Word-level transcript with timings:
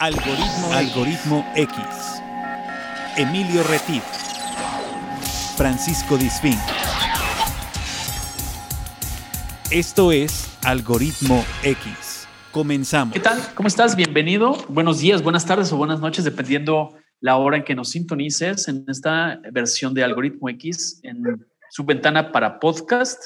Algoritmo, 0.00 0.72
Algoritmo 0.74 1.52
X. 1.56 1.76
Emilio 3.16 3.64
Retif. 3.64 4.04
Francisco 5.56 6.16
Disfín. 6.16 6.54
Esto 9.72 10.12
es 10.12 10.56
Algoritmo 10.64 11.44
X. 11.64 12.28
Comenzamos. 12.52 13.12
¿Qué 13.12 13.18
tal? 13.18 13.40
¿Cómo 13.56 13.66
estás? 13.66 13.96
Bienvenido. 13.96 14.56
Buenos 14.68 15.00
días, 15.00 15.20
buenas 15.20 15.44
tardes 15.44 15.72
o 15.72 15.76
buenas 15.76 15.98
noches, 15.98 16.24
dependiendo 16.24 16.94
la 17.18 17.36
hora 17.36 17.56
en 17.56 17.64
que 17.64 17.74
nos 17.74 17.90
sintonices 17.90 18.68
en 18.68 18.84
esta 18.86 19.40
versión 19.50 19.94
de 19.94 20.04
Algoritmo 20.04 20.48
X 20.50 21.00
en 21.02 21.44
su 21.70 21.84
ventana 21.84 22.30
para 22.30 22.60
podcast. 22.60 23.20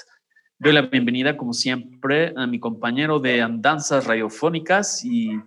Doy 0.59 0.73
la 0.73 0.80
bienvenida, 0.80 1.36
como 1.36 1.52
siempre, 1.52 2.32
a 2.34 2.46
mi 2.46 2.59
compañero 2.59 3.18
de 3.18 3.43
andanzas 3.43 4.07
radiofónicas 4.07 5.04
y 5.04 5.39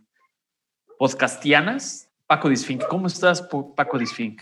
podcastianas, 0.98 2.10
Paco 2.28 2.50
Disfink. 2.50 2.84
¿Cómo 2.88 3.08
estás, 3.08 3.48
Paco 3.76 3.98
Disfink? 3.98 4.42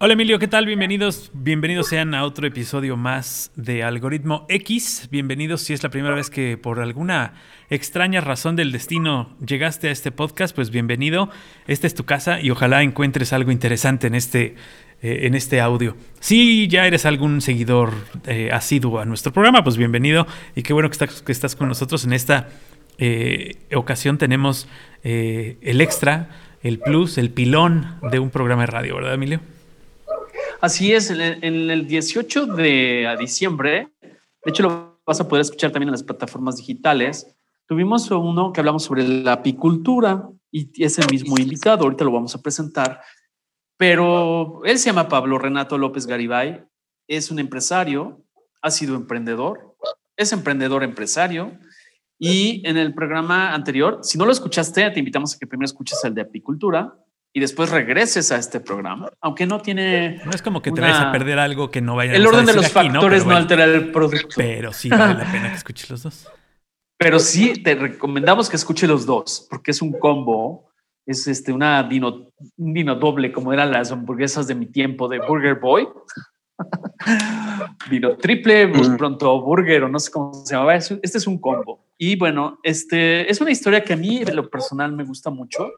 Hola 0.00 0.14
Emilio, 0.14 0.40
¿qué 0.40 0.48
tal? 0.48 0.66
Bienvenidos, 0.66 1.30
bienvenidos 1.32 1.86
sean 1.86 2.14
a 2.14 2.24
otro 2.24 2.48
episodio 2.48 2.96
más 2.96 3.52
de 3.54 3.84
Algoritmo 3.84 4.44
X. 4.48 5.08
Bienvenidos 5.10 5.62
si 5.62 5.72
es 5.72 5.84
la 5.84 5.88
primera 5.88 6.16
vez 6.16 6.30
que 6.30 6.58
por 6.58 6.80
alguna 6.80 7.34
extraña 7.70 8.20
razón 8.20 8.56
del 8.56 8.72
destino 8.72 9.36
llegaste 9.38 9.88
a 9.88 9.92
este 9.92 10.10
podcast, 10.10 10.54
pues 10.54 10.70
bienvenido. 10.70 11.30
Esta 11.68 11.86
es 11.86 11.94
tu 11.94 12.04
casa 12.04 12.40
y 12.40 12.50
ojalá 12.50 12.82
encuentres 12.82 13.32
algo 13.32 13.52
interesante 13.52 14.08
en 14.08 14.16
este, 14.16 14.56
eh, 15.00 15.20
en 15.22 15.34
este 15.36 15.60
audio. 15.60 15.96
Si 16.18 16.66
ya 16.66 16.86
eres 16.86 17.06
algún 17.06 17.40
seguidor 17.40 17.92
eh, 18.26 18.50
asiduo 18.52 18.98
a 18.98 19.04
nuestro 19.04 19.32
programa, 19.32 19.62
pues 19.62 19.76
bienvenido 19.76 20.26
y 20.56 20.64
qué 20.64 20.72
bueno 20.72 20.88
que 20.90 20.94
estás, 20.94 21.22
que 21.22 21.32
estás 21.32 21.54
con 21.54 21.68
nosotros 21.68 22.04
en 22.04 22.14
esta 22.14 22.48
eh, 22.98 23.56
ocasión 23.74 24.18
tenemos 24.18 24.68
eh, 25.04 25.58
el 25.60 25.80
extra, 25.80 26.30
el 26.62 26.78
plus, 26.78 27.18
el 27.18 27.30
pilón 27.30 27.98
de 28.10 28.18
un 28.18 28.30
programa 28.30 28.62
de 28.62 28.66
radio, 28.66 28.96
¿verdad, 28.96 29.14
Emilio? 29.14 29.40
Así 30.60 30.94
es, 30.94 31.10
en 31.10 31.20
el, 31.70 31.86
18 31.86 32.46
de 32.46 33.14
diciembre, 33.20 33.90
de 34.00 34.50
hecho 34.50 34.62
lo 34.62 34.98
vas 35.06 35.20
a 35.20 35.28
poder 35.28 35.42
escuchar 35.42 35.72
también 35.72 35.88
en 35.88 35.92
las 35.92 36.02
plataformas 36.02 36.56
digitales, 36.56 37.26
tuvimos 37.66 38.10
uno 38.10 38.50
que 38.50 38.60
hablamos 38.60 38.84
sobre 38.84 39.06
la 39.06 39.34
apicultura 39.34 40.26
y 40.50 40.70
es 40.82 40.98
el 40.98 41.10
mismo 41.10 41.38
invitado, 41.38 41.84
ahorita 41.84 42.04
lo 42.04 42.12
vamos 42.12 42.34
a 42.34 42.40
presentar, 42.40 43.02
pero 43.76 44.62
él 44.64 44.78
se 44.78 44.86
llama 44.86 45.08
Pablo 45.08 45.38
Renato 45.38 45.76
López 45.76 46.06
Garibay, 46.06 46.64
es 47.08 47.30
un 47.30 47.40
empresario, 47.40 48.24
ha 48.62 48.70
sido 48.70 48.96
emprendedor, 48.96 49.76
es 50.16 50.32
emprendedor 50.32 50.82
empresario, 50.82 51.58
y 52.18 52.62
en 52.64 52.76
el 52.76 52.94
programa 52.94 53.54
anterior, 53.54 53.98
si 54.02 54.18
no 54.18 54.24
lo 54.24 54.32
escuchaste, 54.32 54.90
te 54.90 54.98
invitamos 54.98 55.34
a 55.34 55.38
que 55.38 55.46
primero 55.46 55.66
escuches 55.66 56.02
el 56.04 56.14
de 56.14 56.22
apicultura 56.22 56.94
y 57.32 57.40
después 57.40 57.70
regreses 57.70 58.30
a 58.30 58.36
este 58.36 58.60
programa, 58.60 59.10
aunque 59.20 59.44
no 59.44 59.60
tiene... 59.60 60.20
No 60.24 60.30
es 60.30 60.40
como 60.40 60.62
que 60.62 60.70
te 60.70 60.80
vayas 60.80 61.00
a 61.00 61.10
perder 61.10 61.40
algo 61.40 61.70
que 61.70 61.80
no 61.80 61.96
vaya 61.96 62.12
a 62.12 62.14
El 62.14 62.26
orden 62.26 62.46
de 62.46 62.54
los 62.54 62.70
factores 62.70 63.26
¿no? 63.26 63.34
altera 63.34 63.64
el 63.64 63.90
producto. 63.90 64.28
Pero 64.36 64.72
sí 64.72 64.88
vale 64.88 65.14
la 65.14 65.30
pena 65.30 65.48
que 65.48 65.56
escuches 65.56 65.90
los 65.90 66.04
dos. 66.04 66.28
Pero 66.96 67.18
sí 67.18 67.62
te 67.62 67.74
recomendamos 67.74 68.48
que 68.48 68.54
escuches 68.54 68.88
los 68.88 69.04
dos, 69.04 69.48
porque 69.50 69.72
es 69.72 69.82
un 69.82 69.98
combo, 69.98 70.70
es 71.06 71.26
este, 71.26 71.52
una 71.52 71.82
dino, 71.82 72.30
un 72.56 72.72
dino 72.72 72.94
doble, 72.94 73.32
como 73.32 73.52
eran 73.52 73.72
las 73.72 73.90
hamburguesas 73.90 74.46
de 74.46 74.54
mi 74.54 74.66
tiempo 74.66 75.08
de 75.08 75.18
Burger 75.18 75.56
Boy. 75.56 75.88
Vino 77.90 78.16
triple, 78.16 78.68
mm. 78.68 78.96
pronto 78.96 79.42
burger 79.42 79.82
o 79.82 79.88
no 79.88 79.98
sé 79.98 80.10
cómo 80.12 80.32
se 80.32 80.54
llamaba. 80.54 80.76
Este 80.76 81.00
es 81.02 81.26
un 81.26 81.38
combo. 81.38 81.83
Y 81.96 82.16
bueno, 82.16 82.58
este 82.62 83.30
es 83.30 83.40
una 83.40 83.50
historia 83.50 83.84
que 83.84 83.92
a 83.92 83.96
mí, 83.96 84.24
de 84.24 84.34
lo 84.34 84.50
personal, 84.50 84.92
me 84.92 85.04
gusta 85.04 85.30
mucho. 85.30 85.72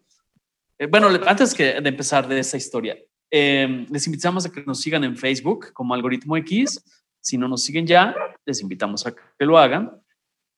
Eh, 0.78 0.86
bueno, 0.86 1.08
antes 1.26 1.54
que 1.54 1.80
de 1.80 1.88
empezar 1.88 2.26
de 2.26 2.38
esa 2.38 2.56
historia, 2.56 2.96
em, 3.30 3.86
les 3.90 4.06
invitamos 4.06 4.46
a 4.46 4.52
que 4.52 4.62
nos 4.64 4.80
sigan 4.80 5.04
en 5.04 5.16
Facebook 5.16 5.72
como 5.72 5.94
Algoritmo 5.94 6.36
X. 6.38 6.82
Si 7.20 7.36
no 7.36 7.48
nos 7.48 7.64
siguen 7.64 7.86
ya, 7.86 8.14
les 8.44 8.60
invitamos 8.60 9.06
a 9.06 9.14
que 9.14 9.44
lo 9.44 9.58
hagan. 9.58 10.00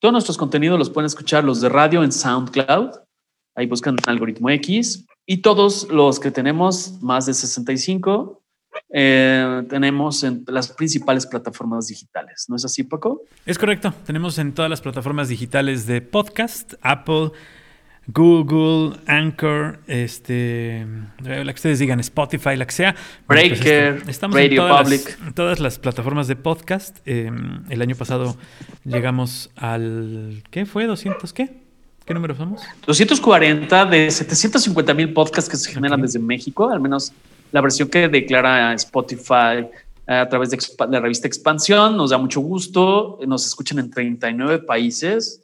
Todos 0.00 0.12
nuestros 0.12 0.38
contenidos 0.38 0.78
los 0.78 0.90
pueden 0.90 1.06
escuchar 1.06 1.42
los 1.42 1.60
de 1.60 1.68
radio 1.68 2.04
en 2.04 2.12
SoundCloud. 2.12 2.90
Ahí 3.56 3.66
buscan 3.66 3.96
Algoritmo 4.06 4.50
X. 4.50 5.06
Y 5.26 5.38
todos 5.38 5.88
los 5.90 6.20
que 6.20 6.30
tenemos 6.30 7.02
más 7.02 7.26
de 7.26 7.34
65 7.34 8.37
eh, 8.90 9.62
tenemos 9.68 10.22
en 10.24 10.44
las 10.48 10.68
principales 10.68 11.26
plataformas 11.26 11.88
digitales. 11.88 12.46
¿No 12.48 12.56
es 12.56 12.64
así, 12.64 12.84
Paco? 12.84 13.22
Es 13.46 13.58
correcto. 13.58 13.92
Tenemos 14.06 14.38
en 14.38 14.52
todas 14.52 14.70
las 14.70 14.80
plataformas 14.80 15.28
digitales 15.28 15.86
de 15.86 16.00
podcast, 16.00 16.74
Apple, 16.82 17.32
Google, 18.06 18.96
Anchor, 19.06 19.80
este, 19.86 20.86
la 21.22 21.44
que 21.44 21.50
ustedes 21.50 21.78
digan, 21.78 22.00
Spotify, 22.00 22.56
la 22.56 22.66
que 22.66 22.72
sea. 22.72 22.94
Pues, 23.26 23.50
Breaker, 23.50 24.02
estamos 24.08 24.34
Radio 24.34 24.62
en 24.62 24.68
todas 24.68 24.82
Public. 24.82 25.18
Las, 25.20 25.34
todas 25.34 25.60
las 25.60 25.78
plataformas 25.78 26.26
de 26.26 26.36
podcast. 26.36 26.98
Em, 27.04 27.64
el 27.68 27.82
año 27.82 27.94
pasado 27.96 28.36
llegamos 28.84 29.50
al, 29.56 30.42
¿qué 30.50 30.64
fue? 30.64 30.88
¿200 30.88 31.32
qué? 31.32 31.68
¿Qué 32.06 32.14
número 32.14 32.34
somos? 32.34 32.62
240 32.86 33.84
de 33.84 34.10
750 34.10 34.94
mil 34.94 35.12
podcasts 35.12 35.50
que 35.50 35.58
se 35.58 35.70
generan 35.70 36.00
desde 36.00 36.18
México, 36.18 36.70
al 36.70 36.80
menos 36.80 37.12
la 37.52 37.60
versión 37.60 37.88
que 37.88 38.08
declara 38.08 38.74
Spotify 38.74 39.66
eh, 40.06 40.14
a 40.14 40.28
través 40.28 40.50
de 40.50 40.58
la 40.88 41.00
revista 41.00 41.26
Expansión. 41.26 41.96
Nos 41.96 42.10
da 42.10 42.18
mucho 42.18 42.40
gusto. 42.40 43.18
Nos 43.26 43.46
escuchan 43.46 43.78
en 43.78 43.90
39 43.90 44.60
países, 44.60 45.42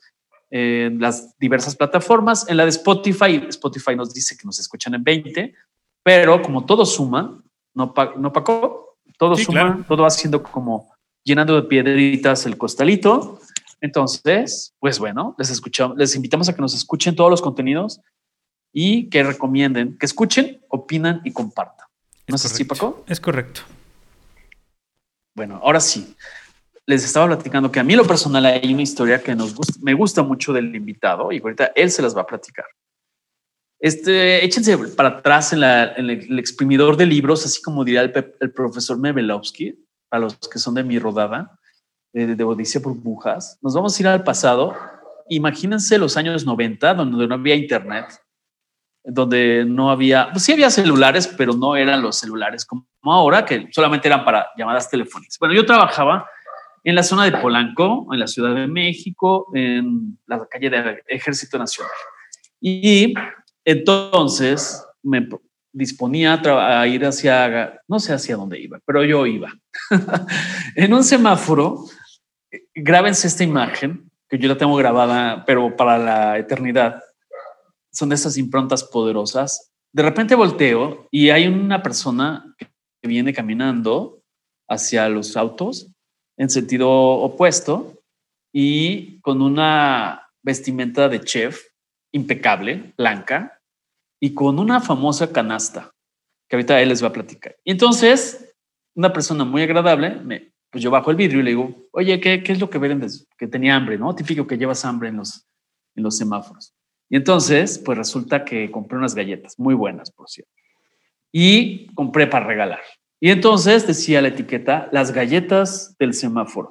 en 0.50 1.00
las 1.00 1.38
diversas 1.38 1.76
plataformas. 1.76 2.48
En 2.48 2.56
la 2.56 2.64
de 2.64 2.70
Spotify, 2.70 3.42
Spotify 3.48 3.96
nos 3.96 4.12
dice 4.12 4.36
que 4.36 4.46
nos 4.46 4.58
escuchan 4.58 4.94
en 4.94 5.04
20, 5.04 5.54
pero 6.02 6.40
como 6.42 6.64
todo 6.64 6.84
suma, 6.86 7.42
no, 7.74 7.94
no 8.16 8.32
Paco, 8.32 8.96
todo 9.18 9.36
suma, 9.36 9.84
todo 9.88 10.02
va 10.02 10.10
siendo 10.10 10.42
como 10.42 10.94
llenando 11.24 11.56
de 11.56 11.62
piedritas 11.62 12.46
el 12.46 12.56
costalito. 12.58 13.40
Entonces, 13.80 14.74
pues 14.78 14.98
bueno, 14.98 15.34
les 15.38 15.50
escuchamos, 15.50 15.96
les 15.96 16.14
invitamos 16.16 16.48
a 16.48 16.54
que 16.54 16.62
nos 16.62 16.74
escuchen 16.74 17.14
todos 17.14 17.30
los 17.30 17.42
contenidos 17.42 18.00
y 18.72 19.08
que 19.08 19.22
recomienden, 19.22 19.98
que 19.98 20.06
escuchen, 20.06 20.62
opinan 20.68 21.20
y 21.24 21.32
compartan. 21.32 21.83
¿No 22.26 22.36
es, 22.36 22.44
así, 22.44 22.64
Paco? 22.64 23.04
Es 23.06 23.20
correcto. 23.20 23.60
Bueno, 25.34 25.60
ahora 25.62 25.80
sí. 25.80 26.16
Les 26.86 27.04
estaba 27.04 27.26
platicando 27.26 27.72
que 27.72 27.80
a 27.80 27.84
mí 27.84 27.96
lo 27.96 28.06
personal 28.06 28.44
hay 28.44 28.72
una 28.72 28.82
historia 28.82 29.22
que 29.22 29.34
nos 29.34 29.54
gusta, 29.54 29.78
me 29.82 29.94
gusta 29.94 30.22
mucho 30.22 30.52
del 30.52 30.74
invitado 30.74 31.32
y 31.32 31.40
ahorita 31.40 31.72
él 31.74 31.90
se 31.90 32.02
las 32.02 32.14
va 32.16 32.22
a 32.22 32.26
platicar. 32.26 32.66
Este, 33.80 34.44
échense 34.44 34.76
para 34.96 35.10
atrás 35.10 35.52
en, 35.52 35.62
el, 35.62 36.38
exprimidor 36.38 36.96
de 36.96 37.06
libros, 37.06 37.44
así 37.44 37.60
como 37.62 37.84
diría 37.84 38.02
el, 38.02 38.52
profesor 38.52 38.98
Mebelovsky, 38.98 39.82
a 40.10 40.18
los 40.18 40.36
que 40.36 40.58
son 40.58 40.74
de 40.74 40.84
mi 40.84 40.98
rodada, 40.98 41.58
de, 42.12 42.34
de 42.34 42.44
Odisea 42.44 42.82
Burbujas. 42.82 43.58
Nos 43.62 43.74
vamos 43.74 43.98
a 43.98 44.02
ir 44.02 44.08
al 44.08 44.22
pasado. 44.22 44.74
Imagínense 45.28 45.98
los 45.98 46.16
años 46.16 46.44
90, 46.44 46.94
donde 46.94 47.26
no 47.26 47.34
había 47.34 47.54
internet, 47.54 48.06
donde 49.04 49.64
no 49.66 49.90
había, 49.90 50.30
pues 50.32 50.44
sí 50.44 50.52
había 50.52 50.70
celulares, 50.70 51.28
pero 51.36 51.52
no 51.52 51.76
eran 51.76 52.00
los 52.00 52.18
celulares 52.18 52.64
como 52.64 52.86
ahora, 53.02 53.44
que 53.44 53.68
solamente 53.70 54.08
eran 54.08 54.24
para 54.24 54.46
llamadas 54.56 54.90
telefónicas. 54.90 55.38
Bueno, 55.38 55.54
yo 55.54 55.66
trabajaba 55.66 56.26
en 56.82 56.94
la 56.94 57.02
zona 57.02 57.24
de 57.24 57.32
Polanco, 57.32 58.06
en 58.12 58.18
la 58.18 58.26
Ciudad 58.26 58.54
de 58.54 58.66
México, 58.66 59.48
en 59.54 60.18
la 60.26 60.46
calle 60.46 60.70
del 60.70 61.02
Ejército 61.06 61.58
Nacional. 61.58 61.92
Y 62.60 63.14
entonces 63.64 64.82
me 65.02 65.28
disponía 65.72 66.40
a 66.42 66.86
ir 66.86 67.04
hacia, 67.04 67.80
no 67.88 67.98
sé 67.98 68.14
hacia 68.14 68.36
dónde 68.36 68.58
iba, 68.58 68.80
pero 68.86 69.04
yo 69.04 69.26
iba. 69.26 69.52
en 70.76 70.94
un 70.94 71.04
semáforo, 71.04 71.84
grábense 72.74 73.26
esta 73.26 73.44
imagen, 73.44 74.10
que 74.28 74.38
yo 74.38 74.48
la 74.48 74.56
tengo 74.56 74.76
grabada, 74.76 75.44
pero 75.44 75.76
para 75.76 75.98
la 75.98 76.38
eternidad 76.38 77.02
son 77.94 78.10
de 78.10 78.16
esas 78.16 78.36
improntas 78.36 78.84
poderosas. 78.84 79.72
De 79.92 80.02
repente 80.02 80.34
volteo 80.34 81.08
y 81.10 81.30
hay 81.30 81.46
una 81.46 81.82
persona 81.82 82.54
que 82.58 83.08
viene 83.08 83.32
caminando 83.32 84.20
hacia 84.68 85.08
los 85.08 85.36
autos 85.36 85.90
en 86.36 86.50
sentido 86.50 86.90
opuesto 86.90 88.02
y 88.52 89.20
con 89.20 89.40
una 89.40 90.28
vestimenta 90.42 91.08
de 91.08 91.20
chef 91.20 91.62
impecable, 92.12 92.92
blanca, 92.96 93.60
y 94.20 94.32
con 94.32 94.58
una 94.58 94.80
famosa 94.80 95.32
canasta 95.32 95.92
que 96.48 96.56
ahorita 96.56 96.80
él 96.80 96.88
les 96.88 97.02
va 97.02 97.08
a 97.08 97.12
platicar. 97.12 97.56
Y 97.64 97.72
entonces, 97.72 98.54
una 98.94 99.12
persona 99.12 99.44
muy 99.44 99.62
agradable, 99.62 100.16
me, 100.16 100.52
pues 100.70 100.82
yo 100.82 100.90
bajo 100.90 101.10
el 101.10 101.16
vidrio 101.16 101.40
y 101.40 101.42
le 101.42 101.50
digo, 101.50 101.88
oye, 101.92 102.20
¿qué, 102.20 102.42
qué 102.42 102.52
es 102.52 102.60
lo 102.60 102.70
que 102.70 102.78
ven? 102.78 103.06
Que 103.36 103.46
tenía 103.46 103.76
hambre, 103.76 103.98
¿no? 103.98 104.14
Típico 104.14 104.46
que 104.46 104.56
llevas 104.56 104.84
hambre 104.84 105.08
en 105.08 105.16
los, 105.16 105.46
en 105.94 106.04
los 106.04 106.16
semáforos. 106.16 106.72
Y 107.08 107.16
entonces, 107.16 107.78
pues 107.78 107.98
resulta 107.98 108.44
que 108.44 108.70
compré 108.70 108.98
unas 108.98 109.14
galletas, 109.14 109.58
muy 109.58 109.74
buenas, 109.74 110.10
por 110.10 110.28
cierto. 110.28 110.52
Y 111.32 111.86
compré 111.94 112.26
para 112.26 112.46
regalar. 112.46 112.80
Y 113.20 113.30
entonces 113.30 113.86
decía 113.86 114.20
la 114.20 114.28
etiqueta, 114.28 114.88
las 114.92 115.12
galletas 115.12 115.96
del 115.98 116.14
semáforo. 116.14 116.70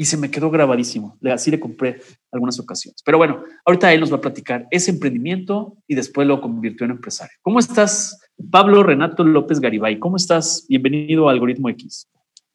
y 0.00 0.04
se 0.04 0.16
me 0.16 0.30
quedó 0.30 0.48
grabadísimo. 0.48 1.18
Así 1.24 1.50
le 1.50 1.58
compré 1.58 2.00
algunas 2.30 2.60
ocasiones. 2.60 3.02
Pero 3.04 3.18
bueno, 3.18 3.42
ahorita 3.64 3.92
él 3.92 3.98
nos 3.98 4.12
va 4.12 4.18
a 4.18 4.20
platicar 4.20 4.68
ese 4.70 4.92
emprendimiento 4.92 5.76
y 5.88 5.96
después 5.96 6.26
lo 6.28 6.40
convirtió 6.40 6.84
en 6.84 6.92
empresario. 6.92 7.36
¿Cómo 7.42 7.58
estás, 7.58 8.16
Pablo 8.48 8.84
Renato 8.84 9.24
López 9.24 9.58
Garibay? 9.58 9.98
¿Cómo 9.98 10.16
estás? 10.16 10.64
Bienvenido 10.68 11.28
a 11.28 11.32
Algoritmo 11.32 11.68
X. 11.70 12.06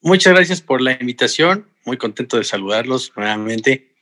Muchas 0.01 0.33
gracias 0.33 0.61
por 0.61 0.81
la 0.81 0.93
invitación. 0.93 1.67
Muy 1.85 1.97
contento 1.97 2.37
de 2.37 2.45
saludarlos 2.45 3.11
nuevamente. 3.15 3.89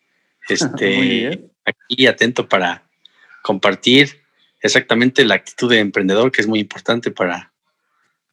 Este, 0.50 1.51
aquí 1.66 2.08
atento 2.08 2.48
para 2.48 2.84
compartir 3.42 4.22
exactamente 4.62 5.26
la 5.26 5.36
actitud 5.36 5.70
de 5.70 5.80
emprendedor 5.80 6.32
que 6.32 6.42
es 6.42 6.48
muy 6.48 6.60
importante 6.60 7.12
para, 7.12 7.52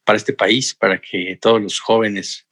para 0.05 0.17
este 0.17 0.33
país, 0.33 0.75
para 0.75 1.01
que 1.01 1.39
todos 1.41 1.61
los 1.61 1.81
jóvenes 1.81 2.47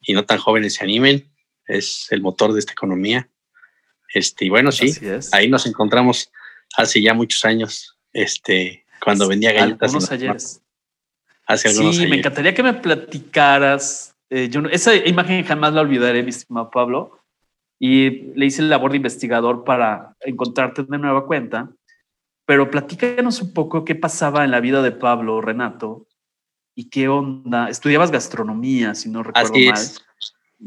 y 0.00 0.12
no 0.12 0.24
tan 0.24 0.38
jóvenes 0.38 0.74
se 0.74 0.84
animen. 0.84 1.30
Es 1.66 2.06
el 2.10 2.22
motor 2.22 2.52
de 2.52 2.60
esta 2.60 2.72
economía. 2.72 3.28
Este, 4.14 4.46
y 4.46 4.48
bueno, 4.48 4.72
sí, 4.72 4.94
ahí 5.32 5.48
nos 5.48 5.66
encontramos 5.66 6.30
hace 6.76 7.02
ya 7.02 7.12
muchos 7.12 7.44
años, 7.44 7.98
este, 8.12 8.86
cuando 9.02 9.28
vendía 9.28 9.52
galletas. 9.52 9.90
Algunos 9.90 10.10
ayeres. 10.10 10.62
Hace 11.46 11.68
algunos 11.68 11.96
sí, 11.96 12.06
me 12.06 12.16
encantaría 12.16 12.54
que 12.54 12.62
me 12.62 12.74
platicaras. 12.74 14.14
Eh, 14.30 14.48
yo 14.50 14.60
esa 14.70 14.94
imagen 14.94 15.44
jamás 15.44 15.72
la 15.72 15.80
olvidaré, 15.82 16.22
mi 16.22 16.30
estimado 16.30 16.70
Pablo. 16.70 17.17
Y 17.78 18.32
le 18.34 18.46
hice 18.46 18.62
el 18.62 18.70
labor 18.70 18.90
de 18.90 18.96
investigador 18.96 19.64
para 19.64 20.16
encontrarte 20.20 20.82
de 20.82 20.98
nueva 20.98 21.26
cuenta 21.26 21.70
pero 22.48 22.70
platícanos 22.70 23.42
un 23.42 23.52
poco 23.52 23.84
qué 23.84 23.94
pasaba 23.94 24.42
en 24.42 24.50
la 24.50 24.60
vida 24.60 24.80
de 24.80 24.90
Pablo, 24.90 25.42
Renato, 25.42 26.08
y 26.74 26.88
qué 26.88 27.06
onda. 27.06 27.68
Estudiabas 27.68 28.10
gastronomía, 28.10 28.94
si 28.94 29.10
no 29.10 29.22
recuerdo 29.22 29.52
mal. 29.52 29.86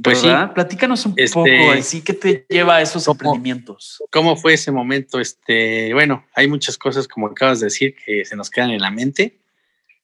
Pues 0.04 0.20
sí. 0.20 0.28
Platícanos 0.54 1.08
un 1.08 1.16
este, 1.18 1.34
poco, 1.34 1.72
así 1.72 2.04
que 2.04 2.14
te 2.14 2.46
lleva 2.48 2.76
a 2.76 2.82
esos 2.84 3.08
emprendimientos. 3.08 4.04
¿Cómo 4.12 4.36
fue 4.36 4.54
ese 4.54 4.72
momento? 4.72 5.20
Este, 5.20 5.92
bueno, 5.96 6.24
hay 6.36 6.48
muchas 6.48 6.78
cosas, 6.78 7.08
como 7.08 7.26
acabas 7.26 7.62
de 7.62 7.66
decir, 7.66 7.96
que 8.06 8.26
se 8.26 8.36
nos 8.36 8.52
quedan 8.52 8.70
en 8.70 8.82
la 8.82 8.92
mente. 8.92 9.42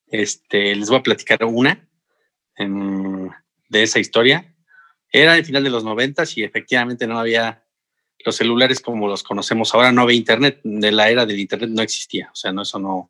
Este, 0.07 0.75
les 0.75 0.89
voy 0.89 0.98
a 0.98 1.03
platicar 1.03 1.45
una 1.45 1.88
de 2.57 3.83
esa 3.83 4.00
historia. 4.00 4.51
Era 5.12 5.38
el 5.38 5.45
final 5.45 5.63
de 5.63 5.69
los 5.69 5.83
noventas 5.83 6.38
y 6.38 6.44
efectivamente 6.44 7.07
no 7.07 7.19
había 7.19 7.63
los 8.25 8.36
celulares 8.36 8.80
como 8.81 9.07
los 9.07 9.24
conocemos 9.24 9.74
ahora, 9.74 9.92
no 9.92 10.01
había 10.01 10.18
internet, 10.18 10.59
de 10.63 10.92
la 10.92 11.09
era 11.09 11.25
del 11.25 11.39
internet 11.39 11.69
no 11.69 11.81
existía, 11.81 12.30
o 12.31 12.36
sea, 12.36 12.51
no, 12.51 12.63
eso 12.63 12.80
no, 12.80 13.09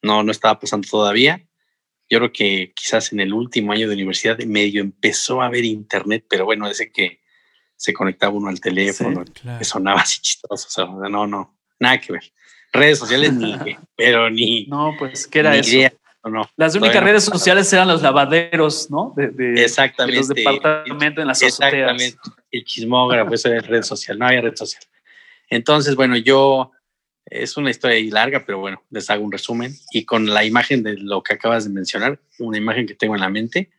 no, 0.00 0.22
no 0.22 0.32
estaba 0.32 0.58
pasando 0.58 0.88
todavía. 0.88 1.46
Yo 2.08 2.18
creo 2.18 2.32
que 2.32 2.72
quizás 2.74 3.12
en 3.12 3.20
el 3.20 3.32
último 3.32 3.72
año 3.72 3.88
de 3.88 3.94
universidad 3.94 4.38
medio 4.40 4.80
empezó 4.80 5.42
a 5.42 5.46
haber 5.46 5.64
internet, 5.64 6.24
pero 6.28 6.44
bueno, 6.44 6.68
ese 6.68 6.90
que 6.90 7.20
se 7.76 7.92
conectaba 7.92 8.32
uno 8.32 8.48
al 8.48 8.60
teléfono, 8.60 9.24
que 9.58 9.64
sonaba 9.64 10.02
así 10.02 10.20
chistoso, 10.20 10.68
o 10.68 10.70
sea, 10.70 11.08
no, 11.08 11.26
no, 11.26 11.58
nada 11.78 12.00
que 12.00 12.12
ver. 12.12 12.32
Redes 12.72 12.98
sociales 12.98 13.32
ni, 13.34 13.54
pero 13.96 14.30
ni. 14.30 14.66
No, 14.66 14.94
pues, 14.98 15.26
¿qué 15.26 15.40
era 15.40 15.56
eso? 15.56 15.96
No, 16.30 16.48
Las 16.56 16.74
únicas 16.74 17.02
redes 17.02 17.24
sociales 17.24 17.72
eran 17.72 17.88
los 17.88 18.02
lavaderos, 18.02 18.90
¿no? 18.90 19.12
De, 19.16 19.54
exactamente. 19.62 20.18
los 20.18 20.28
departamentos 20.28 21.22
en 21.22 21.28
las 21.28 21.42
Exactamente. 21.42 22.16
El 22.50 22.64
chismógrafo, 22.64 23.34
eso 23.34 23.48
era 23.48 23.60
red 23.60 23.82
social, 23.82 24.18
no 24.18 24.26
había 24.26 24.40
red 24.40 24.54
social. 24.54 24.82
Entonces, 25.48 25.96
bueno, 25.96 26.16
yo, 26.16 26.70
es 27.26 27.56
una 27.56 27.70
historia 27.70 27.98
larga, 28.12 28.44
pero 28.46 28.58
bueno, 28.58 28.82
les 28.90 29.10
hago 29.10 29.24
un 29.24 29.32
resumen. 29.32 29.74
Y 29.90 30.04
con 30.04 30.32
la 30.32 30.44
imagen 30.44 30.82
de 30.82 30.96
lo 30.96 31.22
que 31.22 31.34
acabas 31.34 31.64
de 31.64 31.70
mencionar, 31.70 32.20
una 32.38 32.58
imagen 32.58 32.86
que 32.86 32.94
tengo 32.94 33.14
en 33.14 33.20
la 33.20 33.28
mente. 33.28 33.70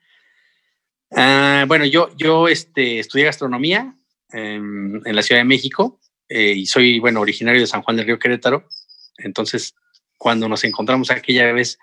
Ah, 1.11 1.65
bueno, 1.67 1.85
yo, 1.85 2.09
yo 2.17 2.47
este, 2.47 2.99
estudié 2.99 3.25
gastronomía 3.25 3.95
en, 4.31 5.01
la 5.03 5.21
Ciudad 5.21 5.41
de 5.41 5.45
México 5.45 5.99
eh, 6.27 6.53
y 6.55 6.65
soy, 6.65 6.99
bueno, 6.99 7.21
originario 7.21 7.61
de 7.61 7.67
San 7.67 7.83
Juan 7.83 7.97
del 7.97 8.05
Río 8.05 8.19
Querétaro. 8.19 8.67
Entonces, 9.17 9.75
cuando 10.17 10.49
nos 10.49 10.63
encontramos 10.63 11.11
aquella 11.11 11.51
vez 11.53 11.77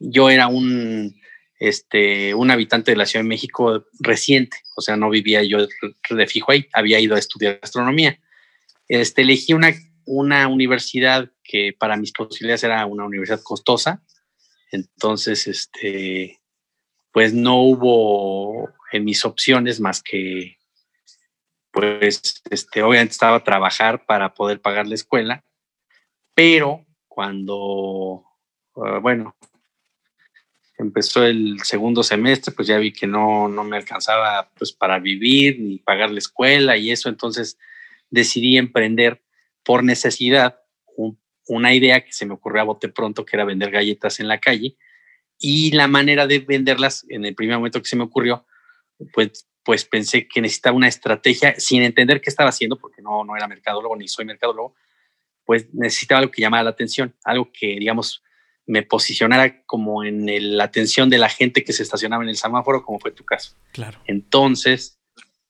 yo 0.00 0.30
era 0.30 0.48
un, 0.48 1.14
este, 1.60 2.34
un 2.34 2.50
habitante 2.50 2.90
de 2.90 2.96
la 2.96 3.06
Ciudad 3.06 3.22
de 3.22 3.28
México 3.28 3.84
reciente, 4.00 4.56
o 4.74 4.80
sea, 4.80 4.96
no 4.96 5.10
vivía 5.10 5.42
yo 5.44 5.68
de 6.10 6.26
fijo 6.26 6.50
ahí, 6.50 6.66
había 6.72 6.98
ido 6.98 7.14
a 7.14 7.18
estudiar 7.18 7.60
gastronomía. 7.60 8.18
Este, 8.88 9.22
elegí 9.22 9.52
una, 9.52 9.72
una 10.06 10.48
universidad 10.48 11.30
que 11.44 11.74
para 11.78 11.96
mis 11.96 12.12
posibilidades 12.12 12.64
era 12.64 12.84
una 12.86 13.04
universidad 13.04 13.42
costosa, 13.42 14.02
entonces, 14.72 15.46
este, 15.46 16.40
pues 17.12 17.34
no 17.34 17.60
hubo 17.60 18.70
en 18.92 19.04
mis 19.04 19.24
opciones 19.24 19.80
más 19.80 20.02
que, 20.02 20.56
pues, 21.72 22.42
este, 22.50 22.82
obviamente 22.82 23.12
estaba 23.12 23.36
a 23.36 23.44
trabajar 23.44 24.06
para 24.06 24.34
poder 24.34 24.60
pagar 24.60 24.86
la 24.86 24.94
escuela, 24.94 25.44
pero 26.34 26.86
cuando, 27.08 28.24
ah, 28.76 28.98
bueno, 28.98 29.36
empezó 30.80 31.24
el 31.24 31.60
segundo 31.62 32.02
semestre, 32.02 32.54
pues 32.54 32.66
ya 32.68 32.78
vi 32.78 32.92
que 32.92 33.06
no, 33.06 33.48
no 33.48 33.64
me 33.64 33.76
alcanzaba 33.76 34.50
pues 34.56 34.72
para 34.72 34.98
vivir 34.98 35.60
ni 35.60 35.78
pagar 35.78 36.10
la 36.10 36.18
escuela 36.18 36.76
y 36.76 36.90
eso, 36.90 37.08
entonces 37.08 37.58
decidí 38.08 38.56
emprender 38.56 39.22
por 39.62 39.84
necesidad 39.84 40.56
una 41.46 41.74
idea 41.74 42.04
que 42.04 42.12
se 42.12 42.26
me 42.26 42.34
ocurrió 42.34 42.62
a 42.62 42.64
bote 42.64 42.88
pronto, 42.88 43.24
que 43.24 43.36
era 43.36 43.44
vender 43.44 43.70
galletas 43.70 44.20
en 44.20 44.28
la 44.28 44.38
calle 44.38 44.76
y 45.38 45.72
la 45.72 45.88
manera 45.88 46.26
de 46.26 46.38
venderlas 46.38 47.04
en 47.08 47.24
el 47.24 47.34
primer 47.34 47.56
momento 47.56 47.80
que 47.80 47.88
se 47.88 47.96
me 47.96 48.04
ocurrió, 48.04 48.46
pues, 49.12 49.48
pues 49.64 49.84
pensé 49.84 50.28
que 50.28 50.40
necesitaba 50.40 50.76
una 50.76 50.86
estrategia 50.86 51.58
sin 51.58 51.82
entender 51.82 52.20
qué 52.20 52.30
estaba 52.30 52.50
haciendo, 52.50 52.76
porque 52.76 53.02
no, 53.02 53.24
no 53.24 53.36
era 53.36 53.48
mercadólogo 53.48 53.96
ni 53.96 54.06
soy 54.06 54.26
mercadólogo, 54.26 54.74
pues 55.44 55.72
necesitaba 55.74 56.20
algo 56.20 56.30
que 56.30 56.42
llamara 56.42 56.62
la 56.62 56.70
atención, 56.70 57.16
algo 57.24 57.50
que, 57.52 57.66
digamos, 57.78 58.22
me 58.70 58.82
posicionara 58.82 59.64
como 59.64 60.04
en 60.04 60.56
la 60.56 60.64
atención 60.64 61.10
de 61.10 61.18
la 61.18 61.28
gente 61.28 61.64
que 61.64 61.72
se 61.72 61.82
estacionaba 61.82 62.22
en 62.22 62.28
el 62.28 62.36
semáforo, 62.36 62.84
como 62.84 63.00
fue 63.00 63.10
tu 63.10 63.24
caso. 63.24 63.56
Claro. 63.72 63.98
Entonces, 64.06 65.00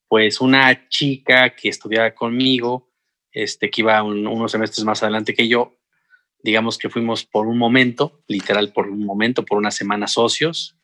pues 0.09 0.41
una 0.41 0.89
chica 0.89 1.55
que 1.55 1.69
estudiaba 1.69 2.15
conmigo, 2.15 2.91
este, 3.31 3.71
que 3.71 3.83
iba 3.83 4.03
unos 4.03 4.51
semestres 4.51 4.85
más 4.85 5.03
adelante 5.03 5.35
que 5.35 5.49
yo, 5.49 5.77
digamos 6.43 6.79
que 6.79 6.89
fuimos 6.89 7.27
por 7.27 7.47
un 7.47 7.59
momento, 7.59 8.23
literal 8.27 8.73
por 8.73 8.89
un 8.89 9.05
momento, 9.05 9.45
por 9.45 9.59
una 9.59 9.71
semana 9.71 10.07
socios. 10.07 10.79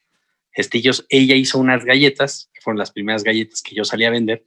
Este, 0.53 0.83
ella 1.09 1.35
hizo 1.35 1.59
unas 1.59 1.87
galletas, 1.87 2.51
que 2.53 2.61
fueron 2.61 2.79
las 2.79 2.93
primeras 2.93 3.25
galletas 3.25 3.63
que 3.63 3.75
yo 3.75 3.85
salí 3.85 4.05
a 4.05 4.11
vender, 4.11 4.47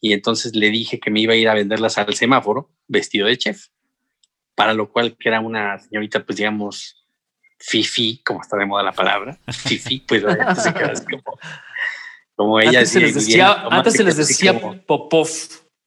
y 0.00 0.12
entonces 0.12 0.56
le 0.56 0.70
dije 0.70 0.98
que 0.98 1.12
me 1.12 1.20
iba 1.20 1.34
a 1.34 1.36
ir 1.36 1.48
a 1.48 1.54
venderlas 1.54 1.98
al 1.98 2.14
semáforo 2.14 2.72
vestido 2.88 3.28
de 3.28 3.38
chef, 3.38 3.66
para 4.56 4.74
lo 4.74 4.90
cual 4.90 5.16
que 5.16 5.28
era 5.28 5.40
una 5.40 5.78
señorita, 5.78 6.26
pues 6.26 6.38
digamos, 6.38 6.98
Fifi, 7.58 8.22
como 8.24 8.40
está 8.40 8.56
de 8.56 8.66
moda 8.66 8.82
la 8.82 8.92
palabra, 8.92 9.38
Fifi, 9.48 10.00
pues 10.00 10.22
se 10.22 10.74
queda 10.74 10.92
así 10.92 11.04
como, 11.04 11.38
como 12.36 12.60
ella. 12.60 12.80
Antes 12.80 12.92
se 12.92 13.00
les 13.00 13.14
decía, 13.14 13.52
antes 13.70 13.94
se 13.94 14.04
les 14.04 14.16
decía 14.16 14.58
Popov, 14.86 15.28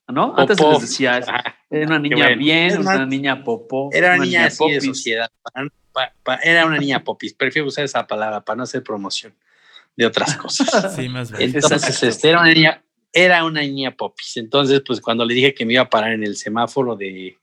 ¿no? 0.07 0.33
Antes 0.37 0.57
se 0.57 0.67
les 0.67 0.81
decía, 0.81 1.21
era 1.69 1.87
una 1.87 1.99
niña 1.99 2.29
bien, 2.35 2.79
una, 2.79 3.05
niña 3.05 3.43
Popov. 3.43 3.89
Era 3.93 4.15
una, 4.15 4.23
niña, 4.25 4.45
así 4.45 4.69
de 4.69 4.81
sociedad, 4.81 5.29
era 6.43 6.65
una 6.65 6.77
niña 6.77 7.03
popis, 7.03 7.33
prefiero 7.33 7.67
usar 7.67 7.85
esa 7.85 8.07
palabra 8.07 8.41
para 8.41 8.57
no 8.57 8.63
hacer 8.63 8.83
promoción 8.83 9.33
de 9.95 10.05
otras 10.05 10.35
cosas. 10.37 10.93
Sí, 10.95 11.09
más 11.09 11.31
bien. 11.31 11.53
Entonces, 11.55 12.03
este, 12.03 12.29
era 12.29 12.39
una 12.39 12.53
niña, 12.53 12.83
era 13.11 13.43
una 13.43 13.61
niña 13.61 13.95
popis. 13.95 14.37
Entonces, 14.37 14.81
pues 14.85 15.01
cuando 15.01 15.25
le 15.25 15.33
dije 15.33 15.53
que 15.53 15.65
me 15.65 15.73
iba 15.73 15.83
a 15.83 15.89
parar 15.89 16.13
en 16.13 16.23
el 16.23 16.35
semáforo 16.35 16.95
de 16.95 17.37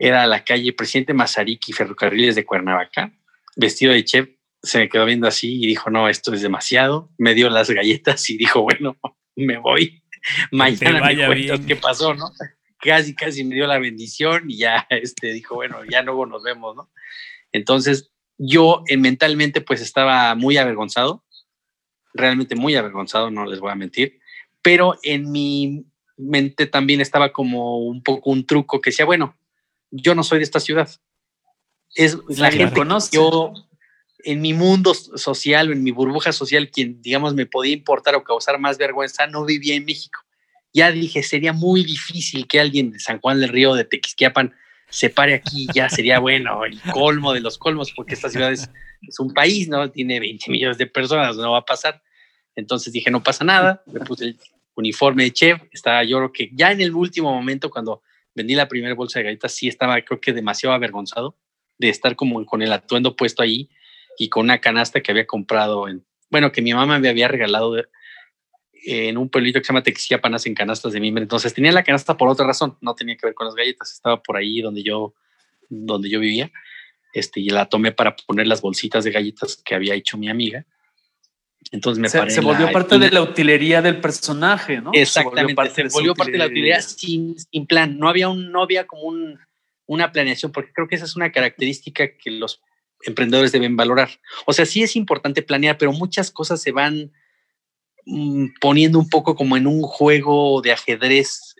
era 0.00 0.26
la 0.26 0.44
calle 0.44 0.72
Presidente 0.72 1.12
Mazariqui, 1.12 1.74
Ferrocarriles 1.74 2.34
de 2.34 2.46
Cuernavaca, 2.46 3.12
vestido 3.54 3.92
de 3.92 4.02
chef, 4.02 4.30
se 4.62 4.78
me 4.78 4.88
quedó 4.88 5.04
viendo 5.04 5.28
así 5.28 5.62
y 5.62 5.66
dijo, 5.66 5.90
no, 5.90 6.08
esto 6.08 6.32
es 6.32 6.40
demasiado, 6.40 7.12
me 7.18 7.34
dio 7.34 7.50
las 7.50 7.68
galletas 7.68 8.28
y 8.30 8.38
dijo, 8.38 8.62
bueno, 8.62 8.96
me 9.36 9.58
voy, 9.58 10.02
mañana 10.50 11.06
me 11.06 11.26
cuentas 11.26 11.60
qué 11.66 11.76
pasó, 11.76 12.14
¿no? 12.14 12.30
Casi, 12.78 13.14
casi 13.14 13.44
me 13.44 13.54
dio 13.54 13.66
la 13.66 13.78
bendición 13.78 14.50
y 14.50 14.56
ya, 14.56 14.86
este, 14.90 15.34
dijo, 15.34 15.54
bueno, 15.54 15.84
ya 15.84 16.00
luego 16.00 16.24
nos 16.24 16.42
vemos, 16.42 16.74
¿no? 16.74 16.90
Entonces, 17.52 18.10
yo 18.38 18.82
eh, 18.86 18.96
mentalmente 18.96 19.60
pues 19.60 19.82
estaba 19.82 20.34
muy 20.34 20.56
avergonzado, 20.56 21.26
realmente 22.14 22.56
muy 22.56 22.74
avergonzado, 22.74 23.30
no 23.30 23.44
les 23.44 23.60
voy 23.60 23.70
a 23.70 23.74
mentir, 23.74 24.18
pero 24.62 24.98
en 25.02 25.30
mi 25.30 25.84
mente 26.16 26.64
también 26.64 27.02
estaba 27.02 27.34
como 27.34 27.80
un 27.80 28.02
poco 28.02 28.30
un 28.30 28.46
truco 28.46 28.80
que 28.80 28.90
decía, 28.90 29.04
bueno, 29.04 29.36
yo 29.90 30.14
no 30.14 30.22
soy 30.22 30.38
de 30.38 30.44
esta 30.44 30.60
ciudad. 30.60 30.88
Es 31.94 32.16
la 32.28 32.50
gente 32.50 32.74
conoce. 32.74 33.16
Yo, 33.16 33.52
en 34.24 34.40
mi 34.40 34.52
mundo 34.52 34.94
social 34.94 35.70
o 35.70 35.72
en 35.72 35.82
mi 35.82 35.90
burbuja 35.90 36.32
social, 36.32 36.70
quien, 36.70 37.00
digamos, 37.02 37.34
me 37.34 37.46
podía 37.46 37.72
importar 37.72 38.14
o 38.14 38.22
causar 38.22 38.58
más 38.58 38.78
vergüenza, 38.78 39.26
no 39.26 39.44
vivía 39.44 39.74
en 39.74 39.84
México. 39.84 40.20
Ya 40.72 40.92
dije, 40.92 41.22
sería 41.22 41.52
muy 41.52 41.84
difícil 41.84 42.46
que 42.46 42.60
alguien 42.60 42.92
de 42.92 43.00
San 43.00 43.18
Juan 43.20 43.40
del 43.40 43.48
Río, 43.48 43.74
de 43.74 43.84
Tequisquiapan, 43.84 44.54
se 44.88 45.08
pare 45.08 45.34
aquí, 45.34 45.66
ya 45.72 45.88
sería 45.88 46.18
bueno, 46.18 46.64
el 46.64 46.80
colmo 46.92 47.32
de 47.32 47.40
los 47.40 47.58
colmos, 47.58 47.92
porque 47.92 48.14
esta 48.14 48.28
ciudad 48.28 48.52
es, 48.52 48.68
un 49.18 49.32
país, 49.32 49.68
¿no? 49.68 49.90
Tiene 49.90 50.20
20 50.20 50.50
millones 50.50 50.76
de 50.76 50.86
personas, 50.86 51.36
no 51.36 51.52
va 51.52 51.58
a 51.58 51.64
pasar. 51.64 52.02
Entonces 52.54 52.92
dije, 52.92 53.10
no 53.10 53.22
pasa 53.22 53.44
nada, 53.44 53.82
me 53.86 54.00
puse 54.00 54.36
uniforme 54.74 55.24
de 55.24 55.32
chef. 55.32 55.62
Estaba 55.72 56.04
yo 56.04 56.18
creo 56.18 56.32
que 56.32 56.50
ya 56.52 56.70
en 56.70 56.82
el 56.82 56.94
último 56.94 57.32
momento, 57.32 57.70
cuando 57.70 58.02
vendí 58.40 58.54
la 58.54 58.68
primera 58.68 58.94
bolsa 58.94 59.18
de 59.18 59.26
galletas, 59.26 59.52
sí 59.52 59.68
estaba 59.68 60.00
creo 60.00 60.20
que 60.20 60.32
demasiado 60.32 60.74
avergonzado 60.74 61.36
de 61.78 61.90
estar 61.90 62.16
como 62.16 62.44
con 62.46 62.62
el 62.62 62.72
atuendo 62.72 63.16
puesto 63.16 63.42
ahí 63.42 63.70
y 64.18 64.28
con 64.28 64.44
una 64.44 64.58
canasta 64.58 65.00
que 65.00 65.12
había 65.12 65.26
comprado 65.26 65.88
en, 65.88 66.04
bueno, 66.30 66.52
que 66.52 66.62
mi 66.62 66.72
mamá 66.72 66.98
me 66.98 67.08
había 67.08 67.28
regalado 67.28 67.76
en 68.84 69.18
un 69.18 69.28
pueblito 69.28 69.58
que 69.58 69.64
se 69.64 69.72
llama 69.72 69.82
Texiapanas 69.82 70.46
en 70.46 70.54
canastas 70.54 70.92
de 70.92 71.00
mimbre. 71.00 71.22
Entonces 71.22 71.52
tenía 71.52 71.72
la 71.72 71.84
canasta 71.84 72.16
por 72.16 72.28
otra 72.28 72.46
razón, 72.46 72.76
no 72.80 72.94
tenía 72.94 73.16
que 73.16 73.26
ver 73.26 73.34
con 73.34 73.46
las 73.46 73.54
galletas, 73.54 73.92
estaba 73.92 74.22
por 74.22 74.36
ahí 74.36 74.60
donde 74.60 74.82
yo, 74.82 75.14
donde 75.68 76.08
yo 76.08 76.18
vivía. 76.20 76.50
Este, 77.12 77.40
y 77.40 77.50
la 77.50 77.66
tomé 77.66 77.92
para 77.92 78.16
poner 78.16 78.46
las 78.46 78.62
bolsitas 78.62 79.04
de 79.04 79.10
galletas 79.10 79.60
que 79.64 79.74
había 79.74 79.94
hecho 79.94 80.16
mi 80.16 80.28
amiga. 80.28 80.64
Entonces 81.72 82.00
me 82.00 82.08
se, 82.08 82.30
se 82.30 82.40
volvió 82.40 82.72
parte 82.72 82.98
de 82.98 83.10
la 83.10 83.22
utilería 83.22 83.80
del 83.82 84.00
personaje, 84.00 84.80
¿no? 84.80 84.90
Exactamente, 84.92 85.70
se 85.70 85.88
volvió 85.88 86.14
parte, 86.14 86.32
de, 86.32 86.38
la 86.38 86.46
utilería 86.46 86.80
sin, 86.80 87.38
sin, 87.38 87.66
plan. 87.66 87.98
No 87.98 88.08
había, 88.08 88.28
un, 88.28 88.50
no 88.50 88.62
había 88.62 88.86
como 88.86 89.02
un, 89.02 89.38
una 89.86 90.10
planeación, 90.10 90.52
porque 90.52 90.72
creo 90.72 90.88
que 90.88 90.96
esa 90.96 91.04
es 91.04 91.16
una 91.16 91.30
característica 91.30 92.16
que 92.16 92.30
los 92.30 92.60
emprendedores 93.02 93.52
deben 93.52 93.76
valorar. 93.76 94.08
O 94.46 94.52
sea, 94.52 94.66
sí 94.66 94.82
es 94.82 94.96
importante 94.96 95.42
planear, 95.42 95.78
pero 95.78 95.92
muchas 95.92 96.30
cosas 96.30 96.60
se 96.60 96.72
van 96.72 97.12
mm, 98.06 98.46
poniendo 98.60 98.98
un 98.98 99.08
poco 99.08 99.34
como 99.34 99.56
en 99.56 99.66
un 99.66 99.82
juego 99.82 100.60
de 100.62 100.72
ajedrez. 100.72 101.54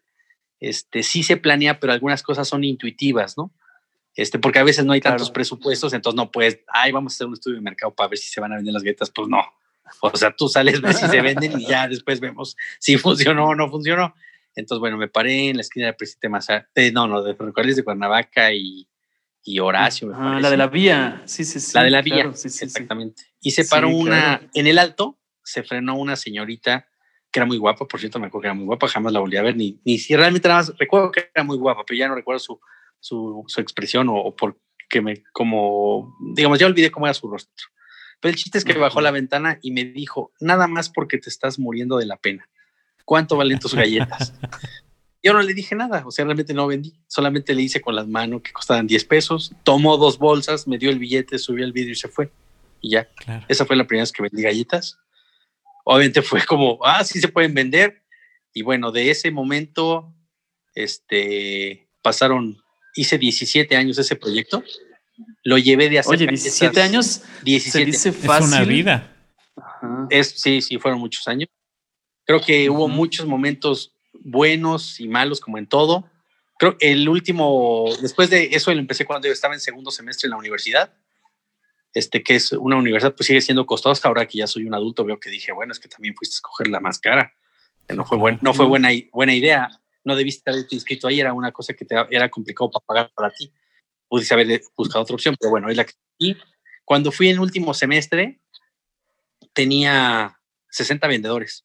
Este, 0.58 1.02
sí 1.02 1.22
se 1.22 1.36
planea, 1.36 1.78
pero 1.78 1.92
algunas 1.92 2.22
cosas 2.22 2.48
son 2.48 2.64
intuitivas, 2.64 3.36
¿no? 3.38 3.52
Este, 4.14 4.38
porque 4.38 4.58
a 4.58 4.64
veces 4.64 4.84
no 4.84 4.92
hay 4.92 5.00
tantos 5.00 5.30
presupuestos, 5.30 5.92
entonces 5.92 6.16
no 6.16 6.30
puedes, 6.30 6.60
ay, 6.68 6.90
vamos 6.92 7.12
a 7.12 7.14
hacer 7.14 7.26
un 7.26 7.34
estudio 7.34 7.56
de 7.56 7.62
mercado 7.62 7.94
para 7.94 8.08
ver 8.08 8.18
si 8.18 8.28
se 8.28 8.40
van 8.40 8.52
a 8.52 8.56
vender 8.56 8.74
las 8.74 8.82
galletas. 8.82 9.10
Pues 9.10 9.28
no, 9.28 9.40
o 10.00 10.16
sea, 10.16 10.34
tú 10.34 10.48
sales, 10.48 10.80
ves 10.80 10.98
si 10.98 11.08
se 11.08 11.20
venden 11.22 11.60
y 11.60 11.66
ya 11.66 11.88
después 11.88 12.20
vemos 12.20 12.56
si 12.78 12.96
funcionó 12.96 13.48
o 13.48 13.54
no 13.54 13.68
funcionó. 13.70 14.14
Entonces, 14.54 14.80
bueno, 14.80 14.96
me 14.96 15.08
paré 15.08 15.50
en 15.50 15.56
la 15.56 15.62
esquina 15.62 15.86
del 15.86 15.96
presidente 15.96 16.28
Mazar, 16.28 16.68
eh, 16.74 16.90
no, 16.92 17.06
no, 17.06 17.22
de 17.22 17.34
ferrocarriles 17.34 17.76
de 17.76 17.84
Cuernavaca 17.84 18.52
y, 18.52 18.88
y 19.44 19.58
Horacio. 19.60 20.12
ah, 20.14 20.38
la 20.40 20.50
de 20.50 20.56
la 20.56 20.66
vía, 20.66 21.22
sí, 21.24 21.44
sí, 21.44 21.60
sí. 21.60 21.72
La 21.74 21.84
de 21.84 21.90
la 21.90 22.02
vía, 22.02 22.32
sí, 22.34 22.48
sí, 22.48 22.64
exactamente. 22.64 23.22
Y 23.40 23.52
se 23.52 23.64
paró 23.64 23.88
una, 23.88 24.40
en 24.54 24.66
el 24.66 24.78
alto, 24.78 25.18
se 25.44 25.62
frenó 25.62 25.96
una 25.96 26.16
señorita 26.16 26.86
que 27.30 27.38
era 27.38 27.46
muy 27.46 27.58
guapa, 27.58 27.86
por 27.86 28.00
cierto, 28.00 28.18
me 28.18 28.26
acuerdo 28.26 28.42
que 28.42 28.48
era 28.48 28.54
muy 28.54 28.66
guapa, 28.66 28.88
jamás 28.88 29.12
la 29.12 29.20
volví 29.20 29.36
a 29.36 29.42
ver, 29.42 29.56
ni, 29.56 29.80
ni 29.84 29.98
si 29.98 30.16
realmente 30.16 30.48
nada 30.48 30.60
más, 30.60 30.76
recuerdo 30.76 31.12
que 31.12 31.30
era 31.32 31.44
muy 31.44 31.56
guapa, 31.56 31.84
pero 31.86 31.96
ya 31.96 32.08
no 32.08 32.16
recuerdo 32.16 32.40
su, 32.40 32.60
su, 32.98 33.44
su 33.46 33.60
expresión 33.60 34.08
o, 34.08 34.16
o 34.16 34.34
porque 34.34 35.00
me, 35.00 35.22
como, 35.32 36.16
digamos, 36.34 36.58
ya 36.58 36.66
olvidé 36.66 36.90
cómo 36.90 37.06
era 37.06 37.14
su 37.14 37.30
rostro. 37.30 37.68
Pero 38.20 38.30
el 38.30 38.36
chiste 38.36 38.58
es 38.58 38.64
que 38.64 38.76
bajó 38.76 39.00
la 39.00 39.10
ventana 39.10 39.58
y 39.62 39.70
me 39.70 39.84
dijo, 39.84 40.32
nada 40.40 40.68
más 40.68 40.90
porque 40.90 41.18
te 41.18 41.30
estás 41.30 41.58
muriendo 41.58 41.96
de 41.96 42.06
la 42.06 42.16
pena. 42.16 42.48
¿Cuánto 43.04 43.36
valen 43.36 43.58
tus 43.58 43.74
galletas? 43.74 44.34
Yo 45.22 45.32
no 45.32 45.42
le 45.42 45.52
dije 45.52 45.74
nada, 45.74 46.02
o 46.06 46.10
sea, 46.10 46.24
realmente 46.24 46.54
no 46.54 46.66
vendí. 46.66 46.94
Solamente 47.06 47.54
le 47.54 47.62
hice 47.62 47.80
con 47.80 47.94
las 47.94 48.06
manos 48.06 48.42
que 48.42 48.52
costaban 48.52 48.86
10 48.86 49.04
pesos. 49.04 49.52
Tomó 49.64 49.96
dos 49.96 50.18
bolsas, 50.18 50.66
me 50.66 50.78
dio 50.78 50.90
el 50.90 50.98
billete, 50.98 51.38
subió 51.38 51.64
el 51.64 51.72
vídeo 51.72 51.92
y 51.92 51.96
se 51.96 52.08
fue. 52.08 52.30
Y 52.80 52.90
ya. 52.90 53.08
Esa 53.48 53.66
fue 53.66 53.76
la 53.76 53.86
primera 53.86 54.02
vez 54.02 54.12
que 54.12 54.22
vendí 54.22 54.42
galletas. 54.42 54.98
Obviamente 55.84 56.22
fue 56.22 56.44
como, 56.46 56.78
ah, 56.84 57.04
sí 57.04 57.20
se 57.20 57.28
pueden 57.28 57.52
vender. 57.52 58.02
Y 58.54 58.62
bueno, 58.62 58.92
de 58.92 59.10
ese 59.10 59.30
momento, 59.30 60.14
este, 60.74 61.88
pasaron, 62.02 62.62
hice 62.94 63.18
17 63.18 63.76
años 63.76 63.98
ese 63.98 64.16
proyecto 64.16 64.62
lo 65.42 65.58
llevé 65.58 65.88
de 65.88 65.98
hacer. 65.98 66.16
Oye, 66.16 66.26
17 66.26 66.82
años. 66.82 67.22
17 67.44 67.70
se 67.70 67.84
dice 67.84 68.12
fácil. 68.12 68.46
Es 68.46 68.52
una 68.52 68.64
vida. 68.64 69.16
Es, 70.10 70.34
sí, 70.36 70.60
sí, 70.60 70.78
fueron 70.78 71.00
muchos 71.00 71.26
años. 71.28 71.48
Creo 72.24 72.40
que 72.40 72.68
hubo 72.70 72.88
muchos 72.88 73.26
momentos 73.26 73.94
buenos 74.12 75.00
y 75.00 75.08
malos, 75.08 75.40
como 75.40 75.58
en 75.58 75.66
todo. 75.66 76.08
Creo 76.58 76.76
que 76.76 76.92
el 76.92 77.08
último, 77.08 77.86
después 78.02 78.28
de 78.30 78.50
eso, 78.52 78.72
lo 78.72 78.78
empecé 78.78 79.04
cuando 79.04 79.26
yo 79.26 79.32
estaba 79.32 79.54
en 79.54 79.60
segundo 79.60 79.90
semestre 79.90 80.26
en 80.26 80.32
la 80.32 80.36
universidad. 80.36 80.92
Este, 81.92 82.22
que 82.22 82.36
es 82.36 82.52
una 82.52 82.76
universidad, 82.76 83.14
pues 83.16 83.26
sigue 83.26 83.40
siendo 83.40 83.66
costosa. 83.66 84.08
Ahora 84.08 84.26
que 84.26 84.38
ya 84.38 84.46
soy 84.46 84.64
un 84.64 84.74
adulto, 84.74 85.04
veo 85.04 85.18
que 85.18 85.30
dije, 85.30 85.52
bueno, 85.52 85.72
es 85.72 85.80
que 85.80 85.88
también 85.88 86.14
fuiste 86.14 86.34
a 86.34 86.36
escoger 86.36 86.68
la 86.68 86.80
más 86.80 86.98
cara. 86.98 87.32
No 87.88 88.04
fue, 88.04 88.18
buen, 88.18 88.38
no 88.42 88.54
fue 88.54 88.66
buena, 88.66 88.90
buena 89.12 89.34
idea. 89.34 89.68
No 90.04 90.14
debiste 90.14 90.48
haberte 90.50 90.76
inscrito 90.76 91.08
ahí, 91.08 91.18
era 91.18 91.32
una 91.32 91.50
cosa 91.50 91.74
que 91.74 91.84
te, 91.84 91.96
era 92.10 92.28
complicado 92.28 92.70
para 92.70 92.86
pagar 92.86 93.12
para 93.14 93.30
ti 93.30 93.52
pudiste 94.10 94.34
haber 94.34 94.60
buscado 94.76 95.02
otra 95.02 95.14
opción, 95.14 95.36
pero 95.38 95.50
bueno, 95.50 95.70
es 95.70 95.76
la 95.76 95.86
que... 95.86 95.94
Y 96.18 96.36
cuando 96.84 97.12
fui 97.12 97.28
en 97.28 97.38
último 97.38 97.72
semestre, 97.72 98.40
tenía 99.54 100.36
60 100.68 101.06
vendedores 101.06 101.64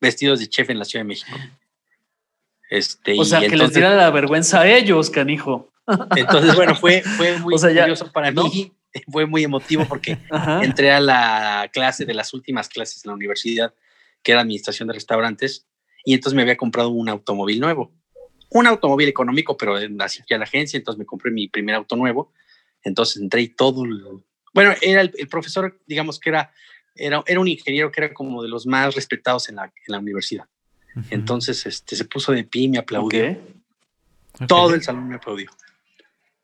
vestidos 0.00 0.40
de 0.40 0.48
chef 0.48 0.68
en 0.68 0.78
la 0.78 0.84
Ciudad 0.84 1.04
de 1.04 1.08
México. 1.08 1.36
Este, 2.68 3.18
o 3.18 3.24
sea, 3.24 3.40
que 3.40 3.56
les 3.56 3.72
diera 3.72 3.94
la 3.94 4.10
vergüenza 4.10 4.60
a 4.60 4.68
ellos, 4.68 5.08
canijo. 5.08 5.72
Entonces, 6.14 6.54
bueno, 6.54 6.74
fue, 6.74 7.00
fue 7.02 7.38
muy 7.38 7.54
curioso 7.54 8.12
para 8.12 8.30
mí, 8.30 8.72
fue 9.10 9.24
muy 9.26 9.44
emotivo 9.44 9.86
porque 9.88 10.18
entré 10.62 10.92
a 10.92 11.00
la 11.00 11.70
clase 11.72 12.04
de 12.04 12.12
las 12.12 12.34
últimas 12.34 12.68
clases 12.68 13.04
en 13.04 13.10
la 13.10 13.14
universidad, 13.14 13.74
que 14.22 14.32
era 14.32 14.42
administración 14.42 14.86
de 14.88 14.94
restaurantes, 14.94 15.66
y 16.04 16.12
entonces 16.12 16.36
me 16.36 16.42
había 16.42 16.58
comprado 16.58 16.90
un 16.90 17.08
automóvil 17.08 17.58
nuevo 17.58 17.90
un 18.50 18.66
automóvil 18.66 19.08
económico, 19.08 19.56
pero 19.56 19.76
así 20.00 20.22
a 20.30 20.38
la 20.38 20.44
agencia, 20.44 20.76
entonces 20.76 20.98
me 20.98 21.06
compré 21.06 21.30
mi 21.30 21.48
primer 21.48 21.74
auto 21.74 21.96
nuevo. 21.96 22.32
Entonces 22.82 23.20
entré 23.20 23.42
y 23.42 23.48
todo. 23.48 23.84
bueno, 24.52 24.74
era 24.80 25.00
el, 25.00 25.28
profesor, 25.28 25.80
digamos 25.86 26.20
que 26.20 26.30
era, 26.30 26.52
era, 26.94 27.22
era 27.26 27.40
un 27.40 27.48
ingeniero 27.48 27.90
que 27.90 28.02
era 28.02 28.14
como 28.14 28.42
de 28.42 28.48
los 28.48 28.66
más 28.66 28.94
respetados 28.94 29.48
en 29.48 29.56
la, 29.56 29.64
en 29.64 29.92
la 29.92 29.98
universidad. 29.98 30.46
Entonces 31.10 31.66
este, 31.66 31.96
se 31.96 32.04
puso 32.04 32.30
de 32.32 32.44
pie 32.44 32.62
y 32.62 32.68
me 32.68 32.78
aplaudió. 32.78 33.36
Todo 34.46 34.74
el 34.74 34.82
salón 34.82 35.08
me 35.08 35.16
aplaudió. 35.16 35.50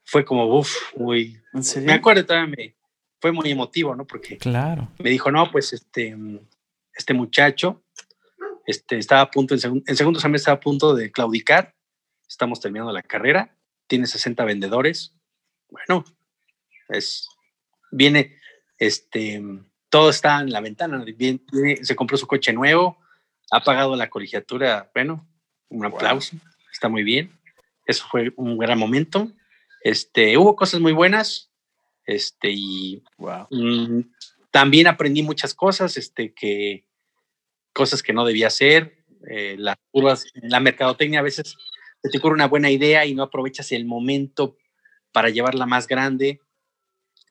Fue 0.04 0.24
como, 0.24 0.58
uff, 0.58 0.74
muy. 0.96 1.40
Me 1.82 1.92
acuerdo 1.92 2.26
también, 2.26 2.74
fue 3.20 3.30
muy 3.30 3.50
emotivo, 3.50 3.94
¿no? 3.94 4.04
Porque 4.06 4.38
claro. 4.38 4.88
me 4.98 5.10
dijo, 5.10 5.30
no, 5.30 5.50
pues 5.52 5.72
este, 5.72 6.16
este 6.92 7.14
muchacho 7.14 7.84
este, 8.66 8.98
estaba 8.98 9.20
a 9.20 9.30
punto, 9.30 9.54
en, 9.54 9.84
en 9.86 9.96
segundo 9.96 10.18
semestre 10.18 10.42
estaba 10.42 10.56
a 10.56 10.60
punto 10.60 10.94
de 10.94 11.12
claudicar 11.12 11.74
estamos 12.30 12.60
terminando 12.60 12.92
la 12.92 13.02
carrera, 13.02 13.56
tiene 13.88 14.06
60 14.06 14.44
vendedores. 14.44 15.12
Bueno, 15.68 16.04
es, 16.88 17.28
viene, 17.90 18.38
este, 18.78 19.42
todo 19.88 20.10
está 20.10 20.40
en 20.40 20.52
la 20.52 20.60
ventana, 20.60 21.04
viene, 21.16 21.40
se 21.82 21.96
compró 21.96 22.16
su 22.16 22.28
coche 22.28 22.52
nuevo, 22.52 22.98
ha 23.50 23.62
pagado 23.64 23.96
la 23.96 24.08
colegiatura, 24.08 24.90
bueno, 24.94 25.28
un 25.68 25.84
aplauso, 25.84 26.36
está 26.72 26.88
muy 26.88 27.02
bien. 27.02 27.36
Eso 27.84 28.06
fue 28.08 28.32
un 28.36 28.56
gran 28.56 28.78
momento. 28.78 29.32
Este, 29.82 30.38
hubo 30.38 30.54
cosas 30.54 30.80
muy 30.80 30.92
buenas, 30.92 31.50
este, 32.06 32.50
y 32.52 33.02
mm, 33.50 34.02
también 34.52 34.86
aprendí 34.86 35.24
muchas 35.24 35.52
cosas, 35.52 35.96
este, 35.96 36.32
que 36.32 36.84
cosas 37.72 38.04
que 38.04 38.12
no 38.12 38.24
debía 38.24 38.46
hacer, 38.46 39.04
eh, 39.28 39.56
las 39.58 39.76
curvas, 39.90 40.26
la 40.34 40.60
mercadotecnia 40.60 41.20
a 41.20 41.24
veces 41.24 41.56
te 42.02 42.18
ocurre 42.18 42.34
una 42.34 42.48
buena 42.48 42.70
idea 42.70 43.04
y 43.04 43.14
no 43.14 43.22
aprovechas 43.22 43.72
el 43.72 43.84
momento 43.84 44.56
para 45.12 45.28
llevarla 45.28 45.66
más 45.66 45.86
grande. 45.86 46.40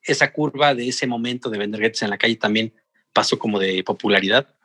Esa 0.04 0.32
curva 0.32 0.76
de 0.76 0.88
ese 0.88 1.08
momento 1.08 1.50
de 1.50 1.58
vender 1.58 1.82
galletas 1.82 2.04
en 2.04 2.10
la 2.10 2.18
calle 2.18 2.36
también 2.36 2.74
pasó 3.14 3.40
como 3.40 3.60
de 3.60 3.84
popularidad. 3.84 4.56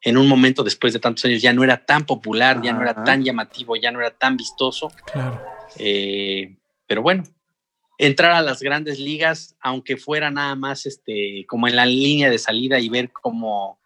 En 0.00 0.16
un 0.16 0.28
momento 0.28 0.62
después 0.62 0.92
de 0.92 1.00
tantos 1.00 1.24
años 1.24 1.42
ya 1.42 1.52
no 1.52 1.64
era 1.64 1.84
tan 1.84 2.06
popular, 2.06 2.60
ya 2.62 2.72
no 2.72 2.82
era 2.82 3.02
tan 3.02 3.24
llamativo, 3.24 3.74
ya 3.76 3.90
no 3.90 4.00
era 4.00 4.10
tan 4.10 4.36
vistoso. 4.36 4.92
Claro. 5.12 5.42
Eh, 5.78 6.56
pero 6.86 7.02
bueno, 7.02 7.24
entrar 7.98 8.32
a 8.32 8.42
las 8.42 8.60
grandes 8.60 9.00
ligas, 9.00 9.56
aunque 9.60 9.96
fuera 9.96 10.30
nada 10.30 10.54
más 10.54 10.86
este, 10.86 11.44
como 11.48 11.66
en 11.66 11.74
la 11.74 11.86
línea 11.86 12.30
de 12.30 12.38
salida 12.38 12.78
y 12.78 12.88
ver 12.88 13.10
cómo 13.10 13.80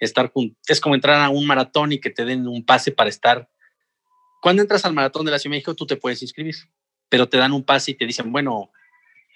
estar 0.00 0.32
es 0.68 0.80
como 0.80 0.94
entrar 0.94 1.20
a 1.20 1.28
un 1.28 1.46
maratón 1.46 1.92
y 1.92 1.98
que 1.98 2.10
te 2.10 2.24
den 2.24 2.46
un 2.46 2.64
pase 2.64 2.92
para 2.92 3.10
estar 3.10 3.48
cuando 4.40 4.62
entras 4.62 4.84
al 4.84 4.94
maratón 4.94 5.24
de 5.24 5.32
la 5.32 5.38
Ciudad 5.38 5.52
de 5.52 5.56
México, 5.56 5.74
tú 5.74 5.86
te 5.86 5.96
puedes 5.96 6.22
inscribir, 6.22 6.54
pero 7.08 7.28
te 7.28 7.36
dan 7.36 7.52
un 7.52 7.64
pase 7.64 7.92
y 7.92 7.94
te 7.94 8.06
dicen, 8.06 8.30
bueno, 8.32 8.70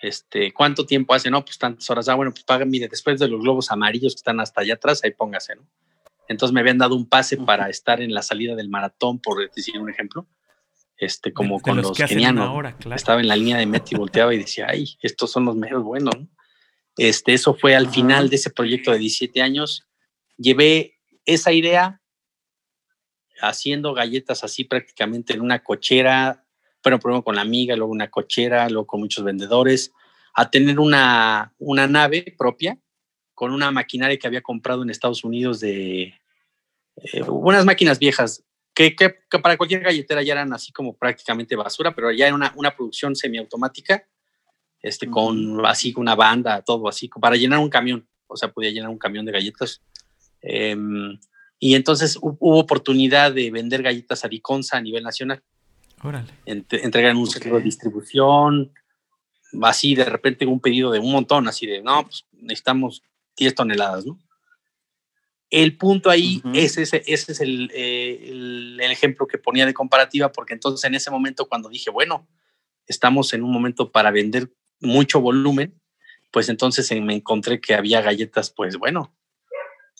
este, 0.02 0.52
¿cuánto 0.52 0.84
tiempo 0.84 1.14
hace? 1.14 1.30
No, 1.30 1.44
pues 1.44 1.58
tantas 1.58 1.88
horas. 1.88 2.08
Ah, 2.08 2.14
bueno, 2.14 2.32
pues 2.32 2.44
paga, 2.44 2.64
mire, 2.64 2.88
después 2.88 3.20
de 3.20 3.28
los 3.28 3.40
globos 3.40 3.70
amarillos 3.70 4.14
que 4.14 4.18
están 4.18 4.40
hasta 4.40 4.60
allá 4.60 4.74
atrás, 4.74 5.00
ahí 5.04 5.12
póngase, 5.12 5.56
¿no? 5.56 5.66
Entonces 6.28 6.52
me 6.52 6.60
habían 6.60 6.78
dado 6.78 6.96
un 6.96 7.08
pase 7.08 7.36
para 7.36 7.68
estar 7.68 8.00
en 8.00 8.12
la 8.12 8.22
salida 8.22 8.54
del 8.54 8.68
maratón, 8.68 9.20
por 9.20 9.38
decir 9.54 9.78
un 9.78 9.90
ejemplo. 9.90 10.26
Este, 10.96 11.32
como 11.32 11.60
con 11.60 11.76
los, 11.76 11.92
kenianos. 11.92 12.64
Estaba 12.94 13.20
en 13.20 13.28
la 13.28 13.36
línea 13.36 13.58
de 13.58 13.66
meta 13.66 13.86
y 13.90 13.96
volteaba 13.96 14.32
y 14.34 14.38
decía, 14.38 14.66
ay, 14.68 14.96
estos 15.02 15.30
son 15.32 15.44
los 15.44 15.56
medios 15.56 15.82
buenos. 15.82 16.16
¿no? 16.16 16.28
Este, 16.96 17.32
eso 17.34 17.54
fue 17.54 17.74
al 17.74 17.88
final 17.88 18.30
de 18.30 18.36
ese 18.36 18.50
proyecto 18.50 18.92
de 18.92 18.98
17 18.98 19.42
años. 19.42 19.88
Llevé 20.36 21.00
esa 21.24 21.52
idea 21.52 22.01
haciendo 23.40 23.94
galletas 23.94 24.44
así 24.44 24.64
prácticamente 24.64 25.32
en 25.32 25.40
una 25.40 25.62
cochera, 25.62 26.44
bueno, 26.82 26.98
primero 26.98 27.22
con 27.22 27.36
la 27.36 27.42
amiga, 27.42 27.76
luego 27.76 27.92
una 27.92 28.10
cochera, 28.10 28.68
luego 28.68 28.86
con 28.86 29.00
muchos 29.00 29.24
vendedores, 29.24 29.92
a 30.34 30.50
tener 30.50 30.78
una, 30.78 31.54
una 31.58 31.86
nave 31.86 32.34
propia 32.36 32.78
con 33.34 33.52
una 33.52 33.70
maquinaria 33.70 34.18
que 34.18 34.26
había 34.26 34.42
comprado 34.42 34.82
en 34.82 34.90
Estados 34.90 35.24
Unidos 35.24 35.60
de, 35.60 36.14
eh, 36.96 37.22
unas 37.26 37.64
máquinas 37.64 37.98
viejas 37.98 38.44
que, 38.74 38.94
que, 38.94 39.16
que, 39.28 39.38
para 39.38 39.56
cualquier 39.56 39.80
galletera 39.80 40.22
ya 40.22 40.32
eran 40.32 40.52
así 40.52 40.72
como 40.72 40.96
prácticamente 40.96 41.56
basura, 41.56 41.94
pero 41.94 42.10
ya 42.10 42.26
era 42.26 42.34
una, 42.34 42.52
una 42.56 42.74
producción 42.74 43.14
semiautomática, 43.16 44.06
este, 44.80 45.08
con 45.08 45.64
así 45.66 45.92
una 45.96 46.14
banda, 46.14 46.62
todo 46.62 46.88
así, 46.88 47.08
para 47.08 47.36
llenar 47.36 47.58
un 47.58 47.68
camión, 47.68 48.08
o 48.26 48.36
sea, 48.36 48.50
podía 48.50 48.70
llenar 48.70 48.90
un 48.90 48.98
camión 48.98 49.24
de 49.24 49.32
galletas. 49.32 49.82
Eh, 50.40 50.76
y 51.64 51.76
entonces 51.76 52.18
hubo 52.20 52.58
oportunidad 52.58 53.32
de 53.32 53.52
vender 53.52 53.84
galletas 53.84 54.24
a 54.24 54.28
Viconza 54.28 54.78
a 54.78 54.80
nivel 54.80 55.04
nacional. 55.04 55.44
Órale. 56.02 56.32
Ent 56.44 56.72
entregan 56.72 57.16
un 57.16 57.28
centro 57.28 57.56
de 57.56 57.62
distribución, 57.62 58.72
así 59.62 59.94
de 59.94 60.04
repente 60.04 60.44
un 60.44 60.58
pedido 60.58 60.90
de 60.90 60.98
un 60.98 61.12
montón, 61.12 61.46
así 61.46 61.68
de, 61.68 61.80
no, 61.80 62.02
pues 62.02 62.26
necesitamos 62.32 63.04
10 63.36 63.54
toneladas, 63.54 64.04
¿no? 64.04 64.18
El 65.50 65.76
punto 65.76 66.10
ahí, 66.10 66.42
uh 66.42 66.48
-huh. 66.48 66.56
ese, 66.56 66.82
ese, 66.82 67.04
ese, 67.06 67.30
es 67.30 67.40
el, 67.40 67.70
eh, 67.72 68.18
el, 68.24 68.80
el, 68.80 68.90
ejemplo 68.90 69.28
que 69.28 69.38
ponía 69.38 69.64
de 69.64 69.72
comparativa, 69.72 70.32
porque 70.32 70.54
entonces 70.54 70.82
en 70.82 70.96
ese 70.96 71.12
momento 71.12 71.46
cuando 71.46 71.68
dije, 71.68 71.90
bueno, 71.90 72.26
estamos 72.88 73.32
en 73.34 73.44
un 73.44 73.52
momento 73.52 73.92
para 73.92 74.10
vender 74.10 74.50
mucho 74.80 75.20
volumen, 75.20 75.80
pues 76.32 76.48
entonces 76.48 76.90
me 77.00 77.14
encontré 77.14 77.60
que 77.60 77.74
había 77.74 78.02
galletas, 78.02 78.50
pues 78.50 78.78
bueno, 78.78 79.14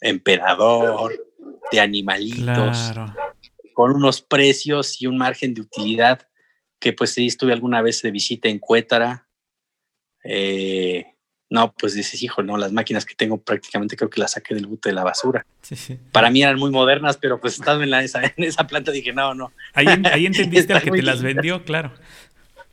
emperador, 0.00 1.12
de 1.73 1.81
animalitos, 1.81 2.93
claro. 2.93 3.14
con 3.75 3.93
unos 3.93 4.21
precios 4.21 5.00
y 5.00 5.07
un 5.07 5.17
margen 5.17 5.55
de 5.55 5.62
utilidad 5.62 6.29
que 6.79 6.93
pues 6.93 7.14
sí 7.14 7.26
estuve 7.26 7.52
alguna 7.52 7.81
vez 7.81 8.02
de 8.02 8.11
visita 8.11 8.49
en 8.49 8.59
Cuétara. 8.59 9.29
Eh, 10.25 11.07
no, 11.49 11.73
pues 11.75 11.95
dices, 11.95 12.23
hijo, 12.23 12.43
no, 12.43 12.57
las 12.57 12.73
máquinas 12.73 13.05
que 13.05 13.14
tengo 13.14 13.41
prácticamente 13.41 13.97
creo 13.97 14.11
que 14.11 14.21
las 14.21 14.33
saqué 14.33 14.55
del 14.55 14.67
bote 14.67 14.88
de 14.88 14.95
la 14.95 15.05
basura. 15.05 15.47
Sí, 15.61 15.76
sí. 15.76 15.99
Para 16.11 16.31
mí 16.31 16.43
eran 16.43 16.59
muy 16.59 16.71
modernas, 16.71 17.19
pero 17.19 17.41
pues 17.41 17.55
estando 17.55 17.85
en, 17.85 17.91
la, 17.91 18.02
esa, 18.02 18.23
en 18.37 18.45
esa 18.45 18.67
planta 18.67 18.91
dije, 18.91 19.12
no, 19.12 19.35
no. 19.35 19.52
Ahí, 19.75 19.87
ahí 20.11 20.26
entendiste 20.26 20.73
al 20.75 20.83
que 20.83 20.91
te 20.91 21.02
las 21.02 21.23
vendió, 21.23 21.64
claro. 21.64 21.93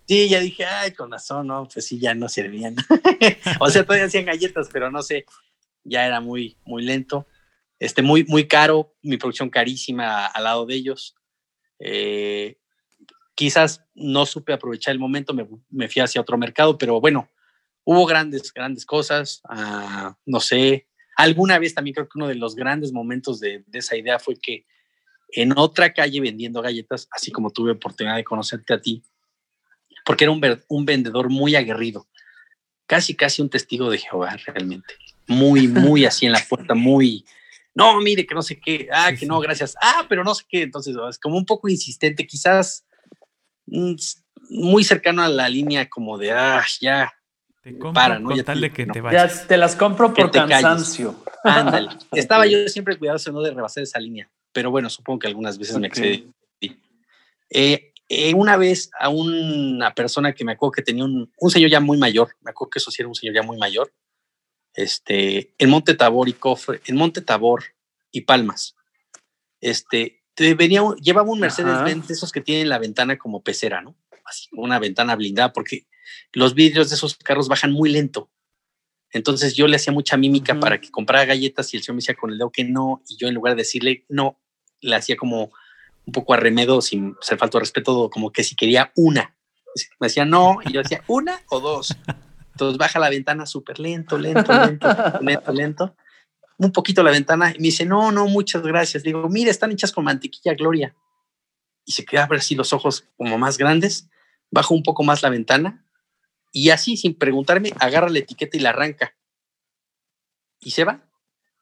Sí, 0.07 0.27
ya 0.27 0.39
dije, 0.39 0.65
ay, 0.65 0.93
con 0.93 1.11
razón, 1.11 1.45
no, 1.45 1.67
pues 1.71 1.85
sí, 1.85 1.99
ya 1.99 2.15
no 2.15 2.27
servían. 2.29 2.75
o 3.59 3.69
sea, 3.69 3.83
todavía 3.83 4.07
hacían 4.07 4.25
galletas, 4.25 4.69
pero 4.73 4.89
no 4.89 5.03
sé, 5.03 5.25
ya 5.83 6.07
era 6.07 6.19
muy, 6.19 6.57
muy 6.65 6.83
lento. 6.83 7.27
Este, 7.79 8.01
muy, 8.01 8.25
muy 8.25 8.47
caro, 8.47 8.93
mi 9.01 9.17
producción 9.17 9.49
carísima 9.49 10.25
al 10.25 10.43
lado 10.43 10.65
de 10.65 10.75
ellos. 10.75 11.15
Eh, 11.79 12.57
quizás 13.35 13.85
no 13.95 14.25
supe 14.25 14.51
aprovechar 14.51 14.91
el 14.91 14.99
momento, 14.99 15.33
me, 15.33 15.47
me, 15.69 15.87
fui 15.87 16.01
hacia 16.01 16.19
otro 16.19 16.37
mercado, 16.37 16.77
pero 16.77 16.99
bueno, 16.99 17.29
hubo 17.85 18.05
grandes, 18.05 18.53
grandes 18.53 18.85
cosas. 18.85 19.41
Uh, 19.49 20.13
no 20.25 20.41
sé, 20.41 20.87
alguna 21.15 21.57
vez 21.57 21.73
también 21.73 21.93
creo 21.93 22.07
que 22.07 22.17
uno 22.17 22.27
de 22.27 22.35
los 22.35 22.55
grandes 22.55 22.91
momentos 22.91 23.39
de, 23.39 23.63
de, 23.65 23.79
esa 23.79 23.95
idea 23.95 24.19
fue 24.19 24.35
que 24.35 24.65
en 25.31 25.57
otra 25.57 25.93
calle 25.93 26.19
vendiendo 26.19 26.61
galletas, 26.61 27.07
así 27.11 27.31
como 27.31 27.51
tuve 27.51 27.71
oportunidad 27.71 28.17
de 28.17 28.25
conocerte 28.25 28.73
a 28.73 28.81
ti, 28.81 29.03
porque 30.03 30.25
era 30.25 30.31
un, 30.31 30.41
un 30.67 30.85
vendedor 30.85 31.29
muy 31.29 31.55
aguerrido, 31.55 32.09
casi, 32.87 33.15
casi 33.15 33.41
un 33.41 33.49
testigo 33.49 33.89
de 33.89 33.99
Jehová 33.99 34.35
realmente. 34.47 34.95
Muy, 35.27 35.67
muy 35.67 36.05
así 36.05 36.25
en 36.25 36.33
la 36.33 36.43
puerta, 36.49 36.73
muy, 36.73 37.23
no, 37.75 37.99
mire, 38.01 38.25
que 38.25 38.35
no 38.35 38.41
sé 38.41 38.59
qué, 38.59 38.87
ah, 38.91 39.11
que 39.17 39.25
no, 39.25 39.39
gracias, 39.39 39.75
ah, 39.81 40.05
pero 40.09 40.23
no 40.23 40.35
sé 40.35 40.43
qué, 40.47 40.63
entonces 40.63 40.95
es 41.09 41.19
como 41.19 41.37
un 41.37 41.45
poco 41.45 41.69
insistente, 41.69 42.27
quizás 42.27 42.85
mm, 43.67 43.93
muy 44.49 44.83
cercano 44.83 45.21
a 45.21 45.29
la 45.29 45.47
línea 45.47 45.89
como 45.89 46.17
de, 46.17 46.31
ah, 46.31 46.65
ya, 46.81 47.13
te 47.61 47.71
compro 47.73 47.93
para, 47.93 48.19
¿no? 48.19 48.35
Ya 48.35 48.43
te, 48.43 48.71
que 48.71 48.85
no. 48.85 48.93
te 48.93 49.01
vayas. 49.01 49.41
Ya 49.41 49.47
te 49.47 49.57
las 49.57 49.75
compro 49.75 50.13
por 50.13 50.31
cansancio. 50.31 51.23
Ándale, 51.43 51.89
estaba 52.13 52.47
yo 52.47 52.67
siempre 52.69 52.97
cuidadoso 52.97 53.31
no 53.31 53.41
de 53.41 53.51
rebasar 53.51 53.83
esa 53.83 53.99
línea, 53.99 54.29
pero 54.51 54.71
bueno, 54.71 54.89
supongo 54.89 55.19
que 55.19 55.27
algunas 55.27 55.57
veces 55.57 55.75
okay. 55.75 55.81
me 55.81 55.87
excedí. 55.87 56.33
Eh, 57.51 57.93
eh, 58.09 58.33
una 58.33 58.57
vez 58.57 58.91
a 58.99 59.09
una 59.09 59.93
persona 59.93 60.33
que 60.33 60.43
me 60.43 60.53
acuerdo 60.53 60.71
que 60.71 60.81
tenía 60.81 61.03
un, 61.03 61.31
un 61.37 61.51
señor 61.51 61.69
ya 61.69 61.79
muy 61.79 61.97
mayor, 61.97 62.35
me 62.41 62.51
acuerdo 62.51 62.71
que 62.71 62.79
eso 62.79 62.91
sí 62.91 63.01
era 63.01 63.09
un 63.09 63.15
señor 63.15 63.35
ya 63.35 63.43
muy 63.43 63.57
mayor, 63.57 63.91
este, 64.73 65.53
en 65.57 65.69
Monte 65.69 65.93
Tabor 65.95 66.29
y 66.29 66.33
Cofre, 66.33 66.81
en 66.85 66.95
Monte 66.95 67.21
Tabor 67.21 67.63
y 68.11 68.21
Palmas. 68.21 68.75
Este, 69.61 70.23
te 70.33 70.53
venía, 70.53 70.81
llevaba 71.01 71.29
un 71.29 71.39
Mercedes-Benz 71.39 72.09
esos 72.09 72.31
que 72.31 72.41
tienen 72.41 72.69
la 72.69 72.79
ventana 72.79 73.17
como 73.17 73.43
pecera, 73.43 73.81
¿no? 73.81 73.95
Así, 74.25 74.47
una 74.53 74.79
ventana 74.79 75.15
blindada, 75.15 75.51
porque 75.53 75.87
los 76.31 76.53
vidrios 76.53 76.89
de 76.89 76.95
esos 76.95 77.15
carros 77.15 77.47
bajan 77.47 77.71
muy 77.71 77.89
lento. 77.89 78.31
Entonces 79.11 79.55
yo 79.55 79.67
le 79.67 79.75
hacía 79.75 79.91
mucha 79.91 80.17
mímica 80.17 80.53
uh 80.53 80.57
-huh. 80.57 80.61
para 80.61 80.79
que 80.79 80.91
comprara 80.91 81.25
galletas 81.25 81.73
y 81.73 81.77
el 81.77 81.83
señor 81.83 81.95
me 81.95 82.01
decía 82.01 82.15
con 82.15 82.31
el 82.31 82.37
dedo 82.37 82.51
que 82.51 82.63
no, 82.63 83.01
y 83.09 83.17
yo 83.17 83.27
en 83.27 83.33
lugar 83.33 83.55
de 83.55 83.63
decirle 83.63 84.05
no, 84.07 84.39
le 84.81 84.95
hacía 84.95 85.17
como 85.17 85.51
un 86.05 86.13
poco 86.13 86.33
arremedo, 86.33 86.81
sin 86.81 87.15
ser 87.21 87.37
falto 87.37 87.57
de 87.57 87.61
respeto, 87.61 88.09
como 88.09 88.31
que 88.31 88.43
si 88.43 88.55
quería 88.55 88.91
una. 88.95 89.35
Me 89.99 90.07
decía 90.07 90.25
no, 90.25 90.59
y 90.65 90.73
yo 90.73 90.81
decía 90.81 91.03
una 91.07 91.41
o 91.49 91.59
dos. 91.59 91.95
Entonces 92.59 92.77
baja 92.77 92.99
la 92.99 93.09
ventana 93.09 93.45
súper 93.45 93.79
lento, 93.79 94.17
lento, 94.17 94.51
lento, 94.51 94.87
lento, 95.21 95.51
lento. 95.53 95.95
Un 96.57 96.73
poquito 96.73 97.01
la 97.03 97.11
ventana 97.11 97.51
y 97.51 97.59
me 97.59 97.67
dice, 97.67 97.85
no, 97.85 98.11
no, 98.11 98.27
muchas 98.27 98.61
gracias. 98.63 99.01
Digo, 99.01 99.29
mire, 99.29 99.49
están 99.49 99.71
hechas 99.71 99.93
con 99.93 100.03
mantequilla 100.03 100.53
Gloria. 100.55 100.93
Y 101.85 101.93
se 101.93 102.03
queda 102.03 102.25
a 102.25 102.27
ver 102.27 102.39
así 102.39 102.55
los 102.55 102.73
ojos 102.73 103.05
como 103.15 103.37
más 103.37 103.57
grandes. 103.57 104.09
Bajo 104.51 104.73
un 104.73 104.83
poco 104.83 105.03
más 105.03 105.23
la 105.23 105.29
ventana 105.29 105.85
y 106.51 106.71
así, 106.71 106.97
sin 106.97 107.17
preguntarme, 107.17 107.71
agarra 107.79 108.09
la 108.09 108.19
etiqueta 108.19 108.57
y 108.57 108.59
la 108.59 108.71
arranca. 108.71 109.15
Y 110.59 110.71
se 110.71 110.83
va. 110.83 111.07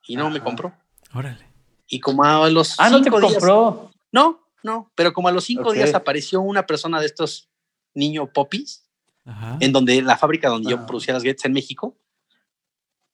Y 0.08 0.16
no 0.16 0.24
Ajá. 0.24 0.34
me 0.34 0.40
compró. 0.42 0.74
Órale. 1.14 1.46
Y 1.88 2.00
como 2.00 2.24
a 2.24 2.50
los 2.50 2.74
ah, 2.80 2.90
cinco 2.90 2.98
no 2.98 3.04
te 3.04 3.20
días, 3.20 3.34
compró. 3.34 3.92
No, 4.12 4.50
no, 4.64 4.92
pero 4.96 5.14
como 5.14 5.28
a 5.28 5.32
los 5.32 5.44
cinco 5.44 5.70
okay. 5.70 5.84
días 5.84 5.94
apareció 5.94 6.42
una 6.42 6.66
persona 6.66 7.00
de 7.00 7.06
estos 7.06 7.52
niño 7.94 8.34
popis 8.34 8.87
Ajá. 9.28 9.58
en 9.60 9.74
donde 9.74 10.02
la 10.02 10.18
fábrica 10.18 10.50
donde 10.50 10.74
Ajá. 10.74 10.82
yo 10.82 10.88
producía 10.88 11.14
las 11.14 11.24
galletas 11.24 11.46
en 11.46 11.54
México, 11.54 11.98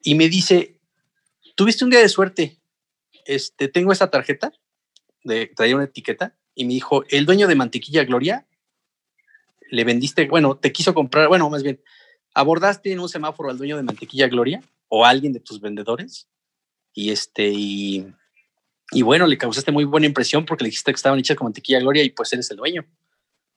y 0.02 0.16
me 0.16 0.30
dice, 0.30 0.80
tuviste 1.56 1.84
un 1.84 1.90
día 1.90 2.00
de 2.00 2.10
suerte, 2.10 2.60
este, 3.26 3.68
tengo 3.68 3.92
esta 3.92 4.10
tarjeta, 4.10 4.52
de, 5.24 5.48
traía 5.48 5.76
una 5.76 5.86
etiqueta, 5.86 6.36
y 6.56 6.66
me 6.66 6.74
dijo, 6.74 7.04
el 7.10 7.26
dueño 7.26 7.48
de 7.48 7.56
Mantequilla 7.56 8.04
Gloria, 8.04 8.46
le 9.72 9.84
vendiste, 9.84 10.28
bueno, 10.28 10.56
te 10.56 10.72
quiso 10.72 10.94
comprar, 10.94 11.28
bueno, 11.30 11.50
más 11.50 11.64
bien, 11.64 11.82
abordaste 12.36 12.92
en 12.92 13.00
un 13.00 13.10
semáforo 13.10 13.50
al 13.50 13.58
dueño 13.58 13.78
de 13.78 13.84
Mantequilla 13.84 14.28
Gloria, 14.28 14.62
o 14.90 15.06
a 15.06 15.10
alguien 15.10 15.34
de 15.34 15.40
tus 15.40 15.60
vendedores, 15.60 16.28
y 16.94 17.10
este, 17.10 17.50
y, 17.50 18.06
y 18.92 19.02
bueno, 19.02 19.26
le 19.26 19.38
causaste 19.38 19.72
muy 19.72 19.86
buena 19.86 20.06
impresión 20.06 20.46
porque 20.46 20.64
le 20.64 20.70
dijiste 20.70 20.92
que 20.92 20.98
estaban 20.98 21.18
hechas 21.18 21.38
con 21.38 21.46
Mantequilla 21.46 21.80
Gloria 21.80 22.04
y 22.04 22.12
pues 22.12 22.32
eres 22.34 22.52
el 22.52 22.58
dueño. 22.58 22.86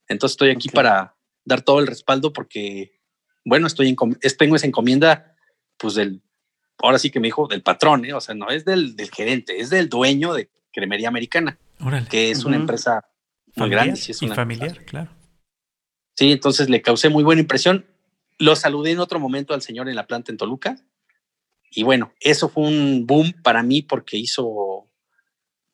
Entonces 0.08 0.34
estoy 0.34 0.50
aquí 0.50 0.68
okay. 0.68 0.76
para 0.76 1.15
dar 1.46 1.62
todo 1.62 1.80
el 1.80 1.86
respaldo 1.86 2.34
porque, 2.34 3.00
bueno, 3.44 3.66
estoy 3.66 3.88
en, 3.88 3.96
tengo 4.36 4.56
esa 4.56 4.66
encomienda, 4.66 5.34
pues 5.78 5.94
del, 5.94 6.22
ahora 6.78 6.98
sí 6.98 7.10
que 7.10 7.20
me 7.20 7.28
dijo, 7.28 7.46
del 7.46 7.62
patrón, 7.62 8.04
¿eh? 8.04 8.12
o 8.12 8.20
sea, 8.20 8.34
no 8.34 8.50
es 8.50 8.66
del, 8.66 8.96
del, 8.96 9.10
gerente, 9.10 9.58
es 9.58 9.70
del 9.70 9.88
dueño 9.88 10.34
de 10.34 10.50
Cremería 10.72 11.08
Americana, 11.08 11.58
Órale. 11.80 12.08
que 12.08 12.30
es 12.30 12.40
uh 12.40 12.42
-huh. 12.42 12.46
una 12.48 12.56
empresa 12.56 13.08
muy 13.46 13.54
familiar, 13.54 13.84
grande. 13.84 14.00
Sí, 14.00 14.12
es 14.12 14.22
y 14.22 14.28
familiar, 14.28 14.68
empresa. 14.68 14.90
claro. 14.90 15.10
Sí, 16.16 16.32
entonces 16.32 16.68
le 16.68 16.82
causé 16.82 17.08
muy 17.08 17.24
buena 17.24 17.42
impresión. 17.42 17.86
Lo 18.38 18.56
saludé 18.56 18.90
en 18.92 19.00
otro 19.00 19.20
momento 19.20 19.54
al 19.54 19.62
señor 19.62 19.88
en 19.88 19.96
la 19.96 20.06
planta 20.06 20.32
en 20.32 20.38
Toluca. 20.38 20.76
Y 21.70 21.82
bueno, 21.82 22.14
eso 22.20 22.48
fue 22.48 22.64
un 22.64 23.06
boom 23.06 23.34
para 23.42 23.62
mí 23.62 23.82
porque 23.82 24.16
hizo, 24.16 24.90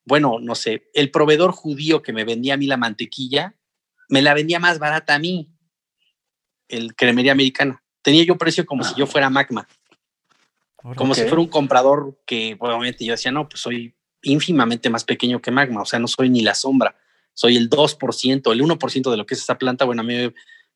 bueno, 0.04 0.38
no 0.40 0.56
sé, 0.56 0.90
el 0.94 1.12
proveedor 1.12 1.52
judío 1.52 2.02
que 2.02 2.12
me 2.12 2.24
vendía 2.24 2.54
a 2.54 2.56
mí 2.56 2.66
la 2.66 2.76
mantequilla, 2.76 3.56
me 4.08 4.20
la 4.20 4.34
vendía 4.34 4.58
más 4.58 4.80
barata 4.80 5.14
a 5.14 5.18
mí 5.20 5.52
el 6.68 6.94
cremería 6.94 7.32
americana. 7.32 7.82
Tenía 8.02 8.24
yo 8.24 8.36
precio 8.36 8.66
como 8.66 8.82
ah. 8.84 8.88
si 8.88 8.94
yo 8.94 9.06
fuera 9.06 9.30
Magma. 9.30 9.66
Como 10.76 11.12
okay. 11.12 11.24
si 11.24 11.28
fuera 11.28 11.40
un 11.40 11.48
comprador 11.48 12.20
que 12.26 12.56
obviamente 12.58 13.04
yo 13.04 13.12
decía, 13.12 13.30
no, 13.30 13.48
pues 13.48 13.60
soy 13.60 13.94
ínfimamente 14.22 14.90
más 14.90 15.04
pequeño 15.04 15.40
que 15.40 15.50
Magma, 15.50 15.82
o 15.82 15.84
sea, 15.84 15.98
no 15.98 16.08
soy 16.08 16.30
ni 16.30 16.42
la 16.42 16.54
sombra, 16.54 16.96
soy 17.34 17.56
el 17.56 17.70
2%, 17.70 18.52
el 18.52 18.62
1% 18.62 19.10
de 19.10 19.16
lo 19.16 19.26
que 19.26 19.34
es 19.34 19.40
esa 19.40 19.58
planta, 19.58 19.84
bueno, 19.84 20.02
a 20.02 20.04
mí 20.04 20.32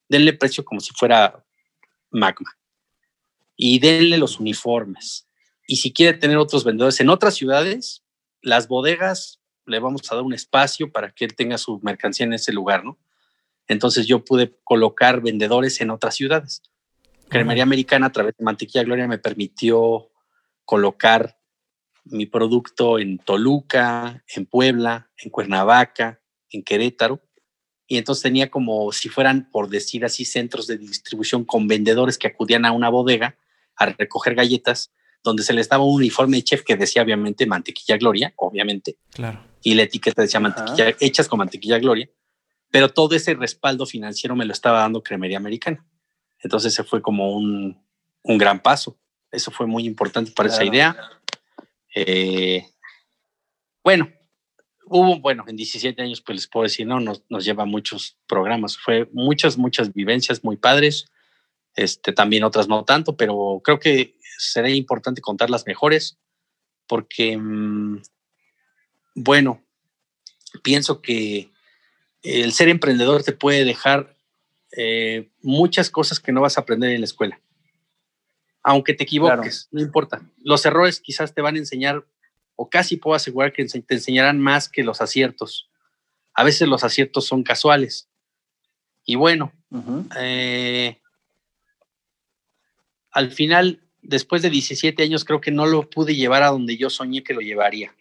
denle 0.08 0.32
precio 0.32 0.64
como 0.64 0.80
si 0.80 0.92
fuera 0.92 1.44
Magma. 2.10 2.56
Y 3.56 3.78
denle 3.78 4.18
los 4.18 4.38
uniformes. 4.38 5.28
Y 5.66 5.76
si 5.76 5.92
quiere 5.92 6.16
tener 6.18 6.36
otros 6.36 6.62
vendedores 6.64 7.00
en 7.00 7.08
otras 7.08 7.34
ciudades, 7.34 8.04
las 8.42 8.68
bodegas 8.68 9.40
le 9.64 9.80
vamos 9.80 10.02
a 10.10 10.14
dar 10.14 10.24
un 10.24 10.34
espacio 10.34 10.92
para 10.92 11.10
que 11.10 11.24
él 11.24 11.34
tenga 11.34 11.58
su 11.58 11.80
mercancía 11.82 12.26
en 12.26 12.34
ese 12.34 12.52
lugar, 12.52 12.84
¿no? 12.84 12.98
Entonces 13.68 14.06
yo 14.06 14.24
pude 14.24 14.56
colocar 14.64 15.20
vendedores 15.20 15.80
en 15.80 15.90
otras 15.90 16.14
ciudades. 16.14 16.62
Cremería 17.28 17.64
Americana 17.64 18.06
a 18.06 18.12
través 18.12 18.36
de 18.36 18.44
Mantequilla 18.44 18.84
Gloria 18.84 19.08
me 19.08 19.18
permitió 19.18 20.10
colocar 20.64 21.36
mi 22.04 22.26
producto 22.26 22.98
en 22.98 23.18
Toluca, 23.18 24.22
en 24.34 24.46
Puebla, 24.46 25.10
en 25.18 25.30
Cuernavaca, 25.30 26.20
en 26.50 26.62
Querétaro. 26.62 27.20
Y 27.88 27.98
entonces 27.98 28.22
tenía 28.22 28.50
como 28.50 28.92
si 28.92 29.08
fueran, 29.08 29.48
por 29.50 29.68
decir 29.68 30.04
así, 30.04 30.24
centros 30.24 30.66
de 30.66 30.78
distribución 30.78 31.44
con 31.44 31.68
vendedores 31.68 32.18
que 32.18 32.28
acudían 32.28 32.64
a 32.64 32.72
una 32.72 32.88
bodega 32.88 33.36
a 33.76 33.86
recoger 33.86 34.34
galletas. 34.34 34.92
donde 35.24 35.42
se 35.42 35.52
les 35.52 35.68
daba 35.68 35.82
un 35.82 35.96
uniforme 35.96 36.36
de 36.36 36.44
chef 36.44 36.62
que 36.62 36.76
decía 36.76 37.02
obviamente 37.02 37.46
mantequilla 37.46 37.96
gloria, 37.96 38.32
obviamente. 38.36 38.96
Claro. 39.10 39.40
Y 39.60 39.74
la 39.74 39.82
etiqueta 39.82 40.22
decía 40.22 40.38
mantequilla, 40.38 40.94
hechas 41.00 41.26
con 41.26 41.40
mantequilla 41.40 41.80
gloria. 41.80 42.08
Pero 42.70 42.88
todo 42.88 43.14
ese 43.14 43.34
respaldo 43.34 43.86
financiero 43.86 44.36
me 44.36 44.44
lo 44.44 44.52
estaba 44.52 44.80
dando 44.80 45.02
Cremería 45.02 45.38
Americana. 45.38 45.84
Entonces 46.40 46.74
se 46.74 46.84
fue 46.84 47.00
como 47.00 47.36
un, 47.36 47.82
un 48.22 48.38
gran 48.38 48.60
paso. 48.60 48.98
Eso 49.30 49.50
fue 49.50 49.66
muy 49.66 49.86
importante 49.86 50.30
para 50.32 50.48
esa 50.48 50.64
idea. 50.64 50.96
Eh, 51.94 52.66
bueno, 53.82 54.12
hubo, 54.84 55.18
bueno, 55.20 55.44
en 55.46 55.56
17 55.56 56.00
años, 56.02 56.20
pues 56.20 56.36
les 56.36 56.46
puedo 56.46 56.64
decir, 56.64 56.86
no, 56.86 57.00
nos, 57.00 57.22
nos 57.28 57.44
lleva 57.44 57.64
muchos 57.64 58.18
programas. 58.26 58.76
Fue 58.76 59.08
muchas, 59.12 59.56
muchas 59.56 59.92
vivencias 59.92 60.44
muy 60.44 60.56
padres. 60.56 61.10
Este, 61.74 62.12
también 62.12 62.44
otras 62.44 62.68
no 62.68 62.84
tanto, 62.84 63.16
pero 63.16 63.60
creo 63.62 63.78
que 63.78 64.18
sería 64.38 64.74
importante 64.74 65.20
contar 65.20 65.50
las 65.50 65.66
mejores 65.66 66.18
porque, 66.86 67.36
mm, 67.36 68.02
bueno, 69.14 69.62
pienso 70.62 71.02
que 71.02 71.50
el 72.22 72.52
ser 72.52 72.68
emprendedor 72.68 73.22
te 73.22 73.32
puede 73.32 73.64
dejar 73.64 74.16
eh, 74.76 75.30
muchas 75.42 75.90
cosas 75.90 76.20
que 76.20 76.32
no 76.32 76.40
vas 76.40 76.58
a 76.58 76.62
aprender 76.62 76.90
en 76.90 77.00
la 77.00 77.06
escuela. 77.06 77.40
Aunque 78.62 78.94
te 78.94 79.04
equivoques, 79.04 79.68
no 79.70 79.80
importa. 79.80 80.22
Los 80.42 80.66
errores 80.66 81.00
quizás 81.00 81.32
te 81.34 81.40
van 81.40 81.54
a 81.54 81.58
enseñar, 81.58 82.04
o 82.56 82.68
casi 82.68 82.96
puedo 82.96 83.14
asegurar 83.14 83.52
que 83.52 83.64
te 83.64 83.94
enseñarán 83.94 84.40
más 84.40 84.68
que 84.68 84.82
los 84.82 85.00
aciertos. 85.00 85.70
A 86.34 86.42
veces 86.42 86.68
los 86.68 86.82
aciertos 86.82 87.26
son 87.26 87.42
casuales. 87.42 88.08
Y 89.04 89.14
bueno, 89.14 89.52
al 93.12 93.30
final, 93.30 93.80
después 94.02 94.42
de 94.42 94.50
17 94.50 95.00
años, 95.02 95.24
creo 95.24 95.40
que 95.40 95.52
no 95.52 95.64
lo 95.64 95.88
pude 95.88 96.16
llevar 96.16 96.42
a 96.42 96.48
donde 96.48 96.76
yo 96.76 96.90
soñé 96.90 97.22
que 97.22 97.34
lo 97.34 97.40
llevaría. 97.40 97.94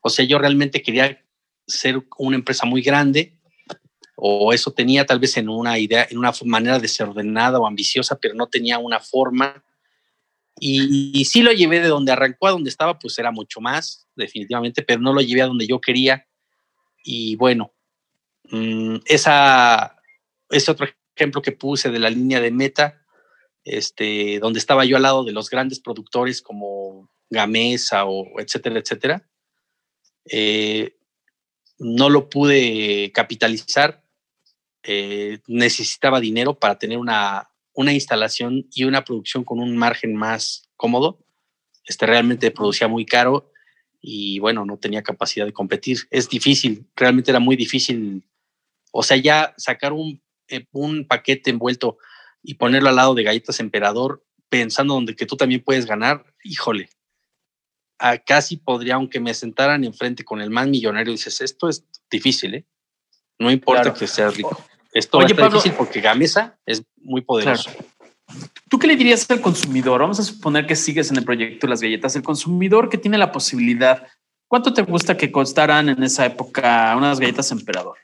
O 0.00 0.08
sea, 0.08 0.24
yo 0.24 0.38
realmente 0.38 0.82
quería 0.82 1.22
ser 1.66 2.02
una 2.16 2.36
empresa 2.36 2.64
muy 2.64 2.80
grande, 2.80 3.35
o 4.16 4.52
eso 4.52 4.72
tenía 4.72 5.04
tal 5.04 5.20
vez 5.20 5.36
en 5.36 5.48
una 5.48 5.78
idea, 5.78 6.06
en 6.10 6.18
una 6.18 6.32
manera 6.44 6.78
desordenada 6.78 7.58
o 7.60 7.66
ambiciosa, 7.66 8.18
pero 8.18 8.34
no 8.34 8.48
tenía 8.48 8.78
una 8.78 8.98
forma. 8.98 9.62
Y, 10.58 11.22
sí 11.26 11.42
lo 11.42 11.52
llevé 11.52 11.80
de 11.80 11.88
donde 11.88 12.12
arrancó 12.12 12.46
a 12.46 12.52
donde 12.52 12.70
estaba, 12.70 12.98
pues 12.98 13.18
era 13.18 13.30
mucho 13.30 13.60
más, 13.60 14.08
definitivamente, 14.16 14.82
pero 14.82 15.00
no 15.00 15.12
lo 15.12 15.20
llevé 15.20 15.42
a 15.42 15.46
donde 15.46 15.66
yo 15.66 15.80
quería. 15.82 16.26
Y 17.04 17.36
bueno, 17.36 17.74
mm, 18.50 18.96
esa, 19.04 19.96
ese 20.48 20.70
otro 20.70 20.88
ejemplo 21.14 21.42
que 21.42 21.52
puse 21.52 21.90
de 21.90 21.98
la 21.98 22.08
línea 22.08 22.40
de 22.40 22.50
meta, 22.50 23.02
este, 23.64 24.38
donde 24.38 24.58
estaba 24.58 24.86
yo 24.86 24.96
al 24.96 25.02
lado 25.02 25.24
de 25.24 25.32
los 25.32 25.50
grandes 25.50 25.78
productores 25.78 26.40
como 26.40 27.10
Gamesa 27.28 28.06
o 28.06 28.40
etcétera, 28.40 28.78
etcétera. 28.78 29.28
Eh, 30.24 30.96
no 31.78 32.08
lo 32.08 32.30
pude 32.30 33.12
capitalizar. 33.12 34.05
Eh, 34.88 35.40
necesitaba 35.48 36.20
dinero 36.20 36.56
para 36.56 36.78
tener 36.78 36.96
una, 36.96 37.50
una 37.72 37.92
instalación 37.92 38.68
y 38.72 38.84
una 38.84 39.04
producción 39.04 39.42
con 39.42 39.58
un 39.58 39.76
margen 39.76 40.14
más 40.14 40.68
cómodo. 40.76 41.24
Este 41.84 42.06
realmente 42.06 42.52
producía 42.52 42.86
muy 42.86 43.04
caro 43.04 43.50
y 44.00 44.38
bueno, 44.38 44.64
no 44.64 44.78
tenía 44.78 45.02
capacidad 45.02 45.44
de 45.44 45.52
competir. 45.52 45.98
Es 46.10 46.28
difícil, 46.28 46.86
realmente 46.94 47.32
era 47.32 47.40
muy 47.40 47.56
difícil. 47.56 48.24
O 48.92 49.02
sea, 49.02 49.16
ya 49.16 49.54
sacar 49.56 49.92
un, 49.92 50.22
eh, 50.46 50.66
un 50.70 51.04
paquete 51.08 51.50
envuelto 51.50 51.98
y 52.40 52.54
ponerlo 52.54 52.88
al 52.88 52.96
lado 52.96 53.14
de 53.16 53.24
Galletas 53.24 53.58
Emperador, 53.58 54.24
pensando 54.48 54.94
donde 54.94 55.16
que 55.16 55.26
tú 55.26 55.36
también 55.36 55.64
puedes 55.64 55.84
ganar, 55.84 56.32
híjole, 56.44 56.88
a 57.98 58.18
casi 58.18 58.56
podría, 58.56 58.94
aunque 58.94 59.18
me 59.18 59.34
sentaran 59.34 59.82
enfrente 59.82 60.24
con 60.24 60.40
el 60.40 60.50
más 60.50 60.68
millonario, 60.68 61.10
dices, 61.10 61.40
esto 61.40 61.68
es 61.68 61.84
difícil, 62.08 62.54
¿eh? 62.54 62.66
No 63.38 63.50
importa 63.50 63.92
que 63.92 64.06
seas 64.06 64.36
rico. 64.36 64.64
Esto 64.96 65.20
es 65.20 65.36
difícil 65.36 65.72
porque 65.72 66.00
Gamesa 66.00 66.58
es 66.64 66.82
muy 66.96 67.20
poderoso. 67.20 67.70
¿Tú 68.70 68.78
qué 68.78 68.86
le 68.86 68.96
dirías 68.96 69.30
al 69.30 69.42
consumidor? 69.42 70.00
Vamos 70.00 70.18
a 70.18 70.22
suponer 70.22 70.66
que 70.66 70.74
sigues 70.74 71.10
en 71.10 71.18
el 71.18 71.24
proyecto 71.24 71.66
de 71.66 71.70
las 71.70 71.82
galletas. 71.82 72.16
El 72.16 72.22
consumidor 72.22 72.88
que 72.88 72.96
tiene 72.96 73.18
la 73.18 73.30
posibilidad, 73.30 74.06
¿cuánto 74.48 74.72
te 74.72 74.80
gusta 74.80 75.14
que 75.14 75.30
costaran 75.30 75.90
en 75.90 76.02
esa 76.02 76.24
época 76.24 76.94
unas 76.96 77.20
galletas 77.20 77.52
emperador? 77.52 77.98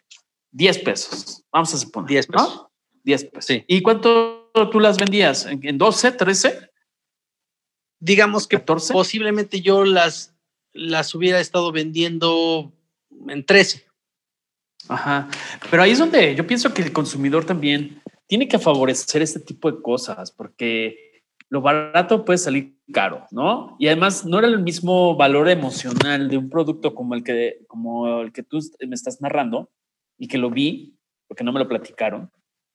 10 0.51 0.79
pesos. 0.81 1.43
Vamos 1.51 1.73
a 1.73 1.79
suponer. 1.79 2.11
10 2.11 2.27
pesos. 2.27 2.67
10 3.05 3.25
pesos. 3.25 3.47
Sí. 3.47 3.65
¿Y 3.67 3.81
cuánto 3.81 4.51
tú 4.71 4.79
las 4.79 4.99
vendías? 4.99 5.47
¿En 5.47 5.79
12, 5.79 6.13
13? 6.13 6.71
Digamos 8.01 8.47
que 8.47 8.59
posiblemente 8.59 9.63
yo 9.63 9.87
las, 9.87 10.35
las 10.75 11.15
hubiera 11.15 11.41
estado 11.41 11.73
vendiendo 11.73 12.71
en 13.29 13.47
13. 13.47 13.87
Ajá. 14.89 15.29
Pero 15.71 15.83
ahí 15.83 15.93
es 15.93 15.99
donde 15.99 16.35
yo 16.35 16.47
pienso 16.47 16.73
que 16.73 16.83
el 16.83 16.93
consumidor 16.93 17.45
también 17.45 18.03
tiene 18.27 18.49
que 18.49 18.59
favorecer 18.59 19.23
este 19.23 19.41
tipo 19.41 19.71
de 19.71 19.83
cosas, 19.83 20.31
porque 20.33 21.23
lo 21.49 21.61
barato 21.61 22.25
puede 22.25 22.39
salir 22.39 22.79
caro, 22.93 23.27
¿no? 23.31 23.77
Y 23.79 23.87
además 23.87 24.25
no 24.25 24.39
era 24.39 24.49
el 24.49 24.63
mismo 24.63 25.17
valor 25.17 25.49
emocional 25.49 26.29
de 26.29 26.39
un 26.39 26.49
producto 26.49 26.95
como 26.95 27.15
el 27.15 27.23
que, 27.23 27.59
como 27.67 28.21
el 28.21 28.33
que 28.33 28.43
tú 28.43 28.59
me 28.87 28.95
estás 28.95 29.21
narrando 29.21 29.71
y 30.19 30.29
que 30.29 30.39
lo 30.39 30.51
vi, 30.51 30.97
porque 31.29 31.45
no 31.45 31.53
me 31.53 31.61
lo 31.61 31.69
platicaron, 31.69 32.31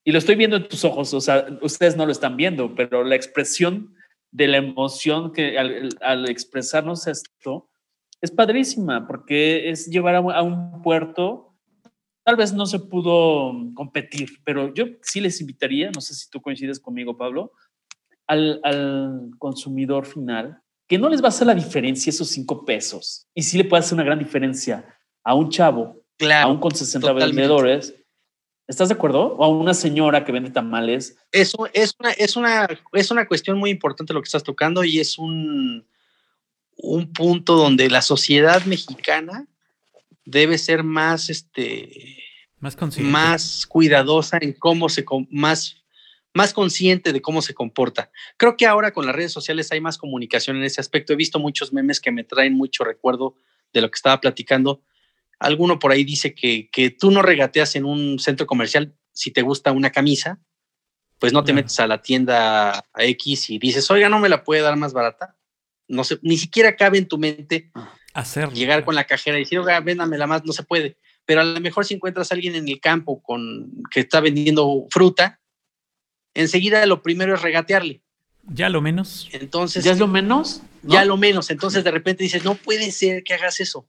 y 0.07 0.13
lo 0.13 0.19
estoy 0.19 0.35
viendo 0.35 0.55
en 0.55 0.69
tus 0.69 0.85
ojos, 0.85 1.13
o 1.13 1.19
sea, 1.19 1.47
ustedes 1.61 1.97
no 1.97 2.05
lo 2.05 2.13
están 2.13 2.37
viendo, 2.37 2.73
pero 2.75 3.03
la 3.03 3.17
expresión 3.17 3.93
de 4.31 4.47
la 4.47 4.55
emoción 4.55 5.33
que 5.33 5.57
al, 5.57 6.29
expresarnos 6.29 7.07
esto 7.07 7.69
es 8.21 8.31
padrísima, 8.31 9.05
porque 9.05 9.69
es 9.69 9.87
llevar 9.87 10.15
a, 10.15 10.41
un 10.41 10.81
puerto, 10.81 11.46
tal 12.27 12.35
vez 12.35 12.51
no 12.51 12.65
se 12.65 12.79
pudo 12.79 13.53
competir, 13.73 14.41
pero 14.43 14.73
yo 14.73 14.83
sí 15.01 15.21
les 15.21 15.39
invitaría, 15.39 15.91
no 15.91 16.01
sé 16.01 16.13
si 16.13 16.29
tú 16.29 16.41
coincides 16.41 16.77
conmigo, 16.77 17.15
Pablo, 17.15 17.53
al, 18.27 18.59
al 18.65 19.29
consumidor 19.39 20.05
final, 20.05 20.61
que 20.89 20.97
no 20.97 21.07
les 21.07 21.21
va 21.21 21.27
a 21.27 21.29
hacer 21.29 21.47
la 21.47 21.55
diferencia 21.55 22.09
esos 22.09 22.27
cinco 22.27 22.65
pesos, 22.65 23.29
y 23.33 23.43
sí 23.43 23.57
le 23.57 23.63
puede 23.63 23.79
hacer 23.79 23.93
una 23.93 24.03
gran 24.03 24.19
diferencia 24.19 24.85
a 25.23 25.35
un 25.35 25.49
chavo, 25.49 26.03
claro, 26.17 26.49
aún 26.49 26.59
con 26.59 26.75
60 26.75 27.13
vendedores, 27.13 27.95
¿Estás 28.67 28.89
de 28.89 28.95
acuerdo? 28.95 29.37
O 29.37 29.45
a 29.45 29.47
una 29.47 29.73
señora 29.73 30.25
que 30.25 30.33
vende 30.33 30.49
tamales. 30.49 31.17
Eso 31.31 31.69
es 31.71 31.95
una, 31.97 32.11
es 32.11 32.35
una, 32.35 32.67
es 32.91 33.11
una 33.11 33.25
cuestión 33.25 33.57
muy 33.57 33.69
importante 33.69 34.11
lo 34.11 34.21
que 34.21 34.27
estás 34.27 34.43
tocando 34.43 34.83
y 34.83 34.99
es 34.99 35.17
un, 35.17 35.87
un 36.75 37.13
punto 37.13 37.55
donde 37.55 37.89
la 37.89 38.01
sociedad 38.01 38.65
mexicana 38.65 39.47
debe 40.27 40.57
ser 40.57 40.83
más, 40.83 41.29
este, 41.29 42.23
más, 42.59 42.75
consciente. 42.75 43.11
más 43.11 43.65
cuidadosa 43.65 44.37
en 44.41 44.53
cómo 44.53 44.89
se, 44.89 45.05
más, 45.31 45.83
más 46.33 46.53
consciente 46.53 47.13
de 47.13 47.21
cómo 47.21 47.41
se 47.41 47.53
comporta. 47.53 48.11
Creo 48.37 48.57
que 48.57 48.65
ahora 48.65 48.91
con 48.91 49.05
las 49.05 49.15
redes 49.15 49.31
sociales 49.31 49.71
hay 49.71 49.81
más 49.81 49.97
comunicación 49.97 50.57
en 50.57 50.63
ese 50.63 50.81
aspecto. 50.81 51.13
He 51.13 51.15
visto 51.15 51.39
muchos 51.39 51.73
memes 51.73 51.99
que 51.99 52.11
me 52.11 52.23
traen 52.23 52.53
mucho 52.53 52.83
recuerdo 52.83 53.35
de 53.73 53.81
lo 53.81 53.89
que 53.89 53.95
estaba 53.95 54.21
platicando 54.21 54.81
Alguno 55.39 55.77
por 55.77 55.91
ahí 55.91 56.03
dice 56.03 56.33
que, 56.33 56.69
que 56.71 56.89
tú 56.89 57.11
no 57.11 57.21
regateas 57.21 57.75
en 57.75 57.85
un 57.85 58.17
centro 58.19 58.47
comercial 58.47 58.95
si 59.11 59.31
te 59.31 59.43
gusta 59.43 59.71
una 59.71 59.91
camisa, 59.91 60.39
pues 61.19 61.33
no 61.33 61.43
te 61.43 61.53
metes 61.53 61.79
a 61.79 61.87
la 61.87 62.01
tienda 62.01 62.83
X 62.95 63.49
y 63.49 63.59
dices, 63.59 63.89
oiga, 63.89 64.09
no 64.09 64.19
me 64.19 64.29
la 64.29 64.43
puede 64.43 64.61
dar 64.61 64.75
más 64.77 64.93
barata. 64.93 65.35
No 65.87 66.03
sé, 66.03 66.19
ni 66.21 66.37
siquiera 66.37 66.75
cabe 66.75 66.97
en 66.97 67.07
tu 67.07 67.17
mente 67.17 67.71
Hacerlo, 68.17 68.53
llegar 68.55 68.83
con 68.83 68.95
la 68.95 69.05
cajera 69.05 69.37
y 69.37 69.41
decir, 69.41 69.59
oiga, 69.59 69.79
véndamela 69.79 70.27
más, 70.27 70.43
no 70.43 70.53
se 70.53 70.63
puede. 70.63 70.97
Pero 71.25 71.41
a 71.41 71.43
lo 71.43 71.59
mejor 71.59 71.85
si 71.85 71.93
encuentras 71.93 72.31
a 72.31 72.35
alguien 72.35 72.55
en 72.55 72.67
el 72.67 72.79
campo 72.79 73.21
con, 73.21 73.71
que 73.91 73.99
está 74.01 74.19
vendiendo 74.19 74.87
fruta, 74.89 75.39
enseguida 76.33 76.85
lo 76.85 77.01
primero 77.01 77.35
es 77.35 77.41
regatearle. 77.41 78.01
Ya 78.49 78.69
lo 78.69 78.81
menos. 78.81 79.29
Entonces. 79.33 79.83
¿Ya 79.83 79.91
es 79.91 79.99
lo 79.99 80.07
menos? 80.07 80.61
Ya 80.83 81.03
lo 81.05 81.17
menos. 81.17 81.51
Entonces 81.51 81.83
de 81.83 81.91
repente 81.91 82.23
dices, 82.23 82.45
no 82.45 82.55
puede 82.55 82.91
ser 82.91 83.23
que 83.23 83.33
hagas 83.33 83.59
eso 83.59 83.87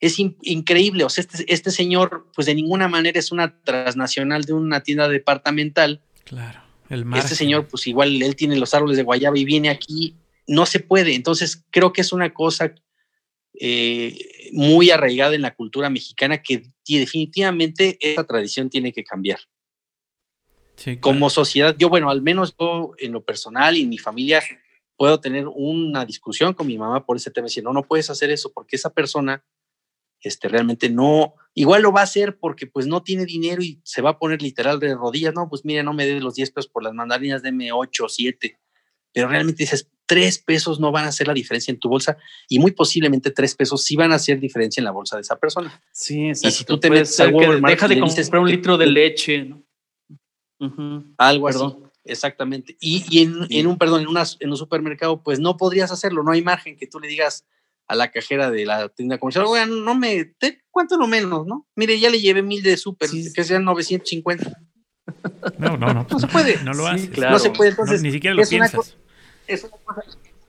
es 0.00 0.18
increíble. 0.18 1.04
O 1.04 1.08
sea, 1.08 1.22
este, 1.22 1.52
este, 1.52 1.70
señor, 1.70 2.28
pues 2.34 2.46
de 2.46 2.54
ninguna 2.54 2.88
manera 2.88 3.18
es 3.18 3.32
una 3.32 3.60
transnacional 3.62 4.44
de 4.44 4.52
una 4.52 4.82
tienda 4.82 5.08
departamental. 5.08 6.00
Claro. 6.24 6.60
El 6.88 7.04
este 7.14 7.34
señor, 7.34 7.66
pues 7.66 7.86
igual 7.86 8.22
él 8.22 8.34
tiene 8.34 8.56
los 8.56 8.72
árboles 8.72 8.96
de 8.96 9.02
guayaba 9.02 9.38
y 9.38 9.44
viene 9.44 9.68
aquí. 9.68 10.16
No 10.46 10.64
se 10.64 10.80
puede. 10.80 11.14
Entonces, 11.14 11.64
creo 11.70 11.92
que 11.92 12.00
es 12.00 12.12
una 12.12 12.32
cosa 12.32 12.74
eh, 13.54 14.50
muy 14.52 14.90
arraigada 14.90 15.34
en 15.34 15.42
la 15.42 15.54
cultura 15.54 15.90
mexicana 15.90 16.42
que 16.42 16.70
definitivamente 16.86 17.98
esta 18.00 18.24
tradición 18.24 18.70
tiene 18.70 18.92
que 18.92 19.04
cambiar. 19.04 19.40
Como 21.00 21.28
sociedad, 21.28 21.74
yo, 21.76 21.88
bueno, 21.88 22.08
al 22.08 22.22
menos 22.22 22.54
yo 22.58 22.92
en 22.98 23.12
lo 23.12 23.24
personal 23.24 23.76
y 23.76 23.82
en 23.82 23.88
mi 23.88 23.98
familia 23.98 24.42
puedo 24.96 25.20
tener 25.20 25.46
una 25.48 26.04
discusión 26.04 26.54
con 26.54 26.66
mi 26.66 26.78
mamá 26.78 27.04
por 27.04 27.16
ese 27.16 27.30
tema. 27.30 27.46
Decir, 27.46 27.64
no, 27.64 27.72
no 27.72 27.82
puedes 27.82 28.10
hacer 28.10 28.30
eso 28.30 28.52
porque 28.52 28.76
esa 28.76 28.90
persona 28.90 29.44
este, 30.20 30.48
realmente 30.48 30.88
no, 30.88 31.34
igual 31.54 31.82
lo 31.82 31.92
va 31.92 32.00
a 32.00 32.04
hacer 32.04 32.38
porque 32.38 32.66
pues 32.66 32.86
no 32.86 33.02
tiene 33.02 33.24
dinero 33.24 33.62
y 33.62 33.80
se 33.84 34.02
va 34.02 34.10
a 34.10 34.18
poner 34.18 34.42
literal 34.42 34.80
de 34.80 34.94
rodillas, 34.94 35.34
no, 35.34 35.48
pues 35.48 35.64
mire, 35.64 35.82
no 35.82 35.92
me 35.92 36.06
dé 36.06 36.20
los 36.20 36.34
10 36.34 36.50
pesos 36.50 36.70
por 36.70 36.82
las 36.82 36.94
mandarinas, 36.94 37.42
deme 37.42 37.72
8 37.72 38.04
o 38.04 38.08
7, 38.08 38.58
pero 39.12 39.28
realmente 39.28 39.62
dices, 39.62 39.88
tres 40.08 40.38
pesos 40.38 40.80
no 40.80 40.90
van 40.90 41.04
a 41.04 41.08
hacer 41.08 41.28
la 41.28 41.34
diferencia 41.34 41.70
en 41.70 41.78
tu 41.78 41.88
bolsa 41.88 42.16
y 42.48 42.58
muy 42.58 42.72
posiblemente 42.72 43.30
tres 43.30 43.54
pesos 43.54 43.84
sí 43.84 43.94
van 43.94 44.10
a 44.10 44.14
hacer 44.14 44.40
diferencia 44.40 44.80
en 44.80 44.86
la 44.86 44.90
bolsa 44.90 45.16
de 45.16 45.22
esa 45.22 45.36
persona. 45.36 45.80
Sí, 45.92 46.28
exacto. 46.28 46.48
Y 46.48 46.50
si 46.52 46.64
tú 46.64 46.80
te 46.80 46.90
metes 46.90 47.20
al 47.20 47.32
deja 47.62 47.86
de 47.86 48.00
comprar 48.00 48.40
un 48.40 48.50
litro 48.50 48.78
de 48.78 48.86
leche, 48.86 49.44
¿no? 49.44 49.62
Algo 51.18 51.48
así. 51.48 51.64
Exactamente. 52.04 52.76
Y, 52.80 53.22
en, 53.22 53.66
un, 53.66 53.76
perdón, 53.76 54.00
en, 54.00 54.08
en 54.40 54.50
un 54.50 54.56
supermercado, 54.56 55.22
pues 55.22 55.38
no 55.40 55.58
podrías 55.58 55.92
hacerlo, 55.92 56.22
no 56.22 56.32
hay 56.32 56.42
margen 56.42 56.76
que 56.76 56.86
tú 56.86 56.98
le 56.98 57.06
digas 57.06 57.44
a 57.86 57.94
la 57.94 58.10
cajera 58.10 58.50
de 58.50 58.64
la 58.64 58.88
tienda 58.88 59.18
comercial, 59.18 59.44
oiga, 59.46 59.66
no 59.66 59.94
me, 59.94 60.24
te, 60.24 60.62
¿cuánto 60.70 60.96
no 60.96 61.06
menos, 61.06 61.46
no? 61.46 61.66
Mire, 61.76 62.00
ya 62.00 62.08
le 62.08 62.20
llevé 62.20 62.42
mil 62.42 62.62
de 62.62 62.78
súper, 62.78 63.10
que 63.34 63.44
sean 63.44 63.64
950. 63.64 64.50
No, 65.58 65.76
no, 65.76 65.92
no. 65.94 66.06
No 66.10 66.18
se 66.18 66.26
puede. 66.26 66.62
No 66.62 66.72
lo 66.72 66.86
hace. 66.86 67.08
No 67.08 67.38
se 67.38 67.50
puede, 67.50 67.70
entonces. 67.70 68.02
ni 68.02 68.10
siquiera 68.10 68.34
lo 68.34 68.46
piensas. 68.46 68.96
Es 69.48 69.64
una 69.64 69.76
cosa, 69.84 70.02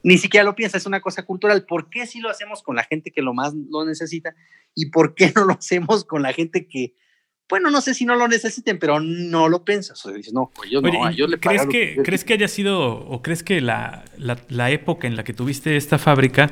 ni 0.03 0.17
siquiera 0.17 0.43
lo 0.43 0.55
piensas, 0.55 0.81
es 0.81 0.85
una 0.85 1.01
cosa 1.01 1.23
cultural. 1.23 1.65
¿Por 1.65 1.89
qué 1.89 2.05
si 2.05 2.19
lo 2.19 2.29
hacemos 2.29 2.61
con 2.61 2.75
la 2.75 2.83
gente 2.83 3.11
que 3.11 3.21
lo 3.21 3.33
más 3.33 3.53
lo 3.53 3.85
necesita? 3.85 4.35
¿Y 4.75 4.89
por 4.91 5.15
qué 5.15 5.31
no 5.35 5.45
lo 5.45 5.53
hacemos 5.53 6.05
con 6.05 6.21
la 6.21 6.33
gente 6.33 6.67
que, 6.67 6.95
bueno, 7.49 7.71
no 7.71 7.81
sé 7.81 7.93
si 7.93 8.05
no 8.05 8.15
lo 8.15 8.27
necesiten, 8.27 8.79
pero 8.79 8.99
no 8.99 9.49
lo 9.49 9.65
piensas. 9.65 9.99
O 10.05 10.09
sea, 10.09 10.17
dices, 10.17 10.33
no, 10.33 10.51
pues 10.53 10.69
yo 10.69 10.81
no, 10.81 11.11
yo 11.11 11.27
le 11.27 11.39
¿crees 11.39 11.65
que, 11.65 11.97
¿Crees 12.03 12.23
que 12.23 12.33
haya 12.33 12.47
sido, 12.47 12.91
o 12.91 13.21
crees 13.21 13.43
que 13.43 13.59
la, 13.59 14.05
la, 14.17 14.71
época 14.71 15.07
en 15.07 15.15
la 15.15 15.23
que 15.23 15.33
tuviste 15.33 15.75
esta 15.75 15.97
fábrica, 15.97 16.51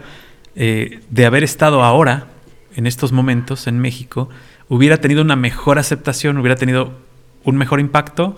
eh, 0.55 0.99
de 1.09 1.25
haber 1.25 1.43
estado 1.43 1.83
ahora, 1.83 2.27
en 2.75 2.87
estos 2.87 3.11
momentos, 3.11 3.67
en 3.67 3.79
México, 3.79 4.29
hubiera 4.69 4.97
tenido 4.97 5.21
una 5.21 5.35
mejor 5.35 5.79
aceptación, 5.79 6.37
hubiera 6.37 6.55
tenido 6.55 6.93
un 7.43 7.57
mejor 7.57 7.79
impacto? 7.79 8.35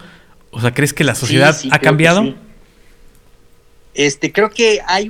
O 0.51 0.61
sea, 0.61 0.73
¿crees 0.73 0.93
que 0.93 1.03
la 1.03 1.15
sociedad 1.15 1.55
ha 1.71 1.79
cambiado? 1.79 2.35
Este, 3.99 4.31
creo 4.31 4.49
que 4.49 4.81
hay, 4.87 5.07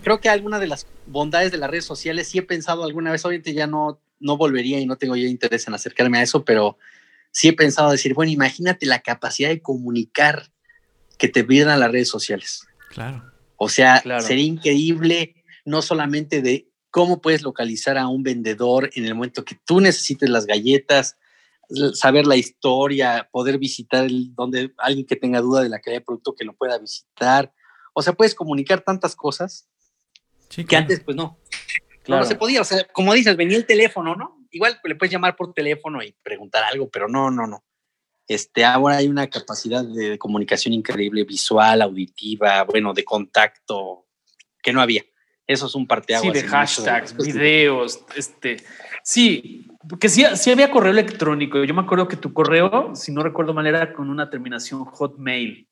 creo 0.00 0.20
que 0.20 0.28
alguna 0.28 0.60
de 0.60 0.68
las 0.68 0.86
bondades 1.06 1.50
de 1.50 1.58
las 1.58 1.68
redes 1.68 1.84
sociales 1.84 2.28
sí 2.28 2.38
he 2.38 2.42
pensado 2.42 2.84
alguna 2.84 3.10
vez, 3.10 3.24
obviamente 3.24 3.52
ya 3.52 3.66
no 3.66 4.00
no 4.20 4.36
volvería 4.36 4.78
y 4.78 4.86
no 4.86 4.96
tengo 4.96 5.16
yo 5.16 5.26
interés 5.26 5.66
en 5.68 5.74
acercarme 5.74 6.18
a 6.18 6.22
eso, 6.22 6.44
pero 6.44 6.78
sí 7.30 7.48
he 7.48 7.52
pensado 7.52 7.90
decir, 7.90 8.14
bueno, 8.14 8.32
imagínate 8.32 8.86
la 8.86 9.00
capacidad 9.00 9.48
de 9.48 9.62
comunicar 9.62 10.50
que 11.18 11.28
te 11.28 11.40
a 11.64 11.76
las 11.76 11.90
redes 11.90 12.08
sociales. 12.08 12.66
Claro. 12.90 13.24
O 13.56 13.68
sea, 13.68 14.02
sería 14.20 14.44
increíble 14.44 15.44
no 15.64 15.82
solamente 15.82 16.42
de 16.42 16.68
cómo 16.90 17.20
puedes 17.20 17.42
localizar 17.42 17.98
a 17.98 18.08
un 18.08 18.22
vendedor 18.22 18.90
en 18.94 19.04
el 19.04 19.14
momento 19.14 19.44
que 19.44 19.58
tú 19.64 19.80
necesites 19.80 20.30
las 20.30 20.46
galletas, 20.46 21.16
saber 21.94 22.24
la 22.26 22.36
historia, 22.36 23.28
poder 23.30 23.58
visitar 23.58 24.04
el, 24.04 24.34
donde 24.34 24.72
alguien 24.78 25.06
que 25.06 25.16
tenga 25.16 25.40
duda 25.40 25.62
de 25.62 25.68
la 25.68 25.80
calidad 25.80 26.00
de 26.00 26.04
producto 26.04 26.34
que 26.34 26.44
lo 26.44 26.54
pueda 26.54 26.78
visitar. 26.78 27.52
O 27.98 28.02
sea, 28.02 28.12
puedes 28.12 28.32
comunicar 28.32 28.82
tantas 28.82 29.16
cosas 29.16 29.68
que 30.48 30.76
antes 30.76 31.00
pues 31.00 31.16
no. 31.16 31.36
No, 32.06 32.24
se 32.24 32.36
podía, 32.36 32.60
o 32.60 32.64
sea, 32.64 32.84
como 32.92 33.12
dices, 33.12 33.36
venía 33.36 33.56
el 33.56 33.66
teléfono, 33.66 34.14
¿no? 34.14 34.46
Igual 34.52 34.78
le 34.84 34.94
puedes 34.94 35.12
llamar 35.12 35.34
por 35.34 35.52
teléfono 35.52 36.00
y 36.00 36.14
preguntar 36.22 36.62
algo, 36.62 36.88
pero 36.88 37.08
no, 37.08 37.28
no, 37.32 37.48
no. 37.48 37.64
Este, 38.28 38.64
ahora 38.64 38.98
hay 38.98 39.08
una 39.08 39.26
capacidad 39.26 39.84
de, 39.84 40.16
comunicación 40.16 40.74
increíble, 40.74 41.24
visual, 41.24 41.82
auditiva, 41.82 42.62
bueno, 42.62 42.94
de 42.94 43.02
contacto, 43.02 44.06
que 44.62 44.72
no 44.72 44.80
había. 44.80 45.02
Eso 45.44 45.66
es 45.66 45.74
un 45.74 45.88
parteaguas. 45.88 46.32
Sí, 46.32 46.40
de 46.40 46.48
hashtags, 46.48 47.16
videos, 47.16 48.04
este, 48.14 48.58
sí, 49.02 49.66
porque 49.88 50.08
sí, 50.08 50.24
sí 50.36 50.52
había 50.52 50.70
correo 50.70 50.92
electrónico. 50.92 51.64
Yo 51.64 51.74
me 51.74 51.82
acuerdo 51.82 52.06
que 52.06 52.16
tu 52.16 52.32
correo, 52.32 52.94
si 52.94 53.10
no 53.10 53.24
recuerdo 53.24 53.54
mal, 53.54 53.66
era 53.66 53.92
con 53.92 54.08
una 54.08 54.30
terminación 54.30 54.84
hotmail. 54.84 55.68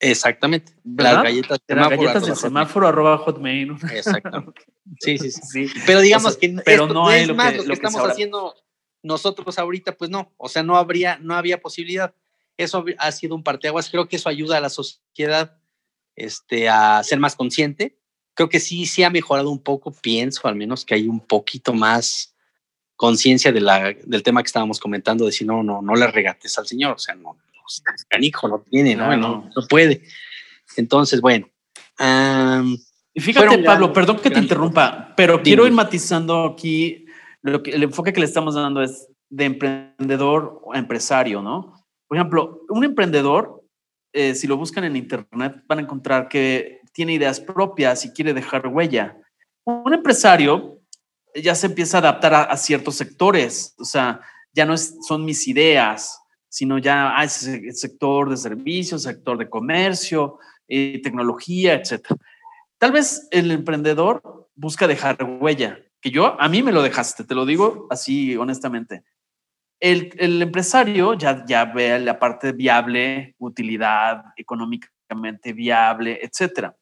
Exactamente. 0.00 0.72
Las 0.82 1.22
galletas, 1.22 1.60
galletas 1.68 2.26
del 2.26 2.36
semáforo 2.36 2.88
arroba 2.88 3.18
hotmail. 3.18 3.76
Exactamente. 3.92 4.62
Sí, 4.98 5.18
sí, 5.18 5.30
sí. 5.30 5.66
Pero 5.86 6.00
digamos 6.00 6.36
que 6.36 6.48
pero 6.64 6.88
no 6.88 7.12
es 7.12 7.32
más 7.32 7.54
lo 7.58 7.64
que, 7.64 7.72
estamos 7.74 8.02
haciendo 8.10 8.56
nosotros 9.04 9.56
ahorita, 9.56 9.96
pues 9.96 10.10
no. 10.10 10.32
O 10.36 10.48
sea, 10.48 10.64
no 10.64 10.76
habría, 10.76 11.16
no 11.18 11.36
había 11.36 11.60
posibilidad. 11.60 12.12
Eso 12.56 12.84
ha 12.98 13.12
sido 13.12 13.36
un 13.36 13.44
parteaguas. 13.44 13.88
Creo 13.88 14.08
que 14.08 14.16
eso 14.16 14.28
ayuda 14.28 14.56
a 14.56 14.60
la 14.60 14.68
sociedad 14.68 15.58
este, 16.16 16.68
a 16.68 17.00
ser 17.04 17.20
más 17.20 17.36
consciente. 17.36 18.00
Creo 18.34 18.48
que 18.48 18.58
sí, 18.58 18.84
sí 18.86 19.04
ha 19.04 19.10
mejorado 19.10 19.48
un 19.50 19.62
poco, 19.62 19.92
pienso 19.92 20.48
al 20.48 20.56
menos 20.56 20.84
que 20.84 20.94
hay 20.94 21.06
un 21.06 21.20
poquito 21.20 21.72
más 21.72 22.34
conciencia 22.96 23.52
de 23.52 23.60
la, 23.60 23.94
del 24.04 24.22
tema 24.24 24.42
que 24.42 24.48
estábamos 24.48 24.80
comentando, 24.80 25.24
de 25.24 25.32
si 25.32 25.44
no, 25.44 25.62
no, 25.62 25.82
no 25.82 25.94
le 25.94 26.06
regates 26.08 26.58
al 26.58 26.66
Señor. 26.66 26.94
O 26.94 26.98
sea, 26.98 27.14
no, 27.14 27.38
canijo, 28.08 28.48
no 28.48 28.64
tiene, 28.70 28.96
¿no? 28.96 29.16
No, 29.16 29.50
no 29.54 29.66
puede. 29.68 30.02
Entonces, 30.76 31.20
bueno. 31.20 31.48
y 33.14 33.20
fíjate, 33.20 33.58
Pablo, 33.58 33.92
perdón 33.92 34.18
que 34.18 34.30
te 34.30 34.40
interrumpa, 34.40 35.14
pero 35.16 35.42
quiero 35.42 35.66
ir 35.66 35.72
matizando 35.72 36.44
aquí. 36.44 37.06
Lo 37.42 37.62
que, 37.62 37.70
el 37.70 37.82
enfoque 37.82 38.12
que 38.12 38.20
le 38.20 38.26
estamos 38.26 38.54
dando 38.54 38.82
es 38.82 39.08
de 39.30 39.44
emprendedor 39.46 40.60
o 40.62 40.74
empresario, 40.74 41.40
¿no? 41.40 41.74
Por 42.06 42.18
ejemplo, 42.18 42.62
un 42.68 42.84
emprendedor, 42.84 43.62
eh, 44.12 44.34
si 44.34 44.46
lo 44.46 44.56
buscan 44.56 44.84
en 44.84 44.96
internet, 44.96 45.62
van 45.66 45.78
a 45.78 45.82
encontrar 45.82 46.28
que 46.28 46.80
tiene 46.92 47.14
ideas 47.14 47.40
propias 47.40 48.04
y 48.04 48.12
quiere 48.12 48.34
dejar 48.34 48.66
huella. 48.66 49.16
Un 49.64 49.94
empresario 49.94 50.80
ya 51.34 51.54
se 51.54 51.66
empieza 51.66 51.98
a 51.98 52.00
adaptar 52.00 52.34
a, 52.34 52.42
a 52.42 52.56
ciertos 52.56 52.96
sectores, 52.96 53.74
o 53.78 53.84
sea, 53.84 54.20
ya 54.52 54.66
no 54.66 54.74
es, 54.74 54.96
son 55.06 55.24
mis 55.24 55.46
ideas, 55.46 56.19
sino 56.50 56.78
ya 56.78 57.16
hay 57.16 57.26
ese 57.26 57.72
sector 57.72 58.28
de 58.28 58.36
servicios, 58.36 59.04
sector 59.04 59.38
de 59.38 59.48
comercio, 59.48 60.38
eh, 60.68 61.00
tecnología, 61.02 61.74
etc. 61.74 62.08
Tal 62.76 62.92
vez 62.92 63.28
el 63.30 63.50
emprendedor 63.52 64.48
busca 64.54 64.86
dejar 64.86 65.16
huella, 65.40 65.78
que 66.02 66.10
yo, 66.10 66.38
a 66.40 66.48
mí 66.48 66.62
me 66.62 66.72
lo 66.72 66.82
dejaste, 66.82 67.24
te 67.24 67.34
lo 67.34 67.46
digo 67.46 67.86
así 67.88 68.36
honestamente. 68.36 69.04
El, 69.80 70.12
el 70.18 70.42
empresario 70.42 71.14
ya, 71.14 71.44
ya 71.46 71.64
ve 71.64 71.98
la 72.00 72.18
parte 72.18 72.52
viable, 72.52 73.34
utilidad, 73.38 74.24
económicamente 74.36 75.52
viable, 75.52 76.18
etc. 76.20 76.72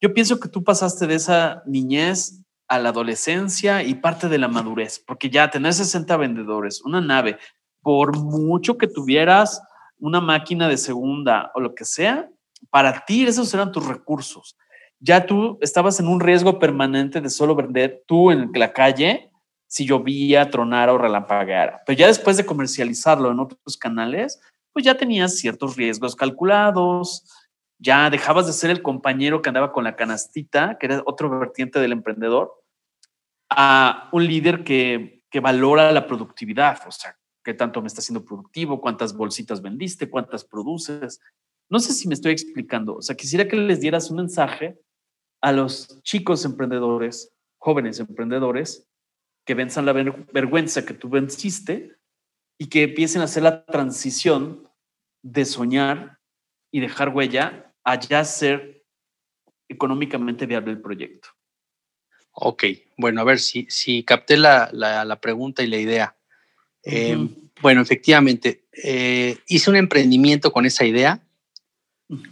Yo 0.00 0.12
pienso 0.12 0.38
que 0.38 0.48
tú 0.48 0.62
pasaste 0.62 1.06
de 1.06 1.14
esa 1.14 1.62
niñez 1.66 2.44
a 2.68 2.78
la 2.78 2.90
adolescencia 2.90 3.82
y 3.82 3.94
parte 3.94 4.28
de 4.28 4.38
la 4.38 4.48
madurez, 4.48 5.02
porque 5.04 5.30
ya 5.30 5.50
tener 5.50 5.72
60 5.72 6.16
vendedores, 6.16 6.82
una 6.82 7.00
nave, 7.00 7.38
por 7.84 8.18
mucho 8.18 8.78
que 8.78 8.88
tuvieras 8.88 9.62
una 10.00 10.20
máquina 10.20 10.68
de 10.68 10.78
segunda 10.78 11.52
o 11.54 11.60
lo 11.60 11.74
que 11.74 11.84
sea, 11.84 12.28
para 12.70 13.04
ti 13.04 13.24
esos 13.26 13.52
eran 13.54 13.70
tus 13.70 13.86
recursos. 13.86 14.56
Ya 14.98 15.26
tú 15.26 15.58
estabas 15.60 16.00
en 16.00 16.08
un 16.08 16.18
riesgo 16.18 16.58
permanente 16.58 17.20
de 17.20 17.28
solo 17.28 17.54
vender 17.54 18.02
tú 18.06 18.30
en 18.30 18.50
la 18.54 18.72
calle 18.72 19.30
si 19.66 19.86
llovía, 19.86 20.50
tronara 20.50 20.92
o 20.92 20.98
relampagueara. 20.98 21.82
Pero 21.84 21.98
ya 21.98 22.06
después 22.06 22.36
de 22.36 22.46
comercializarlo 22.46 23.30
en 23.30 23.40
otros 23.40 23.76
canales, 23.76 24.40
pues 24.72 24.84
ya 24.84 24.96
tenías 24.96 25.36
ciertos 25.36 25.76
riesgos 25.76 26.16
calculados, 26.16 27.24
ya 27.78 28.08
dejabas 28.08 28.46
de 28.46 28.52
ser 28.52 28.70
el 28.70 28.82
compañero 28.82 29.42
que 29.42 29.50
andaba 29.50 29.72
con 29.72 29.84
la 29.84 29.96
canastita, 29.96 30.78
que 30.78 30.86
era 30.86 31.02
otro 31.06 31.28
vertiente 31.38 31.80
del 31.80 31.92
emprendedor, 31.92 32.52
a 33.50 34.08
un 34.12 34.26
líder 34.26 34.64
que, 34.64 35.22
que 35.28 35.40
valora 35.40 35.92
la 35.92 36.06
productividad, 36.06 36.78
o 36.86 36.92
sea, 36.92 37.16
qué 37.44 37.54
tanto 37.54 37.80
me 37.80 37.86
está 37.86 38.00
haciendo 38.00 38.24
productivo, 38.24 38.80
cuántas 38.80 39.14
bolsitas 39.14 39.62
vendiste, 39.62 40.08
cuántas 40.08 40.44
produces. 40.44 41.20
No 41.68 41.78
sé 41.78 41.92
si 41.92 42.08
me 42.08 42.14
estoy 42.14 42.32
explicando. 42.32 42.96
O 42.96 43.02
sea, 43.02 43.16
quisiera 43.16 43.46
que 43.46 43.56
les 43.56 43.80
dieras 43.80 44.10
un 44.10 44.16
mensaje 44.16 44.80
a 45.40 45.52
los 45.52 46.02
chicos 46.02 46.44
emprendedores, 46.44 47.32
jóvenes 47.58 48.00
emprendedores, 48.00 48.88
que 49.44 49.54
venzan 49.54 49.84
la 49.84 49.92
vergüenza 49.92 50.86
que 50.86 50.94
tú 50.94 51.10
venciste 51.10 51.96
y 52.58 52.68
que 52.68 52.84
empiecen 52.84 53.20
a 53.20 53.24
hacer 53.24 53.42
la 53.42 53.66
transición 53.66 54.66
de 55.22 55.44
soñar 55.44 56.18
y 56.72 56.80
dejar 56.80 57.10
huella 57.10 57.74
a 57.84 58.00
ya 58.00 58.24
ser 58.24 58.86
económicamente 59.68 60.46
viable 60.46 60.72
el 60.72 60.80
proyecto. 60.80 61.28
Ok, 62.32 62.64
bueno, 62.96 63.20
a 63.20 63.24
ver 63.24 63.38
si, 63.38 63.66
si 63.68 64.02
capté 64.02 64.38
la, 64.38 64.70
la 64.72 65.20
pregunta 65.20 65.62
y 65.62 65.66
la 65.66 65.76
idea. 65.76 66.16
Eh, 66.84 67.16
bueno, 67.62 67.80
efectivamente, 67.80 68.64
eh, 68.82 69.38
hice 69.46 69.70
un 69.70 69.76
emprendimiento 69.76 70.52
con 70.52 70.66
esa 70.66 70.84
idea, 70.84 71.22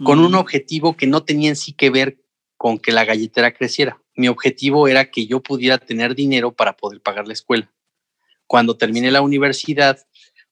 con 0.05 0.21
un 0.21 0.35
objetivo 0.35 0.97
que 0.97 1.07
no 1.07 1.25
tenía 1.25 1.49
en 1.49 1.57
sí 1.57 1.73
que 1.73 1.91
ver 1.91 2.19
con 2.57 2.79
que 2.79 2.93
la 2.93 3.05
galletera 3.05 3.53
creciera. 3.53 4.01
Mi 4.15 4.29
objetivo 4.29 4.87
era 4.87 5.11
que 5.11 5.27
yo 5.27 5.43
pudiera 5.43 5.79
tener 5.79 6.15
dinero 6.15 6.53
para 6.53 6.77
poder 6.77 7.01
pagar 7.01 7.27
la 7.27 7.33
escuela. 7.33 7.73
Cuando 8.47 8.77
terminé 8.77 9.11
la 9.11 9.23
universidad, 9.23 10.07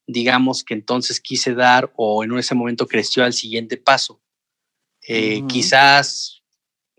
digamos 0.06 0.64
que 0.64 0.74
entonces 0.74 1.20
quise 1.20 1.54
dar 1.54 1.92
o 1.96 2.24
en 2.24 2.36
ese 2.38 2.54
momento 2.54 2.86
creció 2.86 3.22
al 3.22 3.32
siguiente 3.32 3.76
paso. 3.76 4.20
Eh, 5.06 5.42
quizás 5.48 6.42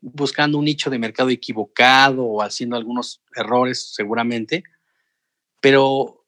buscando 0.02 0.58
un 0.58 0.66
nicho 0.66 0.90
de 0.90 1.00
mercado 1.00 1.30
equivocado 1.30 2.24
o 2.24 2.42
haciendo 2.42 2.76
algunos 2.76 3.22
errores 3.36 3.94
seguramente, 3.94 4.64
pero 5.60 6.21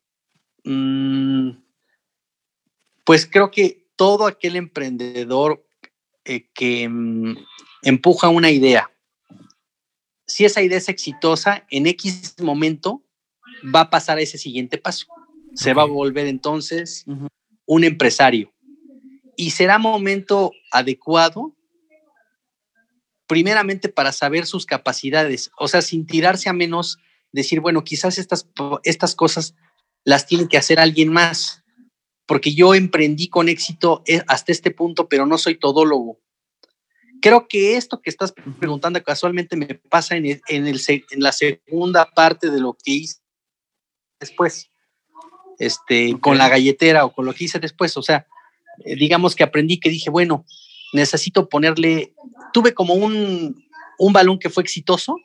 pues 3.04 3.26
creo 3.26 3.52
que 3.52 3.88
todo 3.96 4.28
aquel 4.28 4.56
emprendedor 4.56 5.66
eh, 6.26 6.50
que 6.54 6.88
mm, 6.88 7.38
empuja 7.84 8.30
una 8.30 8.50
idea 8.50 8.90
si 10.34 10.46
esa 10.46 10.62
idea 10.62 10.78
es 10.78 10.90
exitosa, 10.90 11.66
en 11.70 11.86
X 11.88 12.36
momento 12.42 13.04
va 13.74 13.82
a 13.82 13.90
pasar 13.90 14.18
a 14.18 14.22
ese 14.22 14.38
siguiente 14.40 14.78
paso. 14.78 15.06
Se 15.54 15.74
va 15.74 15.84
a 15.84 15.86
volver 15.86 16.26
entonces 16.26 17.06
un 17.66 17.84
empresario. 17.84 18.52
Y 19.36 19.52
será 19.52 19.78
momento 19.78 20.52
adecuado, 20.72 21.56
primeramente 23.28 23.90
para 23.90 24.12
saber 24.12 24.46
sus 24.46 24.66
capacidades, 24.66 25.52
o 25.58 25.68
sea, 25.68 25.82
sin 25.82 26.06
tirarse 26.06 26.50
a 26.50 26.54
menos, 26.54 26.98
decir, 27.32 27.60
bueno, 27.60 27.84
quizás 27.84 28.18
estas, 28.18 28.48
estas 28.84 29.16
cosas 29.16 29.56
las 30.06 30.26
tiene 30.28 30.48
que 30.48 30.58
hacer 30.58 30.80
alguien 30.80 31.12
más, 31.12 31.64
porque 32.26 32.54
yo 32.54 32.74
emprendí 32.74 33.28
con 33.30 33.50
éxito 33.50 34.02
eh, 34.08 34.22
hasta 34.28 34.52
este 34.52 34.72
punto, 34.72 35.08
pero 35.08 35.26
no 35.26 35.38
soy 35.38 35.56
todólogo. 35.56 36.20
Creo 37.22 37.48
que 37.48 37.78
esto 37.78 38.02
que 38.02 38.10
estás 38.10 38.34
preguntando 38.60 39.02
casualmente 39.02 39.56
me 39.56 39.76
pasa 39.90 40.16
en, 40.18 40.26
el- 40.26 40.42
en, 40.50 40.68
el, 40.68 40.82
en 40.88 41.22
la 41.22 41.32
segunda 41.32 42.10
parte 42.12 42.50
de 42.50 42.60
lo 42.60 42.74
que 42.82 42.92
hice 42.92 43.20
después, 44.20 44.70
este, 45.60 46.20
con 46.20 46.38
la 46.38 46.50
galletera 46.50 47.06
o 47.06 47.14
con 47.14 47.26
lo 47.26 47.34
que 47.34 47.46
hice 47.46 47.60
después. 47.60 47.96
O 47.98 48.02
sea, 48.02 48.28
eh, 48.84 48.96
digamos 48.96 49.36
que 49.36 49.44
aprendí 49.44 49.80
que 49.80 49.90
dije, 49.90 50.10
bueno, 50.10 50.46
necesito 50.94 51.48
ponerle, 51.48 52.14
tuve 52.52 52.74
como 52.74 52.94
un, 52.96 53.66
un 54.00 54.14
balón 54.14 54.38
que 54.38 54.50
fue 54.50 54.64
exitoso, 54.64 55.16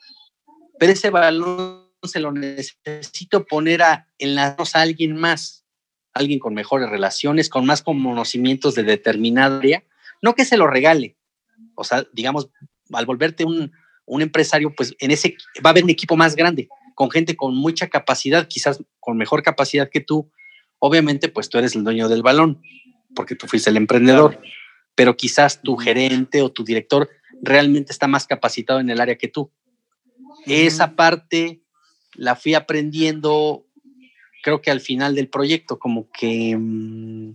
pero 0.79 0.93
ese 0.93 1.11
balón 1.11 1.88
se 2.03 2.21
lo 2.21 2.33
necesito 2.33 3.45
poner 3.45 3.83
a, 3.83 4.09
en 4.19 4.35
las 4.35 4.53
manos 4.53 4.77
a 4.77 4.83
alguien 4.83 5.17
más, 5.17 5.65
alguien 6.13 6.39
con 6.39 6.55
mejores 6.55 6.89
relaciones, 6.89 7.49
con 7.49 7.67
más 7.67 7.83
conocimientos 7.83 8.75
de 8.75 8.83
determinada 8.85 9.59
área, 9.59 9.85
no 10.23 10.35
que 10.35 10.45
se 10.45 10.57
lo 10.57 10.67
regale. 10.67 11.17
O 11.75 11.85
sea, 11.85 12.07
digamos, 12.13 12.51
al 12.93 13.07
volverte 13.07 13.45
un, 13.45 13.73
un 14.07 14.23
empresario, 14.23 14.75
pues 14.75 14.95
en 14.99 15.11
ese 15.11 15.37
va 15.65 15.71
a 15.71 15.73
haber 15.73 15.85
un 15.85 15.91
equipo 15.91 16.17
más 16.17 16.35
grande, 16.35 16.69
con 16.95 17.11
gente 17.11 17.37
con 17.37 17.55
mucha 17.55 17.89
capacidad, 17.89 18.49
quizás 18.49 18.83
con 19.01 19.17
mejor 19.17 19.43
capacidad 19.43 19.89
que 19.89 20.01
tú. 20.01 20.31
Obviamente, 20.79 21.29
pues 21.29 21.49
tú 21.49 21.59
eres 21.59 21.75
el 21.75 21.85
dueño 21.85 22.09
del 22.09 22.23
balón, 22.23 22.63
porque 23.15 23.35
tú 23.35 23.47
fuiste 23.47 23.71
el 23.71 23.77
emprendedor, 23.77 24.41
pero 24.95 25.17
quizás 25.17 25.63
tu 25.63 25.77
gerente 25.77 26.43
o 26.43 26.51
tu 26.51 26.65
director 26.65 27.09
realmente 27.43 27.93
está 27.93 28.09
más 28.09 28.27
capacitado 28.27 28.81
en 28.81 28.91
el 28.91 29.01
área 29.01 29.17
que 29.17 29.29
tú. 29.29 29.53
Esa 30.47 30.97
parte 30.97 31.63
la 32.19 32.35
fui 32.35 32.55
aprendiendo, 32.55 33.65
creo 34.43 34.61
que 34.61 34.73
al 34.73 34.81
final 34.81 35.15
del 35.15 35.29
proyecto, 35.29 35.79
como 35.79 36.11
que 36.11 36.57
mm, 36.59 37.31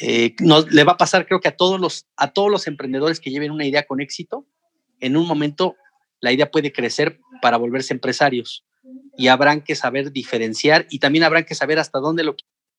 eh, 0.00 0.34
no, 0.40 0.62
le 0.62 0.84
va 0.84 0.92
a 0.92 0.96
pasar, 0.96 1.26
creo 1.26 1.40
que 1.40 1.48
a 1.48 1.56
todos 1.56 1.80
los 1.80 2.06
a 2.16 2.32
todos 2.32 2.50
los 2.50 2.66
emprendedores 2.66 3.20
que 3.20 3.30
lleven 3.30 3.52
una 3.52 3.64
idea 3.64 3.84
con 3.84 4.00
éxito, 4.00 4.46
en 4.98 5.16
un 5.16 5.26
momento 5.26 5.76
la 6.20 6.32
idea 6.32 6.50
puede 6.50 6.72
crecer 6.72 7.20
para 7.40 7.56
volverse 7.56 7.94
empresarios 7.94 8.66
y 9.16 9.28
habrán 9.28 9.62
que 9.62 9.76
saber 9.76 10.10
diferenciar 10.12 10.86
y 10.90 10.98
también 10.98 11.24
habrán 11.24 11.44
que 11.44 11.54
saber 11.54 11.78
hasta 11.78 12.00
dónde 12.00 12.24
lo 12.24 12.34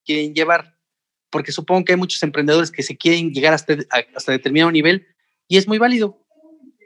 quieren 0.06 0.34
llevar, 0.34 0.78
porque 1.30 1.54
supongo 1.54 1.86
que 1.86 1.94
hay 1.94 1.98
muchos 1.98 2.22
emprendedores 2.24 2.72
que 2.72 2.84
se 2.84 2.98
quieren 2.98 3.32
llegar 3.32 3.54
hasta, 3.54 3.78
hasta 4.16 4.32
determinado 4.34 4.72
nivel 4.72 5.08
y 5.48 5.58
es 5.58 5.68
muy 5.68 5.78
válido. 5.78 6.21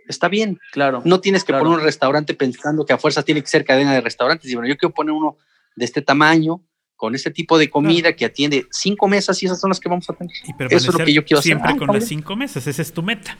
Está 0.07 0.27
bien, 0.29 0.59
Claro. 0.71 1.01
no 1.05 1.19
tienes 1.21 1.43
que 1.43 1.47
Claro. 1.53 1.63
poner 1.65 1.79
un 1.79 1.85
restaurante 1.85 2.33
pensando 2.33 2.85
que 2.85 2.93
a 2.93 2.97
fuerza 2.97 3.23
tiene 3.23 3.41
que 3.41 3.47
ser 3.47 3.65
cadena 3.65 3.93
de 3.93 4.01
restaurantes. 4.01 4.49
Y 4.49 4.55
bueno, 4.55 4.67
yo 4.67 4.77
quiero 4.77 4.93
poner 4.93 5.11
uno 5.13 5.37
de 5.75 5.85
este 5.85 6.01
tamaño, 6.01 6.61
con 6.97 7.13
este 7.13 7.29
tipo 7.29 7.57
de 7.57 7.69
comida 7.69 8.13
que 8.15 8.23
atiende 8.23 8.67
cinco 8.71 9.07
mesas 9.09 9.41
y 9.43 9.47
esas 9.47 9.59
son 9.59 9.69
las 9.69 9.79
que 9.81 9.89
vamos 9.89 10.09
a 10.09 10.13
tener. 10.13 10.33
Y 10.45 10.73
Eso 10.73 10.91
es 10.91 10.97
lo 10.97 11.05
que 11.05 11.11
yo 11.13 11.25
quiero 11.25 11.39
hacer. 11.39 11.49
siempre 11.49 11.71
Ah, 11.73 11.77
con 11.77 11.93
las 11.93 12.05
cinco 12.05 12.35
mesas. 12.37 12.65
Esa 12.67 12.81
es 12.81 12.93
tu 12.93 13.03
meta. 13.03 13.37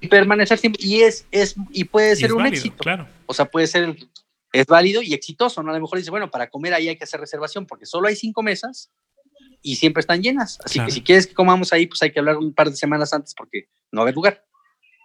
Y 0.00 0.08
permanecer 0.08 0.58
siempre. 0.58 0.82
Y 0.84 1.00
es, 1.00 1.26
es, 1.30 1.54
y 1.70 1.84
puede 1.84 2.14
ser 2.14 2.32
un 2.34 2.42
válido, 2.42 2.56
éxito. 2.58 2.76
claro. 2.76 3.08
O 3.24 3.32
sea, 3.32 3.46
puede 3.46 3.66
ser, 3.68 3.96
es 4.52 4.66
válido 4.66 5.00
y 5.00 5.14
exitoso, 5.14 5.62
¿no? 5.62 5.70
A 5.70 5.74
lo 5.74 5.80
mejor 5.80 5.96
dice, 5.98 6.10
bueno, 6.10 6.30
para 6.30 6.50
comer 6.50 6.74
ahí 6.74 6.88
hay 6.88 6.96
que 6.96 7.04
hacer 7.04 7.20
reservación 7.20 7.64
porque 7.66 7.86
solo 7.86 8.06
hay 8.08 8.16
cinco 8.16 8.42
mesas 8.42 8.90
y 9.62 9.76
siempre 9.76 10.00
están 10.00 10.22
llenas. 10.22 10.58
Así 10.62 10.74
Claro. 10.74 10.88
que 10.88 10.92
si 10.92 11.00
quieres 11.02 11.26
que 11.26 11.32
comamos 11.32 11.72
ahí, 11.72 11.86
pues 11.86 12.02
hay 12.02 12.12
que 12.12 12.18
hablar 12.18 12.36
un 12.36 12.52
par 12.52 12.68
de 12.68 12.76
semanas 12.76 13.14
antes 13.14 13.32
porque 13.34 13.68
no 13.92 14.00
va 14.00 14.02
a 14.02 14.04
haber 14.04 14.14
lugar. 14.14 14.44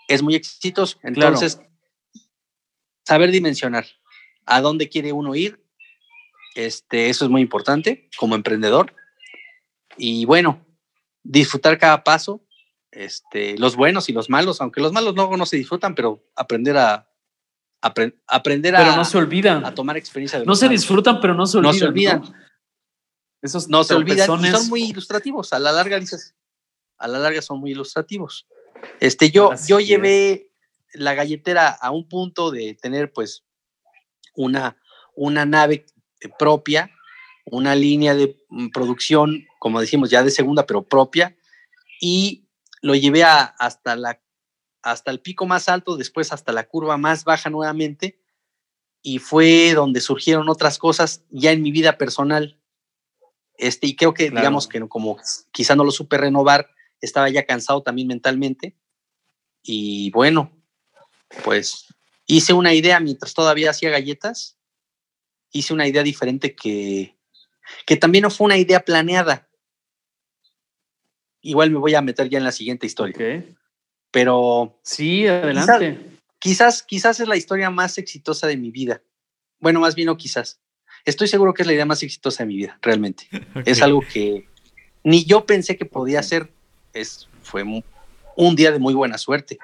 Es 0.09 0.21
muy 0.21 0.35
exitoso. 0.35 0.97
Claro. 0.99 1.13
Entonces, 1.35 1.61
saber 3.05 3.31
dimensionar 3.31 3.85
a 4.45 4.61
dónde 4.61 4.89
quiere 4.89 5.13
uno 5.13 5.35
ir, 5.35 5.63
este, 6.55 7.09
eso 7.09 7.25
es 7.25 7.31
muy 7.31 7.41
importante 7.41 8.09
como 8.17 8.35
emprendedor. 8.35 8.93
Y 9.97 10.25
bueno, 10.25 10.65
disfrutar 11.23 11.77
cada 11.77 12.03
paso, 12.03 12.43
este, 12.91 13.57
los 13.57 13.75
buenos 13.75 14.09
y 14.09 14.13
los 14.13 14.29
malos, 14.29 14.61
aunque 14.61 14.81
los 14.81 14.91
malos 14.91 15.13
no, 15.15 15.35
no 15.37 15.45
se 15.45 15.57
disfrutan, 15.57 15.93
pero 15.93 16.23
aprender 16.35 16.77
a 16.77 17.07
apre- 17.81 18.19
aprender 18.27 18.73
Pero 18.75 18.91
a, 18.91 18.95
no 18.95 19.05
se 19.05 19.17
olvidan. 19.17 19.63
a 19.65 19.73
tomar 19.75 19.95
experiencia 19.97 20.39
de 20.39 20.45
No 20.45 20.55
se 20.55 20.67
disfrutan, 20.69 21.19
pero 21.21 21.33
no 21.35 21.45
se 21.45 21.61
No 21.61 21.69
olvidan. 21.69 21.79
se 21.79 21.85
olvidan. 21.87 22.23
Esos 23.41 23.69
no 23.69 23.83
se 23.83 23.93
olvidan 23.93 24.43
y 24.43 24.49
son 24.51 24.67
muy 24.69 24.83
ilustrativos. 24.83 25.53
A 25.53 25.59
la 25.59 25.71
larga 25.71 25.97
dices, 25.99 26.35
a 26.97 27.07
la 27.07 27.19
larga 27.19 27.41
son 27.41 27.59
muy 27.59 27.71
ilustrativos. 27.71 28.47
Este, 28.99 29.31
yo, 29.31 29.51
Así 29.51 29.69
yo 29.69 29.79
es. 29.79 29.87
llevé 29.87 30.51
la 30.93 31.13
galletera 31.13 31.69
a 31.69 31.91
un 31.91 32.07
punto 32.07 32.51
de 32.51 32.73
tener 32.75 33.13
pues 33.13 33.45
una, 34.35 34.77
una 35.15 35.45
nave 35.45 35.85
propia, 36.37 36.91
una 37.45 37.75
línea 37.75 38.15
de 38.15 38.37
mm, 38.49 38.69
producción, 38.69 39.45
como 39.59 39.79
decimos, 39.81 40.09
ya 40.09 40.23
de 40.23 40.31
segunda, 40.31 40.65
pero 40.65 40.87
propia, 40.87 41.35
y 42.01 42.47
lo 42.81 42.95
llevé 42.95 43.23
a- 43.23 43.43
hasta, 43.43 43.95
la, 43.95 44.21
hasta 44.81 45.11
el 45.11 45.19
pico 45.19 45.45
más 45.45 45.67
alto, 45.69 45.97
después 45.97 46.31
hasta 46.31 46.51
la 46.51 46.67
curva 46.67 46.97
más 46.97 47.23
baja 47.23 47.49
nuevamente, 47.49 48.19
y 49.01 49.19
fue 49.19 49.73
donde 49.73 50.01
surgieron 50.01 50.49
otras 50.49 50.77
cosas 50.77 51.23
ya 51.29 51.51
en 51.51 51.61
mi 51.61 51.71
vida 51.71 51.97
personal. 51.97 52.59
Este, 53.57 53.87
y 53.87 53.95
creo 53.95 54.13
que, 54.13 54.27
Claro. 54.29 54.41
digamos 54.41 54.67
que 54.67 54.79
no- 54.79 54.89
como 54.89 55.17
quizá 55.51 55.75
no 55.75 55.83
lo 55.83 55.91
supe 55.91 56.17
renovar, 56.17 56.69
estaba 57.01 57.29
ya 57.29 57.45
cansado 57.45 57.81
también 57.83 58.07
mentalmente. 58.07 58.75
Y 59.63 60.11
bueno, 60.11 60.51
pues 61.43 61.85
hice 62.25 62.53
una 62.53 62.73
idea 62.73 62.99
mientras 62.99 63.33
todavía 63.33 63.71
hacía 63.71 63.89
galletas. 63.89 64.57
Hice 65.51 65.73
una 65.73 65.87
idea 65.87 66.03
diferente 66.03 66.55
que, 66.55 67.17
que 67.85 67.95
también 67.97 68.23
no 68.23 68.29
fue 68.29 68.45
una 68.45 68.57
idea 68.57 68.81
planeada. 68.81 69.49
Igual 71.41 71.71
me 71.71 71.79
voy 71.79 71.95
a 71.95 72.01
meter 72.01 72.29
ya 72.29 72.37
en 72.37 72.43
la 72.43 72.51
siguiente 72.51 72.85
historia. 72.85 73.45
Pero 74.11 74.79
Sí, 74.83 75.25
adelante. 75.27 75.99
quizás, 76.39 76.83
quizás 76.83 77.19
es 77.19 77.27
la 77.27 77.37
historia 77.37 77.69
más 77.69 77.97
exitosa 77.97 78.47
de 78.47 78.57
mi 78.57 78.71
vida. 78.71 79.01
Bueno, 79.59 79.79
más 79.79 79.95
bien 79.95 80.07
no 80.07 80.17
quizás. 80.17 80.61
Estoy 81.05 81.27
seguro 81.27 81.53
que 81.53 81.63
es 81.63 81.67
la 81.67 81.73
idea 81.73 81.85
más 81.85 82.03
exitosa 82.03 82.43
de 82.43 82.47
mi 82.47 82.57
vida, 82.57 82.77
realmente. 82.81 83.27
Es 83.65 83.81
algo 83.81 84.01
que 84.01 84.47
ni 85.03 85.23
yo 85.25 85.45
pensé 85.45 85.77
que 85.77 85.85
podía 85.85 86.21
ser. 86.23 86.51
Es, 86.99 87.27
fue 87.41 87.63
un 87.63 88.55
día 88.55 88.71
de 88.71 88.79
muy 88.79 88.93
buena 88.93 89.17
suerte. 89.17 89.57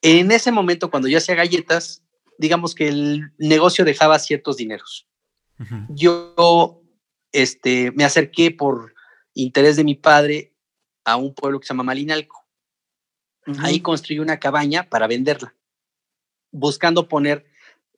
En 0.00 0.32
ese 0.32 0.50
momento, 0.50 0.90
cuando 0.90 1.08
yo 1.08 1.18
hacía 1.18 1.34
galletas, 1.34 2.02
digamos 2.38 2.74
que 2.74 2.88
el 2.88 3.32
negocio 3.38 3.84
dejaba 3.84 4.18
ciertos 4.18 4.56
dineros. 4.56 5.06
Yo 5.88 6.82
este, 7.30 7.92
me 7.92 8.04
acerqué 8.04 8.50
por 8.50 8.94
interés 9.34 9.76
de 9.76 9.84
mi 9.84 9.94
padre 9.94 10.52
a 11.04 11.16
un 11.16 11.32
pueblo 11.34 11.60
que 11.60 11.66
se 11.66 11.72
llama 11.72 11.84
Malinalco. 11.84 12.44
Ahí 13.60 13.76
Ujú. 13.76 13.82
construí 13.84 14.18
una 14.18 14.38
cabaña 14.38 14.88
para 14.88 15.06
venderla, 15.06 15.54
buscando 16.50 17.08
poner 17.08 17.46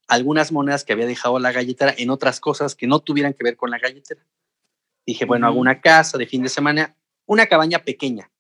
algunas 0.09 0.53
monedas 0.53 0.85
que 0.85 0.93
había 0.93 1.07
dejado 1.07 1.39
la 1.39 1.53
galletera 1.53 1.95
en 1.97 2.11
otras 2.11 2.41
cosas 2.41 2.75
que 2.75 2.87
no 2.87 3.01
tuvieran 3.01 3.35
que 3.35 3.45
ver 3.45 3.57
con 3.57 3.71
la 3.71 3.79
galletera. 3.79 4.25
Dije, 5.07 5.25
bueno, 5.25 5.47
hago 5.47 5.59
una 5.59 5.81
casa 5.81 6.17
de 6.17 6.27
fin 6.27 6.43
de 6.43 6.49
semana, 6.49 6.97
una 7.27 7.47
cabaña 7.47 7.81
pequeña. 7.81 8.31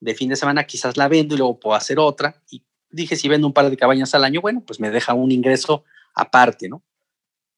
De 0.00 0.14
fin 0.14 0.28
de 0.28 0.36
semana 0.36 0.64
quizás 0.64 0.96
la 0.96 1.08
vendo 1.08 1.34
y 1.34 1.38
luego 1.38 1.60
puedo 1.60 1.76
hacer 1.76 1.98
otra. 1.98 2.42
Y 2.50 2.64
dije, 2.90 3.16
si 3.16 3.28
vendo 3.28 3.46
un 3.46 3.52
par 3.52 3.68
de 3.68 3.76
cabañas 3.76 4.14
al 4.14 4.24
año, 4.24 4.40
bueno, 4.40 4.62
pues 4.66 4.80
me 4.80 4.90
deja 4.90 5.14
un 5.14 5.30
ingreso 5.30 5.84
aparte, 6.14 6.68
¿no? 6.68 6.82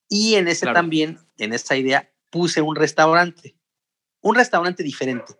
Y 0.09 0.35
en 0.35 0.49
ese 0.49 0.67
Claro. 0.67 0.75
también, 0.77 1.19
en 1.39 1.53
esta 1.53 1.77
idea, 1.77 2.11
puse 2.31 2.61
un 2.61 2.77
restaurante, 2.77 3.57
un 4.21 4.35
restaurante 4.35 4.83
diferente. 4.83 5.35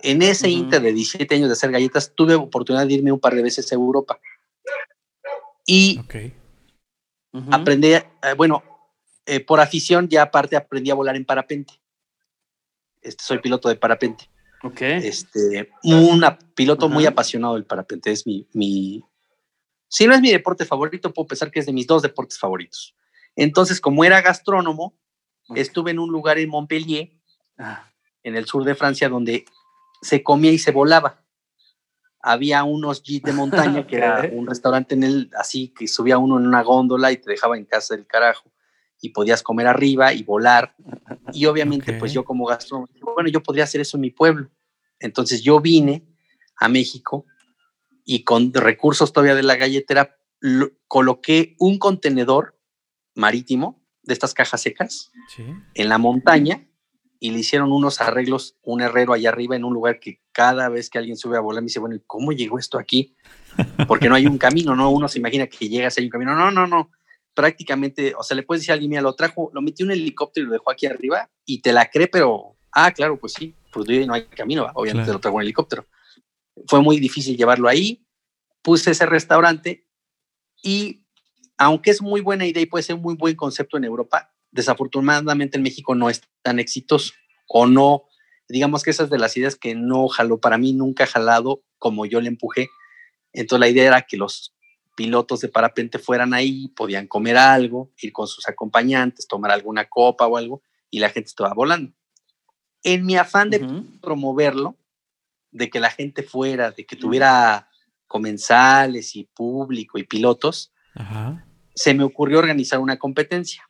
En 0.00 0.22
ese 0.22 0.48
inter 0.48 0.82
de 0.82 0.92
17 0.92 1.34
años 1.34 1.48
de 1.48 1.52
hacer 1.52 1.70
galletas, 1.70 2.12
tuve 2.14 2.34
oportunidad 2.34 2.86
de 2.86 2.94
irme 2.94 3.12
un 3.12 3.20
par 3.20 3.34
de 3.34 3.42
veces 3.42 3.70
a 3.70 3.76
Europa. 3.76 4.18
Y 5.64 6.00
aprendí, 7.50 7.92
eh, 7.92 8.04
bueno, 8.36 8.64
eh, 9.26 9.38
por 9.38 9.60
afición 9.60 10.08
ya 10.08 10.22
aparte 10.22 10.56
aprendí 10.56 10.90
a 10.90 10.94
volar 10.94 11.14
en 11.14 11.24
parapente. 11.24 11.74
Este, 13.00 13.22
soy 13.22 13.38
piloto 13.38 13.68
de 13.68 13.76
parapente. 13.76 14.28
Ok. 14.62 14.80
Este, 14.80 15.70
un 15.82 16.24
piloto 16.54 16.88
muy 16.88 17.04
Ajá. 17.04 17.12
apasionado 17.12 17.54
del 17.54 17.64
parapente. 17.64 18.10
Es 18.12 18.26
mi, 18.26 18.46
mi, 18.52 19.02
si 19.88 20.06
no 20.06 20.14
es 20.14 20.20
mi 20.20 20.30
deporte 20.30 20.64
favorito, 20.64 21.12
puedo 21.12 21.26
pensar 21.28 21.50
que 21.50 21.60
es 21.60 21.66
de 21.66 21.72
mis 21.72 21.86
dos 21.86 22.02
deportes 22.02 22.38
favoritos. 22.38 22.94
Entonces, 23.36 23.80
como 23.80 24.04
era 24.04 24.20
gastrónomo, 24.20 24.96
Ok. 25.48 25.58
estuve 25.58 25.90
en 25.90 25.98
un 25.98 26.10
lugar 26.12 26.38
en 26.38 26.48
Montpellier, 26.48 27.10
Ah, 27.58 27.92
en 28.22 28.36
el 28.36 28.46
sur 28.46 28.64
de 28.64 28.74
Francia, 28.74 29.08
donde 29.08 29.44
se 30.00 30.22
comía 30.22 30.52
y 30.52 30.58
se 30.58 30.70
volaba. 30.70 31.18
había 32.24 32.62
unos 32.62 33.02
jeeps 33.02 33.24
de 33.24 33.32
montaña, 33.32 33.84
que 33.86 33.96
era 33.96 34.28
un 34.32 34.46
restaurante 34.46 34.94
en 34.94 35.02
el, 35.02 35.30
así 35.36 35.68
que 35.76 35.88
subía 35.88 36.18
uno 36.18 36.38
en 36.38 36.46
una 36.46 36.62
góndola 36.62 37.10
y 37.10 37.16
te 37.16 37.30
dejaba 37.32 37.56
en 37.56 37.64
casa 37.64 37.96
del 37.96 38.06
carajo 38.06 38.48
y 39.02 39.10
podías 39.10 39.42
comer 39.42 39.66
arriba 39.66 40.14
y 40.14 40.22
volar. 40.22 40.74
Y 41.32 41.44
obviamente, 41.46 41.92
pues 41.94 42.12
yo 42.12 42.24
como 42.24 42.46
gastrónomo, 42.46 42.88
bueno, 43.14 43.28
yo 43.28 43.42
podría 43.42 43.64
hacer 43.64 43.80
eso 43.80 43.96
en 43.96 44.02
mi 44.02 44.10
pueblo. 44.10 44.48
Entonces 45.00 45.42
yo 45.42 45.60
vine 45.60 46.06
a 46.56 46.68
México 46.68 47.26
y 48.04 48.22
con 48.22 48.54
recursos 48.54 49.12
todavía 49.12 49.34
de 49.34 49.42
la 49.42 49.56
galletera 49.56 50.16
coloqué 50.86 51.56
un 51.58 51.78
contenedor 51.78 52.56
marítimo 53.16 53.82
de 54.04 54.14
estas 54.14 54.34
cajas 54.34 54.62
secas 54.62 55.10
en 55.74 55.88
la 55.88 55.98
montaña 55.98 56.68
y 57.18 57.32
le 57.32 57.40
hicieron 57.40 57.72
unos 57.72 58.00
arreglos, 58.00 58.56
un 58.62 58.82
herrero 58.82 59.12
allá 59.12 59.30
arriba 59.30 59.56
en 59.56 59.64
un 59.64 59.74
lugar 59.74 59.98
que 59.98 60.20
cada 60.30 60.68
vez 60.68 60.88
que 60.88 60.98
alguien 60.98 61.16
sube 61.16 61.36
a 61.36 61.40
volar 61.40 61.62
me 61.62 61.66
dice, 61.66 61.80
bueno, 61.80 61.96
¿cómo 62.06 62.30
llegó 62.30 62.58
esto 62.58 62.78
aquí? 62.78 63.16
Porque 63.88 64.08
no 64.08 64.14
hay 64.14 64.26
un 64.26 64.38
camino, 64.38 64.76
¿no? 64.76 64.90
Uno 64.90 65.08
se 65.08 65.18
imagina 65.18 65.48
que 65.48 65.68
llegas, 65.68 65.98
hay 65.98 66.04
un 66.04 66.10
camino. 66.10 66.36
No, 66.36 66.52
no, 66.52 66.68
no. 66.68 66.90
Prácticamente, 67.34 68.14
o 68.16 68.22
sea, 68.22 68.36
le 68.36 68.42
puedes 68.42 68.62
decir 68.62 68.72
a 68.72 68.74
alguien, 68.74 68.90
mira, 68.90 69.02
lo 69.02 69.14
trajo, 69.14 69.50
lo 69.52 69.62
metió 69.62 69.86
un 69.86 69.92
helicóptero 69.92 70.44
y 70.44 70.46
lo 70.48 70.52
dejó 70.52 70.70
aquí 70.70 70.86
arriba 70.86 71.30
y 71.46 71.62
te 71.62 71.72
la 71.72 71.90
cree, 71.90 72.08
pero, 72.08 72.56
ah, 72.72 72.90
claro, 72.92 73.18
pues 73.18 73.32
sí, 73.32 73.54
pues 73.72 73.88
no 74.06 74.14
hay 74.14 74.26
camino, 74.26 74.68
obviamente 74.74 75.12
lo 75.12 75.20
trajo 75.20 75.38
en 75.38 75.44
helicóptero. 75.44 75.86
Fue 76.66 76.82
muy 76.82 76.98
difícil 77.00 77.36
llevarlo 77.36 77.68
ahí. 77.68 78.06
Puse 78.60 78.90
ese 78.90 79.06
restaurante 79.06 79.88
y 80.62 81.06
aunque 81.56 81.90
es 81.90 82.02
muy 82.02 82.20
buena 82.20 82.46
idea 82.46 82.62
y 82.62 82.66
puede 82.66 82.82
ser 82.82 82.96
un 82.96 83.02
muy 83.02 83.14
buen 83.14 83.34
concepto 83.34 83.76
en 83.76 83.84
Europa, 83.84 84.32
desafortunadamente 84.50 85.56
en 85.56 85.62
México 85.62 85.94
no 85.94 86.10
es 86.10 86.22
tan 86.42 86.58
exitoso 86.58 87.12
o 87.48 87.66
no, 87.66 88.04
digamos 88.48 88.82
que 88.82 88.90
esas 88.90 89.10
de 89.10 89.18
las 89.18 89.36
ideas 89.36 89.56
que 89.56 89.74
no 89.74 90.08
jaló, 90.08 90.38
para 90.38 90.58
mí 90.58 90.72
nunca 90.72 91.04
ha 91.04 91.06
jalado 91.06 91.62
como 91.78 92.06
yo 92.06 92.20
le 92.20 92.28
empujé. 92.28 92.68
Entonces 93.32 93.60
la 93.60 93.68
idea 93.68 93.86
era 93.86 94.02
que 94.02 94.16
los 94.16 94.54
pilotos 94.94 95.40
de 95.40 95.48
parapente 95.48 95.98
fueran 95.98 96.34
ahí, 96.34 96.68
podían 96.68 97.06
comer 97.06 97.36
algo, 97.36 97.90
ir 97.98 98.12
con 98.12 98.26
sus 98.26 98.48
acompañantes, 98.48 99.26
tomar 99.26 99.50
alguna 99.50 99.88
copa 99.88 100.26
o 100.26 100.36
algo, 100.36 100.62
y 100.90 100.98
la 100.98 101.10
gente 101.10 101.28
estaba 101.28 101.54
volando. 101.54 101.92
En 102.82 103.06
mi 103.06 103.16
afán 103.16 103.50
de 103.50 103.60
promoverlo, 104.00 104.76
de 105.50 105.70
que 105.70 105.80
la 105.80 105.90
gente 105.90 106.22
fuera, 106.22 106.70
de 106.70 106.84
que 106.84 106.96
tuviera 106.96 107.68
comensales 108.06 109.16
y 109.16 109.24
público 109.24 109.98
y 109.98 110.04
pilotos, 110.04 110.72
se 111.74 111.94
me 111.94 112.04
ocurrió 112.04 112.38
organizar 112.38 112.78
una 112.80 112.98
competencia. 112.98 113.66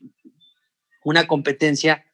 Una 1.05 1.27
competencia 1.27 2.05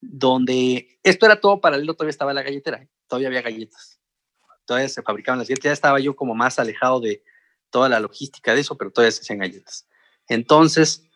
donde 0.00 0.98
esto 1.02 1.26
era 1.26 1.40
todo 1.40 1.60
paralelo, 1.60 1.94
todavía 1.94 2.10
estaba 2.10 2.34
la 2.34 2.42
galletera, 2.42 2.82
¿eh? 2.82 2.88
todavía 3.06 3.28
había 3.28 3.42
galletas, 3.42 4.00
todavía 4.64 4.88
se 4.88 5.02
fabricaban 5.02 5.38
las 5.38 5.48
galletas, 5.48 5.64
ya 5.64 5.72
estaba 5.72 6.00
yo 6.00 6.14
como 6.14 6.34
más 6.34 6.58
alejado 6.58 7.00
de 7.00 7.22
toda 7.74 7.88
la 7.88 7.98
logística 7.98 8.54
de 8.54 8.60
eso, 8.60 8.78
pero 8.78 8.92
todavía 8.92 9.10
se 9.10 9.22
hacían 9.22 9.40
galletas. 9.40 9.88
Entonces, 10.28 11.08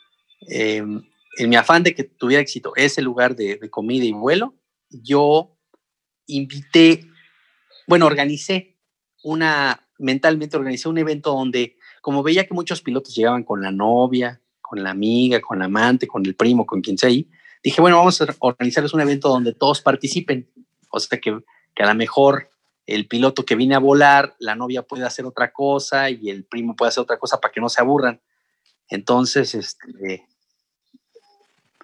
em, 0.49 1.05
en 1.37 1.49
mi 1.49 1.55
afán 1.55 1.85
de 1.85 1.95
que 1.95 2.03
tuviera 2.03 2.43
éxito 2.43 2.73
ese 2.75 3.01
lugar 3.01 3.37
de, 3.37 3.61
comida 3.71 4.05
y 4.05 4.11
vuelo, 4.11 4.57
yo 4.91 5.57
invité, 6.27 7.07
bueno, 7.87 8.07
organicé 8.07 8.77
una, 9.23 9.89
mentalmente 10.01 10.57
organicé 10.57 10.89
un 10.89 10.99
evento 10.99 11.31
donde, 11.31 11.77
como 12.03 12.25
veía 12.25 12.45
que 12.45 12.55
muchos 12.55 12.83
pilotos 12.83 13.15
llegaban 13.15 13.45
con 13.45 13.63
la 13.63 13.71
novia, 13.71 14.43
con 14.61 14.83
la 14.83 14.91
amiga, 14.91 15.41
con 15.41 15.61
la 15.61 15.67
amante, 15.67 16.09
con 16.09 16.27
el 16.27 16.35
primo, 16.35 16.67
con 16.67 16.81
quien 16.81 16.99
sea 16.99 17.09
ahí, 17.09 17.31
dije, 17.63 17.81
bueno, 17.81 17.99
vamos 17.99 18.21
a 18.21 18.27
organizarles 18.41 18.95
un 18.95 19.01
evento 19.01 19.29
donde 19.29 19.55
todos 19.55 19.81
participen. 19.81 20.51
O 20.91 20.99
sea, 20.99 21.21
que, 21.21 21.39
que 21.73 21.83
a 21.85 21.87
lo 21.87 21.95
mejor 21.95 22.51
el 22.89 23.07
piloto 23.07 23.45
que 23.45 23.55
viene 23.55 23.75
a 23.75 23.81
volar, 23.81 24.35
la 24.39 24.55
novia 24.55 24.83
puede 24.83 25.05
hacer 25.05 25.27
otra 25.27 25.53
cosa 25.53 26.09
y 26.09 26.31
el 26.31 26.47
primo 26.47 26.75
puede 26.75 26.89
hacer 26.89 27.03
otra 27.03 27.19
cosa 27.19 27.39
para 27.39 27.53
que 27.53 27.61
no 27.61 27.69
se 27.69 27.83
aburran. 27.83 28.23
Entonces, 28.89 29.55
este, 29.55 30.27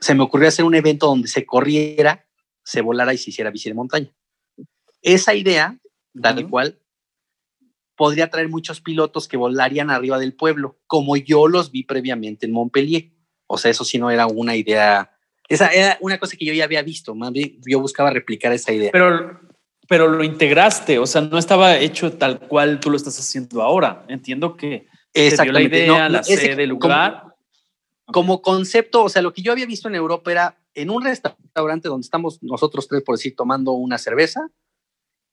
se 0.01 0.15
me 0.15 0.23
ocurrió 0.23 0.49
hacer 0.49 0.65
un 0.65 0.75
evento 0.75 1.07
donde 1.07 1.29
se 1.29 1.45
corriera, 1.45 2.27
se 2.63 2.81
volara 2.81 3.13
y 3.13 3.19
se 3.19 3.29
hiciera 3.29 3.51
bici 3.51 3.69
de 3.69 3.75
montaña. 3.75 4.15
Esa 5.03 5.35
idea, 5.35 5.79
tal 6.23 6.49
cual, 6.49 6.81
podría 7.97 8.31
traer 8.31 8.49
muchos 8.49 8.81
pilotos 8.81 9.29
que 9.29 9.37
volarían 9.37 9.91
arriba 9.91 10.19
del 10.19 10.35
pueblo, 10.35 10.79
como 10.87 11.19
yo 11.19 11.49
los 11.49 11.71
vi 11.71 11.83
previamente 11.83 12.47
en 12.47 12.53
Montpellier. 12.53 13.11
O 13.47 13.59
sea, 13.59 13.71
eso 13.71 13.85
sí 13.85 13.99
no 13.99 14.11
era 14.11 14.27
una 14.27 14.57
idea, 14.57 15.15
esa 15.51 15.69
era 15.69 15.99
una 16.01 16.19
cosa 16.19 16.35
que 16.39 16.47
yo 16.47 16.55
ya 16.55 16.65
había 16.65 16.81
visto, 16.81 17.15
más 17.15 17.31
bien 17.31 17.61
yo 17.67 17.79
buscaba 17.79 18.09
replicar 18.09 18.55
esa 18.55 18.73
idea. 18.73 18.91
Pero, 18.91 19.39
pero 19.89 20.09
lo 20.09 20.25
integraste, 20.25 20.99
o 20.99 21.07
sea, 21.07 21.21
no 21.21 21.39
estaba 21.39 21.77
hecho 21.79 22.13
tal 22.13 22.41
cual 22.41 22.81
tú 22.81 22.91
lo 22.91 22.97
estás 22.97 23.19
haciendo 23.19 23.63
ahora. 23.63 24.05
Entiendo 24.09 24.57
que 24.57 24.87
te 25.13 25.31
dio 25.31 25.53
la 25.53 25.63
idea, 25.63 26.09
la 26.09 26.23
sede, 26.23 26.63
el 26.63 26.71
lugar. 26.71 27.23
Como, 28.07 28.13
como 28.13 28.43
concepto, 28.43 29.05
o 29.05 29.09
sea, 29.09 29.23
lo 29.23 29.33
que 29.33 29.43
yo 29.43 29.53
había 29.53 29.67
visto 29.67 29.89
en 29.89 29.95
Europa 29.95 30.31
era 30.31 30.59
en 30.75 30.91
un 30.91 31.03
restaurante 31.05 31.89
donde 31.89 32.05
estamos 32.05 32.43
nosotros 32.43 32.89
tres, 32.89 33.03
por 33.03 33.17
decir, 33.17 33.35
tomando 33.37 33.73
una 33.73 33.99
cerveza, 33.99 34.51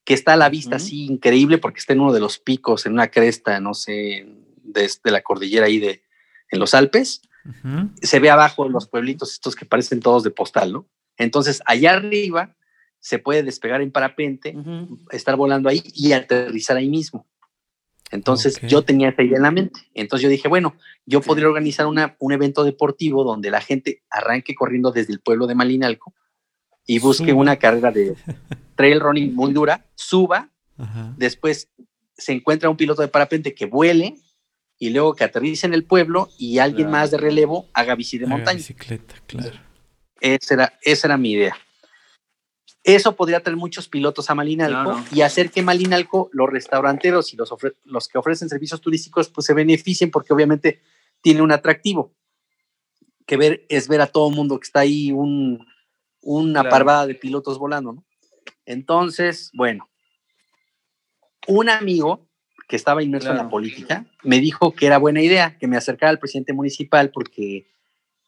que 0.03 0.13
está 0.13 0.33
a 0.33 0.37
la 0.37 0.49
vista 0.49 0.77
así 0.77 1.05
increíble 1.05 1.57
porque 1.57 1.79
está 1.79 1.93
en 1.93 2.01
uno 2.01 2.13
de 2.13 2.19
los 2.19 2.39
picos, 2.39 2.85
en 2.85 2.93
una 2.93 3.09
cresta, 3.09 3.59
no 3.59 3.73
sé, 3.73 4.27
de, 4.63 4.89
la 5.03 5.21
cordillera 5.21 5.67
ahí 5.67 5.79
de, 5.79 6.03
en 6.49 6.59
los 6.59 6.73
Alpes. 6.73 7.21
Se 8.01 8.19
ve 8.19 8.29
abajo 8.29 8.67
los 8.67 8.87
pueblitos 8.87 9.31
estos 9.33 9.55
que 9.55 9.65
parecen 9.65 9.99
todos 9.99 10.23
de 10.23 10.31
postal, 10.31 10.73
¿no? 10.73 10.87
Entonces, 11.17 11.61
allá 11.65 11.93
arriba 11.93 12.55
se 13.01 13.19
puede 13.19 13.43
despegar 13.43 13.81
en 13.81 13.91
parapente, 13.91 14.55
estar 15.09 15.35
volando 15.35 15.67
ahí 15.67 15.81
y 15.93 16.13
aterrizar 16.13 16.77
ahí 16.77 16.87
mismo. 16.87 17.27
Entonces, 18.11 18.61
yo 18.61 18.83
tenía 18.83 19.09
esa 19.09 19.23
idea 19.23 19.37
en 19.37 19.43
la 19.43 19.51
mente. 19.51 19.79
Entonces, 19.93 20.23
yo 20.23 20.29
dije, 20.29 20.47
bueno, 20.47 20.75
yo 21.05 21.21
podría 21.21 21.47
organizar 21.47 21.87
una, 21.87 22.15
un 22.19 22.31
evento 22.31 22.63
deportivo 22.63 23.23
donde 23.23 23.49
la 23.49 23.59
gente 23.59 24.03
arranque 24.09 24.53
corriendo 24.53 24.91
desde 24.91 25.13
el 25.13 25.19
pueblo 25.19 25.47
de 25.47 25.55
Malinalco 25.55 26.13
y 26.85 26.99
busque 26.99 27.33
una 27.33 27.57
carrera 27.57 27.91
de 27.91 28.15
trail 28.75 28.99
running 28.99 29.33
muy 29.33 29.51
dura, 29.51 29.85
suba, 29.95 30.49
después 31.17 31.69
se 32.15 32.33
encuentra 32.33 32.69
un 32.69 32.77
piloto 32.77 33.01
de 33.01 33.07
parapente 33.07 33.55
que 33.55 33.65
vuele 33.65 34.15
y 34.77 34.89
luego 34.89 35.15
que 35.15 35.23
aterrice 35.23 35.65
en 35.67 35.73
el 35.73 35.85
pueblo 35.85 36.29
y 36.37 36.59
alguien 36.59 36.89
más 36.89 37.11
de 37.11 37.17
relevo 37.17 37.67
haga 37.73 37.95
bici 37.95 38.17
de 38.17 38.27
montaña. 38.27 38.57
Bicicleta, 38.57 39.15
claro. 39.25 39.59
Esa 40.19 40.53
era, 40.53 40.73
esa 40.81 41.07
era 41.07 41.17
mi 41.17 41.31
idea. 41.31 41.55
Eso 42.83 43.15
podría 43.15 43.43
traer 43.43 43.57
muchos 43.57 43.87
pilotos 43.87 44.29
a 44.29 44.35
Malinalco 44.35 45.03
y 45.11 45.21
hacer 45.21 45.51
que 45.51 45.61
Malinalco, 45.61 46.29
los 46.33 46.49
restauranteros 46.49 47.31
y 47.31 47.37
los, 47.37 47.53
los 47.83 48.07
que 48.07 48.17
ofrecen 48.17 48.49
servicios 48.49 48.81
turísticos, 48.81 49.29
pues 49.29 49.45
se 49.45 49.53
beneficien 49.53 50.09
porque 50.09 50.33
obviamente 50.33 50.81
tiene 51.21 51.41
un 51.41 51.51
atractivo. 51.51 52.13
Que 53.27 53.37
ver 53.37 53.65
es 53.69 53.87
ver 53.87 54.01
a 54.01 54.07
todo 54.07 54.29
el 54.29 54.35
mundo 54.35 54.59
que 54.59 54.65
está 54.65 54.79
ahí 54.79 55.11
un, 55.11 55.65
una 56.21 56.67
parvada 56.69 57.05
de 57.05 57.15
pilotos 57.15 57.59
volando, 57.59 57.93
¿no? 57.93 58.05
Entonces, 58.65 59.51
bueno, 59.53 59.89
un 61.47 61.69
amigo 61.69 62.27
que 62.67 62.75
estaba 62.75 63.03
inmerso 63.03 63.31
en 63.31 63.37
la 63.37 63.49
política 63.49 64.05
me 64.23 64.39
dijo 64.39 64.73
que 64.73 64.85
era 64.85 64.97
buena 64.97 65.21
idea 65.21 65.57
que 65.57 65.67
me 65.67 65.77
acercara 65.77 66.09
al 66.09 66.19
presidente 66.19 66.53
municipal 66.53 67.11
porque 67.11 67.67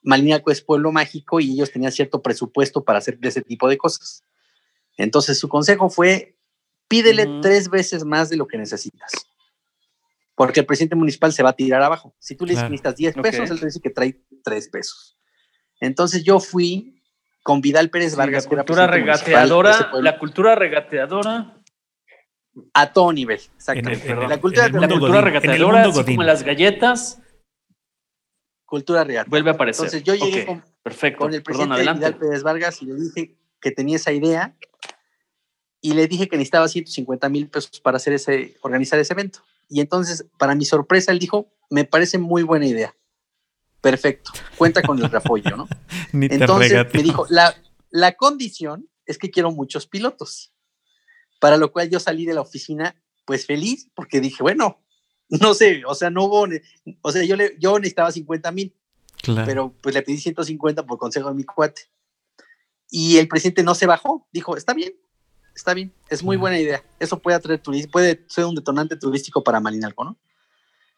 Malinaco 0.02 0.52
es 0.52 0.62
pueblo 0.62 0.92
mágico 0.92 1.40
y 1.40 1.54
ellos 1.54 1.72
tenían 1.72 1.92
cierto 1.92 2.22
presupuesto 2.22 2.84
para 2.84 3.00
hacer 3.00 3.18
ese 3.22 3.42
tipo 3.42 3.70
de 3.70 3.78
cosas. 3.78 4.24
Entonces 4.98 5.40
su 5.40 5.50
consejo 5.50 5.90
fue, 5.90 6.38
pídele 6.88 7.28
tres 7.42 7.70
veces 7.70 8.04
más 8.04 8.30
de 8.30 8.38
lo 8.38 8.48
que 8.48 8.58
necesitas. 8.58 9.12
Porque 10.36 10.62
el 10.62 10.66
presidente 10.66 10.96
municipal 10.96 11.32
se 11.32 11.44
va 11.44 11.50
a 11.50 11.56
tirar 11.56 11.82
abajo. 11.84 12.16
Si 12.20 12.36
tú 12.36 12.46
le 12.46 12.56
que 12.56 12.62
necesitas 12.64 12.96
10 12.96 13.16
pesos, 13.16 13.52
él 13.52 13.60
te 13.60 13.66
dice 13.68 13.80
que 13.82 13.90
trae 13.90 14.20
3 14.44 14.70
pesos. 14.70 15.18
Entonces 15.80 16.24
yo 16.24 16.40
fui 16.40 17.02
con 17.44 17.62
Vidal 17.62 17.90
Pérez 17.90 18.16
Vargas. 18.16 18.46
la 18.46 18.50
cultura 18.50 18.88
regateadora, 18.88 19.92
la 20.02 20.18
cultura 20.18 20.56
regateadora. 20.56 21.60
A 22.76 22.94
todo 22.94 23.12
nivel, 23.12 23.40
exactamente. 23.56 24.16
la 24.16 24.40
cultura, 24.40 24.68
regateadora, 25.22 25.86
así 25.86 26.04
como 26.04 26.22
las 26.22 26.44
galletas. 26.44 27.20
Cultura 28.64 29.04
regateadora. 29.04 29.30
Vuelve 29.30 29.50
a 29.50 29.54
aparecer. 29.54 29.86
Entonces 29.86 30.04
yo 30.04 30.14
llegué 30.14 30.46
con, 30.46 30.64
Perfecto. 30.84 31.20
con 31.20 31.34
el 31.34 31.42
presidente 31.42 31.82
Vidal 31.82 32.16
Pérez 32.16 32.44
Vargas 32.44 32.82
y 32.84 32.86
le 32.86 32.94
dije 32.94 33.36
que 33.60 33.72
tenía 33.72 33.96
esa 33.96 34.12
idea 34.12 34.56
y 35.84 35.94
le 35.94 36.08
dije 36.08 36.28
que 36.28 36.38
necesitaba 36.38 36.68
150 36.68 37.30
mil 37.30 37.48
pesos 37.48 37.80
para 37.80 37.98
hacer 37.98 38.14
ese, 38.14 38.58
organizar 38.62 38.98
ese 38.98 39.14
evento. 39.14 39.42
Y 39.70 39.82
entonces, 39.82 40.26
para 40.40 40.56
mi 40.56 40.66
sorpresa, 40.66 41.12
él 41.12 41.20
dijo, 41.20 41.48
me 41.70 41.86
parece 41.86 42.18
muy 42.18 42.42
buena 42.42 42.66
idea 42.66 42.96
perfecto, 43.84 44.32
cuenta 44.58 44.82
con 44.82 44.98
el 44.98 45.14
apoyo, 45.14 45.58
¿no? 45.58 45.68
Entonces 46.14 46.88
me 46.94 47.04
dijo, 47.04 47.28
la, 47.30 47.54
la 47.90 48.14
condición 48.14 48.90
es 49.06 49.18
que 49.18 49.30
quiero 49.30 49.52
muchos 49.52 49.88
pilotos, 49.88 50.54
para 51.42 51.58
lo 51.58 51.74
cual 51.74 51.90
yo 51.90 52.00
salí 52.00 52.26
de 52.26 52.34
la 52.34 52.40
oficina 52.40 52.96
pues 53.26 53.46
feliz, 53.46 53.90
porque 53.94 54.22
dije, 54.22 54.42
bueno, 54.42 54.80
no 55.28 55.54
sé, 55.54 55.84
o 55.86 55.96
sea, 55.96 56.10
no 56.10 56.24
hubo, 56.24 56.48
o 57.02 57.12
sea, 57.12 57.26
yo, 57.26 57.36
le, 57.36 57.58
yo 57.60 57.78
necesitaba 57.78 58.10
50 58.10 58.52
mil, 58.54 58.74
pero 59.46 59.74
pues 59.82 59.94
le 59.94 60.02
pedí 60.02 60.18
150 60.18 60.86
por 60.86 60.98
consejo 60.98 61.28
de 61.28 61.36
mi 61.36 61.44
cuate. 61.44 61.82
Y 62.90 63.18
el 63.18 63.28
presidente 63.28 63.64
no 63.64 63.76
se 63.76 63.86
bajó, 63.86 64.28
dijo, 64.32 64.56
está 64.56 64.74
bien, 64.74 64.94
está 65.56 65.74
bien, 65.74 65.94
es 66.10 66.24
muy 66.24 66.38
buena 66.38 66.60
idea. 66.60 66.84
Eso 67.00 67.20
puede 67.20 67.38
atraer 67.38 67.60
turismo, 67.60 67.92
puede 67.92 68.24
ser 68.28 68.46
un 68.46 68.56
detonante 68.56 68.96
turístico 68.96 69.44
para 69.44 69.60
Malinalco, 69.60 70.04
¿no? 70.04 70.18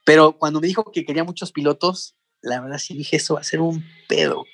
Pero 0.06 0.34
cuando 0.38 0.62
me 0.62 0.68
dijo 0.68 0.92
que 0.92 1.04
quería 1.06 1.24
muchos 1.24 1.52
pilotos, 1.52 2.16
la 2.42 2.62
verdad 2.62 2.78
sí 2.78 2.96
dije, 2.96 3.16
eso 3.18 3.34
va 3.36 3.42
a 3.42 3.44
ser 3.44 3.60
un 3.62 3.84
pedo. 4.08 4.46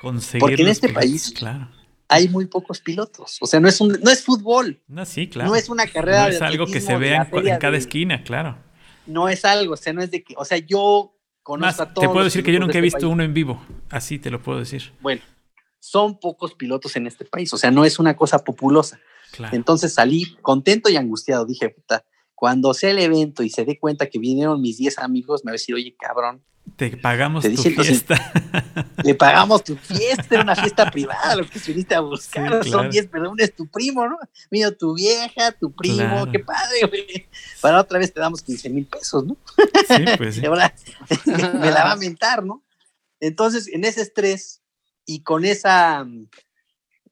Conseguir 0.00 0.40
Porque 0.40 0.62
en 0.62 0.68
este 0.68 0.88
pilotos, 0.88 1.08
país 1.08 1.32
Claro. 1.36 1.68
hay 2.08 2.28
muy 2.28 2.46
pocos 2.46 2.80
pilotos. 2.80 3.36
O 3.40 3.46
sea, 3.46 3.60
no 3.60 3.68
es, 3.68 3.80
un, 3.80 3.98
no 4.02 4.10
es 4.10 4.22
fútbol, 4.24 4.80
No, 4.86 5.04
sí, 5.04 5.28
claro. 5.28 5.50
no 5.50 5.56
es 5.56 5.68
una 5.68 5.86
carrera 5.86 6.22
No 6.24 6.28
de 6.30 6.34
es 6.36 6.42
algo 6.42 6.66
que 6.66 6.80
se 6.80 6.92
de 6.92 6.98
vea 6.98 7.28
en, 7.32 7.58
cada 7.58 7.72
de- 7.72 7.78
esquina, 7.78 8.22
claro. 8.22 8.58
No 9.06 9.28
es 9.28 9.44
algo, 9.44 9.74
o 9.74 9.76
sea, 9.76 9.92
no 9.92 10.02
es 10.02 10.10
de 10.10 10.22
que, 10.22 10.34
o 10.36 10.44
sea, 10.44 10.58
yo 10.58 11.14
conozco 11.42 11.66
Más, 11.66 11.80
a 11.80 11.88
te 11.88 11.94
todos 11.94 12.06
puedo 12.08 12.24
los 12.24 12.32
decir 12.32 12.44
que 12.44 12.52
yo 12.52 12.60
nunca 12.60 12.78
he 12.78 12.80
de 12.80 12.86
este 12.88 12.96
visto 12.96 13.06
país. 13.08 13.12
uno 13.12 13.22
en 13.24 13.34
vivo. 13.34 13.62
Así 13.90 14.18
te 14.18 14.30
lo 14.30 14.42
puedo 14.42 14.58
decir. 14.58 14.92
Bueno, 15.00 15.22
son 15.80 16.18
pocos 16.20 16.54
pilotos 16.54 16.94
en 16.96 17.06
este 17.06 17.24
país, 17.24 17.52
o 17.52 17.56
sea, 17.58 17.70
no 17.70 17.84
es 17.84 17.98
una 17.98 18.16
cosa 18.16 18.38
populosa. 18.44 19.00
Claro. 19.32 19.54
Entonces 19.56 19.94
salí 19.94 20.36
contento 20.42 20.88
y 20.90 20.96
angustiado. 20.96 21.44
Dije, 21.46 21.68
puta, 21.70 22.04
cuando 22.34 22.72
sea 22.74 22.90
el 22.90 22.98
evento 22.98 23.42
y 23.42 23.50
se 23.50 23.64
dé 23.64 23.78
cuenta 23.78 24.08
que 24.08 24.18
vinieron 24.18 24.60
mis 24.60 24.78
10 24.78 24.98
amigos, 24.98 25.44
me 25.44 25.50
va 25.50 25.52
a 25.52 25.58
decir, 25.58 25.74
oye, 25.74 25.94
cabrón, 25.98 26.42
Te 26.76 26.96
pagamos 26.96 27.42
te 27.42 27.50
tu 27.50 27.62
entonces, 27.68 28.04
fiesta. 28.04 28.32
le 29.04 29.14
pagamos 29.14 29.64
tu 29.64 29.74
fiesta, 29.76 30.26
era 30.30 30.42
una 30.42 30.54
fiesta 30.54 30.90
privada, 30.90 31.34
lo 31.36 31.48
que 31.48 31.58
viniste 31.66 31.94
a 31.94 32.00
buscar. 32.00 32.62
Sí, 32.62 32.70
Son 32.70 32.80
claro. 32.80 32.90
10 32.92 33.06
personas, 33.08 33.34
es 33.38 33.56
tu 33.56 33.66
primo, 33.66 34.06
¿no? 34.06 34.18
Vino 34.50 34.70
tu 34.72 34.94
vieja, 34.94 35.52
tu 35.52 35.72
primo, 35.72 35.96
Claro. 35.96 36.30
qué 36.30 36.38
padre, 36.40 36.86
güey. 36.88 37.26
Para 37.60 37.80
otra 37.80 37.98
vez 37.98 38.12
te 38.12 38.20
damos 38.20 38.42
15 38.42 38.70
mil 38.70 38.86
pesos, 38.86 39.24
¿no? 39.24 39.36
sí, 39.88 40.04
pues 40.18 40.36
sí. 40.36 40.46
Ahora 40.46 40.72
me 41.26 41.70
la 41.70 41.84
va 41.84 41.92
a 41.92 41.96
mentar, 41.96 42.44
¿no? 42.44 42.62
Entonces, 43.20 43.66
en 43.68 43.84
ese 43.84 44.02
estrés 44.02 44.62
y 45.04 45.22
con 45.22 45.44
esa 45.44 46.06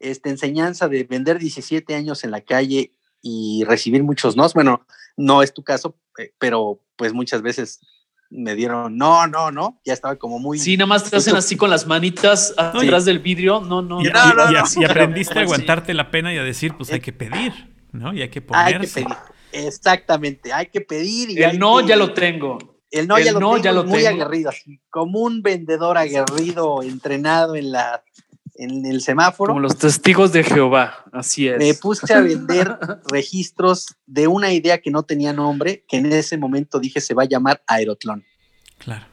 este, 0.01 0.31
enseñanza 0.31 0.89
de 0.89 1.05
vender 1.05 1.39
17 1.39 1.95
años 1.95 2.25
en 2.25 2.31
la 2.31 2.41
calle 2.41 2.93
y 3.23 3.65
recibir 3.67 4.03
muchos 4.03 4.37
nos, 4.37 4.55
bueno, 4.55 4.87
no 5.17 5.43
es 5.43 5.53
tu 5.55 5.63
caso, 5.65 5.97
eh, 6.19 6.33
pero 6.39 6.81
pues 6.97 7.13
muchas 7.13 7.43
veces 7.43 7.81
me 8.29 8.55
dieron 8.57 8.97
no, 8.97 9.27
no, 9.29 9.51
no, 9.53 9.81
ya 9.85 9.93
estaba 9.93 10.17
como 10.17 10.39
muy... 10.39 10.59
Sí, 10.59 10.77
nada 10.77 10.87
más 10.87 11.09
te 11.09 11.17
hacen 11.17 11.37
así 11.37 11.57
con 11.57 11.71
las 11.71 11.87
manitas 11.87 12.53
atrás 12.57 13.05
del 13.05 13.21
vidrio. 13.21 13.61
No, 13.61 13.83
no. 13.83 14.01
Y, 14.01 14.05
no, 14.05 14.11
y- 14.11 14.13
no, 14.13 14.35
no, 14.35 14.51
y- 14.51 14.55
no, 14.55 14.61
y 14.61 14.75
pero- 14.79 14.91
aprendiste 14.91 15.33
a 15.33 15.37
sí. 15.37 15.41
aguantarte 15.43 15.95
la 15.95 16.11
pena 16.11 16.35
y 16.35 16.39
a 16.39 16.43
decir, 16.43 16.75
pues 16.77 16.91
hay 16.93 17.01
que 17.01 17.13
pedir, 17.13 17.53
¿no? 17.93 18.13
Y 18.13 18.23
hay 18.23 18.29
que 18.29 18.41
hay 18.51 18.73
que 18.73 18.79
ponerse. 18.79 19.03
pedir. 19.05 19.17
Hay 19.53 20.41
hay 20.53 20.67
que 20.67 20.81
pedir. 20.81 21.31
Y 21.31 21.43
El 21.43 21.59
no 21.59 21.79
que- 21.79 21.87
ya 21.87 21.97
lo 21.97 22.13
tengo. 22.13 22.59
El 22.91 23.09
no, 23.09 23.17
El 23.17 23.25
ya, 23.25 23.33
lo 23.33 23.41
no 23.41 23.51
tengo, 23.53 23.65
ya 23.65 23.73
lo 23.73 23.85
muy 23.85 24.03
tengo. 24.03 24.09
aguerrido, 24.23 24.51
así, 24.51 24.81
como 24.91 25.21
un 25.21 25.43
vendedor 25.43 25.99
aguerrido, 25.99 26.83
entrenado 26.83 27.55
en 27.57 27.73
la 27.73 28.03
en 28.59 28.85
el 28.87 29.01
semáforo. 29.01 29.51
Como 29.51 29.61
los 29.61 29.77
testigos 29.77 30.33
de 30.33 30.45
Jehová. 30.45 31.05
Así 31.13 31.49
es. 31.49 31.59
me 31.59 31.75
puse 31.75 32.13
a 32.13 32.21
vender 32.21 32.79
registros 33.11 33.95
de 34.07 34.27
una 34.27 34.53
idea 34.53 34.81
que 34.81 34.91
no 34.91 35.03
tenía 35.03 35.33
nombre, 35.33 35.85
que 35.89 35.99
en 35.99 36.13
ese 36.13 36.39
momento 36.39 36.79
dije 36.79 37.01
se 37.01 37.15
va 37.15 37.25
a 37.25 37.27
llamar 37.27 37.63
Aerotlón. 37.67 38.25
Claro. 38.79 39.07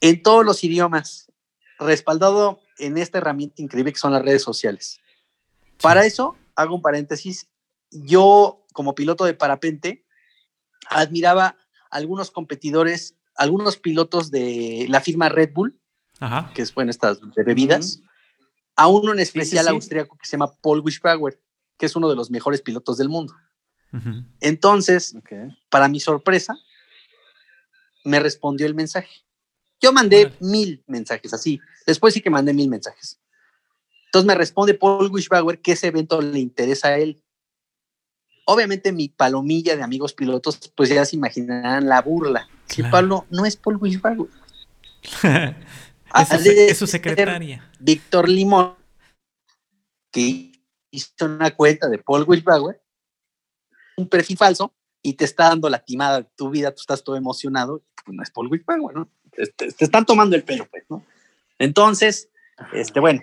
En 0.00 0.22
todos 0.22 0.44
los 0.44 0.62
idiomas, 0.62 1.30
respaldado 1.78 2.60
en 2.78 2.98
esta 2.98 3.18
herramienta 3.18 3.62
increíble 3.62 3.92
que 3.92 3.98
son 3.98 4.12
las 4.12 4.22
redes 4.22 4.42
sociales. 4.42 5.00
Para 5.80 6.04
eso, 6.04 6.36
hago 6.54 6.74
un 6.74 6.82
paréntesis, 6.82 7.48
yo 7.90 8.64
como 8.72 8.94
piloto 8.94 9.24
de 9.24 9.34
parapente 9.34 10.04
admiraba 10.88 11.56
algunos 11.90 12.30
competidores, 12.30 13.16
algunos 13.34 13.76
pilotos 13.76 14.30
de 14.30 14.86
la 14.88 15.00
firma 15.00 15.28
Red 15.28 15.52
Bull, 15.52 15.78
Ajá. 16.20 16.50
que 16.54 16.62
es 16.62 16.74
bueno, 16.74 16.90
estas 16.90 17.20
de 17.20 17.42
bebidas, 17.44 18.02
a 18.78 18.86
uno 18.86 19.12
en 19.12 19.18
especial 19.18 19.64
sí. 19.64 19.70
austriaco 19.72 20.16
que 20.16 20.24
se 20.24 20.32
llama 20.36 20.54
Paul 20.62 20.80
Wischbauer, 20.80 21.36
que 21.76 21.86
es 21.86 21.96
uno 21.96 22.08
de 22.08 22.14
los 22.14 22.30
mejores 22.30 22.62
pilotos 22.62 22.96
del 22.96 23.08
mundo. 23.08 23.34
Entonces, 24.40 25.16
para 25.68 25.88
mi 25.88 25.98
sorpresa, 25.98 26.56
me 28.04 28.20
respondió 28.20 28.66
el 28.66 28.76
mensaje. 28.76 29.24
Yo 29.80 29.92
mandé 29.92 30.32
mil 30.38 30.84
mensajes, 30.86 31.34
así. 31.34 31.60
Después 31.86 32.14
sí 32.14 32.20
que 32.20 32.30
mandé 32.30 32.52
mil 32.54 32.68
mensajes. 32.68 33.18
Entonces 34.06 34.26
me 34.26 34.36
responde 34.36 34.74
Paul 34.74 35.10
Wischbauer 35.10 35.60
que 35.60 35.72
ese 35.72 35.88
evento 35.88 36.20
le 36.20 36.38
interesa 36.38 36.88
a 36.88 36.98
él. 36.98 37.20
Obviamente 38.44 38.92
mi 38.92 39.08
palomilla 39.08 39.76
de 39.76 39.82
amigos 39.82 40.12
pilotos, 40.14 40.72
pues 40.76 40.88
ya 40.88 41.04
se 41.04 41.16
imaginarán 41.16 41.88
la 41.88 42.00
burla. 42.00 42.48
Si. 42.66 42.84
Pablo 42.84 43.26
no 43.30 43.44
es 43.44 43.56
Paul 43.56 43.76
Wischbauer, 43.76 44.28
es, 46.14 46.28
su, 46.28 46.42
de 46.44 46.68
es 46.68 46.78
su 46.78 46.86
secretaria. 46.86 47.67
Víctor 47.80 48.28
Limón, 48.28 48.74
que 50.12 50.52
hizo 50.90 51.26
una 51.26 51.54
cuenta 51.54 51.88
de 51.88 51.98
Paul 51.98 52.24
Wischbauer, 52.26 52.80
un 53.96 54.08
perfil 54.08 54.36
falso, 54.36 54.74
y 55.02 55.14
te 55.14 55.24
está 55.24 55.48
dando 55.48 55.68
la 55.68 55.84
timada 55.84 56.22
de 56.22 56.28
tu 56.36 56.50
vida, 56.50 56.70
tú 56.74 56.80
estás 56.80 57.02
todo 57.04 57.16
emocionado, 57.16 57.82
pues 58.04 58.16
no 58.16 58.22
es 58.22 58.30
Paul 58.30 58.48
Wischbauer, 58.48 58.94
¿no? 58.94 59.08
Te, 59.32 59.46
te- 59.46 59.72
te 59.72 59.84
están 59.84 60.04
tomando 60.04 60.34
el 60.36 60.42
pelo, 60.44 60.66
pues, 60.70 60.84
¿no? 60.88 61.04
Entonces, 61.58 62.30
este, 62.72 63.00
bueno, 63.00 63.22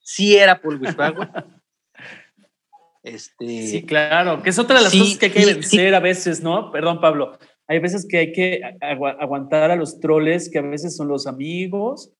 sí 0.00 0.36
era 0.36 0.60
Paul 0.60 0.80
Wischbauer. 0.80 1.30
este, 3.02 3.66
Sí, 3.68 3.82
claro, 3.84 4.42
que 4.42 4.50
es 4.50 4.58
otra 4.58 4.76
de 4.78 4.82
las 4.82 4.92
Sí, 4.92 4.98
cosas 4.98 5.18
que 5.18 5.26
hay 5.26 5.32
que 5.32 5.40
sí, 5.44 5.52
vencer 5.54 5.94
a 5.94 6.00
veces, 6.00 6.42
¿no? 6.42 6.70
Perdón, 6.70 7.00
Pablo. 7.00 7.38
Hay 7.66 7.78
veces 7.78 8.06
que 8.08 8.18
hay 8.18 8.32
que 8.32 8.60
agu- 8.80 9.16
aguantar 9.18 9.70
a 9.70 9.76
los 9.76 10.00
troles, 10.00 10.50
que 10.50 10.58
a 10.58 10.62
veces 10.62 10.96
son 10.96 11.08
los 11.08 11.26
amigos, 11.26 12.12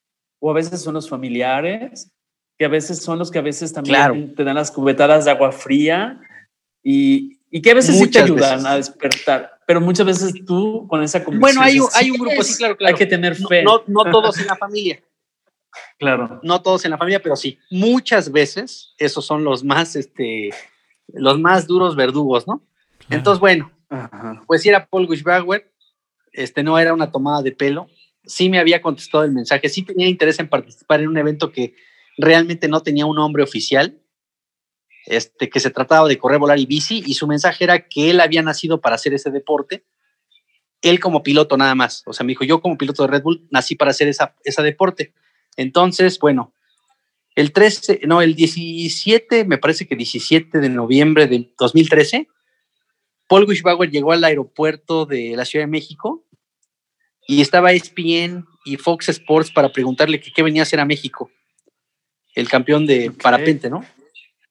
o 0.47 0.51
a 0.51 0.55
veces 0.55 0.83
son 0.83 0.93
los 0.93 1.09
familiares, 1.09 2.13
que 2.59 2.67
a 2.67 2.69
veces 2.69 2.99
son 3.03 3.19
los 3.19 3.31
que 3.31 3.39
a 3.39 3.43
veces 3.43 3.73
también 3.73 3.97
Claro. 3.97 4.15
te 4.37 4.45
dan 4.45 4.57
las 4.57 4.71
cubetadas 4.71 5.25
de 5.25 5.31
agua 5.31 5.51
fría 5.53 6.21
y, 6.83 7.41
y 7.51 7.63
que 7.63 7.71
a 7.71 7.75
veces 7.75 7.95
sí 7.97 8.03
te 8.11 8.21
Muchas 8.21 8.23
ayudan 8.25 8.57
veces. 8.59 8.67
a 8.67 8.77
despertar, 8.77 9.59
pero 9.67 9.81
muchas 9.81 10.05
veces 10.05 10.35
tú 10.45 10.87
con 10.87 11.03
esa 11.03 11.25
convicción. 11.25 11.41
Bueno, 11.41 11.63
hay 11.63 11.79
hay 11.95 12.11
un 12.11 12.19
grupo, 12.19 12.43
sí, 12.43 12.59
claro, 12.59 12.77
claro. 12.77 12.95
Hay 12.95 12.99
que 12.99 13.07
tener 13.07 13.41
no, 13.41 13.49
fe. 13.49 13.63
no, 13.63 13.83
no 13.87 14.05
todos 14.11 14.39
en 14.39 14.47
la 14.47 14.57
familia, 14.57 15.03
claro. 15.99 16.41
no 16.43 16.61
todos 16.61 16.85
en 16.85 16.91
la 16.91 16.99
familia, 16.99 17.23
pero 17.23 17.37
sí, 17.37 17.59
muchas 17.71 18.31
veces 18.31 18.95
esos 18.99 19.25
son 19.25 19.45
los 19.45 19.65
más, 19.65 19.97
este, 19.97 20.51
los 21.09 21.41
más 21.41 21.67
duros 21.67 21.97
verdugos, 21.97 22.47
¿no? 22.47 22.59
Claro. 22.99 23.17
Entonces, 23.19 23.41
bueno, 23.41 23.73
Ajá. 23.89 24.43
pues 24.47 24.67
era 24.67 24.85
Paul 24.87 25.07
Wischbauer, 25.09 25.73
este 26.35 26.63
no 26.63 26.79
era 26.79 26.93
una 26.93 27.11
tomada 27.11 27.41
de 27.41 27.53
pelo, 27.53 27.87
sí 28.27 28.49
me 28.49 28.59
había 28.59 28.83
contestado 28.83 29.25
el 29.25 29.33
mensaje, 29.33 29.69
sí 29.69 29.83
tenía 29.83 30.09
interés 30.09 30.39
en 30.39 30.49
participar 30.49 31.01
en 31.01 31.09
un 31.09 31.19
evento 31.19 31.53
que 31.53 31.75
realmente 32.17 32.69
no 32.69 32.83
tenía 32.83 33.07
un 33.07 33.17
nombre 33.17 33.43
oficial, 33.43 34.01
este, 35.07 35.51
que 35.51 35.61
se 35.61 35.71
trataba 35.71 36.09
de 36.09 36.19
correr, 36.19 36.39
volar 36.39 36.59
y 36.59 36.67
bici, 36.67 37.03
y 37.07 37.15
su 37.15 37.27
mensaje 37.27 37.65
era 37.65 37.89
que 37.89 38.11
él 38.11 38.21
había 38.21 38.43
nacido 38.43 38.81
para 38.81 38.97
hacer 38.97 39.13
ese 39.15 39.31
deporte, 39.31 39.85
él 40.81 41.01
como 41.01 41.23
piloto 41.23 41.57
nada 41.57 41.75
más, 41.75 42.03
o 42.07 42.13
sea, 42.13 42.25
me 42.25 42.33
dijo, 42.33 42.45
yo 42.45 42.61
como 42.61 42.77
piloto 42.79 43.03
de 43.03 43.09
Red 43.09 43.23
Bull 43.23 43.47
nací 43.51 43.75
para 43.75 43.91
hacer 43.91 44.09
esa, 44.09 44.37
esa 44.45 44.63
deporte. 44.63 45.15
Entonces, 45.57 46.19
bueno, 46.19 46.53
el 47.35 47.53
13, 47.53 48.03
no, 48.05 48.23
el 48.23 48.35
17, 48.35 49.45
me 49.45 49.59
parece 49.59 49.87
que 49.87 49.97
17 49.97 50.61
de 50.61 50.69
noviembre 50.69 51.27
del 51.27 51.53
2013, 51.59 52.29
Paul 53.29 53.45
Wischbauer 53.45 53.91
llegó 53.91 54.13
al 54.13 54.25
aeropuerto 54.25 55.07
de 55.07 55.35
la 55.37 55.45
Ciudad 55.45 55.65
de 55.65 55.71
México 55.71 56.25
y 57.27 57.41
estaba 57.41 57.73
ESPN 57.73 58.47
y 58.65 58.77
Fox 58.77 59.09
Sports 59.09 59.51
para 59.51 59.71
preguntarle 59.71 60.21
que 60.21 60.33
qué 60.33 60.43
venía 60.43 60.63
a 60.63 60.65
hacer 60.65 60.81
a 60.81 60.85
México, 60.85 61.31
el 62.35 62.49
campeón 62.49 62.87
de 62.87 63.11
parapente, 63.11 63.71
¿no? 63.71 63.85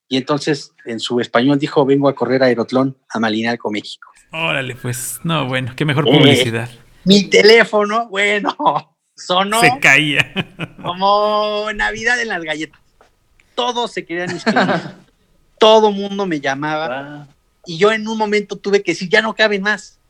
Y 0.08 0.16
entonces 0.16 0.72
en 0.84 1.00
su 1.00 1.20
español 1.20 1.58
dijo, 1.58 1.84
vengo 1.84 2.08
a 2.08 2.14
correr 2.14 2.42
aerotlón 2.42 2.96
a 3.08 3.18
Malinalco, 3.18 3.70
México. 3.70 4.10
Órale, 4.32 4.74
pues, 4.76 5.20
no, 5.24 5.46
bueno, 5.46 5.72
qué 5.76 5.84
mejor 5.84 6.06
Eh. 6.08 6.12
publicidad. 6.18 6.68
Mi 7.04 7.24
teléfono, 7.24 8.08
bueno, 8.08 8.56
sonó 9.16 9.60
Se 9.60 9.78
caía. 9.80 10.32
como 10.82 11.68
Navidad 11.74 12.20
en 12.20 12.28
las 12.28 12.42
galletas. 12.42 12.80
Todos 13.54 13.92
se 13.92 14.04
querían 14.04 14.30
inscribir. 14.30 14.64
Todo 15.58 15.92
mundo 15.92 16.26
me 16.26 16.40
llamaba. 16.40 16.88
Ah, 16.90 17.28
Y 17.66 17.78
yo 17.78 17.92
en 17.92 18.06
un 18.08 18.18
momento 18.18 18.56
tuve 18.56 18.82
que 18.82 18.92
decir, 18.92 19.08
ya 19.08 19.22
no 19.22 19.34
caben 19.34 19.62
más. 19.62 20.00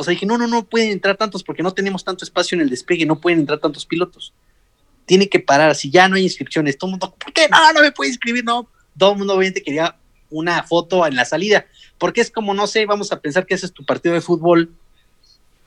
O 0.00 0.04
sea, 0.04 0.12
dije, 0.12 0.26
no, 0.26 0.38
no, 0.38 0.46
no 0.46 0.64
pueden 0.64 0.92
entrar 0.92 1.16
tantos 1.16 1.42
porque 1.42 1.60
no 1.60 1.74
tenemos 1.74 2.04
tanto 2.04 2.24
espacio 2.24 2.54
en 2.54 2.62
el 2.62 2.70
despegue, 2.70 3.04
no 3.04 3.20
pueden 3.20 3.40
entrar 3.40 3.58
tantos 3.58 3.84
pilotos. 3.84 4.32
Tiene 5.06 5.28
que 5.28 5.40
parar, 5.40 5.74
si 5.74 5.90
ya 5.90 6.08
no 6.08 6.14
hay 6.14 6.22
inscripciones, 6.22 6.78
todo 6.78 6.86
el 6.86 6.92
mundo, 6.92 7.12
¿por 7.18 7.32
qué? 7.32 7.48
No, 7.48 7.72
no 7.72 7.80
me 7.80 7.90
puede 7.90 8.10
inscribir, 8.10 8.44
no. 8.44 8.68
Todo 8.96 9.10
el 9.10 9.18
mundo 9.18 9.34
obviamente 9.34 9.60
quería 9.60 9.96
una 10.30 10.62
foto 10.62 11.04
en 11.04 11.16
la 11.16 11.24
salida, 11.24 11.66
porque 11.98 12.20
es 12.20 12.30
como, 12.30 12.54
no 12.54 12.68
sé, 12.68 12.86
vamos 12.86 13.10
a 13.10 13.18
pensar 13.18 13.44
que 13.44 13.54
ese 13.54 13.66
es 13.66 13.72
tu 13.72 13.84
partido 13.84 14.14
de 14.14 14.20
fútbol 14.20 14.70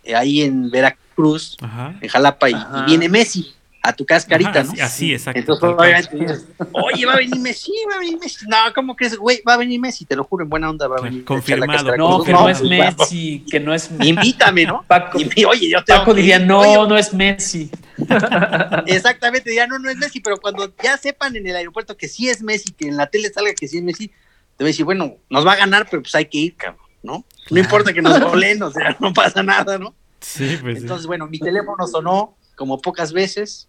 eh, 0.05 0.15
ahí 0.15 0.43
en 0.43 0.71
Veracruz, 0.71 1.57
Ajá. 1.59 1.99
en 1.99 2.07
Jalapa, 2.07 2.49
y, 2.49 2.55
viene 2.85 3.09
Messi 3.09 3.53
a 3.83 3.93
tu 3.93 4.05
cascarita, 4.05 4.49
Ajá, 4.51 4.63
¿no? 4.63 4.71
así, 4.73 4.81
así, 4.81 5.13
exacto. 5.13 5.39
Entonces, 5.39 5.69
obviamente 5.69 6.15
dices, 6.15 6.47
oye, 6.71 7.05
va 7.05 7.13
a 7.13 7.17
venir 7.17 7.39
Messi, 7.39 7.71
va 7.89 7.95
a 7.95 7.99
venir 7.99 8.19
Messi. 8.19 8.45
No, 8.47 8.57
¿cómo 8.75 8.95
crees? 8.95 9.17
Güey, 9.17 9.41
va 9.47 9.55
a 9.55 9.57
venir 9.57 9.79
Messi, 9.79 10.05
te 10.05 10.15
lo 10.15 10.23
juro, 10.23 10.43
en 10.43 10.49
buena 10.49 10.69
onda 10.69 10.87
va 10.87 10.97
a 10.97 11.01
venir. 11.01 11.25
confirmado. 11.25 11.97
no, 11.97 12.23
que 12.23 12.31
no, 12.31 12.47
es 12.47 12.61
Messi, 12.61 13.43
que 13.49 13.59
no 13.59 13.73
es 13.73 13.89
Invítame, 13.99 14.65
¿no? 14.65 14.83
Paco, 14.87 15.19
Y 15.19 15.45
oye, 15.45 15.69
yo 15.69 15.83
te 15.83 15.93
Paco 15.93 16.13
diría, 16.13 16.37
no, 16.37 16.59
Oye, 16.59 16.89
no 16.89 16.97
es 16.97 17.13
Messi. 17.13 17.71
Exactamente, 18.85 19.53
ya 19.53 19.65
no, 19.65 19.79
no 19.79 19.89
es 19.89 19.97
Messi, 19.97 20.19
pero 20.19 20.37
cuando 20.37 20.71
ya 20.83 20.97
sepan 20.97 21.35
en 21.35 21.47
el 21.47 21.55
aeropuerto 21.55 21.97
que 21.97 22.07
sí 22.07 22.29
es 22.29 22.43
Messi, 22.43 22.73
que 22.73 22.87
en 22.87 22.97
la 22.97 23.07
tele 23.07 23.29
salga 23.29 23.53
que 23.53 23.67
sí 23.67 23.77
es 23.77 23.83
Messi, 23.83 24.07
te 24.07 24.63
voy 24.63 24.67
a 24.67 24.71
decir, 24.73 24.85
bueno, 24.85 25.15
nos 25.29 25.45
va 25.45 25.53
a 25.53 25.57
ganar, 25.57 25.87
pero 25.89 26.03
pues 26.03 26.13
hay 26.13 26.25
que 26.25 26.37
ir, 26.37 26.55
cabrón, 26.55 26.85
¿no? 27.01 27.25
No 27.49 27.59
importa 27.59 27.93
que 27.93 28.01
nos 28.01 28.19
golen, 28.19 28.61
o 28.61 28.69
sea, 28.69 28.95
no 28.99 29.11
pasa 29.11 29.41
nada, 29.41 29.79
¿no? 29.79 29.95
Sí, 30.19 30.55
pues. 30.61 30.77
sí. 30.77 30.81
Entonces, 30.83 31.07
bueno, 31.07 31.25
mi 31.25 31.39
teléfono 31.39 31.87
sonó 31.87 32.37
como 32.55 32.79
pocas 32.79 33.11
veces. 33.11 33.67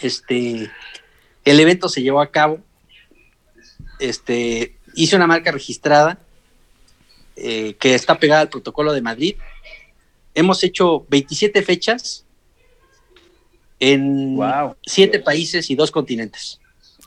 Este, 0.00 0.70
el 1.44 1.60
evento 1.60 1.88
se 1.88 2.02
llevó 2.02 2.20
a 2.20 2.30
cabo. 2.30 2.60
Este, 3.98 4.76
hice 4.94 5.16
una 5.16 5.26
marca 5.26 5.50
registrada 5.52 6.18
eh, 7.36 7.74
que 7.78 7.94
está 7.94 8.18
pegada 8.18 8.42
al 8.42 8.48
protocolo 8.48 8.92
de 8.92 9.00
Madrid. 9.02 9.36
Hemos 10.34 10.62
hecho 10.64 11.06
27 11.08 11.62
fechas 11.62 12.24
en 13.80 14.36
Wow. 14.36 14.76
siete 14.84 15.18
países 15.20 15.70
y 15.70 15.74
dos 15.74 15.90
continentes. 15.90 16.60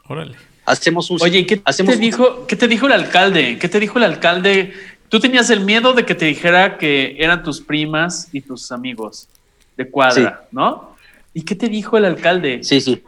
Órale. 0.07 0.35
Hacemos 0.65 1.09
un 1.09 1.17
Oye, 1.21 1.39
¿y 1.39 1.45
¿qué 1.45 1.61
hacemos 1.65 1.91
te 1.93 1.97
un- 1.97 2.01
dijo? 2.01 2.47
¿Qué 2.47 2.55
te 2.55 2.67
dijo 2.67 2.85
el 2.87 2.93
alcalde? 2.93 3.57
¿Qué 3.57 3.67
te 3.69 3.79
dijo 3.79 3.97
el 3.97 4.03
alcalde? 4.03 4.73
Tú 5.09 5.19
tenías 5.19 5.49
el 5.49 5.61
miedo 5.61 5.93
de 5.93 6.05
que 6.05 6.13
te 6.13 6.25
dijera 6.25 6.77
que 6.77 7.15
eran 7.19 7.43
tus 7.43 7.59
primas 7.61 8.29
y 8.31 8.41
tus 8.41 8.71
amigos 8.71 9.27
de 9.75 9.89
cuadra, 9.89 10.47
¿no? 10.51 10.88
¿Y 11.33 11.43
qué 11.43 11.55
te 11.55 11.69
dijo 11.69 11.97
el 11.97 12.05
alcalde? 12.05 12.63
Sí, 12.63 12.81
sí. 12.81 13.03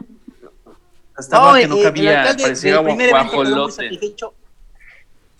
Estaba 1.18 1.58
que 1.58 1.66
no 1.68 1.76
eh, 1.76 1.78
el 1.80 1.84
cabía, 1.84 2.20
alcalde 2.22 2.42
parecía 2.44 2.76
del 2.76 2.84
primer 2.84 3.10
evento 3.10 3.70
satisfecho. 3.70 4.34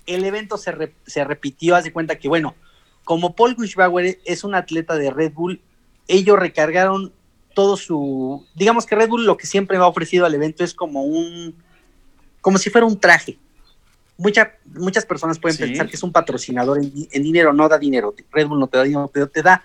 El 0.07 0.25
evento 0.25 0.57
se, 0.59 0.73
re- 0.73 0.93
se 1.07 1.25
repitió, 1.25 1.77
haz 1.77 1.85
de 1.85 1.93
cuenta 1.93 2.17
que, 2.17 2.29
bueno, 2.29 2.55
como 3.05 3.35
Paul 3.35 3.55
Gushbauer 3.55 4.19
es 4.25 4.45
un 4.45 4.55
atleta 4.55 4.97
de 4.97 5.11
Red 5.11 5.33
Bull, 5.33 5.61
ellos 6.09 6.39
recargaron 6.39 7.13
todo 7.55 7.77
su, 7.77 8.45
digamos 8.55 8.87
que 8.87 8.97
Red 8.97 9.09
Bull 9.09 9.25
lo 9.27 9.37
que 9.37 9.47
siempre 9.47 9.79
me 9.79 9.85
ha 9.85 9.87
ofrecido 9.87 10.27
al 10.27 10.35
evento 10.35 10.65
es 10.65 10.75
como 10.75 11.03
un, 11.05 11.55
como 12.41 12.59
si 12.59 12.71
fuera 12.71 12.87
un 12.87 12.99
traje. 12.99 13.39
Mucha- 14.19 14.53
muchas 14.75 15.07
personas 15.07 15.39
pueden 15.39 15.57
Sí. 15.57 15.65
pensar 15.65 15.89
que 15.89 15.97
es 15.97 16.03
un 16.03 16.13
patrocinador 16.13 16.79
en, 16.79 16.93
en 17.11 17.23
dinero, 17.23 17.53
no 17.53 17.69
da 17.69 17.79
dinero. 17.79 18.15
Red 18.31 18.47
Bull 18.49 18.59
no 18.61 18.67
te 18.67 18.79
da 18.79 18.85
dinero, 18.85 19.11
pero 19.13 19.29
te 19.29 19.43
da 19.43 19.65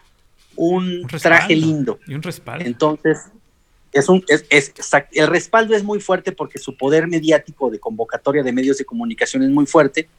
un, 0.58 1.01
Un 1.01 1.08
traje 1.08 1.55
lindo. 1.55 1.99
Y 2.08 2.16
un 2.16 2.22
respaldo. 2.22 2.66
Entonces, 2.66 3.20
es 3.93 4.10
un, 4.10 4.24
es, 4.28 4.74
el 5.14 5.28
respaldo 5.28 5.76
es 5.76 5.84
muy 5.84 5.99
fuerte 5.99 6.32
porque 6.32 6.60
su 6.60 6.76
poder 6.76 7.08
mediático 7.08 7.70
de 7.70 7.80
convocatoria 7.80 8.43
de 8.43 8.51
medios 8.51 8.78
de 8.78 8.86
comunicación 8.86 9.43
es 9.43 9.49
muy 9.49 9.66
fuerte. 9.66 10.10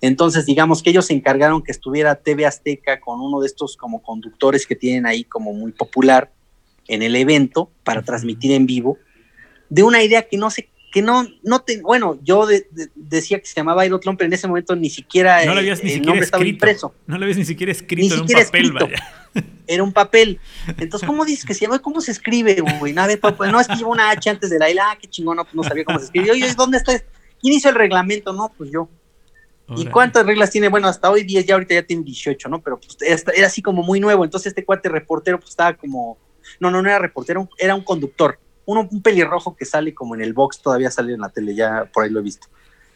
Entonces, 0.00 0.46
digamos 0.46 0.82
que 0.82 0.90
ellos 0.90 1.06
se 1.06 1.14
encargaron 1.14 1.62
que 1.62 1.72
estuviera 1.72 2.14
TV 2.14 2.46
Azteca 2.46 3.00
con 3.00 3.20
uno 3.20 3.40
de 3.40 3.46
estos 3.46 3.76
como 3.76 4.02
conductores 4.02 4.66
que 4.66 4.76
tienen 4.76 5.06
ahí 5.06 5.24
como 5.24 5.52
muy 5.52 5.72
popular 5.72 6.30
en 6.88 7.02
el 7.02 7.14
evento 7.14 7.70
para 7.84 8.02
transmitir 8.02 8.52
en 8.52 8.66
vivo, 8.66 8.98
de 9.68 9.82
una 9.82 10.02
idea 10.02 10.22
que 10.22 10.36
no 10.36 10.50
sé, 10.50 10.68
que 10.92 11.02
no, 11.02 11.26
no 11.42 11.60
te, 11.62 11.80
bueno, 11.82 12.18
yo 12.22 12.46
de- 12.46 12.68
de- 12.70 12.90
decía 12.94 13.40
que 13.40 13.46
se 13.46 13.54
llamaba 13.54 13.82
Aerotlón, 13.82 14.16
pero 14.16 14.26
en 14.28 14.34
ese 14.34 14.46
momento 14.46 14.76
ni 14.76 14.90
siquiera 14.90 15.44
no 15.44 15.54
lo 15.54 15.60
eh, 15.60 15.64
ni 15.64 15.70
el 15.70 15.76
siquiera 15.78 16.04
nombre 16.04 16.24
estaba 16.24 16.44
impreso 16.44 16.94
No 17.06 17.16
lo 17.18 17.24
habías 17.24 17.38
ni 17.38 17.44
siquiera 17.46 17.72
escrito 17.72 18.14
Ni 18.14 18.20
en 18.22 18.28
siquiera 18.28 18.40
un 18.42 18.46
papel, 18.46 18.64
escrito. 18.66 18.84
vaya. 18.86 19.56
era 19.66 19.82
un 19.82 19.92
papel. 19.92 20.38
Entonces, 20.78 21.06
¿cómo 21.06 21.24
dices 21.24 21.44
que 21.46 21.54
se 21.54 21.60
llama? 21.62 21.78
¿Cómo 21.80 22.00
se 22.02 22.12
escribe, 22.12 22.56
güey? 22.78 22.92
No, 22.92 23.02
a 23.02 23.06
ver, 23.06 23.18
papá, 23.18 23.50
no, 23.50 23.58
es 23.58 23.66
que 23.66 23.76
lleva 23.76 23.88
una 23.88 24.10
H 24.10 24.28
antes 24.28 24.50
de 24.50 24.58
la 24.58 24.68
L. 24.68 24.78
Ah, 24.80 24.96
qué 25.00 25.08
chingón, 25.08 25.38
no, 25.38 25.44
pues 25.44 25.54
no 25.54 25.62
sabía 25.64 25.84
cómo 25.84 25.98
se 25.98 26.04
escribe. 26.04 26.30
Oye, 26.30 26.52
¿dónde 26.54 26.76
está? 26.76 26.92
¿Quién 27.40 27.54
hizo 27.54 27.70
el 27.70 27.74
reglamento? 27.74 28.32
No, 28.34 28.52
pues 28.56 28.70
yo. 28.70 28.88
¿Y 29.74 29.86
cuántas 29.86 30.26
reglas 30.26 30.50
tiene? 30.50 30.68
Bueno, 30.68 30.88
hasta 30.88 31.10
hoy 31.10 31.24
10, 31.24 31.46
ya 31.46 31.54
ahorita 31.54 31.72
ya 31.74 31.82
tiene 31.82 32.02
18, 32.02 32.50
¿no? 32.50 32.60
Pero 32.60 32.78
pues, 32.78 32.98
era, 33.00 33.32
era 33.34 33.46
así 33.46 33.62
como 33.62 33.82
muy 33.82 33.98
nuevo. 34.00 34.22
Entonces, 34.24 34.48
este 34.48 34.66
cuate 34.66 34.90
reportero, 34.90 35.38
pues 35.40 35.50
estaba 35.50 35.74
como. 35.74 36.18
No, 36.60 36.70
no, 36.70 36.82
no 36.82 36.88
era 36.90 36.98
reportero, 36.98 37.48
era 37.56 37.74
un 37.74 37.82
conductor. 37.82 38.38
Uno, 38.64 38.88
un 38.90 39.02
pelirrojo 39.02 39.56
que 39.56 39.64
sale 39.64 39.94
como 39.94 40.14
en 40.14 40.22
el 40.22 40.32
box, 40.32 40.60
todavía 40.60 40.90
sale 40.90 41.14
en 41.14 41.20
la 41.20 41.30
tele, 41.30 41.54
ya 41.54 41.88
por 41.92 42.04
ahí 42.04 42.10
lo 42.10 42.20
he 42.20 42.22
visto. 42.22 42.48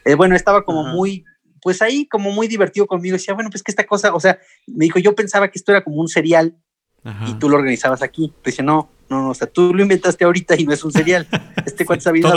Eh, 0.05 0.15
bueno, 0.15 0.37
estaba 0.37 0.65
como 0.65 0.83
Ajá. 0.83 0.93
muy, 0.93 1.25
pues 1.61 1.83
ahí 1.83 2.07
como 2.07 2.31
muy 2.31 2.49
divertido 2.49 2.87
conmigo. 2.87 3.15
Decía, 3.15 3.35
bueno, 3.35 3.51
pues 3.51 3.63
que 3.63 3.73
esta 3.73 3.87
cosa, 3.87 4.15
o 4.15 4.21
sea, 4.21 4.39
me 4.67 4.85
dijo, 4.85 4.99
yo 4.99 5.15
pensaba 5.15 5.49
que 5.49 5.59
esto 5.59 5.73
era 5.73 5.83
como 5.83 5.97
un 5.97 6.09
serial 6.09 6.57
Ajá. 7.03 7.29
y 7.29 7.35
tú 7.35 7.49
lo 7.49 7.57
organizabas 7.57 8.03
aquí. 8.03 8.33
Te 8.43 8.51
dice, 8.51 8.63
no, 8.63 8.89
no, 9.09 9.23
no, 9.23 9.31
o 9.31 9.35
sea, 9.35 9.47
tú 9.47 9.75
lo 9.75 9.83
inventaste 9.83 10.25
ahorita 10.25 10.55
y 10.57 10.65
no 10.65 10.73
es 10.73 10.85
un 10.85 10.93
serial. 10.93 11.27
Este 11.67 11.85
cuate 11.85 11.99
está 11.99 12.13
viendo 12.13 12.31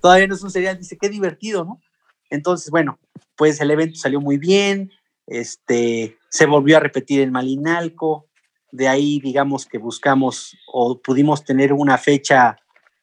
todavía 0.00 0.26
no 0.26 0.34
es 0.34 0.42
un 0.42 0.50
serial, 0.50 0.78
dice, 0.78 0.98
qué 1.00 1.08
divertido, 1.08 1.64
¿no? 1.64 1.80
Entonces, 2.30 2.70
bueno, 2.70 2.98
pues 3.34 3.60
el 3.60 3.70
evento 3.70 3.96
salió 3.96 4.20
muy 4.20 4.36
bien, 4.36 4.92
este, 5.26 6.18
se 6.28 6.46
volvió 6.46 6.76
a 6.76 6.80
repetir 6.80 7.20
en 7.20 7.32
Malinalco, 7.32 8.25
de 8.76 8.88
ahí 8.88 9.20
digamos 9.20 9.66
que 9.66 9.78
buscamos 9.78 10.56
o 10.66 11.00
pudimos 11.00 11.44
tener 11.44 11.72
una 11.72 11.96
fecha 11.96 12.56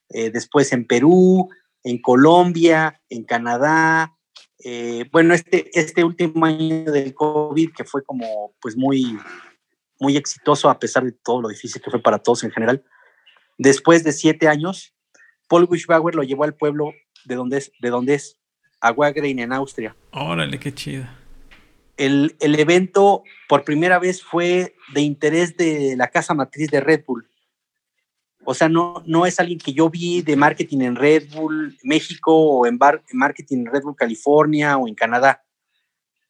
eh, 0.09 0.29
después 0.29 0.71
en 0.71 0.85
Perú, 0.85 1.49
en 1.83 1.99
Colombia, 2.01 3.01
en 3.09 3.23
Canadá, 3.23 4.15
eh, 4.63 5.09
bueno, 5.11 5.33
este, 5.33 5.69
este 5.77 6.03
último 6.03 6.45
año 6.45 6.85
del 6.91 7.13
COVID 7.13 7.71
que 7.75 7.83
fue 7.83 8.03
como 8.03 8.53
pues 8.61 8.77
muy, 8.77 9.17
muy 9.99 10.15
exitoso 10.15 10.69
a 10.69 10.79
pesar 10.79 11.03
de 11.03 11.11
todo 11.11 11.41
lo 11.41 11.49
difícil 11.49 11.81
que 11.81 11.89
fue 11.89 12.01
para 12.01 12.19
todos 12.19 12.43
en 12.43 12.51
general. 12.51 12.83
Después 13.57 14.03
de 14.03 14.11
siete 14.11 14.47
años, 14.47 14.93
Paul 15.49 15.67
Wischbauer 15.69 16.15
lo 16.15 16.23
llevó 16.23 16.43
al 16.43 16.55
pueblo 16.55 16.93
de 17.25 17.35
donde 17.35 17.57
es, 17.57 17.71
de 17.81 17.89
donde 17.89 18.13
es, 18.13 18.39
a 18.79 18.91
Wagrain 18.91 19.39
en 19.39 19.53
Austria. 19.53 19.95
Órale, 20.11 20.59
qué 20.59 20.73
chido. 20.73 21.05
El, 21.97 22.35
el 22.39 22.59
evento 22.59 23.23
por 23.47 23.63
primera 23.63 23.99
vez 23.99 24.23
fue 24.23 24.75
de 24.93 25.01
interés 25.01 25.55
de 25.57 25.95
la 25.95 26.07
casa 26.07 26.33
matriz 26.33 26.69
de 26.71 26.79
Red 26.81 27.03
Bull. 27.05 27.29
O 28.45 28.53
sea, 28.53 28.67
no, 28.67 29.03
no 29.05 29.25
es 29.25 29.39
alguien 29.39 29.59
que 29.59 29.73
yo 29.73 29.89
vi 29.89 30.21
de 30.21 30.35
marketing 30.35 30.81
en 30.81 30.95
Red 30.95 31.29
Bull 31.33 31.77
México 31.83 32.35
o 32.35 32.65
en, 32.65 32.77
bar- 32.77 33.03
en 33.09 33.17
marketing 33.17 33.59
en 33.59 33.65
Red 33.67 33.83
Bull 33.83 33.95
California 33.95 34.75
o 34.77 34.87
en 34.87 34.95
Canadá. 34.95 35.45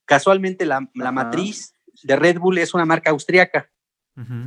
Casualmente 0.05 0.65
la, 0.65 0.87
la 0.93 1.11
matriz 1.11 1.73
de 2.03 2.15
Red 2.15 2.37
Bull 2.39 2.57
es 2.57 2.73
una 2.73 2.85
marca 2.85 3.09
austriaca 3.11 3.69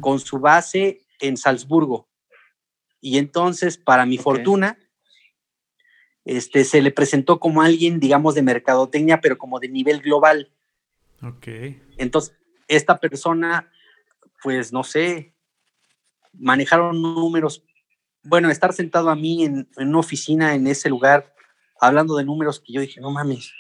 con 0.01 0.21
su 0.21 0.39
base 0.39 1.01
en 1.19 1.37
Salzburgo. 1.37 2.09
Y 3.01 3.19
entonces, 3.19 3.79
para 3.79 4.07
mi 4.07 4.17
fortuna, 4.19 4.79
este, 6.25 6.65
se 6.65 6.83
le 6.83 6.91
presentó 6.93 7.41
como 7.41 7.63
alguien, 7.63 7.99
digamos, 8.01 8.35
de 8.35 8.43
mercadotecnia, 8.43 9.21
pero 9.21 9.39
como 9.39 9.59
de 9.61 9.69
nivel 9.69 10.01
global. 10.03 10.53
Ok. 11.23 11.47
Entonces, 11.99 12.37
esta 12.69 12.99
persona, 12.99 13.71
pues 14.43 14.73
no 14.73 14.85
sé, 14.85 15.35
manejaron 16.33 17.01
números. 17.01 17.63
Bueno, 18.23 18.51
estar 18.51 18.73
sentado 18.73 19.11
a 19.11 19.17
mí 19.17 19.45
en, 19.45 19.69
en 19.77 19.89
una 19.89 19.99
oficina 20.01 20.55
en 20.55 20.67
ese 20.67 20.89
lugar, 20.89 21.33
hablando 21.81 22.17
de 22.17 22.25
números 22.25 22.61
que 22.61 22.73
yo 22.73 22.81
dije, 22.81 23.01
no 23.01 23.11
mames, 23.11 23.53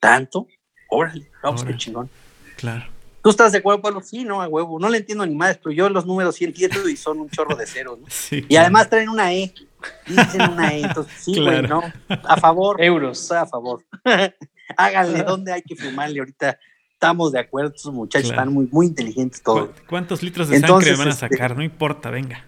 ¿tanto? 0.00 0.46
Órale, 0.88 1.30
vamos, 1.42 1.62
qué 1.62 1.68
Órale. 1.68 1.78
chingón. 1.78 2.10
Claro. 2.56 2.86
¿Tú 3.22 3.30
estás 3.30 3.50
de 3.50 3.58
acuerdo, 3.58 3.82
Pablo? 3.82 4.00
Sí, 4.02 4.22
no, 4.24 4.40
a 4.40 4.46
huevo. 4.46 4.78
No 4.78 4.88
le 4.88 4.98
entiendo 4.98 5.26
ni 5.26 5.34
más, 5.34 5.58
pero 5.58 5.72
yo 5.72 5.88
los 5.90 6.06
números 6.06 6.36
sí 6.36 6.44
entiendo 6.44 6.88
y 6.88 6.96
son 6.96 7.18
un 7.18 7.28
chorro 7.28 7.56
de 7.56 7.66
ceros, 7.66 7.98
¿no? 7.98 8.06
Sí. 8.10 8.36
Y 8.36 8.42
claro. 8.42 8.62
además 8.66 8.88
traen 8.88 9.08
una 9.08 9.34
E. 9.34 9.52
Dicen 10.06 10.42
una 10.52 10.72
E. 10.72 10.82
Entonces, 10.82 11.12
sí, 11.24 11.32
güey, 11.32 11.58
Claro. 11.58 11.82
¿no? 12.08 12.16
A 12.24 12.36
favor. 12.36 12.80
Euros. 12.80 13.32
A 13.32 13.44
favor. 13.46 13.84
Háganle, 14.76 15.24
¿dónde 15.24 15.52
hay 15.52 15.62
que 15.62 15.74
firmarle? 15.74 16.20
Ahorita 16.20 16.56
estamos 16.96 17.32
de 17.32 17.40
acuerdo, 17.40 17.72
estos 17.76 17.92
muchachos 17.92 18.30
Claro. 18.30 18.42
están 18.42 18.54
muy, 18.54 18.68
muy 18.72 18.86
inteligentes 18.86 19.42
todos. 19.42 19.68
¿Cu- 19.68 19.86
¿Cuántos 19.88 20.22
litros 20.22 20.48
de 20.48 20.56
Entonces, 20.56 20.88
sangre 20.96 20.98
van 20.98 21.08
a 21.08 21.10
este- 21.14 21.28
sacar? 21.36 21.56
No 21.56 21.62
importa, 21.62 22.10
venga. 22.10 22.44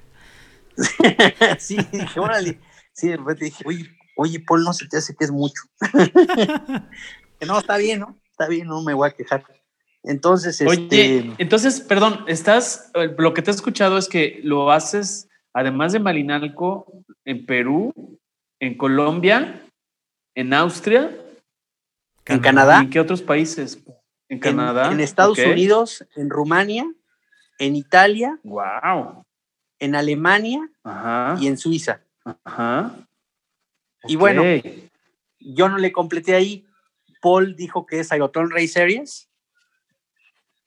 sí, 1.59 1.77
dije, 1.93 2.19
órale. 2.21 2.59
Sí, 2.93 3.09
de 3.09 3.17
repente 3.19 3.45
dije, 3.47 3.63
oye, 3.67 3.85
oye, 4.17 4.41
Paul, 4.41 4.65
no 4.65 4.73
se 4.73 4.87
te 4.89 4.97
hace 4.97 5.15
que 5.15 5.25
es 5.25 5.31
mucho. 5.31 5.63
Que 7.39 7.47
no, 7.47 7.57
está 7.57 7.77
bien, 7.77 8.01
¿no? 8.01 8.19
Está 8.33 8.49
bien, 8.49 8.67
no 8.67 8.83
me 8.83 8.93
voy 8.95 9.09
a 9.09 9.13
quejar. 9.13 9.45
Entonces, 10.03 10.61
Oye, 10.63 10.83
este, 10.83 11.35
entonces, 11.39 11.81
perdón, 11.81 12.25
estás, 12.27 12.91
eh, 12.95 13.15
lo 13.17 13.33
que 13.33 13.43
te 13.43 13.53
he 13.53 13.55
escuchado 13.55 13.97
es 13.97 14.09
que 14.09 14.41
lo 14.43 14.73
haces, 14.73 15.29
además 15.55 15.93
de 15.93 16.01
Malinalco, 16.01 17.05
en 17.25 17.47
Perú, 17.47 17.93
en 18.59 18.77
Colombia, 18.77 19.63
en 20.35 20.53
Austria, 20.53 21.17
en 22.27 22.41
Canadá, 22.41 22.79
¿y 22.81 22.85
en 22.87 22.91
qué 22.91 22.99
otros 22.99 23.23
países? 23.23 23.79
En 24.29 24.39
Canadá. 24.41 24.93
en 24.93 25.01
Estados. 25.01 25.39
Unidos, 25.39 26.07
en 26.17 26.29
Rumania, 26.31 26.87
en 27.59 27.77
Italia, 27.77 28.39
Wow. 28.45 29.25
en 29.79 29.95
Alemania 29.95 30.69
Ajá. 30.83 31.37
y 31.41 31.47
en 31.47 31.57
Suiza. 31.59 32.03
Ajá. 32.45 32.95
Y 34.05 34.17
bueno, 34.17 34.43
yo 35.41 35.69
no 35.69 35.79
le 35.79 35.93
completé 35.93 36.35
ahí. 36.35 36.67
Paul 37.21 37.57
dijo 37.57 37.87
que 37.87 38.01
es 38.01 38.13
Aerotron 38.13 38.51
Race 38.51 38.69
Series. 38.69 39.29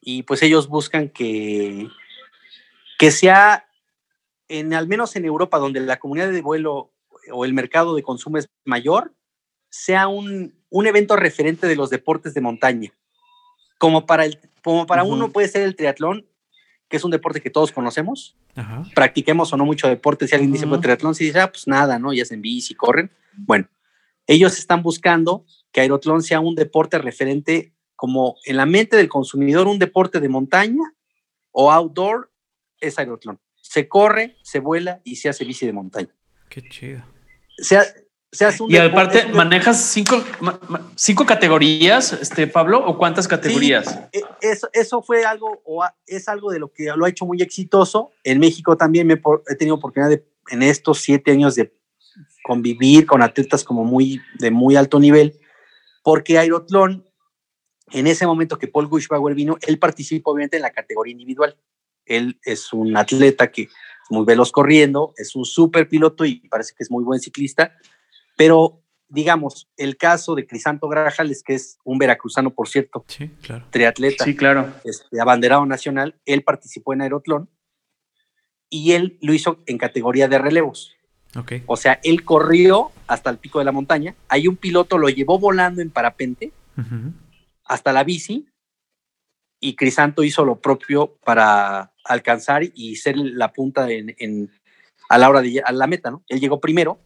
Y 0.01 0.23
pues 0.23 0.41
ellos 0.41 0.67
buscan 0.67 1.09
que, 1.09 1.87
que 2.97 3.11
sea, 3.11 3.67
en, 4.47 4.73
al 4.73 4.87
menos 4.87 5.15
en 5.15 5.25
Europa, 5.25 5.59
donde 5.59 5.79
la 5.79 5.99
comunidad 5.99 6.31
de 6.31 6.41
vuelo 6.41 6.91
o 7.31 7.45
el 7.45 7.53
mercado 7.53 7.95
de 7.95 8.01
consumo 8.01 8.39
es 8.39 8.49
mayor, 8.65 9.13
sea 9.69 10.07
un, 10.07 10.55
un 10.69 10.87
evento 10.87 11.15
referente 11.15 11.67
de 11.67 11.75
los 11.75 11.91
deportes 11.91 12.33
de 12.33 12.41
montaña. 12.41 12.91
Como 13.81 14.05
para, 14.05 14.25
el, 14.25 14.39
como 14.63 14.85
para 14.85 15.03
uno 15.03 15.31
puede 15.31 15.47
ser 15.47 15.63
el 15.63 15.75
triatlón, 15.75 16.27
que 16.87 16.97
es 16.97 17.03
un 17.03 17.09
deporte 17.09 17.41
que 17.41 17.49
todos 17.49 17.71
conocemos, 17.71 18.37
Ajá. 18.53 18.83
practiquemos 18.93 19.51
o 19.51 19.57
no 19.57 19.65
mucho 19.65 19.87
deporte, 19.87 20.27
si 20.27 20.35
alguien 20.35 20.51
dice 20.51 20.67
pues, 20.67 20.81
triatlón, 20.81 21.15
si 21.15 21.25
dice, 21.25 21.39
ah, 21.39 21.51
pues 21.51 21.67
nada, 21.67 21.97
¿no? 21.97 22.13
Ya 22.13 22.21
hacen 22.21 22.43
bici, 22.43 22.75
corren. 22.75 23.09
Bueno, 23.35 23.67
ellos 24.27 24.59
están 24.59 24.83
buscando 24.83 25.45
que 25.71 25.81
aerotlón 25.81 26.21
sea 26.21 26.41
un 26.41 26.53
deporte 26.53 26.99
referente 26.99 27.73
como 27.95 28.35
en 28.45 28.57
la 28.57 28.67
mente 28.67 28.97
del 28.97 29.09
consumidor, 29.09 29.67
un 29.67 29.79
deporte 29.79 30.19
de 30.19 30.29
montaña 30.29 30.93
o 31.51 31.71
outdoor 31.71 32.31
es 32.79 32.99
aerotlón. 32.99 33.39
Se 33.55 33.87
corre, 33.87 34.37
se 34.43 34.59
vuela 34.59 35.01
y 35.03 35.15
se 35.15 35.29
hace 35.29 35.43
bici 35.43 35.65
de 35.65 35.73
montaña. 35.73 36.13
Qué 36.49 36.61
chido. 36.69 37.03
Se, 37.57 37.79
un 38.59 38.71
Y 38.71 38.77
aparte, 38.77 39.25
un 39.25 39.33
¿manejas 39.33 39.91
cinco, 39.91 40.23
cinco 40.95 41.25
categorías, 41.25 42.13
este 42.13 42.47
Pablo? 42.47 42.83
¿O 42.85 42.97
cuántas 42.97 43.27
categorías? 43.27 43.99
Eh, 44.13 44.21
Eso, 44.41 44.69
eso 44.71 45.01
fue 45.01 45.25
algo, 45.25 45.61
o 45.65 45.83
es 46.07 46.27
algo 46.27 46.51
de 46.51 46.59
lo 46.59 46.71
que 46.71 46.85
lo 46.95 47.05
ha 47.05 47.09
hecho 47.09 47.25
muy 47.25 47.41
exitoso. 47.41 48.11
En 48.23 48.39
México 48.39 48.77
también 48.77 49.07
me 49.07 49.21
he 49.49 49.55
tenido 49.55 49.75
oportunidad 49.75 50.09
de, 50.09 50.25
en 50.49 50.63
estos 50.63 51.01
siete 51.01 51.31
años 51.31 51.55
de 51.55 51.73
convivir 52.43 53.05
con 53.05 53.21
atletas 53.21 53.63
como 53.63 53.83
muy, 53.83 54.21
de 54.39 54.49
muy 54.49 54.75
alto 54.75 54.99
nivel, 54.99 55.39
porque 56.03 56.37
Aerotlón, 56.37 57.05
en 57.91 58.07
ese 58.07 58.25
momento 58.25 58.57
que 58.57 58.67
Paul 58.67 58.87
Gushbauer 58.87 59.35
vino, 59.35 59.57
él 59.61 59.77
participó 59.77 60.31
obviamente 60.31 60.55
en 60.55 60.63
la 60.63 60.71
categoría 60.71 61.11
individual. 61.11 61.57
Él 62.05 62.39
es 62.43 62.73
un 62.73 62.95
atleta 62.97 63.51
que 63.51 63.63
es 63.63 63.69
muy 64.09 64.25
veloz 64.25 64.51
corriendo, 64.51 65.13
es 65.17 65.35
un 65.35 65.45
super 65.45 65.87
piloto 65.87 66.25
y 66.25 66.47
parece 66.49 66.73
que 66.75 66.83
es 66.83 66.89
muy 66.89 67.03
buen 67.03 67.19
ciclista, 67.19 67.75
pero 68.41 68.81
digamos, 69.07 69.67
el 69.77 69.97
caso 69.97 70.33
de 70.33 70.47
Crisanto 70.47 70.87
Grajales, 70.87 71.43
que 71.43 71.53
es 71.53 71.77
un 71.83 71.99
veracruzano, 71.99 72.49
por 72.49 72.67
cierto, 72.67 73.03
Sí, 73.07 73.27
claro. 73.41 73.65
triatleta, 73.69 74.23
Sí, 74.23 74.35
claro. 74.35 74.73
este, 74.83 75.19
abanderado 75.21 75.63
nacional, 75.67 76.15
él 76.25 76.43
participó 76.43 76.93
en 76.93 77.01
aerotlón 77.01 77.49
y 78.69 78.93
él 78.93 79.19
lo 79.21 79.33
hizo 79.33 79.61
en 79.67 79.77
categoría 79.77 80.27
de 80.27 80.39
relevos. 80.39 80.95
Ok. 81.37 81.51
O 81.67 81.77
sea, 81.77 81.99
él 82.03 82.23
corrió 82.23 82.91
hasta 83.05 83.29
el 83.29 83.37
pico 83.37 83.59
de 83.59 83.65
la 83.65 83.71
montaña, 83.73 84.15
ahí 84.27 84.47
un 84.47 84.55
piloto 84.57 84.97
lo 84.97 85.09
llevó 85.09 85.37
volando 85.37 85.81
en 85.83 85.91
parapente 85.91 86.51
hasta 87.65 87.93
la 87.93 88.03
bici 88.03 88.47
y 89.59 89.75
Crisanto 89.75 90.23
hizo 90.23 90.43
lo 90.45 90.59
propio 90.59 91.17
para 91.23 91.93
alcanzar 92.05 92.63
y 92.73 92.95
ser 92.95 93.17
la 93.17 93.53
punta 93.53 93.91
en, 93.91 94.15
en- 94.17 94.49
a 95.09 95.17
la 95.17 95.29
hora 95.29 95.41
de 95.41 95.61
a 95.63 95.71
la 95.73 95.85
meta, 95.85 96.09
¿no? 96.09 96.23
Él 96.29 96.39
llegó 96.39 96.59
primero 96.61 96.97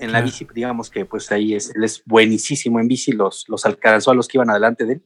en 0.00 0.12
la 0.12 0.20
bici, 0.22 0.46
digamos 0.54 0.90
que 0.90 1.04
pues 1.04 1.30
ahí 1.32 1.54
es, 1.54 1.74
él 1.74 1.84
es 1.84 2.02
buenísimo 2.04 2.80
en 2.80 2.88
bici, 2.88 3.12
los, 3.12 3.44
los 3.48 3.64
alcanzó 3.66 4.10
a 4.10 4.14
los 4.14 4.26
que 4.28 4.38
iban 4.38 4.50
adelante 4.50 4.84
de 4.86 4.94
él 4.94 5.02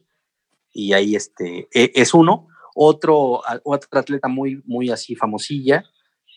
y 0.73 0.93
ahí 0.93 1.15
este, 1.15 1.67
e- 1.73 1.91
es 1.95 2.13
uno. 2.13 2.47
Otro, 2.73 3.41
otro 3.63 3.99
atleta 3.99 4.27
muy, 4.27 4.61
muy 4.65 4.89
así 4.89 5.15
famosilla 5.15 5.83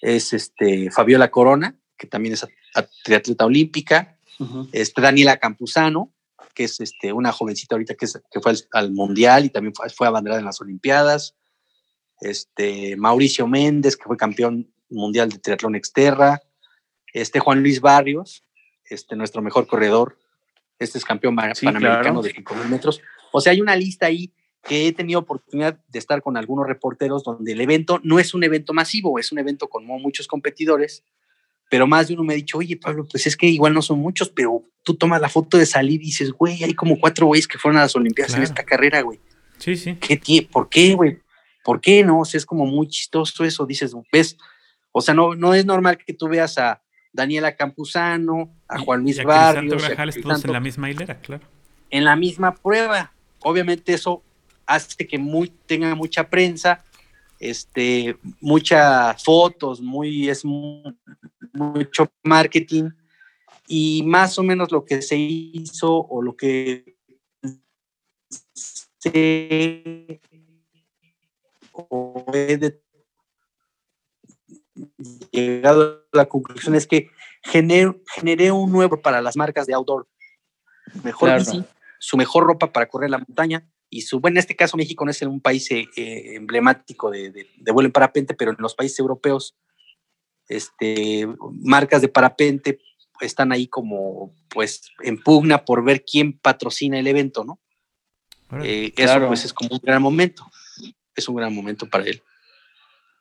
es 0.01 0.33
este 0.33 0.91
Fabiola 0.91 1.31
Corona, 1.31 1.77
que 1.97 2.07
también 2.07 2.35
es 2.35 2.47
triatleta 3.05 3.45
olímpica, 3.47 4.19
este, 4.73 5.01
Daniela 5.01 5.37
Campuzano, 5.39 6.13
que 6.55 6.65
es 6.65 6.79
este, 6.81 7.13
una 7.13 7.33
jovencita 7.33 7.75
ahorita 7.75 7.95
que, 7.95 8.05
es- 8.05 8.21
que 8.31 8.41
fue 8.41 8.53
al, 8.53 8.59
al 8.73 8.93
Mundial 8.93 9.45
y 9.47 9.51
también 9.51 9.75
fue, 9.75 9.89
fue 9.91 10.07
abanderada 10.07 10.39
en 10.41 10.47
las 10.47 10.61
Olimpiadas. 10.61 11.35
Este, 12.21 12.97
Mauricio 12.97 13.47
Méndez, 13.47 13.97
que 13.97 14.05
fue 14.05 14.17
campeón 14.17 14.73
mundial 14.91 15.29
de 15.29 15.39
triatlón 15.39 15.75
exterra. 15.77 16.41
Este, 17.13 17.39
Juan 17.41 17.61
Luis 17.63 17.81
Barrios, 17.81 18.45
este, 18.91 19.17
nuestro 19.17 19.43
mejor 19.43 19.67
corredor. 19.67 20.19
Este 20.79 20.99
es 20.99 21.05
campeón 21.05 21.37
Sí, 21.55 21.67
panamericano 21.67 22.21
claro. 22.21 22.23
de 22.23 22.35
5.000 22.35 22.69
metros. 22.69 23.01
O 23.33 23.41
sea, 23.41 23.53
hay 23.53 23.61
una 23.61 23.75
lista 23.77 24.07
ahí 24.07 24.33
que 24.65 24.87
he 24.89 24.93
tenido 24.93 25.21
oportunidad 25.21 25.79
de 25.89 25.99
estar 25.99 26.23
con 26.23 26.37
algunos 26.37 26.67
reporteros 26.67 27.23
donde 27.25 27.53
el 27.53 27.61
evento 27.61 28.01
no 28.03 28.19
es 28.19 28.35
un 28.35 28.45
evento 28.45 28.73
masivo, 28.73 29.19
es 29.19 29.33
un 29.33 29.39
evento 29.39 29.69
con 29.69 29.85
mu- 29.87 29.99
muchos 29.99 30.27
competidores, 30.27 31.05
pero 31.71 31.87
más 31.87 32.09
de 32.09 32.15
uno 32.15 32.25
me 32.25 32.35
ha 32.35 32.37
dicho, 32.37 32.59
oye 32.59 32.77
Pablo, 32.77 33.07
pues 33.11 33.27
es 33.27 33.37
que 33.37 33.47
igual 33.47 33.73
no 33.75 33.83
son 33.83 33.99
muchos, 33.99 34.29
pero 34.31 34.63
tú 34.83 34.95
tomas 34.95 35.21
la 35.21 35.29
foto 35.29 35.59
de 35.59 35.67
salir 35.67 36.01
y 36.03 36.07
dices, 36.07 36.33
güey, 36.33 36.63
hay 36.65 36.75
como 36.75 36.99
cuatro 36.99 37.27
güeyes 37.27 37.47
que 37.49 37.59
fueron 37.59 37.79
a 37.79 37.83
las 37.83 37.95
Olimpiadas 37.97 38.35
en 38.35 38.43
esta 38.43 38.65
carrera, 38.65 39.01
güey. 39.03 39.21
Sí, 39.59 39.77
sí. 39.77 39.97
¿Qué 39.97 40.49
¿Por 40.51 40.69
qué, 40.69 40.95
güey? 40.95 41.19
¿Por 41.65 41.81
qué 41.81 42.03
no? 42.05 42.21
O 42.21 42.25
sea, 42.25 42.39
es 42.39 42.47
como 42.47 42.65
muy 42.67 42.89
chistoso 42.89 43.45
eso, 43.45 43.67
dices, 43.67 43.95
ves, 44.13 44.37
o 44.93 45.01
sea, 45.01 45.15
no, 45.15 45.35
no 45.35 45.55
es 45.55 45.67
normal 45.67 45.99
que 45.99 46.15
tú 46.15 46.29
veas 46.29 46.57
a 46.59 46.83
Daniela 47.19 47.57
Campuzano, 47.57 48.55
a 48.69 48.79
Juan 48.79 49.03
Luis 49.03 49.17
y 49.17 49.21
a 49.23 49.25
todos 49.25 50.45
en 50.45 50.53
la 50.53 50.61
misma 50.61 50.89
hilera, 50.89 51.19
claro. 51.21 51.45
en 51.91 52.05
la 52.05 52.15
misma 52.15 52.55
prueba. 52.55 53.13
Obviamente 53.41 53.93
eso 53.93 54.23
hace 54.65 55.05
que 55.05 55.19
muy, 55.19 55.49
tenga 55.67 55.97
mucha 55.97 56.31
prensa, 56.31 56.85
este, 57.41 58.17
muchas 58.41 59.21
fotos, 59.25 59.81
muy, 59.81 60.29
es 60.29 60.45
mu- 60.45 60.95
mucho 61.53 62.09
marketing 62.23 62.91
y 63.67 64.05
más 64.05 64.39
o 64.39 64.45
menos 64.45 64.71
lo 64.71 64.85
que 64.85 65.03
se 65.03 65.17
hizo 65.17 65.93
o 65.93 66.23
lo 66.23 66.37
que 66.37 66.97
se 69.01 70.21
o 71.73 72.25
he 72.33 72.57
llegado 75.31 76.05
a 76.13 76.17
la 76.17 76.27
conclusión 76.27 76.75
es 76.75 76.87
que 76.87 77.11
gener- 77.45 78.01
generé 78.15 78.51
un 78.53 78.71
nuevo 78.73 79.01
para 79.01 79.21
las 79.23 79.37
marcas 79.37 79.67
de 79.67 79.75
outdoor. 79.75 80.07
Mejor 81.05 81.29
Claro. 81.29 81.45
bici, 81.45 81.65
su 81.99 82.17
mejor 82.17 82.45
ropa 82.45 82.73
para 82.73 82.87
correr 82.89 83.11
la 83.11 83.19
montaña 83.19 83.69
y 83.91 84.03
su, 84.03 84.21
bueno, 84.21 84.35
en 84.35 84.39
este 84.39 84.57
caso 84.57 84.77
México 84.77 85.05
no 85.05 85.11
es 85.11 85.21
un 85.23 85.41
país 85.41 85.71
eh, 85.71 85.87
eh, 85.97 86.35
emblemático 86.37 87.11
de, 87.11 87.31
de- 87.31 87.49
de 87.57 87.73
vuelo 87.73 87.87
en 87.89 87.93
parapente, 87.93 88.35
pero 88.35 88.51
en 88.53 88.57
los 88.59 88.75
países 88.75 88.99
europeos, 88.99 89.57
este, 90.49 91.27
marcas 91.63 92.01
de 92.03 92.09
parapente 92.09 92.79
están 93.21 93.53
ahí 93.53 93.67
como, 93.67 94.35
pues, 94.49 94.91
en 95.03 95.21
pugna 95.23 95.65
por 95.65 95.85
ver 95.85 96.05
quién 96.05 96.39
patrocina 96.39 96.99
el 96.99 97.07
evento, 97.07 97.45
¿no? 97.45 97.59
Órale. 98.51 98.87
Eh, 98.87 98.93
Eso, 98.97 99.13
Claro. 99.13 99.29
pues, 99.29 99.45
es 99.45 99.53
como 99.53 99.71
un 99.73 99.81
gran 99.83 100.01
momento. 100.01 100.47
Es 101.15 101.29
un 101.29 101.35
gran 101.35 101.53
momento 101.55 101.89
para 101.89 102.05
él. 102.05 102.23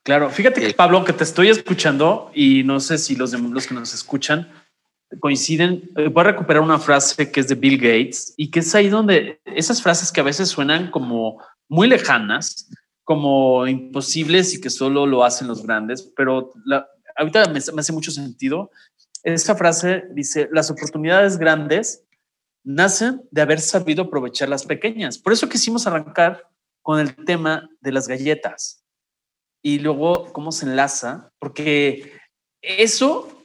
Claro, 0.08 0.30
fíjate 0.30 0.62
que 0.62 0.74
Pablo, 0.74 1.04
que 1.04 1.12
te 1.12 1.26
estoy 1.26 1.50
escuchando 1.50 2.32
y 2.34 2.64
no 2.64 2.80
sé 2.80 2.98
si 2.98 3.18
los, 3.18 3.34
los 3.34 3.68
que 3.68 3.74
nos 3.74 3.94
escuchan 3.94 4.50
coinciden. 5.20 5.92
eh, 5.98 6.08
Voy 6.08 6.22
a 6.22 6.28
recuperar 6.28 6.64
una 6.64 6.80
frase 6.80 7.30
que 7.30 7.42
es 7.42 7.50
de 7.50 7.56
Bill 7.56 7.78
Gates 7.78 8.34
y 8.38 8.50
que 8.50 8.60
es 8.62 8.74
ahí 8.74 8.88
donde 8.88 9.42
esas 9.44 9.82
frases 9.82 10.14
que 10.14 10.22
a 10.22 10.24
veces 10.24 10.48
suenan 10.48 10.92
como 10.92 11.44
muy 11.68 11.90
lejanas, 11.90 12.70
como 13.04 13.68
imposibles 13.68 14.54
y 14.54 14.62
que 14.62 14.70
solo 14.70 15.06
lo 15.06 15.26
hacen 15.26 15.50
los 15.50 15.62
grandes, 15.66 16.04
pero 16.16 16.54
la- 16.64 16.88
ahorita 17.18 17.48
me, 17.48 17.60
me 17.74 17.82
hace 17.82 17.92
mucho 17.92 18.12
sentido. 18.12 18.72
Esa 19.24 19.56
frase 19.58 20.06
dice, 20.14 20.48
las 20.54 20.72
oportunidades 20.72 21.38
grandes 21.38 22.06
nacen 22.64 23.24
de 23.32 23.42
haber 23.42 23.60
sabido 23.60 24.04
aprovechar 24.04 24.48
las 24.48 24.64
pequeñas. 24.66 25.18
Por 25.18 25.34
eso 25.34 25.50
quisimos 25.50 25.86
arrancar 25.86 26.48
con 26.82 27.02
el 27.02 27.14
tema 27.26 27.70
de 27.82 27.92
las 27.92 28.08
galletas 28.08 28.86
y 29.68 29.80
luego 29.80 30.32
cómo 30.32 30.54
se 30.54 30.66
enlaza, 30.66 31.30
porque 31.40 32.14
eso 32.62 33.44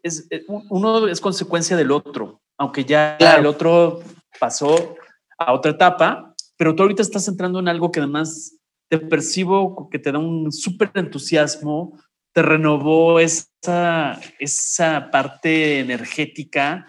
es 0.00 0.28
eh, 0.30 0.44
uno 0.46 1.08
es 1.08 1.20
consecuencia 1.20 1.76
del 1.76 1.90
otro, 1.90 2.40
aunque 2.56 2.84
ya 2.84 3.16
Claro. 3.18 3.40
el 3.40 3.46
otro 3.46 4.00
pasó 4.38 4.94
a 5.36 5.52
otra 5.52 5.72
etapa, 5.72 6.36
pero 6.56 6.72
tú 6.72 6.84
ahorita 6.84 7.02
estás 7.02 7.26
entrando 7.26 7.58
en 7.58 7.66
algo 7.66 7.90
que 7.90 7.98
además 7.98 8.56
te 8.88 8.98
percibo 8.98 9.90
que 9.90 9.98
te 9.98 10.12
da 10.12 10.20
un 10.20 10.52
súper 10.52 10.92
entusiasmo, 10.94 11.98
te 12.32 12.42
renovó 12.42 13.18
esa, 13.18 14.20
esa 14.38 15.10
parte 15.10 15.80
energética, 15.80 16.86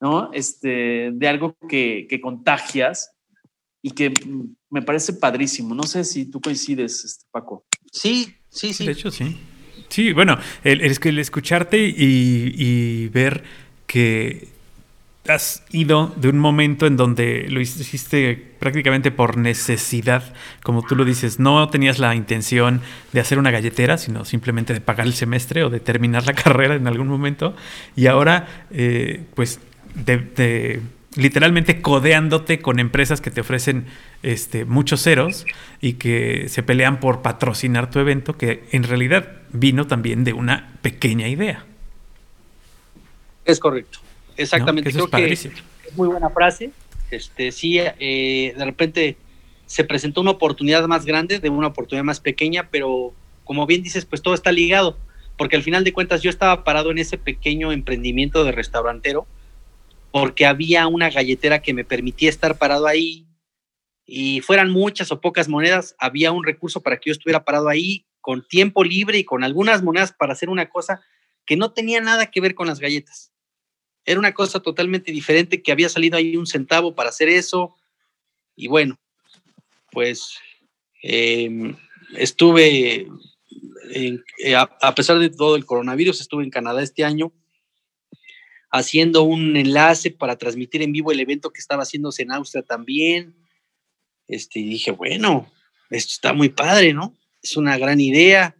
¿no? 0.00 0.32
Este, 0.32 1.10
de 1.12 1.28
algo 1.28 1.54
que, 1.68 2.06
que 2.08 2.22
contagias 2.22 3.12
y 3.82 3.90
que 3.90 4.08
mm, 4.08 4.54
me 4.70 4.80
parece 4.80 5.12
padrísimo. 5.12 5.74
No 5.74 5.82
sé 5.82 6.04
si 6.04 6.30
tú 6.30 6.40
coincides, 6.40 7.04
este, 7.04 7.26
Paco. 7.30 7.66
Sí, 7.94 8.34
sí, 8.50 8.72
sí. 8.72 8.86
De 8.86 8.92
hecho, 8.92 9.10
sí. 9.10 9.38
Sí, 9.88 10.12
bueno, 10.12 10.38
el, 10.64 10.80
el- 10.80 10.98
el 11.00 11.18
escucharte 11.18 11.78
y, 11.78 13.08
ver 13.08 13.44
que 13.86 14.48
has 15.28 15.62
ido 15.70 16.12
de 16.16 16.28
un 16.28 16.38
momento 16.38 16.86
en 16.86 16.96
donde 16.98 17.46
lo 17.48 17.60
hiciste 17.60 18.36
prácticamente 18.58 19.10
por 19.10 19.38
necesidad, 19.38 20.34
como 20.62 20.82
tú 20.82 20.96
lo 20.96 21.04
dices, 21.04 21.38
no 21.40 21.68
tenías 21.70 21.98
la 21.98 22.14
intención 22.14 22.82
de 23.12 23.20
hacer 23.20 23.38
una 23.38 23.50
galletera, 23.50 23.98
sino 23.98 24.24
simplemente 24.24 24.74
de 24.74 24.80
pagar 24.82 25.06
el 25.06 25.14
semestre 25.14 25.64
o 25.64 25.70
de 25.70 25.80
terminar 25.80 26.26
la 26.26 26.34
carrera 26.44 26.74
en 26.74 26.86
algún 26.88 27.08
momento, 27.08 27.56
y 27.96 28.06
ahora, 28.06 28.66
eh, 28.70 29.24
pues, 29.34 29.60
de, 29.94 30.18
de- 30.18 30.80
literalmente 31.16 31.80
codeándote 31.80 32.60
con 32.60 32.80
empresas 32.80 33.20
que 33.20 33.30
te 33.30 33.40
ofrecen 33.40 33.86
este, 34.22 34.64
muchos 34.64 35.02
ceros 35.02 35.46
y 35.80 35.94
que 35.94 36.48
se 36.48 36.62
pelean 36.62 37.00
por 37.00 37.22
patrocinar 37.22 37.90
tu 37.90 37.98
evento, 37.98 38.36
que 38.36 38.64
en 38.72 38.82
realidad 38.82 39.32
vino 39.52 39.86
también 39.86 40.24
de 40.24 40.32
una 40.32 40.78
pequeña 40.82 41.28
idea. 41.28 41.64
Es 43.44 43.60
correcto. 43.60 44.00
¿no? 44.02 44.34
Exactamente. 44.36 44.90
Que 44.90 44.96
eso 44.96 45.04
es 45.04 45.10
Creo 45.10 45.28
que 45.28 45.32
es 45.34 45.96
muy 45.96 46.08
buena 46.08 46.30
frase. 46.30 46.70
Este, 47.10 47.52
sí, 47.52 47.78
eh, 47.78 48.54
de 48.56 48.64
repente 48.64 49.16
se 49.66 49.84
presentó 49.84 50.20
una 50.20 50.32
oportunidad 50.32 50.86
más 50.86 51.04
grande 51.04 51.38
de 51.38 51.48
una 51.48 51.68
oportunidad 51.68 52.04
más 52.04 52.20
pequeña, 52.20 52.68
pero 52.70 53.12
como 53.44 53.66
bien 53.66 53.82
dices, 53.82 54.04
pues 54.04 54.22
todo 54.22 54.34
está 54.34 54.50
ligado, 54.52 54.98
porque 55.36 55.56
al 55.56 55.62
final 55.62 55.84
de 55.84 55.92
cuentas 55.92 56.22
yo 56.22 56.30
estaba 56.30 56.64
parado 56.64 56.90
en 56.90 56.98
ese 56.98 57.18
pequeño 57.18 57.72
emprendimiento 57.72 58.44
de 58.44 58.52
restaurantero 58.52 59.26
porque 60.14 60.46
había 60.46 60.86
una 60.86 61.10
galletera 61.10 61.60
que 61.60 61.74
me 61.74 61.84
permitía 61.84 62.28
estar 62.28 62.56
parado 62.56 62.86
ahí 62.86 63.26
y 64.06 64.42
fueran 64.42 64.70
muchas 64.70 65.10
o 65.10 65.20
pocas 65.20 65.48
monedas, 65.48 65.96
había 65.98 66.30
un 66.30 66.44
recurso 66.44 66.84
para 66.84 66.98
que 66.98 67.10
yo 67.10 67.14
estuviera 67.14 67.44
parado 67.44 67.68
ahí 67.68 68.06
con 68.20 68.46
tiempo 68.46 68.84
libre 68.84 69.18
y 69.18 69.24
con 69.24 69.42
algunas 69.42 69.82
monedas 69.82 70.12
para 70.16 70.32
hacer 70.32 70.50
una 70.50 70.68
cosa 70.68 71.02
que 71.44 71.56
no 71.56 71.72
tenía 71.72 72.00
nada 72.00 72.30
que 72.30 72.40
ver 72.40 72.54
con 72.54 72.68
las 72.68 72.78
galletas. 72.78 73.32
Era 74.04 74.20
una 74.20 74.32
cosa 74.34 74.60
totalmente 74.60 75.10
diferente 75.10 75.64
que 75.64 75.72
había 75.72 75.88
salido 75.88 76.16
ahí 76.16 76.36
un 76.36 76.46
centavo 76.46 76.94
para 76.94 77.08
hacer 77.08 77.28
eso. 77.28 77.74
Y 78.54 78.68
bueno, 78.68 79.00
pues 79.90 80.38
em, 81.02 81.74
estuve, 82.16 83.08
eh, 83.90 84.54
a, 84.56 84.94
pesar 84.94 85.18
de 85.18 85.30
todo 85.30 85.56
el 85.56 85.66
coronavirus, 85.66 86.20
estuve 86.20 86.44
en 86.44 86.50
Canadá 86.50 86.84
este 86.84 87.02
año 87.02 87.32
haciendo 88.74 89.22
un 89.22 89.56
enlace 89.56 90.10
para 90.10 90.36
transmitir 90.36 90.82
en 90.82 90.90
vivo 90.90 91.12
el 91.12 91.20
evento 91.20 91.52
que 91.52 91.60
estaba 91.60 91.84
haciéndose 91.84 92.24
en 92.24 92.32
Austria 92.32 92.64
también. 92.64 93.36
Este, 94.26 94.58
y 94.58 94.64
dije, 94.64 94.90
bueno, 94.90 95.48
esto 95.90 96.10
está 96.10 96.32
muy 96.32 96.48
padre, 96.48 96.92
¿no? 96.92 97.16
Es 97.40 97.56
una 97.56 97.78
gran 97.78 98.00
idea. 98.00 98.56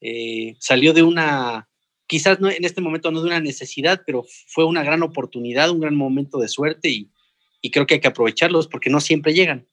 Eh, 0.00 0.56
salió 0.58 0.92
de 0.92 1.04
una, 1.04 1.68
quizás 2.08 2.40
no, 2.40 2.50
en 2.50 2.64
este 2.64 2.80
momento 2.80 3.12
no 3.12 3.20
de 3.20 3.28
una 3.28 3.38
necesidad, 3.38 4.02
pero 4.04 4.24
fue 4.48 4.64
una 4.64 4.82
gran 4.82 5.04
oportunidad, 5.04 5.70
un 5.70 5.78
gran 5.78 5.94
momento 5.94 6.38
de 6.38 6.48
suerte 6.48 6.90
y, 6.90 7.12
y 7.60 7.70
creo 7.70 7.86
que 7.86 7.94
hay 7.94 8.00
que 8.00 8.08
aprovecharlos 8.08 8.66
porque 8.66 8.90
no 8.90 9.00
siempre 9.00 9.32
llegan 9.32 9.68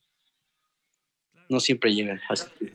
no 1.49 1.59
siempre 1.59 1.93
llegan. 1.93 2.21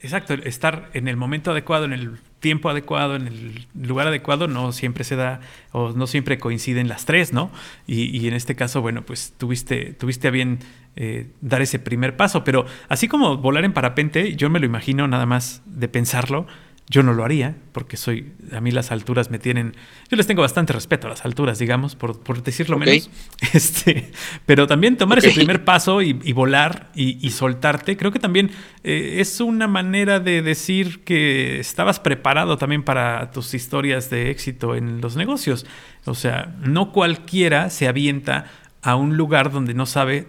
Exacto, 0.03 0.35
estar 0.35 0.91
en 0.93 1.07
el 1.07 1.16
momento 1.16 1.53
adecuado, 1.53 1.85
en 1.85 1.93
el 1.93 2.18
tiempo 2.41 2.68
adecuado, 2.68 3.14
en 3.16 3.29
el 3.29 3.66
lugar 3.75 4.09
adecuado, 4.09 4.49
no 4.49 4.72
siempre 4.72 5.05
se 5.05 5.16
da 5.16 5.41
o 5.70 5.93
no 5.93 6.07
siempre 6.07 6.39
coinciden 6.39 6.89
las 6.89 7.07
tres, 7.07 7.33
¿no? 7.33 7.51
Y, 7.87 8.27
en 8.27 8.35
este 8.35 8.57
caso, 8.57 8.83
bueno, 8.83 9.07
pues 9.07 9.33
tuviste, 9.39 9.95
tuviste 9.95 10.29
a 10.29 10.31
bien 10.33 10.59
eh, 10.97 11.29
dar 11.41 11.62
ese 11.62 11.79
primer 11.79 12.16
paso, 12.16 12.43
pero 12.45 12.66
así 12.89 13.09
como 13.09 13.39
volar 13.39 13.64
en 13.64 13.72
parapente, 13.72 14.35
yo 14.35 14.51
me 14.51 14.59
lo 14.59 14.66
imagino 14.66 15.07
nada 15.07 15.25
más 15.25 15.62
de 15.66 15.89
pensarlo, 15.89 16.47
yo 16.89 17.03
no 17.03 17.14
lo 17.14 17.24
haría, 17.24 17.57
porque 17.72 17.97
soy, 17.97 18.32
a 18.53 18.61
mí 18.61 18.70
las 18.70 18.93
alturas 18.93 19.30
me 19.30 19.39
tienen, 19.39 19.74
yo 20.11 20.18
les 20.18 20.26
tengo 20.26 20.43
bastante 20.43 20.74
respeto 20.74 21.07
a 21.07 21.11
las 21.11 21.24
alturas, 21.24 21.59
digamos, 21.59 21.97
por, 21.97 22.20
por 22.20 22.43
decirlo 22.43 22.78
menos. 22.78 23.11
Este, 23.55 24.11
pero 24.47 24.66
también 24.66 24.97
tomar 24.97 25.18
ese 25.18 25.30
primer 25.30 25.64
paso 25.64 26.03
y, 26.03 26.12
volar 26.32 26.91
y, 26.95 27.30
soltarte, 27.30 27.97
creo 27.97 28.11
que 28.11 28.18
también 28.18 28.51
eh, 28.82 29.16
es 29.20 29.41
una 29.41 29.66
manera 29.66 30.20
de 30.20 30.43
decir 30.43 31.05
que 31.05 31.59
estabas 31.61 32.01
preparado 32.01 32.59
también 32.59 32.82
para 32.82 33.30
tus 33.30 33.55
historias 33.55 34.11
de 34.11 34.30
éxito 34.30 34.74
en 34.74 35.01
los 35.01 35.16
negocios. 35.16 35.66
O 36.05 36.14
sea, 36.14 36.55
no 36.61 36.93
cualquiera 36.93 37.70
se 37.70 37.89
avienta 37.89 38.47
a 38.82 38.97
un 38.97 39.16
lugar 39.16 39.51
donde 39.51 39.72
no 39.72 39.87
sabe 39.87 40.28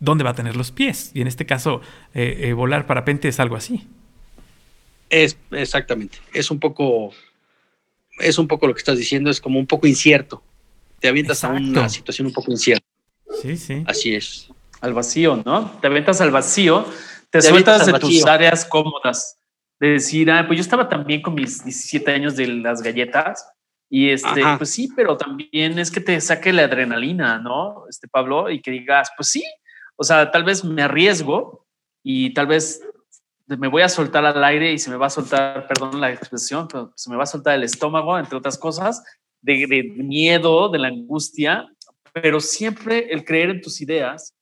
dónde 0.00 0.24
va 0.24 0.30
a 0.30 0.34
tener 0.34 0.56
los 0.56 0.72
pies. 0.72 1.10
Y 1.14 1.22
en 1.22 1.28
este 1.28 1.46
caso, 1.46 1.80
eh, 2.14 2.40
eh, 2.42 2.52
volar 2.52 2.86
parapente 2.86 3.28
es 3.28 3.40
algo 3.40 3.56
así. 3.56 3.86
Es 5.08 5.38
exactamente, 5.52 6.18
es 6.32 6.50
un 6.50 6.58
poco, 6.58 7.12
es 8.18 8.38
un 8.38 8.48
poco 8.48 8.66
lo 8.66 8.74
que 8.74 8.78
estás 8.78 8.98
diciendo, 8.98 9.30
es 9.30 9.40
como 9.40 9.58
un 9.58 9.66
poco 9.66 9.86
incierto. 9.86 10.42
Te 11.00 11.08
avientas 11.08 11.44
a 11.44 11.48
una 11.48 11.88
situación 11.88 12.26
un 12.26 12.32
poco 12.32 12.50
incierta. 12.50 12.86
Sí, 13.42 13.56
sí. 13.56 13.84
Así 13.86 14.14
es. 14.14 14.48
Al 14.80 14.94
vacío, 14.94 15.42
¿no? 15.44 15.70
Te 15.80 15.86
avientas 15.86 16.20
al 16.20 16.30
vacío, 16.30 16.86
te, 17.30 17.42
sueltas 17.42 17.86
de 17.86 17.98
tus 17.98 18.24
áreas 18.24 18.64
cómodas. 18.64 19.36
De 19.78 19.88
decir, 19.88 20.30
ah, 20.30 20.44
pues 20.46 20.56
yo 20.56 20.62
estaba 20.62 20.88
también 20.88 21.20
con 21.20 21.34
mis 21.34 21.62
17 21.62 22.10
años 22.10 22.34
de 22.36 22.46
las 22.48 22.82
galletas. 22.82 23.46
Y 23.88 24.10
este, 24.10 24.42
pues 24.56 24.70
sí, 24.70 24.88
pero 24.96 25.16
también 25.16 25.78
es 25.78 25.90
que 25.90 26.00
te 26.00 26.20
saque 26.20 26.52
la 26.52 26.64
adrenalina, 26.64 27.38
¿no? 27.38 27.84
Este 27.88 28.08
Pablo, 28.08 28.50
y 28.50 28.60
que 28.60 28.70
digas, 28.70 29.10
pues 29.16 29.28
sí, 29.28 29.44
o 29.96 30.04
sea, 30.04 30.30
tal 30.30 30.44
vez 30.44 30.64
me 30.64 30.82
arriesgo 30.82 31.66
y 32.02 32.34
tal 32.34 32.46
vez 32.46 32.82
me 33.46 33.68
voy 33.68 33.82
a 33.82 33.88
soltar 33.88 34.24
al 34.24 34.42
aire 34.42 34.72
y 34.72 34.78
se 34.78 34.90
me 34.90 34.96
va 34.96 35.06
a 35.06 35.10
soltar, 35.10 35.66
perdón 35.68 36.00
la 36.00 36.10
expresión, 36.10 36.68
se 36.94 37.10
me 37.10 37.16
va 37.16 37.22
a 37.22 37.26
soltar 37.26 37.54
el 37.54 37.62
estómago, 37.62 38.18
entre 38.18 38.36
otras 38.36 38.58
cosas, 38.58 39.04
de, 39.40 39.94
miedo, 39.96 40.68
de 40.68 40.78
la 40.78 40.88
angustia, 40.88 41.68
pero 42.12 42.40
siempre 42.40 43.12
el 43.12 43.24
creer 43.24 43.50
en 43.50 43.60
tus 43.60 43.80
ideas 43.80 44.34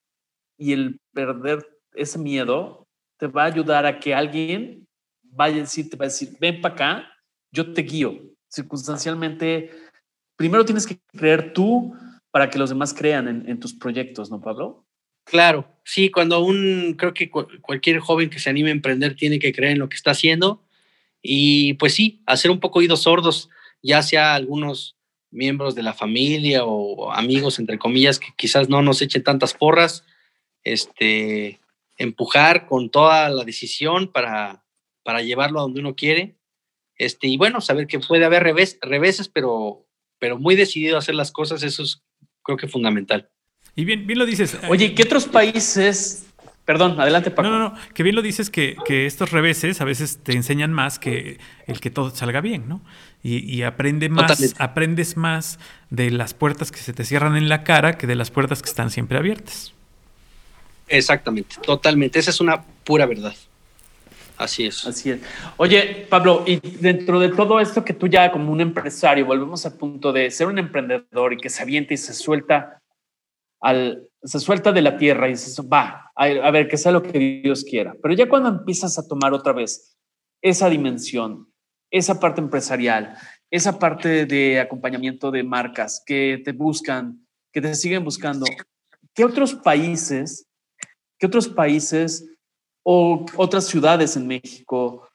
y 0.56 0.72
el 0.72 1.00
perder 1.12 1.66
ese 1.92 2.18
miedo 2.18 2.86
te 3.18 3.26
va 3.26 3.42
a 3.42 3.46
ayudar 3.46 3.84
a 3.84 4.00
que 4.00 4.14
alguien 4.14 4.88
vaya 5.22 5.56
a 5.56 5.60
decir, 5.60 5.90
te 5.90 5.96
va 5.96 6.06
a 6.06 6.08
decir, 6.08 6.36
ven 6.40 6.60
para 6.60 6.74
acá, 6.74 7.08
yo 7.52 7.72
te 7.72 7.82
guío. 7.82 8.18
Circunstancialmente, 8.48 9.70
primero 10.36 10.64
tienes 10.64 10.86
que 10.86 10.98
creer 11.12 11.52
tú 11.52 11.94
para 12.30 12.48
que 12.48 12.58
los 12.58 12.70
demás 12.70 12.94
crean 12.94 13.28
en, 13.28 13.48
en 13.48 13.60
tus 13.60 13.74
proyectos, 13.74 14.30
¿no, 14.30 14.40
Pablo? 14.40 14.83
Claro, 15.24 15.66
sí, 15.84 16.10
cuando 16.10 16.40
un, 16.40 16.94
creo 16.98 17.14
que 17.14 17.30
cualquier 17.30 17.98
joven 17.98 18.30
que 18.30 18.38
se 18.38 18.50
anime 18.50 18.68
a 18.70 18.72
emprender 18.72 19.16
tiene 19.16 19.38
que 19.38 19.52
creer 19.52 19.72
en 19.72 19.78
lo 19.78 19.88
que 19.88 19.96
está 19.96 20.10
haciendo 20.10 20.62
y 21.22 21.74
pues 21.74 21.94
sí, 21.94 22.22
hacer 22.26 22.50
un 22.50 22.60
poco 22.60 22.80
oídos 22.80 23.02
sordos, 23.02 23.48
ya 23.82 24.02
sea 24.02 24.34
algunos 24.34 24.96
miembros 25.30 25.74
de 25.74 25.82
la 25.82 25.94
familia 25.94 26.64
o 26.64 27.10
amigos, 27.12 27.58
entre 27.58 27.78
comillas, 27.78 28.18
que 28.18 28.28
quizás 28.36 28.68
no 28.68 28.82
nos 28.82 29.00
echen 29.02 29.24
tantas 29.24 29.54
porras, 29.54 30.04
este, 30.62 31.60
empujar 31.96 32.66
con 32.66 32.90
toda 32.90 33.30
la 33.30 33.44
decisión 33.44 34.12
para, 34.12 34.64
para 35.02 35.22
llevarlo 35.22 35.58
a 35.60 35.62
donde 35.62 35.80
uno 35.80 35.96
quiere, 35.96 36.36
este, 36.96 37.28
y 37.28 37.36
bueno, 37.38 37.60
saber 37.60 37.86
que 37.86 37.98
puede 38.00 38.24
haber 38.24 38.42
revés, 38.42 38.78
reveses, 38.82 39.28
pero, 39.28 39.86
pero 40.18 40.38
muy 40.38 40.56
decidido 40.56 40.96
a 40.96 41.00
hacer 41.00 41.14
las 41.14 41.32
cosas, 41.32 41.62
eso 41.62 41.82
es 41.82 42.02
creo 42.42 42.58
que 42.58 42.68
fundamental. 42.68 43.30
Y 43.76 43.84
bien, 43.84 44.06
bien 44.06 44.18
lo 44.18 44.26
dices. 44.26 44.56
Oye, 44.68 44.94
¿qué 44.94 45.02
otros 45.02 45.26
países? 45.26 46.26
Perdón, 46.64 46.98
adelante, 46.98 47.30
Paco. 47.30 47.48
No, 47.48 47.58
no, 47.58 47.70
no, 47.70 47.74
que 47.92 48.02
bien 48.02 48.16
lo 48.16 48.22
dices 48.22 48.48
que, 48.48 48.76
estos 48.88 49.32
reveses 49.32 49.80
a 49.82 49.84
veces 49.84 50.20
te 50.22 50.32
enseñan 50.32 50.72
más 50.72 50.98
que 50.98 51.38
el 51.66 51.80
que 51.80 51.90
todo 51.90 52.10
salga 52.10 52.40
bien, 52.40 52.68
¿no? 52.68 52.80
Y, 53.22 53.62
aprende 53.62 54.10
más, 54.10 54.54
aprendes 54.58 55.16
más 55.16 55.58
de 55.88 56.10
las 56.10 56.34
puertas 56.34 56.70
que 56.70 56.78
se 56.78 56.92
te 56.92 57.04
cierran 57.04 57.36
en 57.36 57.48
la 57.48 57.64
cara 57.64 57.96
que 57.96 58.06
de 58.06 58.16
las 58.16 58.30
puertas 58.30 58.60
que 58.60 58.68
están 58.68 58.90
siempre 58.90 59.16
abiertas. 59.16 59.72
Exactamente, 60.88 61.56
totalmente. 61.64 62.18
Esa 62.18 62.30
es 62.30 62.40
una 62.40 62.62
pura 62.84 63.06
verdad. 63.06 63.34
Así 64.36 64.66
es. 64.66 64.86
Así 64.86 65.10
es. 65.10 65.20
Oye, 65.56 66.06
Pablo, 66.08 66.44
y 66.46 66.56
dentro 66.56 67.18
de 67.18 67.30
todo 67.30 67.60
esto 67.60 67.84
que 67.84 67.94
tú 67.94 68.08
ya 68.08 68.30
como 68.30 68.52
un 68.52 68.60
empresario, 68.60 69.24
volvemos 69.24 69.64
al 69.64 69.74
punto 69.74 70.12
de 70.12 70.30
ser 70.30 70.46
un 70.46 70.58
emprendedor 70.58 71.32
y 71.32 71.36
que 71.38 71.48
se 71.48 71.62
avienta 71.62 71.94
y 71.94 71.96
se 71.96 72.12
suelta 72.12 72.82
se 74.22 74.40
suelta 74.40 74.72
de 74.72 74.82
la 74.82 74.96
tierra 74.96 75.28
y 75.28 75.32
dices, 75.32 75.60
va, 75.60 76.12
a, 76.14 76.50
ver, 76.50 76.68
que 76.68 76.76
sea 76.76 76.92
lo 76.92 77.02
que 77.02 77.40
Dios 77.42 77.64
quiera. 77.64 77.94
Pero 78.02 78.14
ya 78.14 78.28
cuando 78.28 78.48
empiezas 78.48 78.98
a 78.98 79.06
tomar 79.06 79.32
otra 79.32 79.52
vez 79.52 79.96
esa 80.42 80.68
dimensión, 80.68 81.50
esa 81.90 82.20
parte 82.20 82.40
empresarial, 82.40 83.16
esa 83.50 83.78
parte 83.78 84.26
de 84.26 84.60
acompañamiento 84.60 85.30
de 85.30 85.44
marcas 85.44 86.02
que 86.04 86.42
te 86.44 86.52
buscan, 86.52 87.26
que 87.52 87.60
te 87.60 87.74
siguen 87.74 88.04
buscando, 88.04 88.46
¿qué 89.14 89.24
otros 89.24 89.54
países, 89.54 90.46
qué 91.18 91.26
otros 91.26 91.48
países 91.48 92.28
o 92.82 93.24
otras 93.36 93.66
ciudades 93.66 94.16
en 94.16 94.26
México? 94.26 95.08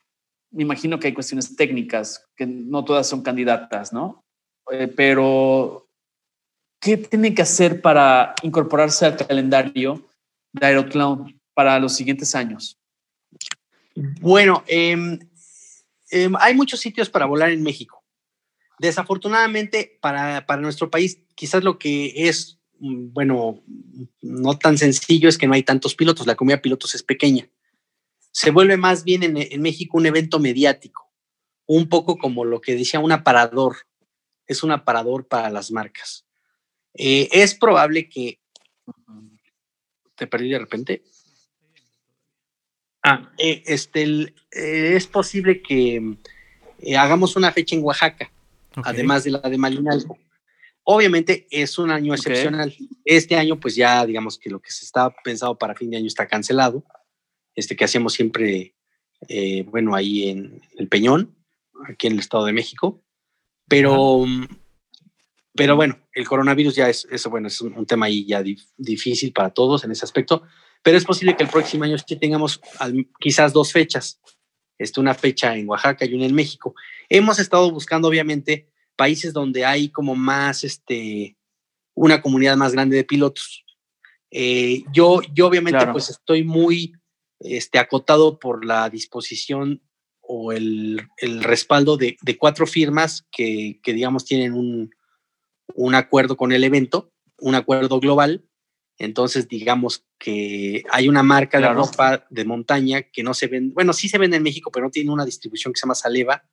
Me 0.50 0.62
imagino 0.62 0.98
que 0.98 1.08
hay 1.08 1.14
cuestiones 1.14 1.54
técnicas, 1.54 2.26
que 2.36 2.46
no 2.46 2.84
todas 2.84 3.06
son 3.06 3.22
candidatas, 3.22 3.92
¿no? 3.92 4.24
Eh, 4.72 4.88
pero 4.88 5.89
¿qué 6.80 6.96
tiene 6.96 7.34
que 7.34 7.42
hacer 7.42 7.80
para 7.80 8.34
incorporarse 8.42 9.06
al 9.06 9.16
calendario 9.16 10.08
de 10.52 10.66
Aeroclown 10.66 11.40
para 11.54 11.78
los 11.78 11.94
siguientes 11.94 12.34
años? 12.34 12.78
Bueno, 14.20 14.64
em, 14.66 15.18
em, 16.10 16.34
hay 16.38 16.54
muchos 16.54 16.80
sitios 16.80 17.10
para 17.10 17.26
volar 17.26 17.50
en 17.50 17.62
México. 17.62 18.02
Desafortunadamente, 18.78 19.98
para, 20.00 20.42
nuestro 20.56 20.90
país, 20.90 21.20
quizás 21.34 21.62
lo 21.62 21.78
que 21.78 22.28
es, 22.28 22.58
mm, 22.78 23.12
bueno, 23.12 23.62
no 24.22 24.58
tan 24.58 24.78
sencillo 24.78 25.28
es 25.28 25.36
que 25.36 25.46
no 25.46 25.52
hay 25.52 25.62
tantos 25.62 25.94
pilotos, 25.94 26.26
la 26.26 26.34
comunidad 26.34 26.58
de 26.58 26.62
pilotos 26.62 26.94
es 26.94 27.02
pequeña. 27.02 27.48
Se 28.32 28.50
vuelve 28.50 28.78
más 28.78 29.04
bien 29.04 29.22
en, 29.22 29.36
en 29.36 29.60
México 29.60 29.98
un 29.98 30.06
evento 30.06 30.38
mediático, 30.38 31.12
un 31.66 31.88
poco 31.88 32.16
como 32.16 32.44
lo 32.44 32.60
que 32.60 32.74
decía 32.74 33.00
un 33.00 33.12
aparador, 33.12 33.76
es 34.46 34.62
un 34.62 34.72
aparador 34.72 35.28
para 35.28 35.50
las 35.50 35.70
marcas. 35.70 36.24
Eh, 36.94 37.28
es 37.32 37.54
probable 37.54 38.08
que... 38.08 38.38
¿Te 40.16 40.26
perdí 40.26 40.50
de 40.50 40.58
repente? 40.58 41.02
Ah, 43.02 43.30
eh, 43.38 43.62
este, 43.66 44.02
eh, 44.04 44.32
es 44.50 45.06
posible 45.06 45.62
que 45.62 46.16
hagamos 46.98 47.36
una 47.36 47.52
fecha 47.52 47.74
en 47.74 47.82
Oaxaca, 47.82 48.30
además 48.84 49.24
de 49.24 49.30
la 49.30 49.40
de 49.40 49.56
Malinalco. 49.56 50.18
Obviamente 50.82 51.46
es 51.50 51.78
un 51.78 51.90
año 51.90 52.12
excepcional. 52.12 52.74
Este 53.04 53.36
año, 53.36 53.58
pues 53.58 53.76
ya 53.76 54.04
digamos 54.04 54.38
que 54.38 54.50
lo 54.50 54.60
que 54.60 54.70
se 54.70 54.84
estaba 54.84 55.14
pensado 55.24 55.56
para 55.56 55.74
fin 55.74 55.90
de 55.90 55.96
año 55.96 56.06
está 56.06 56.26
cancelado. 56.26 56.84
Este 57.54 57.74
que 57.76 57.84
hacemos 57.84 58.12
siempre, 58.12 58.74
bueno, 59.66 59.94
ahí 59.94 60.28
en 60.28 60.60
el 60.76 60.88
Peñón, 60.88 61.34
aquí 61.88 62.08
en 62.08 62.14
el 62.14 62.18
Estado 62.18 62.44
de 62.44 62.52
México. 62.52 63.02
Pero 63.68 64.26
Pero 65.54 65.76
bueno, 65.76 65.98
el 66.12 66.28
coronavirus 66.28 66.76
ya 66.76 66.88
es, 66.88 67.06
eso, 67.10 67.28
bueno, 67.30 67.48
es 67.48 67.60
un, 67.60 67.84
tema 67.86 68.06
ahí 68.06 68.24
ya 68.24 68.42
difícil 68.76 69.32
para 69.32 69.50
todos 69.50 69.84
en 69.84 69.90
ese 69.90 70.04
aspecto, 70.04 70.42
pero 70.82 70.96
es 70.96 71.04
posible 71.04 71.36
que 71.36 71.42
el 71.42 71.48
próximo 71.48 71.84
año 71.84 71.96
sí 71.98 72.16
tengamos 72.16 72.60
quizás 73.18 73.52
dos 73.52 73.72
fechas, 73.72 74.20
este, 74.78 75.00
una 75.00 75.14
fecha 75.14 75.56
en 75.56 75.68
Oaxaca 75.68 76.04
y 76.04 76.14
una 76.14 76.26
en 76.26 76.34
México. 76.34 76.74
Hemos 77.08 77.38
estado 77.38 77.70
buscando, 77.70 78.08
obviamente, 78.08 78.68
países 78.96 79.32
donde 79.32 79.64
hay 79.64 79.88
como 79.88 80.14
más, 80.14 80.62
este, 80.62 81.36
una 81.94 82.22
comunidad 82.22 82.56
más 82.56 82.72
grande 82.72 82.96
de 82.96 83.04
pilotos. 83.04 83.64
Eh, 84.30 84.84
yo, 84.92 85.20
yo 85.34 85.48
obviamente 85.48 85.84
pues 85.88 86.08
estoy 86.10 86.44
muy 86.44 86.92
este, 87.40 87.80
acotado 87.80 88.38
por 88.38 88.64
la 88.64 88.88
disposición 88.88 89.82
o 90.20 90.52
el, 90.52 91.08
el 91.16 91.42
respaldo 91.42 91.96
de, 91.96 92.16
de, 92.22 92.38
cuatro 92.38 92.64
firmas 92.66 93.26
que, 93.32 93.80
que 93.82 93.92
digamos 93.92 94.24
tienen 94.24 94.52
un, 94.52 94.90
un, 95.74 95.94
acuerdo 95.94 96.36
con 96.36 96.52
el 96.52 96.64
evento, 96.64 97.12
un 97.38 97.54
acuerdo 97.54 98.00
global. 98.00 98.44
Entonces, 98.98 99.48
digamos 99.48 100.04
que 100.18 100.84
hay 100.90 101.08
una 101.08 101.22
marca 101.22 101.58
de 101.58 101.68
ropa 101.72 102.26
de 102.28 102.44
montaña 102.44 103.02
que 103.02 103.22
no 103.22 103.32
se 103.32 103.46
vende, 103.46 103.72
bueno, 103.72 103.94
sí 103.94 104.08
se 104.08 104.18
vende 104.18 104.36
en 104.36 104.42
México, 104.42 104.70
pero 104.70 104.86
no 104.86 104.90
tiene 104.90 105.10
una 105.10 105.24
distribución 105.24 105.72
que 105.72 105.78
se 105.78 105.86
llama 105.86 105.94
Saleva, 105.94 106.44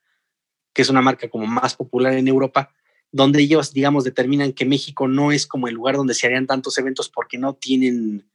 que 0.73 0.81
es 0.81 0.89
una 0.89 1.01
marca 1.01 1.29
como 1.29 1.45
más 1.45 1.75
popular 1.75 2.13
en 2.13 2.27
Europa, 2.27 2.71
donde 3.11 3.41
ellos, 3.41 3.73
digamos, 3.73 4.03
determinan 4.03 4.53
que 4.53 4.65
México 4.65 5.07
no 5.07 5.31
es 5.31 5.45
como 5.45 5.67
el 5.67 5.73
lugar 5.73 5.95
donde 5.95 6.13
se 6.13 6.27
harían 6.27 6.47
tantos 6.47 6.77
eventos 6.77 7.09
porque 7.09 7.37
no 7.37 7.55
tienen 7.55 8.29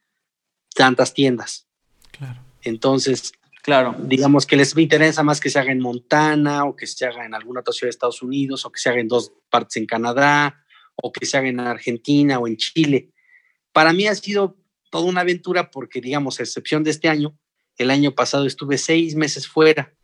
tantas 0.75 1.15
tiendas. 1.15 1.69
Claro. 2.11 2.41
Entonces, 2.63 3.33
claro. 3.63 3.95
digamos 3.99 4.47
que 4.47 4.57
les 4.57 4.77
interesa 4.77 5.23
más 5.23 5.41
que 5.41 5.51
se 5.51 5.59
haga 5.59 5.73
en 5.73 5.81
Montana 5.81 6.65
o 6.65 6.77
que 6.77 6.87
se 6.87 7.07
haga 7.07 7.25
en 7.25 7.35
alguna 7.35 7.61
otra 7.61 7.73
ciudad 7.73 7.89
de 7.89 7.91
Estados 7.91 8.23
Unidos 8.23 8.65
o 8.65 8.73
que 8.73 8.81
se 8.81 8.89
haga 8.89 9.01
en 9.01 9.09
dos 9.09 9.33
partes 9.51 9.77
en 9.77 9.87
Canadá 9.87 10.62
o 10.97 11.13
que 11.13 11.27
se 11.27 11.37
haga 11.37 11.49
en 11.49 11.61
Argentina 11.61 12.39
o 12.39 12.47
en 12.47 12.57
Chile. 12.57 13.11
Para 13.73 13.93
mí 13.93 14.07
ha 14.07 14.15
sido 14.15 14.57
toda 14.91 15.05
una 15.05 15.23
aventura 15.23 15.71
porque, 15.71 16.01
digamos, 16.01 16.39
a 16.39 16.43
excepción 16.43 16.85
de 16.85 16.91
este 16.91 17.09
año, 17.09 17.39
el 17.79 17.91
año 17.91 18.15
pasado 18.15 18.47
estuve 18.47 18.79
seis 18.79 19.15
meses 19.15 19.49
fuera. 19.49 19.95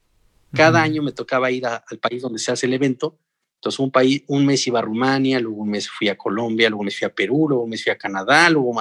Cada 0.55 0.83
año 0.83 1.03
me 1.03 1.13
tocaba 1.13 1.51
ir 1.51 1.67
al 1.67 1.99
país 2.01 2.23
donde 2.23 2.39
se 2.39 2.51
hace 2.51 2.67
el 2.67 2.73
evento 2.73 3.19
entonces, 3.59 3.81
un, 3.81 3.91
país, 3.91 4.23
un 4.29 4.47
mes 4.47 4.65
iba 4.69 4.79
a 4.79 4.83
Rumania, 4.83 5.41
luego 5.41 5.63
un 5.63 5.71
mes 5.71 5.91
fui 5.91 6.09
a 6.09 6.17
Colombia, 6.17 6.69
luego 6.69 6.81
un 6.81 6.87
mes 6.87 6.97
fui 6.97 7.07
a 7.07 7.15
Perú, 7.15 7.47
luego 7.49 7.65
un 7.65 7.71
mes 7.71 7.83
fui 7.83 7.91
a 7.91 7.99
Canadá, 7.99 8.49
luego 8.51 8.81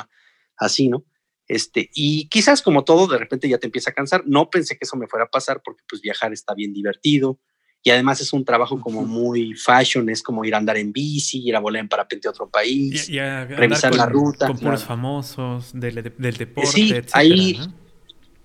así, 0.56 0.88
¿no? 0.88 1.04
Este, 1.48 1.90
y 1.96 2.28
quizás 2.30 2.62
como 2.62 2.84
todo, 2.84 3.08
de 3.08 3.18
repente 3.18 3.50
ya 3.50 3.58
te 3.58 3.66
empieza 3.66 3.90
a 3.90 3.94
cansar. 3.94 4.24
No 4.28 4.52
pensé 4.52 4.78
que 4.78 4.86
eso 4.86 4.96
me 4.96 5.08
fuera 5.08 5.26
a 5.26 5.30
pasar 5.30 5.62
porque 5.64 5.82
pues 5.90 6.02
viajar 6.02 6.32
está 6.32 6.54
bien 6.54 6.74
divertido 6.74 7.40
y 7.88 7.90
además 7.90 8.20
es 8.20 8.34
un 8.34 8.44
trabajo 8.44 8.82
como 8.82 9.06
muy 9.06 9.54
fashion, 9.54 10.10
es 10.10 10.22
como 10.22 10.44
ir 10.44 10.54
a 10.54 10.58
andar 10.58 10.76
en 10.76 10.92
bici, 10.92 11.48
ir 11.48 11.56
a 11.56 11.62
volar 11.62 11.80
en 11.80 11.88
parapente 11.88 12.28
a 12.28 12.32
otro 12.32 12.50
país, 12.50 13.08
revisar 13.08 13.96
la 13.96 14.06
ruta. 14.06 14.46
Con 14.46 14.58
puros 14.58 14.84
famosos 14.84 15.72
del, 15.74 16.14
del 16.18 16.36
deporte, 16.36 16.70
sí, 16.70 16.94
Ahí, 17.14 17.58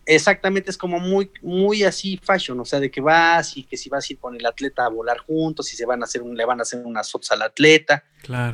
Exactamente, 0.06 0.70
es 0.70 0.78
como 0.78 1.00
muy, 1.00 1.32
muy 1.42 1.82
así 1.82 2.20
fashion, 2.22 2.60
o 2.60 2.64
sea, 2.64 2.78
de 2.78 2.88
que 2.88 3.00
vas 3.00 3.56
y 3.56 3.64
que 3.64 3.76
si 3.76 3.88
vas 3.88 4.08
a 4.08 4.12
ir 4.12 4.20
con 4.20 4.36
el 4.36 4.46
atleta 4.46 4.84
a 4.84 4.88
volar 4.88 5.18
juntos 5.18 5.72
y 5.72 5.76
se 5.76 5.86
van 5.86 6.02
a 6.02 6.04
hacer 6.04 6.22
un, 6.22 6.36
le 6.36 6.44
van 6.44 6.60
a 6.60 6.62
hacer 6.62 6.80
unas 6.84 7.10
fotos 7.10 7.32
al 7.32 7.42
atleta 7.42 8.04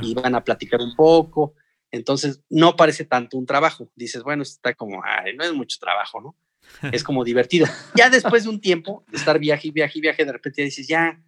y 0.00 0.14
van 0.14 0.34
a 0.36 0.42
platicar 0.42 0.80
un 0.80 0.96
poco. 0.96 1.52
Entonces, 1.90 2.40
no 2.48 2.76
parece 2.76 3.04
tanto 3.04 3.36
un 3.36 3.44
trabajo. 3.44 3.90
Dices, 3.94 4.22
bueno, 4.22 4.42
está 4.42 4.72
como, 4.72 5.02
ay, 5.04 5.36
no 5.36 5.44
es 5.44 5.52
mucho 5.52 5.76
trabajo, 5.78 6.18
¿no? 6.22 6.34
Es 6.92 7.02
como 7.02 7.24
divertido. 7.24 7.66
Ya 7.94 8.10
después 8.10 8.44
de 8.44 8.50
un 8.50 8.60
tiempo 8.60 9.04
de 9.08 9.16
estar 9.16 9.38
viaje 9.38 9.68
y 9.68 9.70
viaje 9.70 9.98
y 9.98 10.00
viaje, 10.00 10.24
de 10.24 10.32
repente 10.32 10.62
dices, 10.62 10.86
ya 10.86 11.20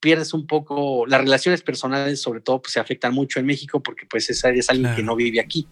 pierdes 0.00 0.32
un 0.34 0.46
poco, 0.46 1.06
las 1.06 1.20
relaciones 1.20 1.62
personales 1.62 2.20
sobre 2.20 2.40
todo 2.40 2.62
pues 2.62 2.72
se 2.72 2.80
afectan 2.80 3.14
mucho 3.14 3.40
en 3.40 3.46
México 3.46 3.82
porque 3.82 4.06
pues 4.06 4.28
es, 4.30 4.42
eres 4.44 4.70
alguien 4.70 4.94
que 4.94 5.02
no 5.02 5.16
vive 5.16 5.40
aquí, 5.40 5.66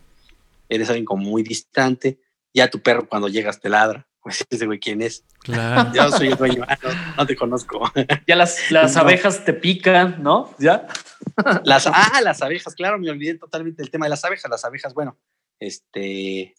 eres 0.68 0.88
alguien 0.88 1.04
como 1.04 1.22
muy 1.22 1.42
distante 1.42 2.18
ya 2.54 2.70
tu 2.70 2.80
perro 2.80 3.08
cuando 3.08 3.28
llegas 3.28 3.60
te 3.60 3.68
ladra. 3.68 4.06
Pues 4.24 4.42
ese 4.48 4.64
güey, 4.64 4.78
¿quién 4.78 5.02
es? 5.02 5.22
Claro. 5.40 5.92
Yo 5.94 6.10
soy 6.10 6.28
el 6.28 6.36
dueño, 6.36 6.64
ah, 6.66 6.78
no, 7.18 7.26
te 7.26 7.36
conozco. 7.36 7.92
Ya 8.26 8.34
las, 8.36 8.70
las 8.70 8.96
abejas 8.96 9.44
te 9.44 9.52
pican, 9.52 10.22
¿no? 10.22 10.54
¿Ya? 10.58 10.86
Las, 11.64 11.86
ah, 11.86 12.22
las 12.22 12.40
abejas, 12.40 12.74
claro, 12.74 12.98
me 12.98 13.10
olvidé 13.10 13.34
totalmente 13.34 13.82
del 13.82 13.90
tema 13.90 14.06
de 14.06 14.10
las 14.10 14.24
abejas. 14.24 14.50
Las 14.50 14.64
abejas, 14.64 14.94
bueno, 14.94 15.18
este, 15.60 16.54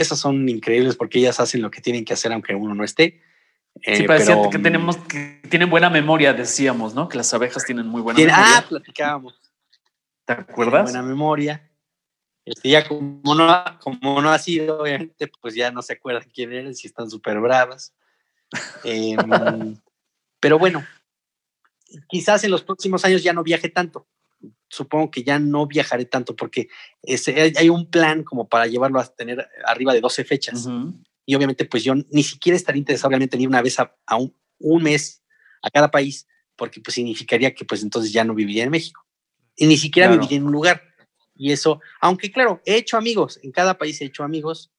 esas 0.00 0.18
son 0.18 0.48
increíbles 0.48 0.96
porque 0.96 1.18
ellas 1.18 1.40
hacen 1.40 1.62
lo 1.62 1.70
que 1.70 1.80
tienen 1.80 2.04
que 2.04 2.12
hacer 2.12 2.32
aunque 2.32 2.54
uno 2.54 2.74
no 2.74 2.84
esté. 2.84 3.22
sí, 3.82 4.02
eh, 4.02 4.04
parecía 4.04 4.36
que 4.50 4.58
tenemos 4.58 4.96
que 4.96 5.40
tienen 5.48 5.70
buena 5.70 5.90
memoria, 5.90 6.32
decíamos, 6.32 6.94
¿no? 6.94 7.08
Que 7.08 7.18
las 7.18 7.32
abejas 7.34 7.64
tienen 7.64 7.86
muy 7.86 8.02
buena 8.02 8.18
memoria. 8.18 8.58
Ah, 8.58 8.64
platicábamos. 8.68 9.40
¿Te 10.24 10.32
acuerdas? 10.32 10.84
buena 10.84 11.02
memoria. 11.02 11.70
Este, 12.44 12.70
ya 12.70 12.86
como 12.86 13.34
no, 13.34 13.64
como 13.80 14.22
no 14.22 14.30
ha 14.30 14.38
sido, 14.38 14.80
obviamente, 14.80 15.30
pues 15.40 15.54
ya 15.54 15.70
no 15.70 15.82
se 15.82 15.94
acuerdan 15.94 16.28
quién 16.32 16.52
eran, 16.52 16.74
si 16.74 16.86
están 16.86 17.10
súper 17.10 17.40
bravas. 17.40 17.94
Em, 18.84 19.18
pero 20.40 20.58
bueno, 20.58 20.84
quizás 22.08 22.44
en 22.44 22.50
los 22.50 22.62
próximos 22.62 23.04
años 23.04 23.22
ya 23.22 23.32
no 23.32 23.42
viaje 23.42 23.68
tanto. 23.68 24.06
Supongo 24.68 25.10
que 25.10 25.22
ya 25.22 25.38
no 25.38 25.66
viajaré 25.66 26.04
tanto 26.04 26.36
porque 26.36 26.68
hay 27.56 27.68
un 27.70 27.90
plan 27.90 28.22
como 28.22 28.48
para 28.48 28.66
llevarlo 28.66 29.00
a 29.00 29.06
tener 29.06 29.48
arriba 29.64 29.94
de 29.94 30.00
12 30.00 30.24
fechas. 30.24 30.68
Y 31.24 31.34
obviamente, 31.34 31.64
pues 31.64 31.84
yo 31.84 31.94
ni 31.94 32.22
siquiera 32.22 32.56
estaría 32.56 32.78
interesado 32.78 33.10
realmente 33.10 33.36
en 33.36 33.42
ir 33.42 33.48
una 33.48 33.62
vez 33.62 33.78
a, 33.78 33.92
un, 34.16 34.34
un, 34.58 34.82
mes 34.82 35.22
a 35.62 35.70
cada 35.70 35.90
país, 35.90 36.26
porque 36.56 36.80
pues 36.80 36.94
significaría 36.94 37.54
que 37.54 37.64
pues 37.64 37.82
entonces 37.82 38.12
ya 38.12 38.24
no 38.24 38.34
viviría 38.34 38.64
en 38.64 38.70
México. 38.70 39.04
Y 39.56 39.66
ni 39.66 39.76
siquiera 39.76 40.10
viviría 40.10 40.38
en 40.38 40.46
un 40.46 40.52
lugar. 40.52 40.82
Y 41.34 41.52
eso, 41.52 41.80
aunque 42.00 42.32
claro, 42.32 42.60
he 42.66 42.76
hecho 42.76 42.96
amigos, 42.96 43.38
en 43.42 43.52
cada 43.52 43.78
país 43.78 44.00
he 44.00 44.06
hecho 44.06 44.24
amigos. 44.24 44.72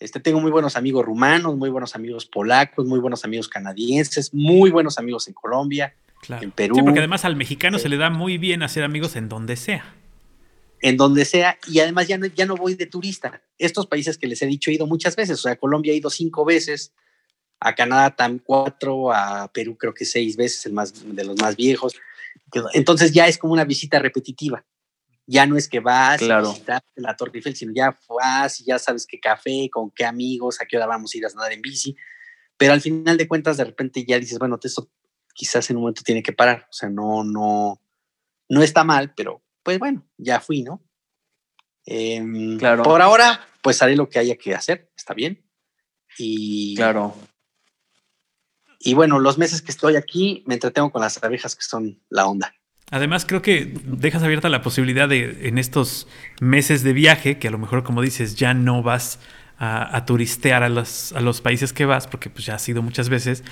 Este, 0.00 0.20
tengo 0.20 0.40
muy 0.40 0.50
buenos 0.50 0.76
amigos 0.76 1.04
rumanos, 1.04 1.56
muy 1.56 1.70
buenos 1.70 1.94
amigos 1.94 2.26
polacos, 2.26 2.86
muy 2.86 3.00
buenos 3.00 3.24
amigos 3.24 3.48
canadienses, 3.48 4.32
muy 4.32 4.70
buenos 4.70 4.98
amigos 4.98 5.28
en 5.28 5.34
Colombia, 5.34 5.96
en 6.28 6.50
Perú. 6.50 6.74
Sí, 6.76 6.82
porque 6.82 6.98
además 6.98 7.24
al 7.24 7.36
mexicano 7.36 7.78
se 7.78 7.88
le 7.88 7.96
da 7.96 8.10
muy 8.10 8.38
bien 8.38 8.62
hacer 8.62 8.84
amigos 8.84 9.16
en 9.16 9.28
donde 9.28 9.56
sea. 9.56 9.94
En 10.80 10.96
donde 10.96 11.24
sea, 11.24 11.58
y 11.66 11.80
además 11.80 12.06
ya 12.06 12.18
no, 12.18 12.26
ya 12.26 12.46
no 12.46 12.56
voy 12.56 12.74
de 12.74 12.86
turista. 12.86 13.42
Estos 13.58 13.86
países 13.86 14.16
que 14.16 14.28
les 14.28 14.40
he 14.42 14.46
dicho 14.46 14.70
he 14.70 14.74
ido 14.74 14.86
muchas 14.86 15.16
veces, 15.16 15.38
o 15.38 15.42
sea, 15.42 15.52
a 15.52 15.56
Colombia 15.56 15.92
he 15.92 15.96
ido 15.96 16.10
cinco 16.10 16.44
veces, 16.44 16.92
a 17.58 17.74
Canadá 17.74 18.14
tam 18.14 18.38
cuatro, 18.38 19.12
a 19.12 19.50
Perú 19.52 19.76
creo 19.76 19.92
que 19.92 20.04
seis 20.04 20.36
veces, 20.36 20.66
el 20.66 20.72
más 20.72 20.94
de 21.04 21.24
los 21.24 21.40
más 21.40 21.56
viejos. 21.56 21.94
Entonces 22.74 23.12
ya 23.12 23.26
es 23.26 23.38
como 23.38 23.52
una 23.52 23.64
visita 23.64 23.98
repetitiva 23.98 24.64
ya 25.28 25.44
no 25.46 25.58
es 25.58 25.68
que 25.68 25.78
vas 25.78 26.22
a 26.22 26.40
visitar 26.40 26.82
la 26.96 27.14
Torre 27.14 27.32
Eiffel, 27.34 27.54
sino 27.54 27.72
ya 27.74 27.96
vas 28.08 28.60
y 28.60 28.64
ya 28.64 28.78
sabes 28.78 29.06
qué 29.06 29.20
café, 29.20 29.68
con 29.70 29.90
qué 29.90 30.06
amigos, 30.06 30.58
a 30.60 30.64
qué 30.64 30.78
hora 30.78 30.86
vamos 30.86 31.14
a 31.14 31.18
ir 31.18 31.26
a 31.26 31.28
andar 31.28 31.52
en 31.52 31.60
bici. 31.60 31.94
Pero 32.56 32.72
al 32.72 32.80
final 32.80 33.18
de 33.18 33.28
cuentas, 33.28 33.58
de 33.58 33.64
repente 33.64 34.04
ya 34.08 34.18
dices, 34.18 34.38
bueno, 34.38 34.58
esto 34.60 34.90
quizás 35.38 35.70
en 35.70 35.76
un 35.76 35.82
momento 35.82 36.02
tiene 36.04 36.22
que 36.22 36.32
parar. 36.32 36.66
O 36.68 36.72
sea, 36.72 36.90
no, 36.90 37.22
no, 37.22 37.80
no 38.48 38.62
está 38.62 38.82
mal, 38.82 39.14
pero 39.16 39.40
pues 39.62 39.78
bueno, 39.78 40.04
ya 40.16 40.40
fui, 40.40 40.62
¿no? 40.62 40.82
Em, 41.86 42.58
claro. 42.58 42.82
Por 42.82 43.00
ahora, 43.00 43.46
pues 43.62 43.80
haré 43.80 43.94
lo 43.94 44.08
que 44.08 44.18
haya 44.18 44.36
que 44.36 44.54
hacer, 44.54 44.90
está 44.96 45.14
bien. 45.14 45.48
Y. 46.18 46.74
Claro. 46.74 47.14
Y 48.80 48.94
bueno, 48.94 49.20
los 49.20 49.38
meses 49.38 49.62
que 49.62 49.70
estoy 49.70 49.96
aquí 49.96 50.42
me 50.46 50.54
entretengo 50.54 50.90
con 50.90 51.02
las 51.02 51.22
abejas 51.22 51.54
que 51.54 51.62
son 51.62 52.02
la 52.10 52.26
onda. 52.26 52.52
Además, 52.90 53.24
creo 53.24 53.42
que 53.42 53.74
dejas 53.84 54.22
abierta 54.22 54.48
la 54.48 54.62
posibilidad 54.62 55.08
de 55.08 55.48
en 55.48 55.58
estos 55.58 56.08
meses 56.40 56.82
de 56.82 56.92
viaje, 56.92 57.38
que 57.38 57.48
a 57.48 57.50
lo 57.50 57.58
mejor, 57.58 57.84
como 57.84 58.02
dices, 58.02 58.34
ya 58.34 58.54
no 58.54 58.82
vas 58.82 59.20
a, 59.58 60.04
turistear 60.06 60.62
a 60.62 60.68
los, 60.68 61.12
a 61.12 61.20
los 61.20 61.40
países 61.40 61.72
que 61.72 61.84
vas, 61.84 62.06
porque 62.06 62.30
pues 62.30 62.46
ya 62.46 62.54
has 62.54 62.68
ido 62.68 62.80
muchas 62.82 63.08
veces. 63.08 63.44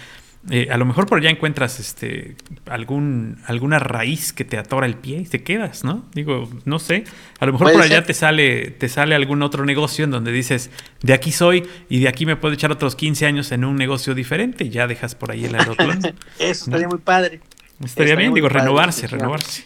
Eh, 0.51 0.68
a 0.70 0.76
lo 0.76 0.84
mejor 0.84 1.07
por 1.07 1.18
allá 1.18 1.30
encuentras 1.30 1.80
este 1.80 2.36
algún 2.66 3.38
alguna 3.47 3.80
raíz 3.80 4.32
que 4.32 4.44
te 4.44 4.59
atora 4.59 4.86
el 4.86 4.94
pie 4.97 5.18
y 5.18 5.24
te 5.24 5.42
quedas, 5.42 5.82
¿no? 5.82 6.05
Digo, 6.14 6.49
no 6.64 6.78
sé. 6.78 7.05
A 7.40 7.47
lo 7.47 7.53
mejor 7.53 7.72
por 7.72 7.82
allá 7.82 8.05
te 8.05 8.14
sale 8.14 8.70
te 8.70 8.88
sale 8.88 9.16
algún 9.16 9.42
otro 9.42 9.64
negocio 9.64 10.05
en 10.05 10.12
donde 10.12 10.30
dices, 10.30 10.70
de 11.03 11.14
aquí 11.14 11.32
soy 11.32 11.66
y 11.88 12.01
de 12.01 12.09
aquí 12.09 12.26
me 12.26 12.36
puedo 12.36 12.55
echar 12.55 12.70
otros 12.70 12.94
15 12.94 13.26
años 13.26 13.51
en 13.51 13.64
un 13.64 13.76
negocio 13.76 14.14
diferente 14.14 14.64
y 14.64 14.70
ya 14.70 14.86
dejas 14.86 15.16
por 15.16 15.32
ahí 15.32 15.44
el 15.44 15.55
aeroplano. 15.59 16.01
Eso 16.38 16.64
estaría 16.66 16.88
muy 16.88 16.99
padre. 16.99 17.40
Estaría, 17.84 18.14
bien, 18.14 18.32
digo, 18.32 18.49
renovarse, 18.49 19.07
renovarse. 19.07 19.64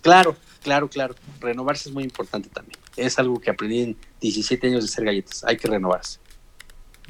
Claro, 0.00 0.36
claro, 0.62 0.88
claro. 0.88 1.14
Renovarse 1.40 1.88
es 1.90 1.94
muy 1.94 2.04
importante 2.04 2.48
también. 2.48 2.78
Es 2.96 3.18
algo 3.18 3.38
que 3.40 3.50
aprendí 3.50 3.82
en 3.82 3.96
17 4.20 4.68
años 4.68 4.84
de 4.84 4.88
ser 4.88 5.04
galletas. 5.04 5.44
Hay 5.44 5.56
que 5.56 5.68
renovarse. 5.68 6.18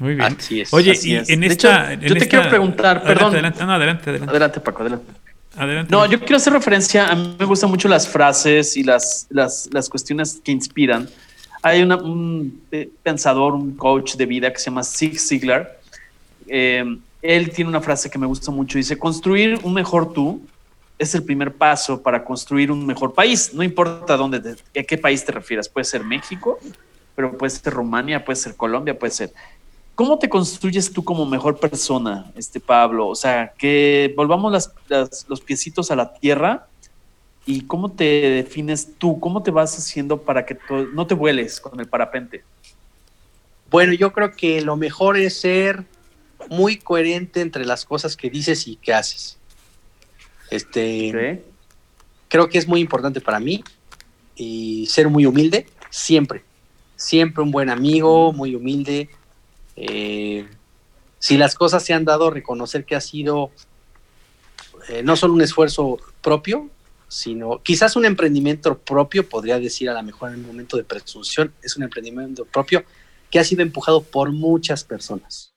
Muy 0.01 0.15
bien. 0.15 0.27
Oye, 0.73 0.93
y 1.03 1.13
en 1.33 1.43
esta. 1.43 1.93
yo 1.93 2.13
te 2.15 2.27
quiero 2.27 2.49
preguntar, 2.49 3.03
perdón. 3.03 3.33
Adelante, 3.33 3.63
no, 3.65 3.71
adelante, 3.73 4.09
adelante. 4.09 4.31
Adelante, 4.31 4.59
Paco, 4.59 4.81
adelante. 4.81 5.11
Adelante. 5.55 5.91
No, 5.91 6.05
yo 6.07 6.19
quiero 6.19 6.37
hacer 6.37 6.53
referencia. 6.53 7.07
A 7.07 7.15
mí 7.15 7.35
me 7.37 7.45
gustan 7.45 7.69
mucho 7.69 7.87
las 7.87 8.07
frases 8.07 8.75
y 8.77 8.83
las, 8.83 9.27
las, 9.29 9.69
las 9.71 9.87
cuestiones 9.89 10.41
que 10.43 10.51
inspiran. 10.51 11.07
Hay 11.61 11.83
una, 11.83 11.97
un 11.97 12.63
eh, 12.71 12.89
pensador, 13.03 13.53
un 13.53 13.75
coach 13.75 14.15
de 14.15 14.25
vida 14.25 14.51
que 14.51 14.57
se 14.57 14.65
llama 14.71 14.83
Zig 14.83 15.19
Ziglar. 15.19 15.79
Eh, 16.47 16.83
él 17.21 17.51
tiene 17.51 17.69
una 17.69 17.81
frase 17.81 18.09
que 18.09 18.17
me 18.17 18.25
gusta 18.25 18.49
mucho. 18.49 18.79
Dice, 18.79 18.97
construir 18.97 19.59
un 19.61 19.73
mejor 19.75 20.13
tú 20.13 20.41
es 20.97 21.13
el 21.13 21.23
primer 21.23 21.53
paso 21.53 22.01
para 22.01 22.23
construir 22.23 22.71
un 22.71 22.85
mejor 22.87 23.13
país. 23.13 23.53
No 23.53 23.61
importa 23.61 24.17
dónde, 24.17 24.39
te- 24.39 24.79
a 24.79 24.83
qué 24.83 24.97
país 24.97 25.23
te 25.23 25.31
refieras. 25.31 25.69
Puede 25.69 25.83
ser 25.85 26.03
México, 26.03 26.57
pero 27.15 27.37
puede 27.37 27.51
ser 27.51 27.73
Rumania, 27.73 28.25
puede 28.25 28.37
ser 28.37 28.55
Colombia, 28.55 28.97
puede 28.97 29.11
ser. 29.11 29.31
¿Cómo 29.95 30.17
te 30.17 30.29
construyes 30.29 30.91
tú 30.91 31.03
como 31.03 31.25
mejor 31.25 31.59
persona, 31.59 32.31
este 32.35 32.59
Pablo? 32.59 33.07
O 33.07 33.15
sea, 33.15 33.53
que 33.57 34.13
volvamos 34.15 34.51
las- 34.51 34.71
las- 34.87 35.25
los 35.27 35.41
piecitos 35.41 35.91
a 35.91 35.95
la 35.95 36.13
tierra 36.13 36.67
y 37.45 37.61
cómo 37.61 37.91
te 37.91 38.03
defines 38.03 38.95
tú, 38.97 39.19
cómo 39.19 39.43
te 39.43 39.51
vas 39.51 39.77
haciendo 39.77 40.21
para 40.21 40.45
que 40.45 40.57
no 40.93 41.05
te 41.05 41.13
vueles 41.13 41.59
con 41.59 41.79
el 41.79 41.87
parapente. 41.87 42.43
Bueno, 43.69 43.93
yo 43.93 44.11
creo 44.11 44.31
que 44.31 44.61
lo 44.61 44.75
mejor 44.75 45.17
es 45.17 45.39
ser 45.39 45.85
muy 46.49 46.77
coherente 46.77 47.41
entre 47.41 47.65
las 47.65 47.85
cosas 47.85 48.17
que 48.17 48.29
dices 48.29 48.67
y 48.67 48.75
que 48.75 48.93
haces. 48.93 49.37
Este, 50.49 51.41
creo 52.27 52.49
que 52.49 52.57
es 52.57 52.67
muy 52.67 52.81
importante 52.81 53.21
para 53.21 53.39
mí 53.39 53.63
y 54.35 54.85
ser 54.87 55.07
muy 55.09 55.25
humilde 55.25 55.67
siempre. 55.89 56.43
Siempre 56.95 57.41
un 57.43 57.51
buen 57.51 57.69
amigo, 57.69 58.33
muy 58.33 58.55
humilde. 58.55 59.09
Eh, 59.75 60.47
si 61.19 61.37
las 61.37 61.55
cosas 61.55 61.83
se 61.83 61.93
han 61.93 62.05
dado, 62.05 62.29
reconocer 62.29 62.85
que 62.85 62.95
ha 62.95 63.01
sido 63.01 63.51
eh, 64.89 65.03
no 65.03 65.15
solo 65.15 65.33
un 65.33 65.41
esfuerzo 65.41 65.97
propio, 66.21 66.69
sino 67.07 67.61
quizás 67.61 67.95
un 67.95 68.05
emprendimiento 68.05 68.77
propio, 68.77 69.27
podría 69.27 69.59
decir 69.59 69.89
a 69.89 69.93
lo 69.93 70.03
mejor 70.03 70.29
en 70.29 70.39
un 70.39 70.47
momento 70.47 70.77
de 70.77 70.83
presunción, 70.83 71.53
es 71.61 71.75
un 71.75 71.83
emprendimiento 71.83 72.45
propio 72.45 72.85
que 73.29 73.39
ha 73.39 73.43
sido 73.43 73.61
empujado 73.61 74.01
por 74.01 74.31
muchas 74.31 74.83
personas. 74.83 75.53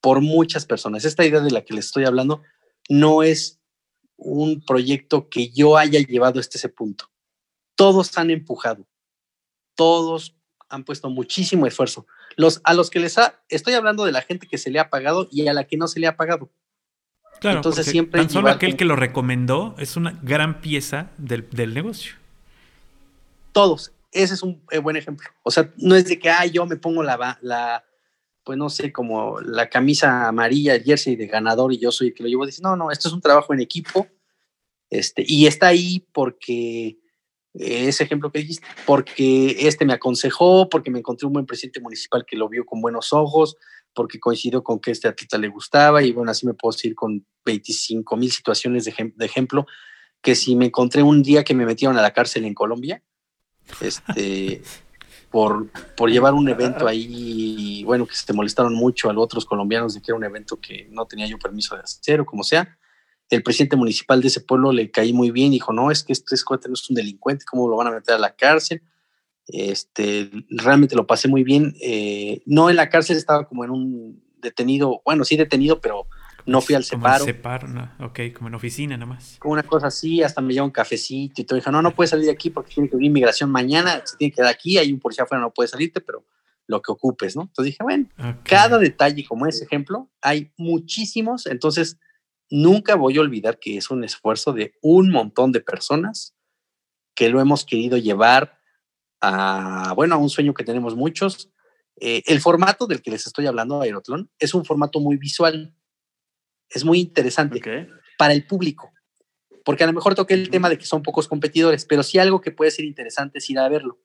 Por 0.00 0.20
muchas 0.20 0.66
personas. 0.66 1.04
Esta 1.04 1.24
idea 1.24 1.40
de 1.40 1.50
la 1.50 1.64
que 1.64 1.74
les 1.74 1.86
estoy 1.86 2.04
hablando 2.04 2.42
no 2.88 3.22
es 3.22 3.58
un 4.16 4.62
proyecto 4.64 5.28
que 5.28 5.50
yo 5.50 5.76
haya 5.76 6.00
llevado 6.00 6.40
hasta 6.40 6.58
ese 6.58 6.68
punto. 6.68 7.10
Todos 7.74 8.16
han 8.16 8.30
empujado, 8.30 8.86
todos 9.74 10.36
han 10.68 10.84
puesto 10.84 11.10
muchísimo 11.10 11.66
esfuerzo. 11.66 12.06
Los, 12.36 12.60
a 12.64 12.74
los 12.74 12.90
que 12.90 13.00
les 13.00 13.18
ha, 13.18 13.40
estoy 13.48 13.74
hablando 13.74 14.04
de 14.04 14.12
la 14.12 14.22
gente 14.22 14.46
que 14.46 14.58
se 14.58 14.70
le 14.70 14.78
ha 14.78 14.90
pagado 14.90 15.28
y 15.32 15.48
a 15.48 15.54
la 15.54 15.64
que 15.64 15.76
no 15.76 15.88
se 15.88 16.00
le 16.00 16.06
ha 16.06 16.16
pagado. 16.16 16.50
Claro, 17.40 17.58
Entonces 17.58 17.86
siempre 17.86 18.20
tan 18.20 18.30
solo 18.30 18.48
aquel 18.48 18.76
que 18.76 18.84
lo 18.84 18.96
recomendó 18.96 19.74
es 19.78 19.96
una 19.96 20.18
gran 20.22 20.60
pieza 20.60 21.10
del, 21.18 21.48
del 21.50 21.74
negocio. 21.74 22.14
Todos. 23.52 23.92
Ese 24.12 24.34
es 24.34 24.42
un 24.42 24.62
eh, 24.70 24.78
buen 24.78 24.96
ejemplo. 24.96 25.28
O 25.42 25.50
sea, 25.50 25.70
no 25.76 25.96
es 25.96 26.06
de 26.06 26.18
que, 26.18 26.30
ah, 26.30 26.46
yo 26.46 26.64
me 26.66 26.76
pongo 26.76 27.02
la, 27.02 27.38
la, 27.42 27.84
pues 28.44 28.56
no 28.56 28.70
sé, 28.70 28.92
como 28.92 29.40
la 29.40 29.68
camisa 29.68 30.28
amarilla, 30.28 30.74
el 30.74 30.84
jersey 30.84 31.16
de 31.16 31.26
ganador 31.26 31.72
y 31.72 31.78
yo 31.78 31.90
soy 31.90 32.08
el 32.08 32.14
que 32.14 32.22
lo 32.22 32.28
llevo. 32.28 32.46
Dice, 32.46 32.62
no, 32.62 32.76
no, 32.76 32.90
esto 32.90 33.08
es 33.08 33.14
un 33.14 33.20
trabajo 33.20 33.52
en 33.52 33.60
equipo. 33.60 34.06
Este, 34.88 35.24
y 35.26 35.46
está 35.46 35.66
ahí 35.68 36.06
porque 36.12 36.98
ese 37.58 38.04
ejemplo 38.04 38.30
que 38.30 38.40
dijiste, 38.40 38.66
porque 38.86 39.56
este 39.66 39.84
me 39.84 39.92
aconsejó, 39.94 40.68
porque 40.68 40.90
me 40.90 40.98
encontré 40.98 41.26
un 41.26 41.32
buen 41.32 41.46
presidente 41.46 41.80
municipal 41.80 42.24
que 42.26 42.36
lo 42.36 42.48
vio 42.48 42.64
con 42.66 42.80
buenos 42.80 43.12
ojos, 43.12 43.56
porque 43.94 44.20
coincidió 44.20 44.62
con 44.62 44.78
que 44.78 44.90
este 44.90 45.08
atleta 45.08 45.38
le 45.38 45.48
gustaba 45.48 46.02
y 46.02 46.12
bueno, 46.12 46.30
así 46.30 46.46
me 46.46 46.54
puedo 46.54 46.76
ir 46.82 46.94
con 46.94 47.26
25 47.44 48.16
mil 48.16 48.30
situaciones 48.30 48.84
de, 48.84 48.92
ejem- 48.92 49.14
de 49.14 49.24
ejemplo, 49.24 49.66
que 50.20 50.34
si 50.34 50.54
me 50.56 50.66
encontré 50.66 51.02
un 51.02 51.22
día 51.22 51.44
que 51.44 51.54
me 51.54 51.64
metieron 51.64 51.96
a 51.96 52.02
la 52.02 52.12
cárcel 52.12 52.44
en 52.44 52.52
Colombia, 52.54 53.02
este, 53.80 54.62
por, 55.30 55.70
por 55.96 56.10
llevar 56.10 56.34
un 56.34 56.48
evento 56.48 56.86
ahí, 56.86 57.82
bueno, 57.84 58.06
que 58.06 58.14
se 58.14 58.32
molestaron 58.32 58.74
mucho 58.74 59.08
a 59.10 59.12
los 59.12 59.24
otros 59.24 59.44
colombianos 59.44 59.94
de 59.94 60.00
que 60.02 60.10
era 60.10 60.16
un 60.18 60.24
evento 60.24 60.58
que 60.60 60.88
no 60.90 61.06
tenía 61.06 61.26
yo 61.26 61.38
permiso 61.38 61.74
de 61.74 61.82
hacer 61.82 62.20
o 62.20 62.26
como 62.26 62.42
sea. 62.42 62.78
El 63.30 63.42
presidente 63.42 63.76
municipal 63.76 64.20
de 64.20 64.28
ese 64.28 64.40
pueblo 64.40 64.72
le 64.72 64.90
caí 64.90 65.12
muy 65.12 65.30
bien, 65.30 65.50
dijo, 65.50 65.72
no, 65.72 65.90
es 65.90 66.04
que 66.04 66.12
este 66.12 66.34
escuate 66.34 66.68
no 66.68 66.74
es 66.74 66.88
un 66.88 66.96
delincuente, 66.96 67.44
¿cómo 67.50 67.68
lo 67.68 67.76
van 67.76 67.88
a 67.88 67.90
meter 67.92 68.14
a 68.14 68.18
la 68.18 68.36
cárcel? 68.36 68.82
Este, 69.48 70.30
realmente 70.50 70.96
lo 70.96 71.06
pasé 71.06 71.28
muy 71.28 71.42
bien. 71.42 71.74
eh, 71.80 72.42
no 72.46 72.70
en 72.70 72.76
la 72.76 72.88
cárcel, 72.88 73.16
estaba 73.16 73.48
como 73.48 73.64
en 73.64 73.70
un 73.70 74.22
detenido, 74.38 75.02
bueno, 75.04 75.24
sí 75.24 75.36
detenido, 75.36 75.80
pero 75.80 76.06
no 76.46 76.60
fui 76.60 76.74
al 76.76 76.84
Como 76.84 77.02
separo. 77.02 77.24
en 77.24 77.34
separo, 77.34 77.68
no, 77.68 77.90
ok, 78.00 78.20
como 78.34 78.48
en 78.48 78.54
oficina 78.54 78.96
nomás. 78.96 79.36
Como 79.40 79.52
una 79.54 79.64
cosa 79.64 79.88
así, 79.88 80.22
hasta 80.22 80.40
me 80.40 80.52
lleva 80.52 80.64
un 80.64 80.70
cafecito 80.70 81.40
y 81.42 81.44
todo. 81.44 81.56
Dijo, 81.56 81.72
no, 81.72 81.82
no 81.82 81.92
puedes 81.94 82.10
salir 82.10 82.26
de 82.26 82.30
aquí 82.32 82.50
porque 82.50 82.74
tiene 82.74 82.88
que 82.88 82.96
venir 82.96 83.10
inmigración 83.10 83.50
mañana, 83.50 84.00
se 84.04 84.16
tiene 84.16 84.30
que 84.30 84.36
quedar 84.36 84.50
aquí, 84.50 84.78
hay 84.78 84.92
un 84.92 85.00
policía 85.00 85.24
afuera, 85.24 85.42
no 85.42 85.52
puedes 85.52 85.72
salirte, 85.72 86.00
pero 86.00 86.24
lo 86.68 86.80
que 86.82 86.92
ocupes, 86.92 87.36
¿no? 87.36 87.42
Entonces 87.42 87.72
dije, 87.72 87.82
bueno, 87.82 88.06
cada 88.44 88.78
detalle 88.78 89.24
como 89.24 89.46
ese 89.46 89.64
ejemplo, 89.64 90.10
hay 90.20 90.52
muchísimos, 90.56 91.46
entonces 91.46 91.98
nunca 92.50 92.94
voy 92.94 93.16
a 93.18 93.20
olvidar 93.20 93.58
que 93.58 93.76
es 93.76 93.90
un 93.90 94.04
esfuerzo 94.04 94.52
de 94.52 94.74
un 94.82 95.10
montón 95.10 95.52
de 95.52 95.60
personas 95.60 96.34
que 97.14 97.28
lo 97.28 97.40
hemos 97.40 97.64
querido 97.64 97.96
llevar 97.96 98.60
a, 99.20 99.92
bueno, 99.96 100.14
a 100.14 100.18
un 100.18 100.28
sueño 100.30 100.54
que 100.54 100.64
tenemos 100.64 100.94
muchos. 100.94 101.50
Eh, 101.98 102.22
el 102.26 102.40
formato 102.40 102.86
del 102.86 103.00
que 103.02 103.10
les 103.10 103.26
estoy 103.26 103.46
hablando, 103.46 103.80
Aerotlón, 103.80 104.30
es 104.38 104.52
un 104.54 104.64
formato 104.64 105.00
muy 105.00 105.16
visual, 105.16 105.74
es 106.68 106.84
muy 106.84 107.00
interesante 107.00 107.60
para 108.18 108.34
el 108.34 108.46
público. 108.46 108.92
Porque 109.64 109.82
a 109.82 109.86
lo 109.86 109.92
mejor 109.94 110.14
toqué 110.14 110.34
el 110.34 110.50
tema 110.50 110.68
de 110.68 110.78
que 110.78 110.84
son 110.84 111.02
pocos 111.02 111.26
competidores, 111.26 111.86
pero 111.86 112.02
sí 112.02 112.18
algo 112.18 112.40
que 112.40 112.52
puede 112.52 112.70
ser 112.70 112.84
interesante 112.84 113.38
es 113.38 113.50
ir 113.50 113.58
a 113.58 113.68
verlo. 113.68 113.98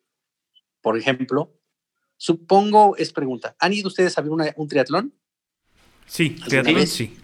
Por 0.81 0.97
ejemplo, 0.97 1.53
supongo, 2.17 2.95
es 2.97 3.11
pregunta, 3.13 3.55
¿han 3.59 3.73
ido 3.73 3.87
ustedes 3.89 4.17
a 4.17 4.21
ver 4.21 4.31
una- 4.31 4.53
un 4.55 4.67
triatlón? 4.67 5.13
Sí, 6.07 6.29
¿Alguna 6.43 6.47
triatlón 6.47 6.87
sí. 6.87 7.15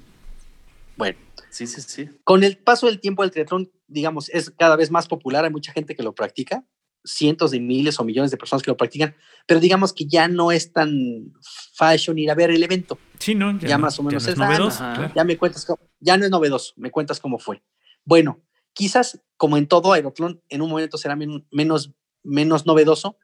Bueno, 0.98 1.18
Sí, 1.50 1.66
sí, 1.68 1.82
sí. 1.82 2.10
con 2.24 2.44
el 2.44 2.58
paso 2.58 2.88
del 2.88 3.00
tiempo 3.00 3.24
el 3.24 3.32
triatlón, 3.32 3.72
digamos, 3.88 4.30
es 4.30 4.52
cada 4.52 4.76
vez 4.76 4.92
más 4.92 5.08
popular, 5.08 5.46
hay 5.46 5.52
mucha 5.52 5.72
gente 5.72 5.96
que 5.96 6.04
lo 6.04 6.14
practica, 6.14 6.66
cientos 7.04 7.52
de 7.52 7.60
miles 7.62 8.00
o 8.00 8.04
millones 8.04 8.32
de 8.32 8.38
personas 8.38 8.64
que 8.64 8.72
lo 8.72 8.76
practican, 8.78 9.16
pero 9.46 9.60
digamos 9.60 9.94
que 9.94 10.06
ya 10.06 10.28
no 10.28 10.52
es 10.52 10.74
tan 10.74 11.32
fashion 11.74 12.18
ir 12.20 12.30
a 12.32 12.36
ver 12.36 12.50
el 12.52 12.62
evento. 12.64 13.00
Sí, 13.20 13.34
¿no? 13.34 13.58
Ya 13.60 13.78
no- 13.78 13.84
más 13.84 13.98
o 14.00 14.04
menos 14.04 14.24
no 14.24 14.30
es 14.30 14.36
es, 14.36 14.42
ah, 14.42 14.46
novedoso, 14.46 14.78
claro. 14.80 15.14
Ya 15.16 15.24
me 15.24 15.38
cuentas, 15.38 15.66
cómo- 15.66 15.80
ya 16.00 16.18
no 16.18 16.26
es 16.26 16.32
novedoso, 16.32 16.74
me 16.76 16.92
cuentas 16.92 17.20
cómo 17.20 17.40
fue. 17.40 17.64
Bueno, 18.04 18.42
quizás 18.74 19.22
como 19.38 19.58
en 19.58 19.68
todo 19.68 19.94
Aerotlón, 19.94 20.42
en 20.50 20.62
un 20.62 20.70
momento 20.70 20.98
será 20.98 21.16
men- 21.16 21.48
menos, 21.52 21.94
menos 22.24 22.66
novedoso, 22.66 23.18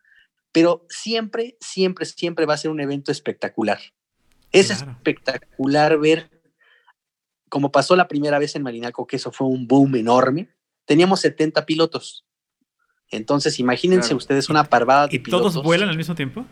pero 0.54 0.86
siempre, 0.90 1.58
siempre, 1.60 2.06
siempre 2.06 2.46
va 2.46 2.54
a 2.54 2.58
ser 2.58 2.72
un 2.72 2.80
evento 2.80 3.12
espectacular. 3.12 3.80
Es 4.52 4.68
Claro. 4.68 4.92
espectacular 4.92 6.00
ver, 6.00 6.30
como 7.54 7.72
pasó 7.72 7.96
la 7.96 8.08
primera 8.08 8.40
vez 8.40 8.56
en 8.56 8.64
Marinalco, 8.64 9.06
que 9.06 9.18
eso 9.18 9.32
fue 9.32 9.46
un 9.46 9.68
boom 9.68 9.96
enorme. 9.96 10.50
Teníamos 10.86 11.20
70 11.20 11.68
pilotos. 11.68 12.26
Entonces, 13.12 13.60
imagínense 13.60 14.08
Claro. 14.08 14.18
ustedes 14.18 14.50
una 14.50 14.64
parvada 14.64 15.06
de 15.08 15.18
¿Y 15.18 15.20
todos 15.20 15.52
pilotos. 15.52 15.64
vuelan 15.64 15.88
al 15.90 15.96
mismo 15.98 16.16
tiempo? 16.16 16.48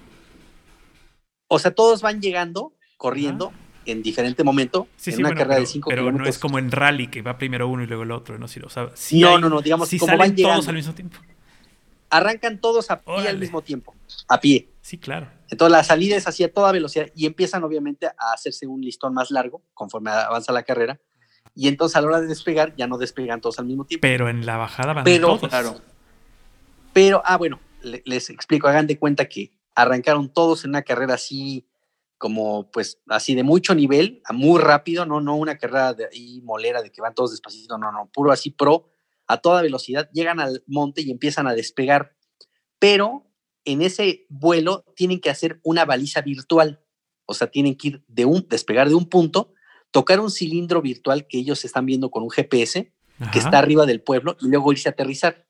O 1.48 1.58
sea, 1.58 1.72
todos 1.72 2.04
van 2.04 2.22
llegando, 2.22 2.74
corriendo, 2.98 3.52
en 3.88 4.04
diferente 4.04 4.44
momento, 4.44 4.88
Sí, 4.96 5.10
en 5.10 5.16
sí, 5.16 5.22
una 5.24 5.30
bueno, 5.30 5.40
carrera 5.40 5.56
pero, 5.56 5.62
de 5.62 5.66
5 5.74 5.90
pero 5.90 6.02
no 6.04 6.08
kilómetros. 6.10 6.36
es 6.36 6.40
como 6.40 6.60
en 6.60 6.70
rally 6.72 7.08
que 7.08 7.24
va 7.24 7.40
primero 7.40 7.68
uno 7.68 7.82
y 7.82 7.88
luego 7.88 8.04
el 8.04 8.12
otro, 8.12 8.38
¿no? 8.38 8.48
Si 8.48 8.60
lo 8.60 8.70
sabe. 8.70 8.92
Sí 8.94 9.22
No, 9.22 9.30
hay- 9.38 9.42
no, 9.42 9.50
no, 9.50 9.60
digamos, 9.64 9.90
sí 9.90 9.98
como 9.98 10.12
salen 10.12 10.20
van 10.20 10.30
todos 10.36 10.38
llegando. 10.38 10.70
al 10.70 10.76
mismo 10.76 10.94
tiempo. 10.94 11.18
Arrancan 12.12 12.60
todos 12.62 12.92
a 12.92 13.02
pie 13.02 13.28
al 13.28 13.40
mismo 13.40 13.62
tiempo, 13.64 13.96
a 14.28 14.40
pie. 14.40 14.70
Sí, 14.82 14.98
claro. 14.98 15.28
Entonces 15.50 15.72
la 15.72 15.84
salida 15.84 16.16
es 16.16 16.28
así 16.28 16.44
a 16.44 16.54
toda 16.54 16.72
velocidad 16.72 17.08
y 17.16 17.26
empiezan 17.26 17.64
obviamente 17.64 18.06
a 18.08 18.34
hacerse 18.34 18.68
un 18.68 18.82
listón 18.82 19.14
más 19.14 19.32
largo 19.32 19.64
conforme 19.74 20.12
avanza 20.12 20.52
la 20.54 20.64
carrera. 20.64 21.00
Y 21.56 21.68
entonces 21.68 21.96
a 21.98 22.02
la 22.02 22.08
hora 22.08 22.22
de 22.22 22.28
despegar 22.28 22.76
ya 22.76 22.88
no 22.88 22.98
despegan 22.98 23.42
todos 23.42 23.60
al 23.60 23.66
mismo 23.66 23.86
tiempo. 23.86 24.02
Pero 24.04 24.30
en 24.30 24.46
la 24.46 24.58
bajada 24.58 24.94
van 24.94 25.04
Pero- 25.04 25.38
todos. 25.38 25.50
Claro. 25.50 25.82
Pero, 26.94 27.22
ah, 27.26 27.38
bueno, 27.38 27.60
le- 27.82 28.02
les 28.06 28.30
explico, 28.30 28.68
hagan 28.68 28.88
de 28.88 29.00
cuenta 29.00 29.26
que 29.26 29.52
arrancaron 29.76 30.30
todos 30.30 30.64
en 30.66 30.72
una 30.72 30.82
carrera 30.84 31.14
así 31.16 31.66
como 32.18 32.70
pues 32.70 33.00
así 33.08 33.34
de 33.34 33.42
mucho 33.42 33.74
nivel, 33.74 34.22
a 34.26 34.34
muy 34.34 34.60
rápido, 34.62 35.08
no, 35.08 35.22
no 35.22 35.36
una 35.36 35.58
carrera 35.58 35.94
de 35.96 36.06
ahí 36.06 36.40
molera 36.44 36.84
de 36.84 36.92
que 36.92 37.02
van 37.02 37.16
todos 37.16 37.32
despacito, 37.32 37.80
no, 37.80 37.92
no, 37.92 38.12
puro 38.14 38.32
así 38.32 38.52
pro, 38.52 38.91
a 39.32 39.38
toda 39.38 39.62
velocidad, 39.62 40.10
llegan 40.12 40.40
al 40.40 40.64
monte 40.68 41.02
y 41.02 41.10
empiezan 41.10 41.48
a 41.48 41.54
despegar, 41.54 42.16
pero 42.80 43.32
en 43.64 43.82
ese 43.82 44.26
vuelo 44.30 44.84
tienen 44.96 45.22
que 45.22 45.30
hacer 45.30 45.62
una 45.64 45.86
baliza 45.86 46.22
virtual, 46.22 46.82
o 47.26 47.34
sea, 47.34 47.48
tienen 47.48 47.76
que 47.76 47.88
ir 47.88 48.04
de 48.08 48.26
un, 48.26 48.46
despegar 48.50 48.90
de 48.90 48.96
un 48.96 49.08
punto, 49.08 49.54
tocar 49.92 50.20
un 50.20 50.32
cilindro 50.32 50.82
virtual 50.82 51.28
que 51.28 51.38
ellos 51.38 51.64
están 51.64 51.86
viendo 51.86 52.12
con 52.12 52.24
un 52.24 52.30
GPS, 52.30 52.92
que 53.32 53.40
está 53.40 53.60
arriba 53.60 53.86
del 53.86 54.02
pueblo 54.02 54.36
y 54.42 54.48
luego 54.48 54.72
irse 54.72 54.90
a 54.90 54.94
aterrizar. 54.94 55.46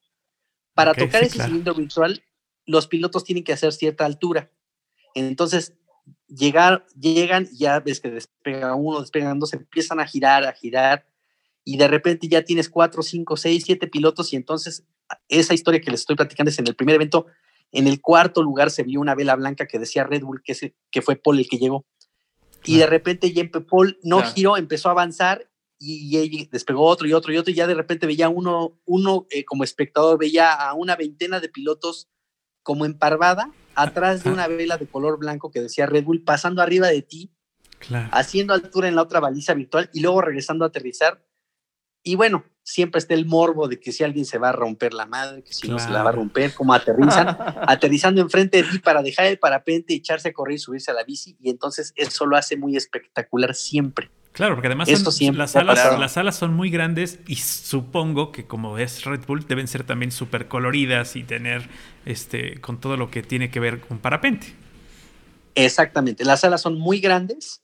Para 0.74 0.94
tocar 0.94 1.22
sí, 1.22 1.28
ese 1.28 1.36
claro. 1.38 1.50
cilindro 1.50 1.74
virtual, 1.74 2.24
los 2.66 2.88
pilotos 2.88 3.24
tienen 3.24 3.44
que 3.44 3.54
hacer 3.54 3.72
cierta 3.72 4.06
altura. 4.06 4.52
Entonces, 5.16 5.74
llegar, 6.28 6.86
llegan, 7.00 7.48
ya 7.54 7.80
ves 7.80 8.00
que 8.00 8.12
despega 8.12 8.76
uno, 8.76 9.00
despegan 9.00 9.40
dos, 9.40 9.54
empiezan 9.54 10.00
a 10.00 10.06
girar, 10.06 10.44
a 10.44 10.54
girar, 10.54 11.08
y 11.64 11.78
de 11.78 11.88
repente 11.88 12.28
ya 12.28 12.44
tienes 12.44 12.70
cuatro, 12.70 13.04
cinco, 13.04 13.38
seis, 13.38 13.64
siete 13.66 13.88
pilotos, 13.88 14.34
y 14.34 14.36
entonces 14.36 14.86
esa 15.28 15.54
historia 15.54 15.82
que 15.82 15.92
les 15.92 16.02
estoy 16.02 16.16
platicando 16.16 16.50
es 16.50 16.60
en 16.60 16.68
el 16.68 16.76
primer 16.76 16.96
evento, 16.96 17.26
en 17.72 17.88
el 17.88 18.02
cuarto 18.02 18.42
lugar 18.44 18.72
se 18.72 18.84
vio 18.84 19.00
una 19.00 19.16
vela 19.16 19.36
blanca 19.36 19.66
que 19.68 19.80
decía 19.80 20.04
Red 20.04 20.24
Bull, 20.24 20.42
que, 20.44 20.54
ese- 20.54 20.76
que 20.90 21.02
fue 21.02 21.16
Paul 21.16 21.40
el 21.40 21.48
que 21.48 21.58
llegó. 21.58 21.86
Y 22.64 22.78
de 22.78 22.86
repente 22.88 23.32
Jempe 23.32 23.62
Paul 23.62 23.98
no 24.04 24.18
Claro. 24.18 24.34
giró, 24.34 24.58
empezó 24.58 24.90
a 24.90 24.92
avanzar 24.92 25.50
y, 25.80 26.16
y 26.18 26.46
despegó 26.52 26.84
otro 26.86 27.08
y 27.08 27.14
otro 27.14 27.34
y 27.34 27.38
otro 27.38 27.52
y 27.52 27.56
ya 27.56 27.66
de 27.66 27.74
repente 27.74 28.06
veía 28.06 28.30
uno, 28.30 28.80
uno 28.86 29.26
eh, 29.32 29.46
como 29.46 29.64
espectador, 29.64 30.20
veía 30.20 30.52
a 30.54 30.74
una 30.76 30.96
veintena 30.96 31.40
de 31.40 31.50
pilotos 31.50 32.08
como 32.62 32.86
emparvada 32.86 33.52
atrás 33.74 34.24
de 34.24 34.32
una 34.32 34.48
vela 34.48 34.78
de 34.78 34.86
color 34.88 35.18
blanco 35.18 35.50
que 35.50 35.62
decía 35.62 35.88
Red 35.88 36.04
Bull 36.04 36.24
pasando 36.24 36.62
arriba 36.62 36.88
de 36.88 37.02
ti, 37.02 37.32
Claro. 37.80 38.10
haciendo 38.12 38.54
altura 38.54 38.88
en 38.90 38.96
la 38.96 39.02
otra 39.02 39.20
baliza 39.20 39.56
virtual 39.56 39.90
y 39.92 40.02
luego 40.02 40.22
regresando 40.22 40.66
a 40.66 40.68
aterrizar. 40.68 41.26
Y 42.04 42.16
bueno, 42.16 42.44
siempre 42.64 43.00
está 43.00 43.14
el 43.14 43.26
morbo 43.26 43.68
de 43.68 43.80
que 43.80 43.92
si 43.92 44.04
alguien 44.04 44.26
se 44.26 44.38
va 44.38 44.50
a 44.50 44.52
romper 44.54 44.94
la 44.94 45.06
madre, 45.06 45.44
que 45.44 45.54
si 45.54 45.68
no 45.68 45.78
se 45.80 45.90
la 45.90 46.04
va 46.04 46.10
a 46.10 46.14
romper, 46.14 46.54
como 46.54 46.74
aterrizan, 46.74 47.38
aterrizando 47.68 48.22
enfrente 48.22 48.64
de 48.64 48.70
ti 48.70 48.80
para 48.80 49.02
dejar 49.04 49.26
el 49.28 49.38
parapente, 49.40 49.94
echarse 49.94 50.30
a 50.30 50.34
correr 50.34 50.56
y 50.56 50.60
subirse 50.60 50.92
a 50.92 50.94
la 50.94 51.04
bici. 51.04 51.36
Y 51.40 51.50
entonces 51.50 51.94
eso 51.96 52.26
lo 52.26 52.38
hace 52.38 52.58
muy 52.58 52.76
espectacular 52.78 53.54
siempre. 53.56 54.10
Claro, 54.32 54.56
porque 54.56 54.68
además 54.68 54.88
Esto 54.88 55.12
son- 55.12 55.18
siempre 55.18 55.40
las, 55.40 55.56
alas, 55.58 56.00
las 56.00 56.16
alas 56.18 56.38
son 56.38 56.54
muy 56.54 56.70
grandes 56.70 57.20
y 57.28 57.36
supongo 57.36 58.32
que 58.32 58.48
como 58.48 58.78
es 58.78 59.04
Red 59.04 59.26
Bull 59.28 59.46
deben 59.46 59.68
ser 59.68 59.84
también 59.84 60.12
súper 60.12 60.48
coloridas 60.48 61.18
y 61.18 61.24
tener 61.24 61.68
este 62.06 62.62
con 62.62 62.80
todo 62.80 62.96
lo 62.96 63.12
que 63.12 63.24
tiene 63.24 63.52
que 63.52 63.60
ver 63.60 63.82
con 63.82 64.00
parapente. 64.00 64.56
Exactamente, 65.56 66.24
las 66.24 66.44
alas 66.46 66.62
son 66.62 66.80
muy 66.80 67.02
grandes, 67.02 67.62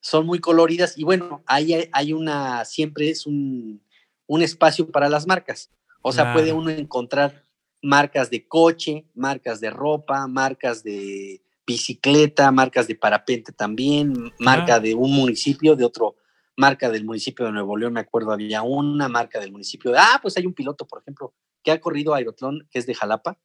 son 0.00 0.26
muy 0.26 0.38
coloridas 0.38 0.96
y 0.96 1.04
bueno, 1.04 1.42
ahí 1.46 1.72
hay, 1.74 1.88
hay 1.92 2.12
una, 2.12 2.64
siempre 2.64 3.10
es 3.10 3.26
un, 3.26 3.82
un 4.26 4.42
espacio 4.42 4.90
para 4.90 5.08
las 5.08 5.26
marcas. 5.26 5.70
O 6.02 6.12
sea, 6.12 6.24
Claro. 6.24 6.38
puede 6.38 6.52
uno 6.52 6.70
encontrar 6.70 7.44
marcas 7.82 8.30
de 8.30 8.46
coche, 8.46 9.06
marcas 9.14 9.60
de 9.60 9.70
ropa, 9.70 10.26
marcas 10.28 10.82
de 10.82 11.42
bicicleta, 11.66 12.50
marcas 12.52 12.86
de 12.86 12.94
parapente 12.94 13.52
también, 13.52 14.32
marca 14.38 14.78
de 14.78 14.94
un 14.94 15.12
municipio, 15.12 15.74
de 15.74 15.84
otro, 15.84 16.14
marca 16.56 16.88
del 16.90 17.04
municipio 17.04 17.44
de 17.46 17.52
Nuevo 17.52 17.76
León, 17.76 17.92
me 17.94 18.00
acuerdo, 18.00 18.30
había 18.32 18.62
una 18.62 19.08
marca 19.08 19.40
del 19.40 19.50
municipio 19.50 19.90
de, 19.90 19.98
ah, 19.98 20.18
pues 20.22 20.36
hay 20.36 20.46
un 20.46 20.54
piloto, 20.54 20.86
por 20.86 21.00
ejemplo, 21.00 21.34
que 21.64 21.72
ha 21.72 21.80
corrido 21.80 22.14
Aerotlón, 22.14 22.68
que 22.70 22.78
es 22.78 22.86
de 22.86 22.94
Jalapa, 22.94 23.38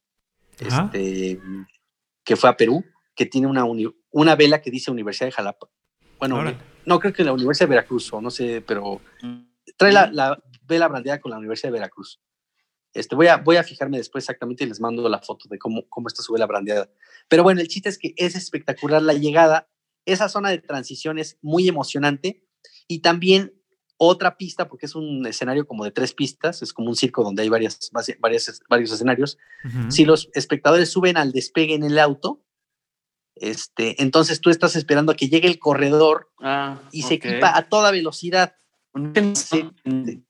Ajá. 0.64 0.84
este, 0.92 1.40
que 2.24 2.36
fue 2.36 2.48
a 2.48 2.56
Perú, 2.56 2.84
que 3.16 3.26
tiene 3.26 3.48
una, 3.48 3.64
uni- 3.64 3.92
una 4.12 4.36
vela 4.36 4.62
que 4.62 4.70
dice 4.70 4.90
Universidad 4.92 5.26
de 5.26 5.32
Jalapa. 5.32 5.68
Bueno, 6.28 6.56
no 6.86 7.00
creo 7.00 7.12
que 7.12 7.24
la 7.24 7.32
Universidad 7.32 7.66
de 7.66 7.74
Veracruz, 7.74 8.12
o 8.12 8.20
no 8.20 8.30
sé, 8.30 8.62
pero 8.64 9.00
trae 9.76 9.90
la, 9.90 10.08
la 10.12 10.40
vela 10.62 10.86
brandeada 10.86 11.20
con 11.20 11.32
la 11.32 11.38
Universidad 11.38 11.70
de 11.70 11.80
Veracruz. 11.80 12.20
Este, 12.94 13.16
voy, 13.16 13.26
a, 13.26 13.38
voy 13.38 13.56
a 13.56 13.64
fijarme 13.64 13.96
después 13.96 14.22
exactamente 14.22 14.62
y 14.62 14.68
les 14.68 14.80
mando 14.80 15.08
la 15.08 15.18
foto 15.18 15.48
de 15.48 15.58
cómo, 15.58 15.88
cómo 15.88 16.06
está 16.06 16.22
su 16.22 16.32
vela 16.32 16.46
brandeada. 16.46 16.88
Pero 17.28 17.42
bueno, 17.42 17.60
el 17.60 17.66
chiste 17.66 17.88
es 17.88 17.98
que 17.98 18.14
es 18.16 18.36
espectacular 18.36 19.02
la 19.02 19.14
llegada. 19.14 19.68
Esa 20.04 20.28
zona 20.28 20.50
de 20.50 20.58
transición 20.58 21.18
es 21.18 21.38
muy 21.42 21.66
emocionante. 21.66 22.46
Y 22.86 23.00
también 23.00 23.54
otra 23.96 24.36
pista, 24.36 24.68
porque 24.68 24.86
es 24.86 24.94
un 24.94 25.26
escenario 25.26 25.66
como 25.66 25.84
de 25.84 25.90
tres 25.90 26.14
pistas, 26.14 26.62
es 26.62 26.72
como 26.72 26.88
un 26.88 26.94
circo 26.96 27.24
donde 27.24 27.42
hay 27.42 27.48
varias, 27.48 27.90
varias, 27.92 28.60
varios 28.68 28.92
escenarios. 28.92 29.38
Si 29.88 30.04
los 30.04 30.28
espectadores 30.34 30.88
suben 30.88 31.16
al 31.16 31.32
despegue 31.32 31.74
en 31.74 31.82
el 31.82 31.98
auto, 31.98 32.41
este, 33.36 34.02
entonces 34.02 34.40
tú 34.40 34.50
estás 34.50 34.76
esperando 34.76 35.12
a 35.12 35.16
que 35.16 35.28
llegue 35.28 35.48
el 35.48 35.58
corredor 35.58 36.30
Ah, 36.40 36.80
y 36.92 37.02
se 37.02 37.14
ok. 37.14 37.24
equipa 37.24 37.56
a 37.56 37.68
toda 37.68 37.90
velocidad 37.90 38.54
se, 39.34 39.70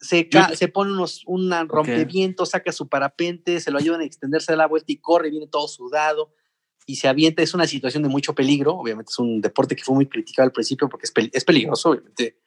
se, 0.00 0.28
ca- 0.28 0.54
se 0.54 0.68
pone 0.68 0.92
unos, 0.92 1.24
un 1.26 1.50
rompeviento, 1.68 2.46
saca 2.46 2.70
su 2.70 2.88
parapente, 2.88 3.58
se 3.60 3.72
lo 3.72 3.78
ayudan 3.78 4.02
a 4.02 4.04
extenderse 4.04 4.52
a 4.52 4.56
la 4.56 4.66
vuelta 4.68 4.92
y 4.92 4.98
corre, 4.98 5.30
viene 5.30 5.48
todo 5.48 5.66
sudado 5.66 6.32
y 6.86 6.94
se 6.96 7.08
avienta. 7.08 7.42
Es 7.42 7.54
una 7.54 7.66
situación 7.66 8.04
de 8.04 8.08
mucho 8.08 8.34
peligro. 8.36 8.74
Obviamente 8.76 9.10
es 9.10 9.18
un 9.18 9.40
deporte 9.40 9.74
que 9.74 9.82
fue 9.82 9.96
muy 9.96 10.06
criticado 10.06 10.46
al 10.46 10.52
principio 10.52 10.88
porque 10.88 11.06
es, 11.06 11.12
pel- 11.14 11.30
es 11.32 11.44
peligroso, 11.44 11.90
obviamente. 11.90 12.38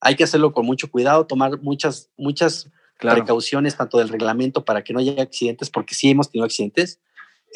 Hay 0.00 0.16
que 0.16 0.24
hacerlo 0.24 0.52
con 0.52 0.66
mucho 0.66 0.90
cuidado, 0.90 1.26
tomar 1.26 1.60
muchas, 1.62 2.10
muchas 2.16 2.68
Claro. 2.98 3.18
precauciones, 3.18 3.76
tanto 3.76 3.98
del 3.98 4.08
reglamento 4.08 4.64
para 4.64 4.82
que 4.82 4.94
no 4.94 4.98
haya 5.00 5.20
accidentes, 5.22 5.68
porque 5.70 5.94
sí 5.94 6.08
hemos 6.10 6.30
tenido 6.30 6.46
accidentes. 6.46 6.98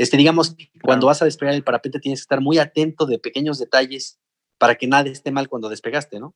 Este, 0.01 0.16
digamos, 0.16 0.56
cuando 0.82 1.06
vas 1.09 1.20
a 1.20 1.27
despegar 1.27 1.55
el 1.55 1.62
parapente 1.62 2.01
tienes 2.01 2.20
que 2.20 2.22
estar 2.22 2.40
muy 2.40 2.56
atento 2.59 3.05
de 3.05 3.18
pequeños 3.18 3.59
detalles 3.59 4.18
para 4.56 4.77
que 4.77 4.86
nada 4.86 5.10
esté 5.10 5.31
mal 5.31 5.47
cuando 5.48 5.68
despegaste, 5.68 6.18
¿no? 6.20 6.35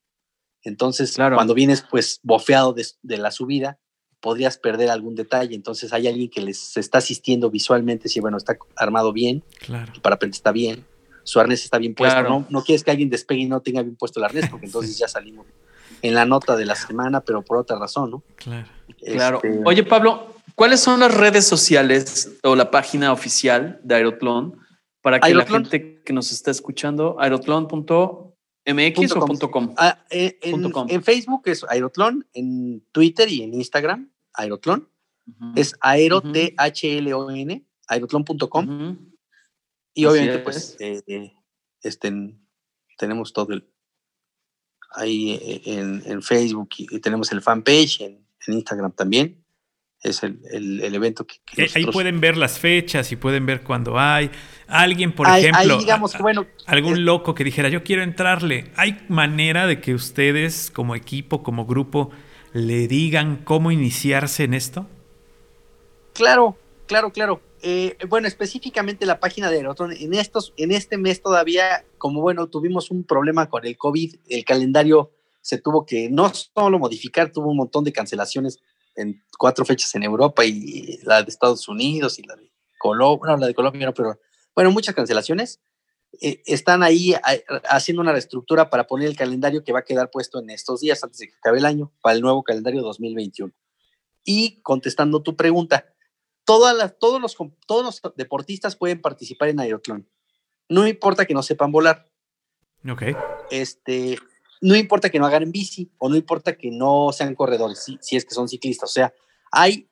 Entonces, 0.62 1.14
Claro. 1.14 1.36
cuando 1.36 1.54
vienes 1.54 1.82
pues 1.90 2.20
bofeado 2.22 2.74
de, 2.74 2.86
de 3.02 3.16
la 3.16 3.30
subida, 3.30 3.78
podrías 4.20 4.58
perder 4.58 4.90
algún 4.90 5.14
detalle. 5.14 5.54
Entonces, 5.54 5.94
hay 5.94 6.08
alguien 6.08 6.28
que 6.28 6.42
les 6.42 6.76
está 6.76 6.98
asistiendo 6.98 7.50
visualmente, 7.50 8.08
si 8.10 8.20
bueno, 8.20 8.36
está 8.36 8.58
armado 8.76 9.12
bien, 9.14 9.42
Claro. 9.60 9.92
el 9.94 10.00
parapente 10.02 10.36
está 10.36 10.52
bien, 10.52 10.84
su 11.22 11.40
arnés 11.40 11.64
está 11.64 11.78
bien 11.78 11.94
puesto. 11.94 12.14
Claro. 12.20 12.28
No, 12.40 12.46
no 12.50 12.62
quieres 12.64 12.84
que 12.84 12.90
alguien 12.90 13.08
despegue 13.08 13.40
y 13.42 13.46
no 13.46 13.62
tenga 13.62 13.82
bien 13.82 13.96
puesto 13.96 14.20
el 14.20 14.24
arnés, 14.24 14.50
porque 14.50 14.66
entonces 14.72 14.98
ya 14.98 15.08
salimos 15.08 15.46
en 16.02 16.12
la 16.14 16.26
nota 16.26 16.54
de 16.54 16.66
la 16.66 16.74
semana, 16.74 17.22
pero 17.22 17.40
por 17.42 17.56
otra 17.56 17.78
razón, 17.78 18.10
¿no? 18.10 18.22
Claro. 18.36 18.68
Claro. 19.06 19.40
Este, 19.42 19.62
Oye, 19.64 19.84
Pablo, 19.84 20.33
¿cuáles 20.54 20.80
son 20.80 21.00
las 21.00 21.14
redes 21.14 21.46
sociales 21.46 22.32
o 22.42 22.56
la 22.56 22.70
página 22.70 23.12
oficial 23.12 23.80
de 23.82 23.94
Aerotlón 23.96 24.58
para 25.02 25.20
que 25.20 25.34
la 25.34 25.44
gente 25.46 26.02
que 26.02 26.12
nos 26.12 26.32
está 26.32 26.50
escuchando, 26.50 27.16
aerotlon.mx 27.20 29.12
o 29.16 29.26
Punto 29.26 29.50
com. 29.50 29.74
Ah, 29.76 30.04
eh, 30.10 30.38
en, 30.42 30.50
Punto 30.52 30.70
com. 30.72 30.86
en 30.88 31.02
Facebook 31.02 31.42
es 31.46 31.64
Aerotlón, 31.68 32.26
en 32.32 32.84
Twitter 32.92 33.28
y 33.28 33.42
en 33.42 33.54
Instagram, 33.54 34.10
Aerotlón. 34.32 34.88
Ujú. 35.26 35.52
Es 35.56 35.74
aero, 35.80 36.18
Ujú. 36.18 36.32
T-H-L-O-N, 36.32 37.66
aerotlón.com. 37.88 38.68
Ujú. 38.68 38.98
Y 39.94 40.04
Así 40.04 40.12
obviamente, 40.12 40.36
es. 40.38 40.42
pues, 40.42 40.76
eh, 40.80 41.02
eh, 41.06 41.32
este, 41.82 42.08
en- 42.08 42.46
tenemos 42.98 43.32
todo 43.32 43.52
el, 43.54 43.70
ahí 44.92 45.32
eh, 45.32 45.62
en, 45.66 46.02
en 46.06 46.22
Facebook 46.22 46.68
y, 46.78 46.86
y 46.96 47.00
tenemos 47.00 47.30
el 47.32 47.42
fanpage 47.42 48.00
en, 48.02 48.26
en 48.46 48.54
Instagram 48.54 48.92
también. 48.92 49.43
Es 50.04 50.22
el, 50.22 50.38
el- 50.52 50.80
el 50.82 50.94
evento 50.94 51.26
que, 51.26 51.36
que 51.44 51.62
Eh, 51.62 51.64
Ahí 51.64 51.82
nosotros- 51.82 51.94
pueden 51.94 52.20
ver 52.20 52.36
las 52.36 52.58
fechas 52.60 53.10
y 53.10 53.16
pueden 53.16 53.46
ver 53.46 53.62
cuando 53.62 53.98
hay. 53.98 54.30
Alguien, 54.68 55.12
por 55.12 55.26
Ahí- 55.26 55.44
ahí 55.46 55.50
ejemplo, 55.50 55.78
digamos 55.78 56.14
a- 56.14 56.18
bueno, 56.18 56.46
algún 56.66 56.94
eh, 56.98 57.00
loco 57.00 57.34
que 57.34 57.42
dijera, 57.42 57.68
yo 57.70 57.82
quiero 57.82 58.02
entrarle. 58.02 58.70
¿Hay 58.76 59.00
manera 59.08 59.66
de 59.66 59.80
que 59.80 59.94
ustedes, 59.94 60.70
como 60.70 60.94
equipo, 60.94 61.42
como 61.42 61.66
grupo, 61.66 62.10
le 62.52 62.86
digan 62.86 63.40
cómo 63.44 63.72
iniciarse 63.72 64.44
en 64.44 64.54
esto? 64.54 64.86
Claro, 66.12 66.56
claro, 66.86 67.10
claro. 67.10 67.40
Eh, 67.62 67.96
bueno, 68.08 68.28
específicamente 68.28 69.06
la 69.06 69.18
página 69.20 69.50
de 69.50 69.56
Aerotron, 69.56 69.92
en, 69.92 70.12
estos, 70.14 70.52
en 70.58 70.70
este 70.70 70.98
mes 70.98 71.22
todavía, 71.22 71.84
como 71.98 72.20
bueno, 72.20 72.46
tuvimos 72.48 72.90
un 72.90 73.04
problema 73.04 73.48
con 73.48 73.64
el 73.66 73.76
COVID, 73.78 74.16
el 74.28 74.44
calendario 74.44 75.10
se 75.40 75.58
tuvo 75.58 75.84
que 75.86 76.08
no 76.10 76.30
solo 76.34 76.78
modificar, 76.78 77.30
tuvo 77.32 77.50
un 77.50 77.56
montón 77.56 77.84
de 77.84 77.92
cancelaciones 77.92 78.60
en 78.96 79.22
cuatro 79.38 79.64
fechas 79.64 79.94
en 79.94 80.02
Europa 80.02 80.44
y 80.44 80.98
la 81.02 81.22
de 81.22 81.30
Estados 81.30 81.68
Unidos 81.68 82.18
y 82.18 82.22
la 82.22 82.36
de 82.36 82.50
Colombia, 82.78 83.18
bueno, 83.18 83.36
la 83.38 83.46
de 83.46 83.54
Colombia 83.54 83.86
no, 83.86 83.94
pero 83.94 84.20
bueno, 84.54 84.70
muchas 84.70 84.94
cancelaciones. 84.94 85.60
Eh, 86.20 86.42
están 86.46 86.84
ahí 86.84 87.12
a- 87.14 87.22
haciendo 87.70 88.00
una 88.00 88.12
reestructura 88.12 88.70
para 88.70 88.86
poner 88.86 89.08
el 89.08 89.16
calendario 89.16 89.64
que 89.64 89.72
va 89.72 89.80
a 89.80 89.84
quedar 89.84 90.10
puesto 90.10 90.38
en 90.38 90.50
estos 90.50 90.80
días 90.80 91.02
antes 91.02 91.18
de 91.18 91.28
que 91.28 91.34
acabe 91.34 91.58
el 91.58 91.64
año, 91.64 91.92
para 92.02 92.14
el 92.14 92.20
nuevo 92.22 92.44
calendario 92.44 92.82
2021. 92.82 93.52
Y 94.22 94.60
contestando 94.62 95.22
tu 95.22 95.34
pregunta, 95.34 95.86
todas 96.44 96.76
las, 96.76 96.96
todos, 96.98 97.20
los, 97.20 97.36
todos 97.66 97.84
los 97.84 98.14
deportistas 98.16 98.76
pueden 98.76 99.02
participar 99.02 99.48
en 99.48 99.58
Aerotlón. 99.60 100.08
No 100.68 100.86
importa 100.86 101.26
que 101.26 101.34
no 101.34 101.42
sepan 101.42 101.72
volar, 101.72 102.06
Ok. 102.88 103.02
este, 103.50 104.16
no 104.64 104.74
importa 104.76 105.10
que 105.10 105.18
no 105.18 105.26
hagan 105.26 105.52
bici 105.52 105.90
o 105.98 106.08
no 106.08 106.16
importa 106.16 106.56
que 106.56 106.70
no 106.70 107.10
sean 107.12 107.34
corredores, 107.34 107.84
si, 107.84 107.98
si 108.00 108.16
es 108.16 108.24
que 108.24 108.34
son 108.34 108.48
ciclistas. 108.48 108.88
O 108.90 108.92
sea, 108.92 109.12
hay 109.52 109.88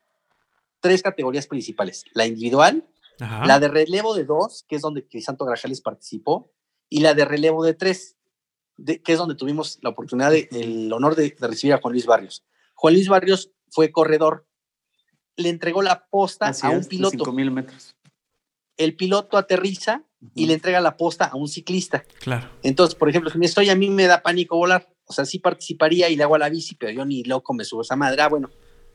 tres 0.81 1.03
categorías 1.03 1.47
principales. 1.47 2.05
La 2.15 2.25
individual, 2.27 2.89
Ajá. 3.21 3.45
la 3.45 3.61
de 3.61 3.69
relevo 3.69 4.15
de 4.15 4.25
dos, 4.25 4.65
que 4.67 4.77
es 4.77 4.83
donde 4.83 5.07
Crisanto 5.07 5.45
Grajales 5.45 5.83
participó, 5.83 6.51
y 6.89 7.01
la 7.01 7.13
de 7.13 7.27
relevo 7.27 7.63
de 7.63 7.75
tres, 7.75 8.17
de- 8.79 9.03
que 9.03 9.13
es 9.13 9.19
donde 9.19 9.35
tuvimos 9.35 9.79
la 9.83 9.91
oportunidad, 9.91 10.31
de, 10.31 10.49
el 10.53 10.91
honor 10.91 11.17
de, 11.17 11.37
de 11.39 11.47
recibir 11.47 11.75
a 11.75 11.79
Juan 11.81 11.93
Luis 11.93 12.07
Barrios. 12.07 12.43
Juan 12.75 12.95
Luis 12.95 13.09
Barrios 13.09 13.51
fue 13.69 13.93
corredor, 13.93 14.47
le 15.37 15.51
entregó 15.51 15.83
la 15.83 16.07
posta 16.07 16.47
Así 16.47 16.67
a 16.67 16.71
un 16.71 16.85
piloto. 16.87 17.25
5000 17.27 17.51
metros. 17.51 17.95
El 18.79 18.97
piloto 18.97 19.37
aterriza 19.37 20.05
y 20.35 20.47
le 20.47 20.55
entrega 20.55 20.81
la 20.81 20.97
posta 20.97 21.27
a 21.27 21.37
un 21.37 21.49
ciclista. 21.49 22.05
Claro. 22.21 22.49
Entonces, 22.63 22.95
por 22.95 23.09
ejemplo, 23.09 23.31
si 23.31 23.39
me 23.39 23.47
estoy, 23.47 23.71
a 23.71 23.77
mí 23.77 23.91
me 23.91 24.07
da 24.07 24.23
pánico 24.23 24.57
volar. 24.57 24.89
O 25.05 25.13
sea, 25.13 25.25
sí 25.25 25.39
participaría 25.39 26.09
y 26.09 26.17
le 26.17 26.23
hago 26.23 26.37
a 26.37 26.39
la 26.39 26.49
bici, 26.49 26.77
pero 26.77 26.93
yo 26.93 27.05
ni 27.05 27.25
loco 27.25 27.55
me 27.55 27.65
subo 27.65 27.83
esa 27.83 27.97
madre. 27.97 28.23
Ah, 28.23 28.29
bueno, 28.29 28.51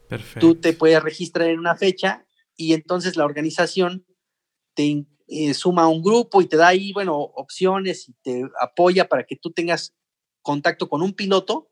Perfecto. 0.07 0.39
tú 0.39 0.55
te 0.55 0.73
puedes 0.73 1.03
registrar 1.03 1.49
en 1.49 1.59
una 1.59 1.75
fecha 1.75 2.25
y 2.55 2.73
entonces 2.73 3.17
la 3.17 3.25
organización 3.25 4.05
te 4.73 5.05
eh, 5.27 5.53
suma 5.53 5.83
a 5.83 5.87
un 5.87 6.01
grupo 6.01 6.41
y 6.41 6.47
te 6.47 6.55
da 6.55 6.69
ahí, 6.69 6.93
bueno, 6.93 7.17
opciones 7.17 8.07
y 8.07 8.13
te 8.23 8.43
apoya 8.61 9.09
para 9.09 9.25
que 9.25 9.35
tú 9.35 9.51
tengas 9.51 9.93
contacto 10.41 10.87
con 10.87 11.01
un 11.01 11.13
piloto 11.13 11.69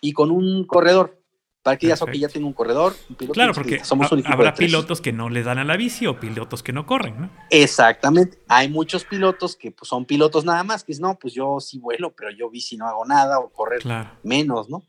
y 0.00 0.12
con 0.12 0.30
un 0.30 0.66
corredor. 0.66 1.22
Para 1.66 1.78
que 1.78 1.86
digas, 1.88 2.00
ok, 2.00 2.12
ya 2.12 2.28
tengo 2.28 2.46
un 2.46 2.52
corredor, 2.52 2.94
un 3.10 3.16
piloto. 3.16 3.34
Claro, 3.34 3.52
porque 3.52 3.84
somos 3.84 4.12
un 4.12 4.24
habrá 4.24 4.54
pilotos 4.54 5.00
que 5.00 5.12
no 5.12 5.28
le 5.28 5.42
dan 5.42 5.58
a 5.58 5.64
la 5.64 5.76
bici 5.76 6.06
o 6.06 6.20
pilotos 6.20 6.62
que 6.62 6.72
no 6.72 6.86
corren, 6.86 7.20
¿no? 7.22 7.30
Exactamente. 7.50 8.38
Hay 8.46 8.68
muchos 8.68 9.04
pilotos 9.04 9.56
que 9.56 9.72
pues, 9.72 9.88
son 9.88 10.04
pilotos 10.04 10.44
nada 10.44 10.62
más, 10.62 10.84
que 10.84 10.92
es, 10.92 11.00
no, 11.00 11.18
pues 11.18 11.34
yo 11.34 11.58
sí 11.58 11.80
vuelo, 11.80 12.14
pero 12.14 12.30
yo 12.30 12.48
bici 12.50 12.76
no 12.76 12.86
hago 12.86 13.04
nada 13.04 13.40
o 13.40 13.50
correr 13.50 13.80
Claro. 13.82 14.10
menos, 14.22 14.68
¿no? 14.70 14.84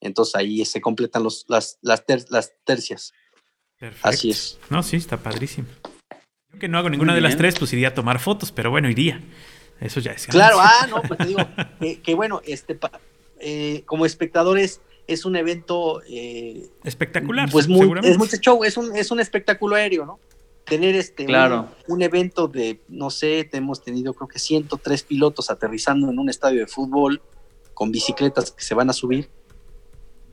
Entonces 0.00 0.34
ahí 0.34 0.64
se 0.64 0.80
completan 0.80 1.22
los, 1.22 1.44
las, 1.48 1.78
las, 1.82 2.06
ter- 2.06 2.24
las 2.30 2.54
tercias. 2.64 3.12
Perfecto. 3.78 4.08
Así 4.08 4.30
es. 4.30 4.58
No, 4.70 4.82
sí, 4.82 4.96
está 4.96 5.18
padrísimo. 5.18 5.68
Yo 6.50 6.58
que 6.58 6.66
no 6.66 6.78
hago 6.78 6.88
ninguna 6.88 7.14
de 7.14 7.20
las 7.20 7.36
tres, 7.36 7.58
pues 7.58 7.74
iría 7.74 7.88
a 7.88 7.94
tomar 7.94 8.20
fotos, 8.20 8.52
pero 8.52 8.70
bueno, 8.70 8.88
iría. 8.88 9.20
Eso 9.80 10.00
ya 10.00 10.12
es. 10.12 10.26
Claro, 10.28 10.56
ah, 10.60 10.86
no, 10.88 11.02
pues 11.06 11.18
te 11.18 11.26
digo 11.26 11.40
que, 11.78 12.00
que 12.00 12.14
bueno, 12.14 12.40
este, 12.46 12.78
eh, 13.38 13.82
como 13.84 14.06
espectadores 14.06 14.80
es 15.06 15.24
un 15.24 15.36
evento 15.36 16.00
eh, 16.08 16.68
Espectacular. 16.84 17.48
pues 17.50 17.68
muy, 17.68 17.80
seguramente. 17.80 18.12
es 18.12 18.18
mucho 18.18 18.36
show, 18.36 18.64
es 18.64 18.76
un, 18.76 18.94
es 18.96 19.10
un 19.10 19.20
espectáculo 19.20 19.76
aéreo, 19.76 20.06
¿no? 20.06 20.20
Tener 20.64 20.94
este 20.94 21.24
Claro. 21.26 21.68
un, 21.88 21.94
un 21.96 22.02
evento 22.02 22.46
de, 22.48 22.80
no 22.88 23.10
sé, 23.10 23.44
te- 23.50 23.58
hemos 23.58 23.82
tenido 23.82 24.14
creo 24.14 24.28
que 24.28 24.38
103 24.38 25.02
pilotos 25.02 25.50
aterrizando 25.50 26.08
en 26.10 26.18
un 26.18 26.30
estadio 26.30 26.60
de 26.60 26.66
fútbol 26.66 27.20
con 27.74 27.90
bicicletas 27.90 28.52
que 28.52 28.62
se 28.62 28.74
van 28.74 28.88
a 28.88 28.92
subir, 28.92 29.28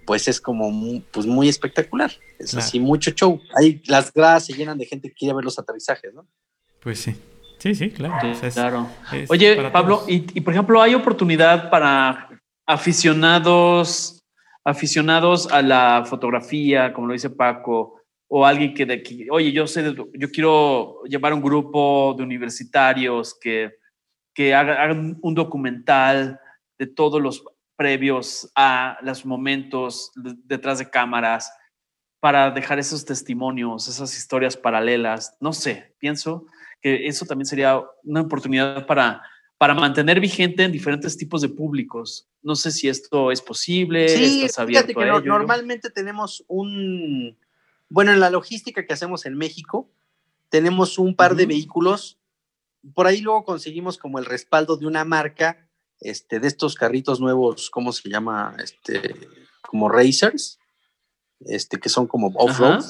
pues 0.05 0.27
es 0.27 0.39
como 0.39 0.69
muy, 0.71 1.03
pues 1.11 1.25
muy 1.25 1.49
espectacular. 1.49 2.11
Es 2.37 2.51
Claro. 2.51 2.65
así, 2.65 2.79
mucho 2.79 3.11
show. 3.11 3.39
Ahí 3.55 3.81
las 3.87 4.13
gradas 4.13 4.45
se 4.45 4.53
llenan 4.53 4.77
de 4.77 4.85
gente 4.85 5.09
que 5.09 5.15
quiere 5.15 5.33
ver 5.35 5.43
los 5.45 5.57
aterrizajes, 5.59 6.13
¿no? 6.13 6.27
Pues 6.81 6.99
sí. 6.99 7.15
Sí, 7.57 7.75
sí, 7.75 7.89
claro. 7.89 8.15
Sí, 8.21 8.27
O 8.27 8.35
sea, 8.35 8.47
es- 8.49 8.53
claro. 8.53 8.87
es 9.11 9.29
Oye, 9.29 9.69
Pablo, 9.71 10.03
y, 10.07 10.19
por 10.41 10.53
ejemplo, 10.53 10.81
¿hay 10.81 10.95
oportunidad 10.95 11.69
para 11.69 12.29
aficionados, 12.65 14.18
aficionados 14.69 15.51
a 15.51 15.61
la 15.61 16.03
fotografía, 16.05 16.93
como 16.93 17.07
lo 17.07 17.13
dice 17.13 17.29
Paco, 17.29 18.01
o 18.29 18.45
alguien 18.45 18.73
que, 18.73 18.85
de, 18.85 19.01
que 19.01 19.27
oye, 19.31 19.51
yo 19.51 19.65
sé, 19.67 19.93
yo 19.95 20.29
quiero 20.31 21.01
llevar 21.05 21.33
un 21.33 21.41
grupo 21.41 22.13
de 22.17 22.23
universitarios 22.23 23.37
que, 23.39 23.71
que 24.35 24.53
haga- 24.53 24.81
hagan 24.83 25.17
un 25.21 25.33
documental 25.33 26.39
de 26.77 26.87
todos 26.87 27.21
los 27.21 27.43
previos 27.75 28.51
a 28.55 28.97
los 29.01 29.25
momentos 29.25 30.11
de- 30.15 30.35
detrás 30.45 30.77
de 30.79 30.89
cámaras 30.89 31.51
para 32.21 32.51
dejar 32.51 32.77
esos 32.79 33.05
testimonios, 33.05 33.87
esas 33.87 34.15
historias 34.17 34.55
paralelas. 34.57 35.35
No 35.39 35.53
sé, 35.53 35.95
pienso 35.99 36.45
que 36.81 37.07
eso 37.07 37.25
también 37.25 37.45
sería 37.45 37.81
una 38.03 38.21
oportunidad 38.21 38.85
para, 38.85 39.21
para 39.59 39.75
mantener 39.75 40.19
vigente 40.21 40.63
en 40.63 40.71
diferentes 40.71 41.15
tipos 41.17 41.41
de 41.41 41.49
públicos. 41.49 42.27
No 42.41 42.55
sé 42.55 42.71
si 42.71 42.87
esto 42.87 43.29
es 43.29 43.41
posible, 43.41 44.07
Sí, 44.09 44.43
estás 44.45 44.65
fíjate 44.65 44.95
que 44.95 45.03
a 45.03 45.07
no- 45.07 45.17
ello. 45.19 45.25
normalmente 45.27 45.89
tenemos 45.91 46.43
un, 46.47 47.37
bueno, 47.89 48.11
en 48.13 48.21
la 48.21 48.29
logística 48.31 48.85
que 48.85 48.93
hacemos 48.93 49.25
en 49.27 49.37
México, 49.37 49.87
tenemos 50.49 50.97
un 50.97 51.13
par 51.13 51.35
de 51.35 51.45
vehículos. 51.45 52.17
Por 52.95 53.05
ahí 53.05 53.19
luego 53.19 53.43
conseguimos 53.43 53.97
como 53.97 54.17
el 54.17 54.25
respaldo 54.25 54.77
de 54.77 54.87
una 54.87 55.03
marca, 55.03 55.67
este, 55.99 56.39
de 56.39 56.47
estos 56.47 56.75
carritos 56.75 57.19
nuevos, 57.19 57.69
¿cómo 57.69 57.91
se 57.91 58.07
llama? 58.09 58.55
Este, 58.63 59.27
como 59.61 59.89
racers, 59.89 60.57
este, 61.41 61.77
que 61.81 61.89
son 61.89 62.07
como 62.07 62.27
off-road. 62.35 62.85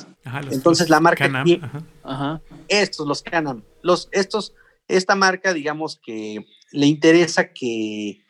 Entonces 0.51 0.85
los 0.85 0.89
la 0.91 0.99
marca 0.99 1.25
Can-Am. 1.25 1.91
Ajá. 2.03 2.41
Estos, 2.67 3.07
los 3.07 3.23
Can-Am. 3.23 3.63
Los, 3.81 4.07
estos, 4.11 4.53
esta 4.89 5.15
marca, 5.15 5.53
digamos 5.53 5.99
que 6.03 6.45
le 6.71 6.85
interesa 6.87 7.53
que 7.53 8.21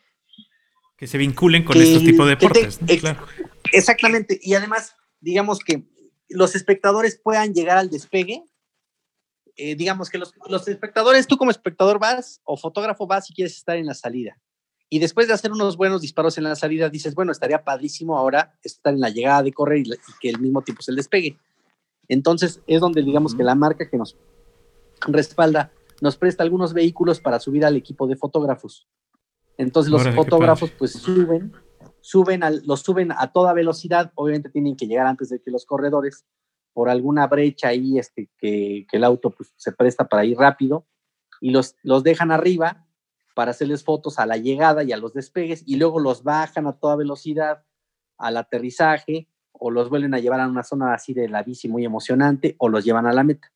Que 0.96 1.06
se 1.06 1.18
vinculen 1.18 1.64
con 1.64 1.76
estos 1.80 2.04
tipos 2.04 2.26
de 2.28 2.36
te- 2.36 2.46
deportes. 2.46 2.80
¿no? 2.80 2.86
ex- 2.88 3.00
Claro. 3.00 3.26
Exactamente, 3.72 4.38
y 4.42 4.54
además, 4.54 4.94
digamos 5.20 5.58
que 5.60 5.84
los 6.28 6.54
espectadores 6.54 7.18
puedan 7.22 7.52
llegar 7.54 7.78
al 7.78 7.90
despegue. 7.90 8.44
eh, 9.56 9.74
digamos 9.74 10.08
que 10.08 10.16
los, 10.18 10.32
los 10.48 10.66
espectadores, 10.68 11.26
tú 11.26 11.36
como 11.36 11.50
espectador 11.50 11.98
vas 11.98 12.40
o 12.44 12.56
fotógrafo 12.56 13.06
vas 13.06 13.28
y 13.30 13.34
quieres 13.34 13.56
estar 13.56 13.76
en 13.76 13.84
la 13.86 13.94
salida. 13.94 14.38
Y 14.88 14.98
después 15.00 15.28
de 15.28 15.34
hacer 15.34 15.52
unos 15.52 15.76
buenos 15.76 16.00
disparos 16.00 16.38
en 16.38 16.44
la 16.44 16.56
salida, 16.56 16.88
dices, 16.88 17.14
bueno, 17.14 17.30
estaría 17.30 17.62
padrísimo 17.62 18.16
ahora 18.16 18.58
estar 18.62 18.92
en 18.94 19.00
la 19.00 19.10
llegada 19.10 19.42
de 19.42 19.52
correr 19.52 19.78
y, 19.80 19.84
la- 19.84 19.96
y 19.96 20.12
que 20.20 20.30
el 20.30 20.38
mismo 20.40 20.62
tiempo 20.62 20.82
se 20.82 20.92
el 20.92 20.96
despegue. 20.96 21.36
Entonces 22.08 22.60
es 22.66 22.80
donde 22.80 23.02
digamos 23.02 23.34
que 23.34 23.42
la 23.44 23.54
marca 23.54 23.88
que 23.90 23.96
nos 23.98 24.16
respalda 25.06 25.72
nos 26.00 26.16
presta 26.16 26.42
algunos 26.42 26.72
vehículos 26.72 27.20
para 27.20 27.38
subir 27.38 27.64
al 27.64 27.76
equipo 27.76 28.06
de 28.06 28.16
fotógrafos. 28.16 28.88
Entonces 29.56 29.92
los 29.92 30.02
Órale, 30.02 30.16
fotógrafos 30.16 30.70
pues 30.70 30.92
suben, 30.92 31.52
suben 32.00 32.42
al, 32.42 32.62
los 32.64 32.80
suben 32.80 33.12
a 33.12 33.30
toda 33.32 33.52
velocidad, 33.52 34.12
obviamente 34.14 34.48
tienen 34.48 34.76
que 34.76 34.86
llegar 34.86 35.06
antes 35.06 35.28
de 35.28 35.40
que 35.40 35.50
los 35.50 35.66
corredores, 35.66 36.24
por 36.72 36.88
alguna 36.88 37.26
brecha 37.26 37.68
ahí 37.68 37.98
este, 37.98 38.30
que, 38.38 38.86
que 38.90 38.96
el 38.96 39.04
auto 39.04 39.30
pues, 39.30 39.52
se 39.56 39.72
presta 39.72 40.08
para 40.08 40.24
ir 40.24 40.38
rápido, 40.38 40.86
y 41.40 41.50
los, 41.50 41.76
los 41.82 42.02
dejan 42.02 42.30
arriba 42.30 42.86
para 43.34 43.50
hacerles 43.50 43.84
fotos 43.84 44.18
a 44.18 44.26
la 44.26 44.36
llegada 44.36 44.82
y 44.82 44.92
a 44.92 44.96
los 44.96 45.12
despegues, 45.12 45.62
y 45.66 45.76
luego 45.76 46.00
los 46.00 46.22
bajan 46.22 46.66
a 46.66 46.72
toda 46.78 46.96
velocidad 46.96 47.64
al 48.18 48.36
aterrizaje, 48.36 49.28
o 49.52 49.70
los 49.70 49.90
vuelven 49.90 50.14
a 50.14 50.20
llevar 50.20 50.40
a 50.40 50.48
una 50.48 50.62
zona 50.62 50.94
así 50.94 51.12
de 51.12 51.28
la 51.28 51.42
bici 51.42 51.68
muy 51.68 51.84
emocionante, 51.84 52.54
o 52.58 52.68
los 52.68 52.84
llevan 52.84 53.06
a 53.06 53.12
la 53.12 53.24
meta. 53.24 53.52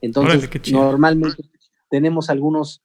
Entonces, 0.00 0.48
Órale, 0.48 0.72
normalmente 0.72 1.42
tenemos 1.94 2.28
algunos, 2.28 2.82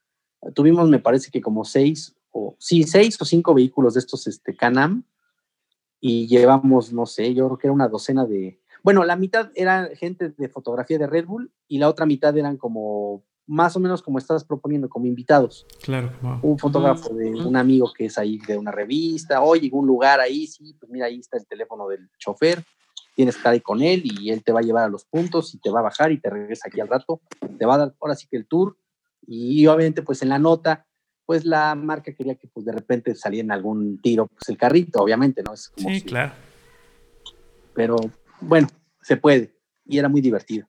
tuvimos 0.54 0.88
me 0.88 1.00
parece 1.00 1.32
que 1.32 1.40
como 1.40 1.64
seis, 1.64 2.14
o 2.30 2.54
sí, 2.60 2.84
seis 2.84 3.20
o 3.20 3.24
cinco 3.24 3.52
vehículos 3.54 3.94
de 3.94 3.98
estos 3.98 4.28
este, 4.28 4.54
Canam, 4.54 5.02
y 6.00 6.28
llevamos, 6.28 6.92
no 6.92 7.06
sé, 7.06 7.34
yo 7.34 7.46
creo 7.48 7.58
que 7.58 7.66
era 7.66 7.74
una 7.74 7.88
docena 7.88 8.24
de, 8.24 8.60
bueno, 8.84 9.02
la 9.02 9.16
mitad 9.16 9.50
era 9.56 9.88
gente 9.96 10.28
de 10.28 10.48
fotografía 10.48 10.96
de 10.96 11.08
Red 11.08 11.26
Bull 11.26 11.50
y 11.66 11.78
la 11.78 11.88
otra 11.88 12.06
mitad 12.06 12.38
eran 12.38 12.56
como, 12.56 13.24
más 13.48 13.74
o 13.74 13.80
menos 13.80 14.00
como 14.00 14.16
estás 14.16 14.44
proponiendo, 14.44 14.88
como 14.88 15.06
invitados. 15.06 15.66
Claro. 15.82 16.12
wow. 16.22 16.38
Un 16.42 16.56
fotógrafo 16.56 17.12
de 17.12 17.30
un 17.30 17.56
amigo 17.56 17.92
que 17.92 18.04
es 18.04 18.16
ahí 18.16 18.38
de 18.38 18.56
una 18.56 18.70
revista, 18.70 19.42
oye, 19.42 19.70
un 19.72 19.88
lugar 19.88 20.20
ahí, 20.20 20.46
sí, 20.46 20.72
pues 20.78 20.88
mira, 20.88 21.06
ahí 21.06 21.18
está 21.18 21.36
el 21.36 21.48
teléfono 21.48 21.88
del 21.88 22.08
chofer, 22.16 22.62
tienes 23.16 23.34
que 23.34 23.40
estar 23.40 23.54
ahí 23.54 23.60
con 23.60 23.82
él 23.82 24.02
y 24.04 24.30
él 24.30 24.44
te 24.44 24.52
va 24.52 24.60
a 24.60 24.62
llevar 24.62 24.84
a 24.84 24.88
los 24.88 25.04
puntos 25.04 25.52
y 25.52 25.58
te 25.58 25.68
va 25.68 25.80
a 25.80 25.82
bajar 25.82 26.12
y 26.12 26.20
te 26.20 26.30
regresa 26.30 26.68
aquí 26.68 26.78
al 26.78 26.86
rato, 26.86 27.20
te 27.58 27.66
va 27.66 27.74
a 27.74 27.78
dar 27.78 27.94
ahora 28.00 28.14
sí 28.14 28.28
que 28.30 28.36
el 28.36 28.46
tour 28.46 28.76
y 29.26 29.66
obviamente 29.66 30.02
pues 30.02 30.22
en 30.22 30.28
la 30.30 30.38
nota, 30.38 30.86
pues 31.26 31.44
la 31.44 31.74
marca 31.74 32.12
quería 32.14 32.34
que 32.34 32.48
pues 32.48 32.66
de 32.66 32.72
repente 32.72 33.14
saliera 33.14 33.44
en 33.44 33.52
algún 33.52 34.00
tiro, 34.00 34.26
pues 34.26 34.48
el 34.48 34.56
carrito, 34.56 35.00
obviamente, 35.00 35.42
¿no? 35.42 35.54
Es 35.54 35.68
como 35.68 35.88
Sí, 35.90 36.00
si- 36.00 36.06
claro. 36.06 36.32
pero 37.74 37.96
bueno, 38.40 38.68
se 39.02 39.16
puede 39.16 39.54
y 39.86 39.98
era 39.98 40.08
muy 40.08 40.20
divertido. 40.20 40.66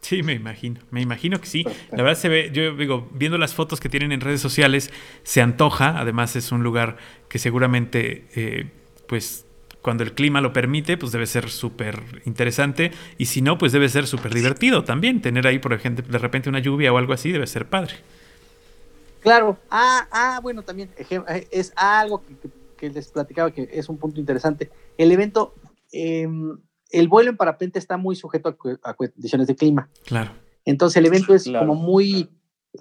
Sí, 0.00 0.22
me 0.22 0.32
imagino, 0.32 0.80
me 0.90 1.00
imagino 1.00 1.40
que 1.40 1.46
sí. 1.46 1.64
La 1.92 2.02
verdad 2.02 2.18
se 2.18 2.28
ve, 2.28 2.50
yo 2.52 2.74
digo, 2.76 3.08
viendo 3.14 3.38
las 3.38 3.54
fotos 3.54 3.78
que 3.78 3.88
tienen 3.88 4.10
en 4.10 4.20
redes 4.20 4.40
sociales, 4.40 4.90
se 5.22 5.40
antoja. 5.40 5.98
Además 6.00 6.34
es 6.34 6.50
un 6.50 6.64
lugar 6.64 6.96
que 7.28 7.38
seguramente, 7.38 8.26
eh, 8.34 8.70
pues, 9.06 9.46
cuando 9.82 10.04
el 10.04 10.12
clima 10.14 10.40
lo 10.40 10.52
permite, 10.52 10.96
pues 10.96 11.12
debe 11.12 11.26
ser 11.26 11.50
súper 11.50 12.00
interesante. 12.24 12.92
Y 13.18 13.26
si 13.26 13.42
no, 13.42 13.58
pues 13.58 13.72
debe 13.72 13.88
ser 13.88 14.06
súper 14.06 14.32
divertido 14.32 14.84
también. 14.84 15.20
Tener 15.20 15.46
ahí, 15.46 15.58
por 15.58 15.72
ejemplo, 15.72 16.04
de 16.08 16.18
repente 16.18 16.48
una 16.48 16.60
lluvia 16.60 16.92
o 16.92 16.98
algo 16.98 17.12
así, 17.12 17.32
debe 17.32 17.46
ser 17.46 17.66
padre. 17.66 17.94
Claro, 19.20 19.58
ah, 19.70 20.08
ah, 20.10 20.40
bueno, 20.42 20.62
también 20.62 20.90
eh, 20.96 21.48
es 21.50 21.72
algo 21.76 22.22
que, 22.24 22.34
que- 22.36 22.62
que 22.76 22.90
les 22.90 23.06
platicaba 23.12 23.52
que 23.52 23.68
es 23.72 23.88
un 23.88 23.96
punto 23.96 24.18
interesante. 24.18 24.68
El 24.98 25.12
evento, 25.12 25.54
em, 25.92 26.58
el 26.90 27.06
vuelo 27.06 27.30
en 27.30 27.36
parapente 27.36 27.78
está 27.78 27.96
muy 27.96 28.16
sujeto 28.16 28.56
a, 28.82 28.94
condiciones 28.94 29.46
de 29.46 29.54
clima. 29.54 29.88
Claro. 30.04 30.32
Entonces 30.64 30.96
el 30.96 31.06
evento 31.06 31.32
es 31.32 31.44
Claro. 31.44 31.68
como 31.68 31.80
muy 31.80 32.28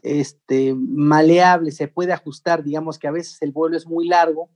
este, 0.01 0.73
maleable, 0.75 1.71
se 1.71 1.87
puede 1.87 2.13
ajustar, 2.13 2.63
digamos 2.63 2.97
que 2.97 3.07
a 3.07 3.11
veces 3.11 3.39
el 3.43 3.51
vuelo 3.51 3.77
es 3.77 3.85
muy 3.85 4.07
largo 4.07 4.49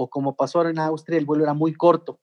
o 0.00 0.08
como 0.08 0.36
pasó 0.36 0.58
ahora 0.58 0.70
en 0.70 0.78
Austria, 0.78 1.18
el 1.18 1.26
vuelo 1.26 1.42
era 1.42 1.54
muy 1.54 1.74
corto. 1.74 2.20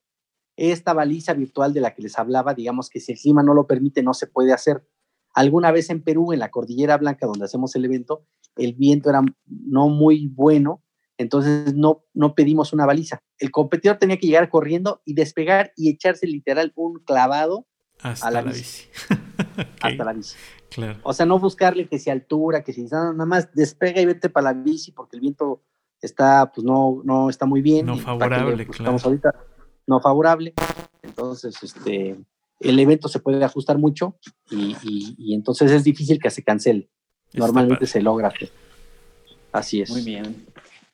Esta 0.56 0.94
baliza 0.94 1.34
virtual 1.34 1.74
de 1.74 1.82
la 1.82 1.94
que 1.94 2.02
les 2.02 2.18
hablaba, 2.18 2.54
digamos 2.54 2.90
que 2.90 3.02
si 3.02 3.12
el 3.12 3.20
clima 3.20 3.44
no 3.44 3.54
lo 3.54 3.68
permite, 3.68 4.02
no 4.02 4.14
se 4.14 4.28
puede 4.28 4.54
hacer. 4.54 4.88
Alguna 5.34 5.72
vez 5.72 5.90
en 5.90 6.02
Perú, 6.02 6.32
en 6.32 6.40
la 6.40 6.52
Cordillera 6.52 6.96
Blanca, 6.98 7.26
donde 7.28 7.44
hacemos 7.44 7.76
el 7.76 7.84
evento, 7.84 8.26
el 8.56 8.76
viento 8.76 9.10
era 9.10 9.22
no 9.46 9.90
muy 9.90 10.28
bueno, 10.28 10.84
entonces 11.18 11.76
no, 11.76 12.06
no 12.14 12.34
pedimos 12.34 12.72
una 12.72 12.86
baliza. 12.86 13.20
El 13.40 13.52
competidor 13.52 13.98
tenía 13.98 14.18
que 14.18 14.28
llegar 14.28 14.50
corriendo 14.50 15.02
y 15.04 15.14
despegar 15.14 15.74
y 15.76 15.90
echarse 15.90 16.28
literal 16.28 16.72
un 16.76 17.00
clavado 17.00 17.68
Hasta 18.00 18.30
A 18.30 18.32
la 18.32 18.42
la, 18.42 18.52
bici. 18.54 18.88
hasta 19.82 20.04
la 20.06 20.14
bici. 20.14 20.38
Claro. 20.70 21.00
O 21.04 21.12
sea, 21.12 21.26
no 21.26 21.40
buscarle 21.40 21.90
que 21.90 22.00
si 22.00 22.10
altura, 22.10 22.64
que 22.64 22.72
si 22.72 22.84
nada, 22.84 23.12
nada 23.12 23.26
más 23.26 23.54
despega 23.54 24.00
y 24.00 24.06
vete 24.06 24.30
para 24.30 24.54
la 24.54 24.62
bici 24.62 24.94
porque 24.94 25.18
el 25.18 25.22
viento 25.22 25.62
está, 26.06 26.52
pues 26.54 26.64
no, 26.66 27.02
no 27.04 27.30
está 27.30 27.46
muy 27.46 27.62
bien. 27.62 27.86
No 27.86 27.98
favorable, 27.98 28.56
le- 28.56 28.66
pues, 28.66 28.78
claro. 28.78 28.96
Estamos 28.96 29.06
ahorita 29.06 29.36
no 29.88 30.00
favorable. 30.00 30.54
Entonces, 31.04 31.56
este, 31.62 32.16
el 32.60 32.80
evento 32.80 33.08
se 33.08 33.20
puede 33.20 33.44
ajustar 33.44 33.78
mucho 33.78 34.16
y, 34.50 34.76
y- 34.84 35.16
y 35.18 35.34
entonces 35.36 35.72
es 35.72 35.84
difícil 35.84 36.20
que 36.20 36.30
se 36.30 36.44
cancele. 36.44 36.90
Está 37.28 37.40
Normalmente 37.40 37.76
padre. 37.82 37.88
se 37.88 38.02
logra. 38.02 38.28
hacer. 38.30 38.50
Así 39.52 39.82
es. 39.82 39.90
Muy 39.90 40.02
bien. 40.02 40.46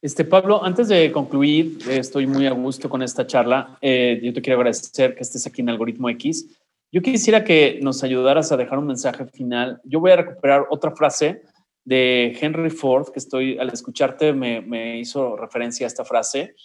Este, 0.02 0.26
Pablo, 0.26 0.64
antes 0.64 0.88
de 0.88 1.12
concluir, 1.12 1.78
eh, 1.88 1.98
estoy 2.00 2.26
muy 2.26 2.48
a 2.48 2.52
gusto 2.52 2.90
con 2.90 3.02
esta 3.04 3.28
charla. 3.28 3.78
Eh, 3.82 4.20
yo 4.24 4.34
te 4.34 4.42
quiero 4.42 4.60
agradecer 4.60 5.16
que 5.16 5.22
estés 5.22 5.46
aquí 5.46 5.62
en 5.62 5.70
Algoritmo 5.70 6.10
X. 6.10 6.48
Yo 6.92 7.02
quisiera 7.02 7.44
que 7.44 7.80
nos 7.82 8.04
ayudaras 8.04 8.52
a 8.52 8.58
dejar 8.58 8.80
un 8.80 8.88
mensaje 8.88 9.26
final. 9.26 9.80
Yo 9.86 10.00
voy 10.00 10.12
a 10.12 10.16
recuperar 10.18 10.66
otra 10.72 10.92
frase 10.96 11.44
de 11.84 12.38
Henry 12.40 12.70
Ford, 12.70 13.12
que 13.12 13.20
estoy 13.20 13.58
al 13.58 13.70
escucharte 13.70 14.34
me, 14.34 14.62
me 14.62 15.00
hizo 15.00 15.36
referencia 15.36 15.86
a 15.86 15.88
esta 15.88 16.06
frase. 16.06 16.56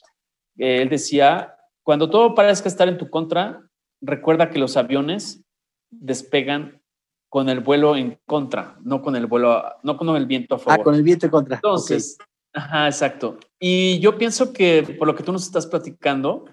Eh, 0.58 0.82
él 0.82 0.88
decía, 0.88 1.56
Cuando 1.82 2.10
todo 2.10 2.34
parezca 2.34 2.68
estar 2.68 2.88
en 2.88 2.98
tu 2.98 3.08
contra, 3.10 3.68
recuerda 4.00 4.50
que 4.50 4.58
los 4.58 4.76
aviones 4.76 5.44
despegan 5.90 6.82
con 7.28 7.48
el 7.48 7.60
vuelo 7.60 7.96
en 7.96 8.18
contra, 8.26 8.76
no 8.82 9.02
con 9.02 9.16
el 9.16 9.26
vuelo, 9.26 9.62
no 9.82 9.96
con 9.96 10.08
el 10.16 10.26
viento 10.26 10.56
a 10.56 10.58
favor. 10.58 10.80
Ah, 10.80 10.84
con 10.84 10.94
el 10.94 11.02
viento 11.02 11.26
en 11.26 11.32
contra. 11.32 11.56
Entonces, 11.56 12.18
ajá, 12.52 12.86
exacto. 12.86 13.38
Y 13.58 13.98
yo 14.00 14.16
pienso 14.18 14.52
que 14.52 14.96
por 14.98 15.06
lo 15.06 15.14
que 15.14 15.22
tú 15.22 15.32
nos 15.32 15.44
estás 15.44 15.66
platicando, 15.66 16.44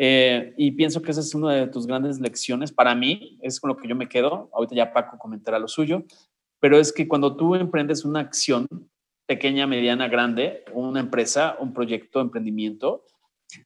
eh, 0.00 0.54
y 0.56 0.70
pienso 0.72 1.02
que 1.02 1.10
esa 1.10 1.20
es 1.20 1.34
una 1.34 1.52
de 1.52 1.66
tus 1.66 1.86
grandes 1.86 2.20
lecciones 2.20 2.70
para 2.72 2.94
mí, 2.94 3.38
es 3.42 3.58
con 3.60 3.68
lo 3.68 3.76
que 3.76 3.88
yo 3.88 3.96
me 3.96 4.08
quedo. 4.08 4.48
Ahorita 4.52 4.76
ya 4.76 4.92
Paco 4.92 5.18
comentará 5.18 5.58
lo 5.58 5.66
suyo, 5.66 6.04
pero 6.60 6.78
es 6.78 6.92
que 6.92 7.06
cuando 7.06 7.36
tú 7.36 7.54
emprendes 7.54 8.04
una 8.04 8.20
acción 8.20 8.66
pequeña, 9.26 9.66
mediana, 9.66 10.08
grande, 10.08 10.64
una 10.72 11.00
empresa, 11.00 11.56
un 11.60 11.72
proyecto, 11.72 12.20
emprendimiento, 12.20 13.04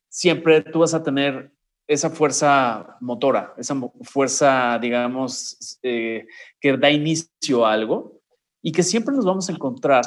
siempre 0.09 0.61
tú 0.63 0.81
vas 0.81 0.95
a 0.95 1.03
tener 1.03 1.53
esa 1.87 2.11
fuerza 2.11 2.97
motora, 3.01 3.55
esa 3.57 3.77
fuerza, 4.03 4.79
digamos, 4.81 5.79
eh, 5.83 6.27
que 6.61 6.77
da 6.77 6.91
inicio 6.91 7.67
a 7.67 7.73
algo 7.73 8.21
y 8.63 8.73
que 8.73 8.83
siempre 8.83 9.15
nos 9.15 9.25
vamos 9.25 9.49
a 9.49 9.53
encontrar 9.53 10.05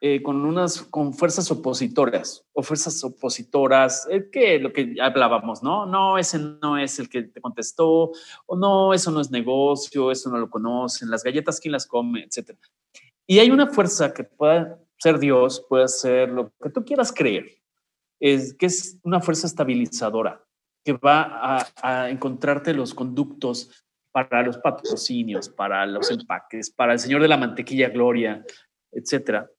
eh, 0.00 0.22
con 0.22 0.44
unas, 0.44 0.82
con 0.82 1.12
fuerzas 1.12 1.50
opositoras 1.50 2.44
o 2.52 2.62
fuerzas 2.62 3.02
opositoras, 3.02 4.06
eh, 4.10 4.28
que 4.30 4.58
lo 4.58 4.72
que 4.72 4.96
hablábamos, 5.00 5.62
¿no? 5.62 5.86
No, 5.86 6.18
ese 6.18 6.38
no 6.38 6.78
es 6.78 6.98
el 6.98 7.08
que 7.08 7.22
te 7.22 7.40
contestó, 7.40 8.12
o 8.46 8.56
no, 8.56 8.94
eso 8.94 9.10
no 9.10 9.20
es 9.20 9.30
negocio, 9.30 10.10
eso 10.10 10.30
no 10.30 10.38
lo 10.38 10.50
conocen, 10.50 11.10
las 11.10 11.24
galletas, 11.24 11.60
¿quién 11.60 11.72
las 11.72 11.86
come? 11.86 12.24
Etcétera. 12.24 12.58
Y 13.26 13.40
hay 13.40 13.50
una 13.50 13.66
fuerza 13.66 14.12
que 14.14 14.24
puede 14.24 14.76
ser 14.98 15.18
Dios, 15.18 15.64
puede 15.68 15.88
ser 15.88 16.30
lo 16.30 16.52
que 16.62 16.70
tú 16.70 16.84
quieras 16.84 17.12
creer, 17.12 17.46
es 18.20 18.54
que 18.54 18.66
es 18.66 18.98
una 19.02 19.20
fuerza 19.20 19.46
estabilizadora 19.46 20.44
que 20.84 20.92
va 20.94 21.66
a, 21.76 22.08
encontrarte 22.08 22.72
los 22.72 22.94
conductos 22.94 23.84
para 24.10 24.42
los 24.42 24.58
patrocinios, 24.58 25.48
para 25.48 25.84
los 25.86 26.10
empaques, 26.10 26.70
para 26.70 26.94
el 26.94 26.98
Señor 26.98 27.20
de 27.20 27.28
la 27.28 27.36
Mantequilla 27.36 27.90
Gloria, 27.90 28.44
etcétera. 28.90 29.50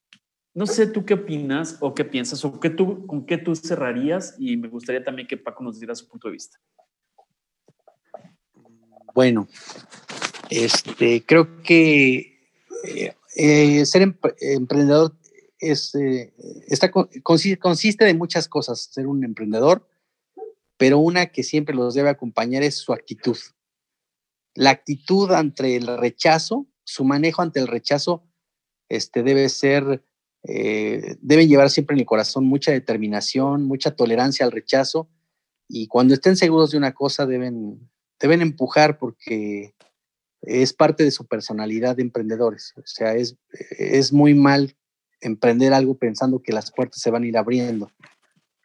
No 0.53 0.65
sé 0.65 0.87
tú 0.87 1.05
qué 1.05 1.13
opinas 1.13 1.77
o 1.79 1.93
qué 1.93 2.05
piensas 2.05 2.43
o 2.43 2.59
qué 2.59 2.69
tú, 2.69 3.05
con 3.05 3.25
qué 3.25 3.37
tú 3.37 3.55
cerrarías 3.55 4.35
y 4.39 4.57
me 4.57 4.67
gustaría 4.67 5.03
también 5.03 5.27
que 5.27 5.37
Paco 5.37 5.63
nos 5.63 5.79
diera 5.79 5.95
su 5.95 6.07
punto 6.07 6.27
de 6.27 6.33
vista. 6.33 6.59
Bueno, 9.13 9.47
este, 10.49 11.23
creo 11.25 11.61
que 11.61 12.39
eh, 12.83 13.13
eh, 13.35 13.85
ser 13.85 14.01
emprendedor 14.01 15.15
es, 15.59 15.93
eh, 15.95 16.33
consiste 17.23 18.05
de 18.05 18.13
muchas 18.13 18.47
cosas, 18.47 18.89
ser 18.91 19.07
un 19.07 19.23
emprendedor, 19.23 19.87
pero 20.77 20.99
una 20.99 21.27
que 21.27 21.43
siempre 21.43 21.75
los 21.75 21.93
debe 21.93 22.09
acompañar 22.09 22.63
es 22.63 22.77
su 22.77 22.93
actitud. 22.93 23.37
La 24.55 24.71
actitud 24.71 25.31
ante 25.31 25.75
el 25.75 25.87
rechazo, 25.97 26.67
su 26.83 27.03
manejo 27.03 27.41
ante 27.41 27.59
el 27.59 27.67
rechazo, 27.67 28.23
este, 28.87 29.21
debe 29.23 29.49
ser, 29.49 30.03
eh, 30.43 31.17
deben 31.21 31.49
llevar 31.49 31.69
siempre 31.69 31.95
en 31.95 31.99
el 31.99 32.05
corazón 32.05 32.45
mucha 32.45 32.71
determinación, 32.71 33.65
mucha 33.65 33.95
tolerancia 33.95 34.45
al 34.45 34.51
rechazo, 34.51 35.09
y 35.67 35.87
cuando 35.87 36.13
estén 36.15 36.35
seguros 36.35 36.71
de 36.71 36.77
una 36.77 36.93
cosa 36.93 37.25
deben, 37.25 37.89
deben 38.19 38.41
empujar 38.41 38.97
porque 38.97 39.75
es 40.41 40.73
parte 40.73 41.03
de 41.03 41.11
su 41.11 41.27
personalidad 41.27 41.95
de 41.95 42.01
emprendedores. 42.01 42.73
O 42.77 42.81
sea, 42.85 43.13
es, 43.13 43.37
es 43.77 44.11
muy 44.11 44.33
mal 44.33 44.75
emprender 45.21 45.73
algo 45.73 45.97
pensando 45.97 46.41
que 46.41 46.53
las 46.53 46.71
puertas 46.71 47.01
se 47.01 47.11
van 47.11 47.23
a 47.23 47.27
ir 47.27 47.37
abriendo. 47.37 47.91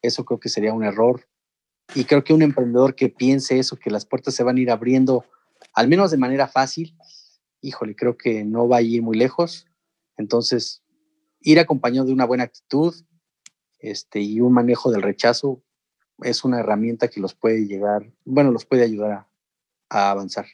Eso 0.01 0.25
creo 0.25 0.41
que 0.41 0.49
sería 0.49 0.73
un 0.73 0.85
error. 0.85 1.27
Y 1.95 2.05
creo 2.05 2.25
que 2.25 2.33
un 2.33 2.43
emprendedor 2.43 2.95
que 2.95 3.11
piense 3.11 3.59
eso, 3.59 3.77
que 3.77 3.91
las 3.91 4.07
puertas 4.07 4.35
se 4.35 4.43
van 4.43 4.57
a 4.57 4.61
ir 4.61 4.71
abriendo, 4.71 5.25
al 5.75 5.89
menos 5.89 6.11
de 6.11 6.17
manera 6.17 6.49
fácil, 6.49 6.97
híjole, 7.61 7.95
creo 7.95 8.17
que 8.17 8.45
no 8.45 8.69
va 8.69 8.79
a 8.79 8.83
ir 8.83 9.03
muy 9.03 9.17
lejos. 9.17 9.67
Entonces, 10.17 10.83
ir 11.45 11.61
acompañado 11.61 12.07
de 12.07 12.13
una 12.13 12.25
buena 12.25 12.45
actitud 12.45 12.95
este, 13.79 14.21
y 14.21 14.41
un 14.41 14.53
manejo 14.53 14.91
del 14.91 15.03
rechazo 15.03 15.63
es 16.23 16.45
una 16.45 16.61
herramienta 16.61 17.09
que 17.09 17.21
los 17.21 17.35
puede 17.35 17.67
llegar, 17.67 18.11
bueno, 18.25 18.51
los 18.51 18.65
puede 18.65 18.83
ayudar 18.83 19.27
a, 19.91 20.11
avanzar. 20.11 20.47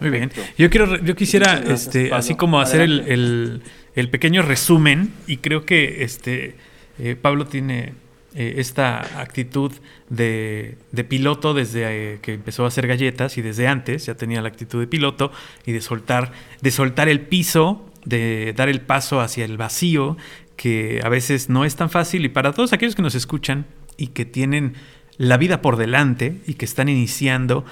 Muy 0.00 0.10
bien. 0.10 0.30
Yo 0.56 0.70
quiero, 0.70 0.96
yo 0.96 1.14
quisiera, 1.14 1.58
este, 1.58 2.12
así 2.12 2.36
como 2.36 2.60
hacer 2.60 2.80
el, 2.80 3.62
el, 3.94 4.10
pequeño 4.10 4.42
resumen, 4.42 5.12
y 5.26 5.38
creo 5.38 5.66
que 5.66 6.04
este 6.04 6.56
eh, 6.98 7.16
Pablo 7.16 7.46
tiene 7.46 7.94
eh, 8.34 8.54
esta 8.58 9.20
actitud 9.20 9.72
de, 10.08 10.76
piloto 11.08 11.52
desde 11.52 12.14
eh, 12.14 12.18
que 12.22 12.34
empezó 12.34 12.64
a 12.64 12.68
hacer 12.68 12.86
galletas 12.86 13.36
y 13.38 13.42
desde 13.42 13.66
antes 13.66 14.06
ya 14.06 14.14
tenía 14.14 14.40
la 14.40 14.48
actitud 14.48 14.78
de 14.78 14.86
piloto 14.86 15.32
y 15.66 15.72
de 15.72 15.80
soltar, 15.80 16.30
de 16.60 16.70
soltar 16.70 17.08
el 17.08 17.22
piso, 17.22 17.89
de 18.04 18.52
dar 18.56 18.68
el 18.68 18.80
paso 18.80 19.20
hacia 19.20 19.44
el 19.44 19.56
vacío, 19.56 20.16
que 20.56 21.00
a 21.02 21.08
veces 21.08 21.48
no 21.48 21.64
es 21.64 21.76
tan 21.76 21.90
fácil 21.90 22.24
y 22.24 22.28
para 22.28 22.52
todos 22.52 22.72
aquellos 22.72 22.94
que 22.94 23.02
nos 23.02 23.14
escuchan 23.14 23.66
y 23.96 24.08
que 24.08 24.24
tienen 24.24 24.74
la 25.16 25.36
vida 25.36 25.62
por 25.62 25.76
delante 25.76 26.40
y 26.46 26.54
que 26.54 26.64
están 26.64 26.88
iniciando, 26.88 27.64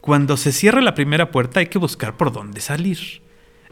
cuando 0.00 0.36
se 0.36 0.52
cierra 0.52 0.82
la 0.82 0.94
primera 0.94 1.30
puerta 1.30 1.60
hay 1.60 1.66
que 1.66 1.78
buscar 1.78 2.16
por 2.16 2.32
dónde 2.32 2.60
salir 2.60 3.22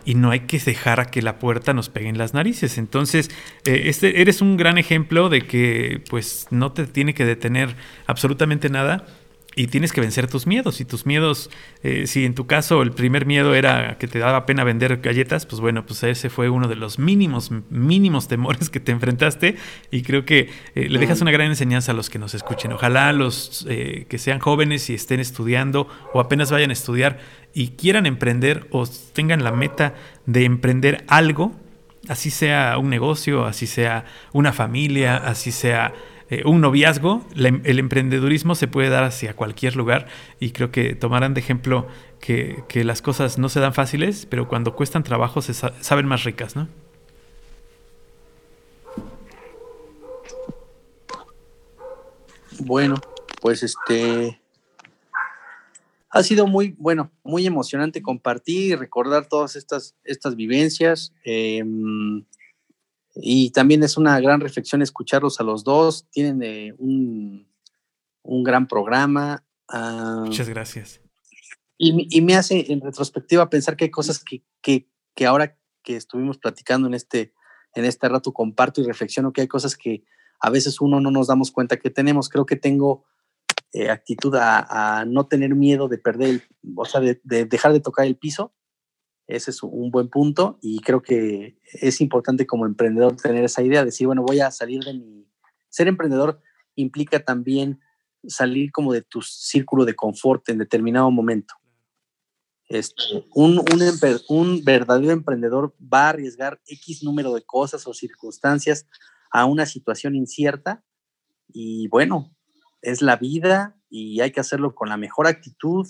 y 0.05 0.14
no 0.14 0.31
hay 0.31 0.40
que 0.40 0.59
dejar 0.59 1.01
a 1.01 1.06
que 1.06 1.23
la 1.23 1.39
puerta 1.39 1.74
nos 1.74 1.89
pegue 1.89 2.09
en 2.09 2.19
las 2.19 2.35
narices. 2.35 2.78
Entonces, 2.78 3.31
eh, 3.66 3.82
este, 3.86 4.20
eres 4.20 4.40
un 4.40 4.56
gran 4.56 4.78
ejemplo 4.78 5.28
de 5.28 5.43
que 5.43 6.02
pues 6.10 6.47
no 6.51 6.73
te 6.73 6.86
tiene 6.86 7.14
que 7.14 7.24
detener 7.24 7.77
absolutamente 8.06 8.69
nada 8.69 9.06
y 9.55 9.66
tienes 9.66 9.93
que 9.93 10.01
vencer 10.01 10.29
tus 10.29 10.47
miedos. 10.47 10.81
Y 10.81 10.85
tus 10.85 11.07
miedos, 11.07 11.51
eh, 11.83 12.07
si 12.07 12.24
en 12.24 12.35
tu 12.35 12.47
caso 12.47 12.83
el 12.83 12.93
primer 12.93 13.27
miedo 13.27 13.55
era 13.55 13.99
que 13.99 14.09
te 14.09 14.19
daba 14.19 14.47
pena 14.47 14.65
vender 14.65 14.99
galletas, 14.99 15.47
pues 15.47 15.61
bueno, 15.61 15.85
pues 15.85 16.03
ese 16.03 16.31
fue 16.31 16.49
uno 16.49 16.69
de 16.69 16.77
los 16.77 16.99
mínimos, 16.99 17.51
mínimos 17.70 18.29
temores 18.29 18.70
que 18.70 18.81
te 18.81 18.93
enfrentaste. 18.93 19.57
Y 19.91 20.03
creo 20.03 20.24
que 20.24 20.51
eh, 20.74 20.89
le 20.89 20.99
dejas 20.99 21.20
una 21.20 21.31
gran 21.31 21.49
enseñanza 21.49 21.93
a 21.93 21.95
los 21.95 22.09
que 22.09 22.19
nos 22.19 22.35
escuchen. 22.35 22.73
Ojalá 22.73 23.12
los 23.12 23.66
eh, 23.69 24.07
que 24.09 24.19
sean 24.19 24.39
jóvenes 24.39 24.89
y 24.91 24.95
estén 24.95 25.20
estudiando 25.20 25.89
o 26.12 26.20
apenas 26.20 26.51
vayan 26.51 26.70
a 26.70 26.73
estudiar 26.73 27.19
y 27.55 27.69
quieran 27.70 28.07
emprender 28.07 28.66
o 28.70 28.87
tengan 28.87 29.45
la 29.45 29.53
meta 29.53 29.95
de 30.27 30.45
emprender 30.45 31.05
algo, 31.09 31.53
así 32.09 32.31
sea 32.31 32.79
un 32.79 32.89
negocio, 32.89 33.45
así 33.45 33.66
sea 33.66 34.07
una 34.33 34.53
familia, 34.53 35.16
así 35.16 35.53
sea 35.53 35.93
eh, 36.33 36.45
un 36.47 36.63
noviazgo, 36.63 37.23
em, 37.37 37.61
el 37.65 37.79
emprendedurismo 37.79 38.55
se 38.55 38.67
puede 38.67 38.89
dar 38.89 39.05
hacia 39.05 39.37
cualquier 39.37 39.77
lugar 39.77 40.07
y 40.41 40.53
creo 40.53 40.73
que 40.73 40.95
tomarán 40.95 41.35
de 41.35 41.41
ejemplo 41.41 41.87
que, 42.21 42.65
las 42.87 43.03
cosas 43.03 43.37
no 43.37 43.51
se 43.51 43.61
dan 43.61 43.75
fáciles, 43.75 44.25
pero 44.25 44.49
cuando 44.49 44.75
cuestan 44.75 45.03
trabajo 45.03 45.43
se 45.43 45.53
saben 45.53 46.07
más 46.07 46.25
ricas, 46.25 46.57
¿no? 46.57 46.69
Bueno, 52.61 52.95
pues 53.43 53.63
este 53.63 54.41
ha 56.09 56.23
sido 56.23 56.47
muy 56.47 56.75
bueno, 56.79 57.11
muy 57.25 57.47
emocionante 57.47 58.01
compartir 58.01 58.73
y 58.73 58.75
recordar 58.75 59.27
todas 59.27 59.55
estas, 59.55 59.97
estas 60.03 60.35
vivencias. 60.35 61.13
Em, 61.25 62.25
y 63.14 63.51
también 63.51 63.82
es 63.82 63.97
una 63.97 64.18
gran 64.20 64.40
reflexión 64.40 64.82
escucharlos 64.82 65.40
a 65.40 65.44
los 65.44 65.64
dos. 65.64 66.09
Tienen 66.10 66.43
eh, 66.43 66.74
un, 66.78 67.48
un, 68.22 68.43
gran 68.43 68.66
programa. 68.66 69.44
Muchas 70.24 70.48
gracias. 70.48 71.01
Y, 71.76 72.06
y, 72.16 72.20
me 72.20 72.36
hace 72.36 72.72
en 72.72 72.80
retrospectiva 72.80 73.51
pensar 73.51 73.76
que 73.76 73.84
hay 73.84 73.90
cosas 73.90 74.22
que, 74.22 74.44
que, 74.62 74.89
que, 75.14 75.26
ahora 75.26 75.59
que 75.82 75.97
estuvimos 75.97 76.39
platicando 76.39 76.86
en 76.86 76.94
este, 76.94 77.34
en 77.74 77.84
este 77.84 78.09
rato 78.09 78.32
comparto 78.32 78.80
y 78.80 78.84
reflexiono 78.84 79.32
que 79.32 79.40
hay 79.40 79.48
cosas 79.48 79.76
que 79.76 80.05
a 80.40 80.51
veces 80.51 80.80
uno 80.80 81.01
no 81.01 81.10
nos 81.10 81.26
damos 81.26 81.51
cuenta 81.51 81.78
que 81.78 81.90
tenemos. 81.90 82.28
Creo 82.28 82.47
que 82.47 82.56
tengo 82.56 83.05
eh, 83.72 83.90
actitud 83.90 84.34
a, 84.36 85.01
a, 85.01 85.05
no 85.05 85.26
tener 85.26 85.55
miedo 85.55 85.89
de 85.89 85.98
perder, 85.98 86.43
o 86.76 86.84
sea, 86.84 87.01
de, 87.01 87.20
de 87.24 87.44
dejar 87.44 87.72
de 87.72 87.80
tocar 87.80 88.06
el 88.06 88.16
piso 88.16 88.55
ese 89.27 89.51
es 89.51 89.62
un 89.62 89.90
buen 89.90 90.09
punto 90.09 90.59
y 90.61 90.81
creo 90.81 91.03
que 91.03 91.57
es 91.73 92.01
importante 92.01 92.47
como 92.47 92.66
emprendedor 92.66 93.16
tener 93.16 93.44
esa 93.44 93.62
idea, 93.62 93.81
de 93.81 93.86
decir, 93.86 94.07
bueno, 94.07 94.23
voy 94.23 94.40
a 94.40 94.51
salir 94.51 94.82
de 94.82 94.94
mi... 94.94 95.27
Ser 95.69 95.89
emprendedor 95.89 96.40
implica 96.74 97.24
también 97.24 97.81
salir 98.27 98.70
como 98.73 98.93
de 98.93 99.03
tu 99.03 99.23
círculo 99.23 99.85
de 99.85 99.94
confort 99.94 100.49
en 100.49 100.59
determinado 100.59 101.11
momento. 101.11 101.55
Este, 102.69 103.03
un, 103.35 103.62
un, 104.28 104.65
verdadero 104.65 105.12
emprendedor 105.12 105.74
va 105.81 106.07
a 106.07 106.09
arriesgar 106.11 106.61
X 106.66 107.03
número 107.03 107.35
de 107.35 107.43
cosas 107.43 107.86
o 107.86 107.93
circunstancias 107.93 108.86
a 109.31 109.44
una 109.44 109.66
situación 109.66 110.15
incierta 110.15 110.82
y 111.49 111.89
bueno, 111.89 112.35
es 112.81 113.03
la 113.03 113.16
vida 113.16 113.77
y 113.90 114.20
hay 114.20 114.31
que 114.31 114.40
hacerlo 114.40 114.74
con 114.74 114.89
la 114.89 114.97
mejor 114.97 115.27
actitud, 115.27 115.86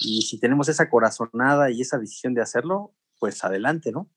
y 0.00 0.22
si 0.22 0.38
tenemos 0.38 0.68
esa 0.68 0.88
corazonada 0.88 1.70
y 1.70 1.80
esa 1.80 1.98
decisión 1.98 2.34
de 2.34 2.42
hacerlo, 2.42 2.94
pues 3.18 3.42
adelante, 3.44 3.92
¿no? 3.92 4.08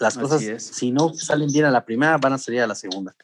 Las 0.00 0.16
cosas, 0.16 0.42
si 0.62 0.90
no 0.90 1.12
salen 1.14 1.52
bien 1.52 1.66
a 1.66 1.70
la 1.70 1.84
primera, 1.84 2.16
van 2.18 2.32
a 2.32 2.38
salir 2.38 2.60
a 2.60 2.66
la 2.66 2.74
segunda. 2.74 3.14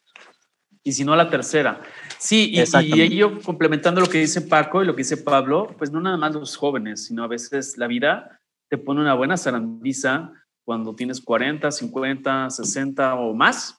y 0.82 0.92
si 0.92 1.04
no 1.04 1.12
a 1.12 1.16
la 1.16 1.28
tercera. 1.30 1.82
Sí, 2.18 2.52
y, 2.52 2.60
y 2.60 3.00
ello 3.00 3.40
complementando 3.42 4.00
lo 4.00 4.08
que 4.08 4.18
dice 4.18 4.42
Paco 4.42 4.82
y 4.82 4.86
lo 4.86 4.94
que 4.94 5.00
dice 5.00 5.16
Pablo, 5.16 5.74
pues 5.78 5.90
no 5.90 6.00
nada 6.00 6.16
más 6.16 6.34
los 6.34 6.56
jóvenes, 6.56 7.06
sino 7.06 7.24
a 7.24 7.26
veces 7.26 7.76
la 7.78 7.86
vida 7.86 8.40
te 8.68 8.78
pone 8.78 9.00
una 9.00 9.14
buena 9.14 9.36
zarandiza 9.36 10.32
cuando 10.64 10.94
tienes 10.94 11.20
40, 11.20 11.70
50, 11.70 12.50
60 12.50 13.14
o 13.14 13.34
más 13.34 13.78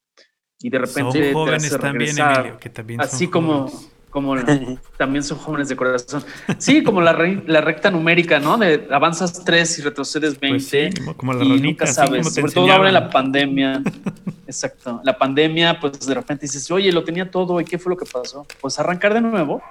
y 0.59 0.69
de 0.69 0.77
Son 0.77 0.87
repente 0.87 1.21
te 1.21 1.33
jóvenes 1.33 1.65
hace 1.65 1.77
también, 1.77 2.15
regresar. 2.15 2.39
Emilio, 2.39 2.59
que 2.59 2.69
también 2.69 2.99
son 2.99 3.07
Así 3.07 3.27
como, 3.27 3.67
jóvenes. 3.67 3.91
Como 4.09 4.35
también 4.97 5.23
son 5.23 5.37
jóvenes 5.37 5.69
de 5.69 5.75
corazón. 5.75 6.23
Sí, 6.57 6.83
como 6.83 7.01
la, 7.01 7.13
re- 7.13 7.43
la 7.47 7.61
recta 7.61 7.91
numérica, 7.91 8.39
¿no? 8.39 8.57
De 8.57 8.87
avanzas 8.91 9.43
3 9.45 9.79
y 9.79 9.81
retrocedes 9.83 10.39
20. 10.39 10.49
Pues 10.49 10.67
sí, 10.67 10.89
como- 11.01 11.17
como 11.17 11.33
la 11.33 11.43
y 11.43 11.49
ranita, 11.49 11.65
nunca 11.67 11.87
sabes, 11.87 12.33
sobre 12.33 12.51
todo 12.51 12.71
ahora 12.71 12.87
en 12.89 12.93
la 12.95 13.09
pandemia. 13.09 13.81
Exacto. 14.47 14.99
La 15.03 15.17
pandemia, 15.17 15.79
pues 15.79 15.99
de 16.05 16.13
repente 16.13 16.41
dices, 16.47 16.69
oye, 16.71 16.91
lo 16.91 17.03
tenía 17.03 17.29
todo, 17.29 17.61
¿y 17.61 17.65
qué 17.65 17.77
fue 17.77 17.91
lo 17.91 17.97
que 17.97 18.05
pasó? 18.11 18.45
Pues 18.59 18.79
arrancar 18.79 19.13
de 19.13 19.21
nuevo, 19.21 19.61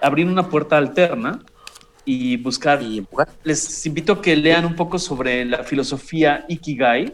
abrir 0.00 0.26
una 0.26 0.48
puerta 0.48 0.76
alterna 0.76 1.40
y 2.04 2.36
buscar. 2.36 2.80
Y 2.82 2.98
empujar. 2.98 3.28
Les 3.42 3.84
invito 3.84 4.12
a 4.12 4.22
que 4.22 4.36
lean 4.36 4.64
un 4.64 4.76
poco 4.76 4.98
sobre 5.00 5.44
la 5.44 5.64
filosofía 5.64 6.44
Ikigai. 6.48 7.12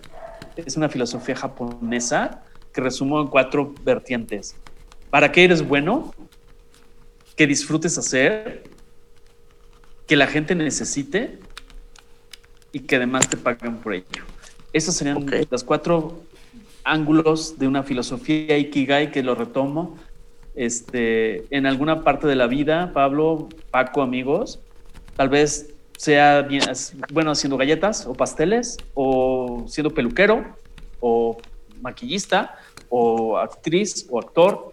Es 0.54 0.76
una 0.76 0.90
filosofía 0.90 1.34
japonesa 1.34 2.42
que 2.74 2.82
resumo 2.82 3.20
en 3.22 3.28
cuatro 3.28 3.74
vertientes. 3.84 4.54
¿Para 5.08 5.32
qué 5.32 5.44
eres 5.44 5.66
bueno? 5.66 6.12
Que 7.36 7.46
disfrutes 7.46 7.96
hacer, 7.98 8.64
que 10.06 10.16
la 10.16 10.26
gente 10.26 10.54
necesite 10.54 11.38
y 12.72 12.80
que 12.80 12.96
además 12.96 13.28
te 13.28 13.36
paguen 13.36 13.76
por 13.78 13.94
ello. 13.94 14.24
Esos 14.72 14.94
serían 14.94 15.18
Ok. 15.18 15.32
los 15.50 15.64
cuatro 15.64 16.22
ángulos 16.84 17.58
de 17.58 17.68
una 17.68 17.82
filosofía 17.82 18.58
Ikigai 18.58 19.10
que 19.12 19.22
lo 19.22 19.34
retomo 19.34 19.96
este, 20.54 21.44
en 21.56 21.64
alguna 21.66 22.02
parte 22.04 22.26
de 22.26 22.34
la 22.36 22.46
vida, 22.46 22.92
Pablo, 22.92 23.48
Paco, 23.70 24.02
amigos, 24.02 24.58
tal 25.16 25.28
vez 25.30 25.70
sea 25.96 26.42
bien- 26.42 26.64
bueno 27.12 27.30
haciendo 27.30 27.56
galletas 27.56 28.06
o 28.06 28.12
pasteles 28.12 28.76
o 28.94 29.64
siendo 29.68 29.94
peluquero 29.94 30.44
o 31.00 31.38
maquillista 31.80 32.56
o 32.90 33.38
actriz 33.38 34.06
o 34.10 34.18
actor. 34.18 34.72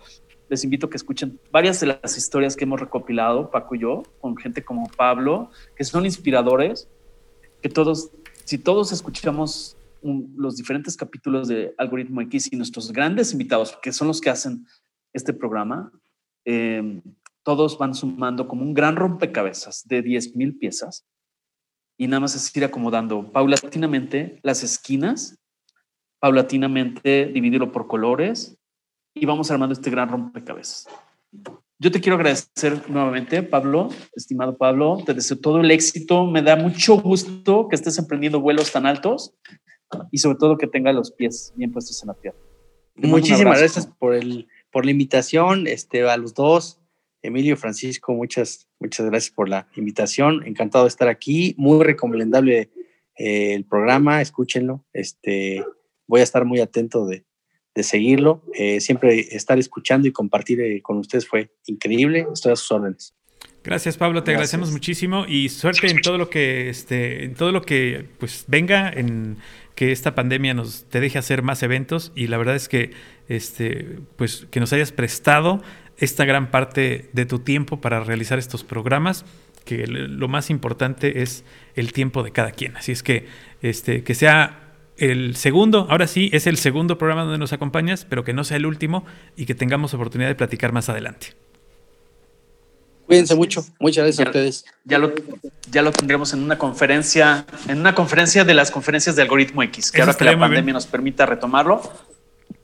Les 0.49 0.63
invito 0.63 0.87
a 0.87 0.89
que 0.89 0.97
escuchen 0.97 1.39
varias 1.51 1.79
de 1.79 1.87
las 1.87 2.17
historias 2.17 2.55
que 2.55 2.65
hemos 2.65 2.79
recopilado, 2.79 3.51
Paco 3.51 3.75
y 3.75 3.79
yo, 3.79 4.03
con 4.19 4.35
gente 4.35 4.63
como 4.63 4.89
Pablo, 4.89 5.51
que 5.75 5.83
son 5.83 6.05
inspiradores, 6.05 6.89
que 7.61 7.69
todos, 7.69 8.11
si 8.45 8.57
todos 8.57 8.91
escuchamos 8.91 9.77
los 10.01 10.55
diferentes 10.55 10.97
capítulos 10.97 11.47
de 11.47 11.73
Algoritmo 11.77 12.21
X 12.21 12.51
y 12.51 12.55
nuestros 12.55 12.91
grandes 12.91 13.31
invitados, 13.31 13.77
que 13.81 13.91
son 13.91 14.07
los 14.07 14.21
que 14.21 14.29
hacen 14.29 14.65
este 15.13 15.33
programa, 15.33 15.91
eh, 16.45 17.01
todos 17.43 17.77
van 17.77 17.93
sumando 17.93 18.47
como 18.47 18.63
un 18.63 18.73
gran 18.73 18.95
rompecabezas 18.95 19.87
de 19.87 20.03
10.000 20.03 20.59
piezas 20.59 21.05
y 21.97 22.07
nada 22.07 22.21
más 22.21 22.35
es 22.35 22.55
ir 22.55 22.63
acomodando 22.63 23.31
paulatinamente 23.31 24.39
las 24.43 24.63
esquinas, 24.63 25.37
paulatinamente 26.19 27.25
dividirlo 27.27 27.71
por 27.71 27.87
colores 27.87 28.58
y 29.13 29.25
vamos 29.25 29.51
armando 29.51 29.73
este 29.73 29.89
gran 29.89 30.09
rompecabezas. 30.09 30.87
Yo 31.81 31.91
te 31.91 32.01
quiero 32.01 32.17
agradecer 32.17 32.89
nuevamente, 32.89 33.41
Pablo, 33.41 33.89
estimado 34.13 34.57
Pablo, 34.57 35.01
te 35.05 35.13
deseo 35.13 35.37
todo 35.37 35.61
el 35.61 35.71
éxito, 35.71 36.25
me 36.25 36.41
da 36.41 36.55
mucho 36.57 36.99
gusto 36.99 37.67
que 37.69 37.75
estés 37.75 37.97
emprendiendo 37.97 38.41
vuelos 38.41 38.71
tan 38.71 38.85
altos 38.85 39.33
y 40.11 40.17
sobre 40.17 40.37
todo 40.37 40.57
que 40.57 40.67
tenga 40.67 40.91
los 40.91 41.11
pies 41.11 41.53
bien 41.55 41.71
puestos 41.71 42.01
en 42.03 42.07
la 42.07 42.13
tierra. 42.15 42.37
Muchísimas 42.95 43.59
gracias 43.59 43.87
por, 43.87 44.13
el, 44.13 44.47
por 44.71 44.85
la 44.85 44.91
invitación 44.91 45.67
este, 45.67 46.03
a 46.03 46.17
los 46.17 46.33
dos. 46.33 46.81
Emilio, 47.21 47.57
Francisco, 47.57 48.13
muchas, 48.13 48.67
muchas 48.79 49.05
gracias 49.05 49.33
por 49.33 49.47
la 49.49 49.67
invitación. 49.75 50.45
Encantado 50.45 50.85
de 50.85 50.89
estar 50.89 51.07
aquí. 51.07 51.55
Muy 51.57 51.83
recomendable 51.83 52.71
eh, 53.17 53.53
el 53.53 53.65
programa, 53.65 54.21
escúchenlo. 54.21 54.85
Este, 54.93 55.63
voy 56.07 56.21
a 56.21 56.23
estar 56.23 56.45
muy 56.45 56.59
atento 56.59 57.05
de, 57.05 57.25
de 57.79 57.83
seguirlo. 57.83 58.43
Eh, 58.53 58.81
siempre 58.81 59.19
estar 59.31 59.57
escuchando 59.57 60.07
y 60.07 60.11
compartir 60.11 60.59
eh, 60.59 60.81
con 60.81 60.97
ustedes 60.97 61.25
fue 61.25 61.49
increíble. 61.65 62.27
Estoy 62.33 62.51
a 62.51 62.55
sus 62.57 62.71
órdenes. 62.71 63.15
Gracias, 63.63 63.95
Pablo. 63.95 64.21
Te 64.23 64.31
Gracias. 64.31 64.53
agradecemos 64.53 64.71
muchísimo 64.71 65.25
y 65.25 65.47
suerte 65.47 65.87
en 65.89 66.01
todo 66.01 66.17
lo 66.17 66.29
que, 66.29 66.69
este, 66.69 67.23
en 67.23 67.35
todo 67.35 67.51
lo 67.53 67.61
que, 67.61 68.05
pues, 68.19 68.45
venga, 68.47 68.89
en 68.89 69.37
que 69.75 69.93
esta 69.93 70.13
pandemia 70.13 70.53
nos 70.53 70.85
te 70.89 70.99
deje 70.99 71.17
hacer 71.17 71.41
más 71.41 71.63
eventos 71.63 72.11
y 72.15 72.27
la 72.27 72.37
verdad 72.37 72.55
es 72.55 72.67
que, 72.67 72.91
este, 73.29 73.99
pues, 74.17 74.45
que 74.51 74.59
nos 74.59 74.73
hayas 74.73 74.91
prestado 74.91 75.61
esta 75.97 76.25
gran 76.25 76.51
parte 76.51 77.09
de 77.13 77.25
tu 77.25 77.39
tiempo 77.39 77.79
para 77.79 78.03
realizar 78.03 78.39
estos 78.39 78.65
programas, 78.65 79.25
que 79.63 79.87
lo 79.87 80.27
más 80.27 80.49
importante 80.49 81.21
es 81.21 81.45
el 81.75 81.93
tiempo 81.93 82.23
de 82.23 82.31
cada 82.31 82.51
quien. 82.51 82.75
Así 82.75 82.91
es 82.91 83.03
que, 83.03 83.27
este, 83.61 84.03
que 84.03 84.15
sea 84.15 84.68
el 84.99 85.35
segundo, 85.35 85.87
ahora 85.89 86.07
sí, 86.07 86.29
es 86.33 86.47
el 86.47 86.57
segundo 86.57 86.97
programa 86.97 87.23
donde 87.23 87.37
nos 87.37 87.53
acompañas, 87.53 88.05
pero 88.07 88.23
que 88.23 88.33
no 88.33 88.43
sea 88.43 88.57
el 88.57 88.65
último 88.65 89.05
y 89.35 89.45
que 89.45 89.55
tengamos 89.55 89.93
oportunidad 89.93 90.29
de 90.29 90.35
platicar 90.35 90.71
más 90.71 90.89
adelante. 90.89 91.27
Cuídense 93.05 93.33
mucho. 93.33 93.65
Muchas 93.79 94.03
gracias 94.03 94.27
a 94.27 94.29
ustedes. 94.29 94.65
Ya 94.85 94.99
lo, 94.99 95.11
ya 95.71 95.81
lo 95.81 95.91
tendremos 95.91 96.31
en 96.33 96.43
una 96.43 96.59
conferencia, 96.59 97.45
en 97.67 97.79
una 97.79 97.95
conferencia 97.95 98.45
de 98.45 98.53
las 98.53 98.69
conferencias 98.69 99.15
de 99.15 99.23
Algoritmo 99.23 99.63
X, 99.63 99.91
que 99.91 99.97
Eso 99.97 100.05
ahora 100.11 100.17
que 100.17 100.25
la 100.25 100.31
pandemia 100.37 100.61
bien. 100.61 100.73
nos 100.75 100.85
permita 100.85 101.25
retomarlo. 101.25 101.81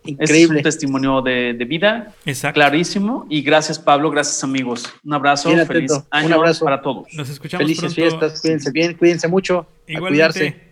Este 0.04 0.24
es 0.24 0.30
Increíble. 0.30 0.58
un 0.58 0.64
testimonio 0.64 1.22
de, 1.24 1.56
de 1.56 1.66
vida 1.66 2.14
Exacto. 2.28 2.54
clarísimo. 2.60 3.26
Y 3.28 3.42
gracias, 3.42 3.80
Pablo. 3.80 4.12
Gracias, 4.12 4.44
amigos. 4.44 4.86
Un 5.04 5.14
abrazo. 5.16 5.50
Bien 5.50 5.66
feliz 5.66 5.92
atento. 5.92 6.08
Un 6.12 6.18
año 6.20 6.36
abrazo. 6.36 6.64
para 6.64 6.80
todos. 6.84 7.08
Nos 7.14 7.28
escuchamos 7.28 7.64
Felices 7.64 7.96
pronto. 7.96 8.20
fiestas. 8.20 8.42
Cuídense 8.42 8.72
bien. 8.72 8.94
Cuídense 8.94 9.28
mucho. 9.28 9.66
A 9.88 9.92
Igualmente. 9.92 10.08
cuidarse. 10.10 10.65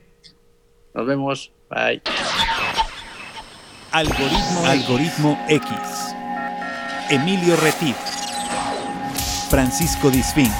Nos 0.93 1.07
vemos. 1.07 1.51
Bye. 1.69 2.01
Algoritmo, 3.91 4.65
Algoritmo 4.65 5.45
X. 5.49 5.69
Emilio 7.09 7.55
Retif. 7.57 7.95
Francisco 9.49 10.09
Disfín. 10.09 10.51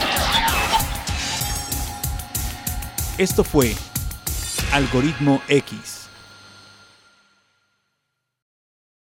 Esto 3.17 3.43
fue 3.43 3.75
Algoritmo 4.71 5.41
X. 5.47 5.92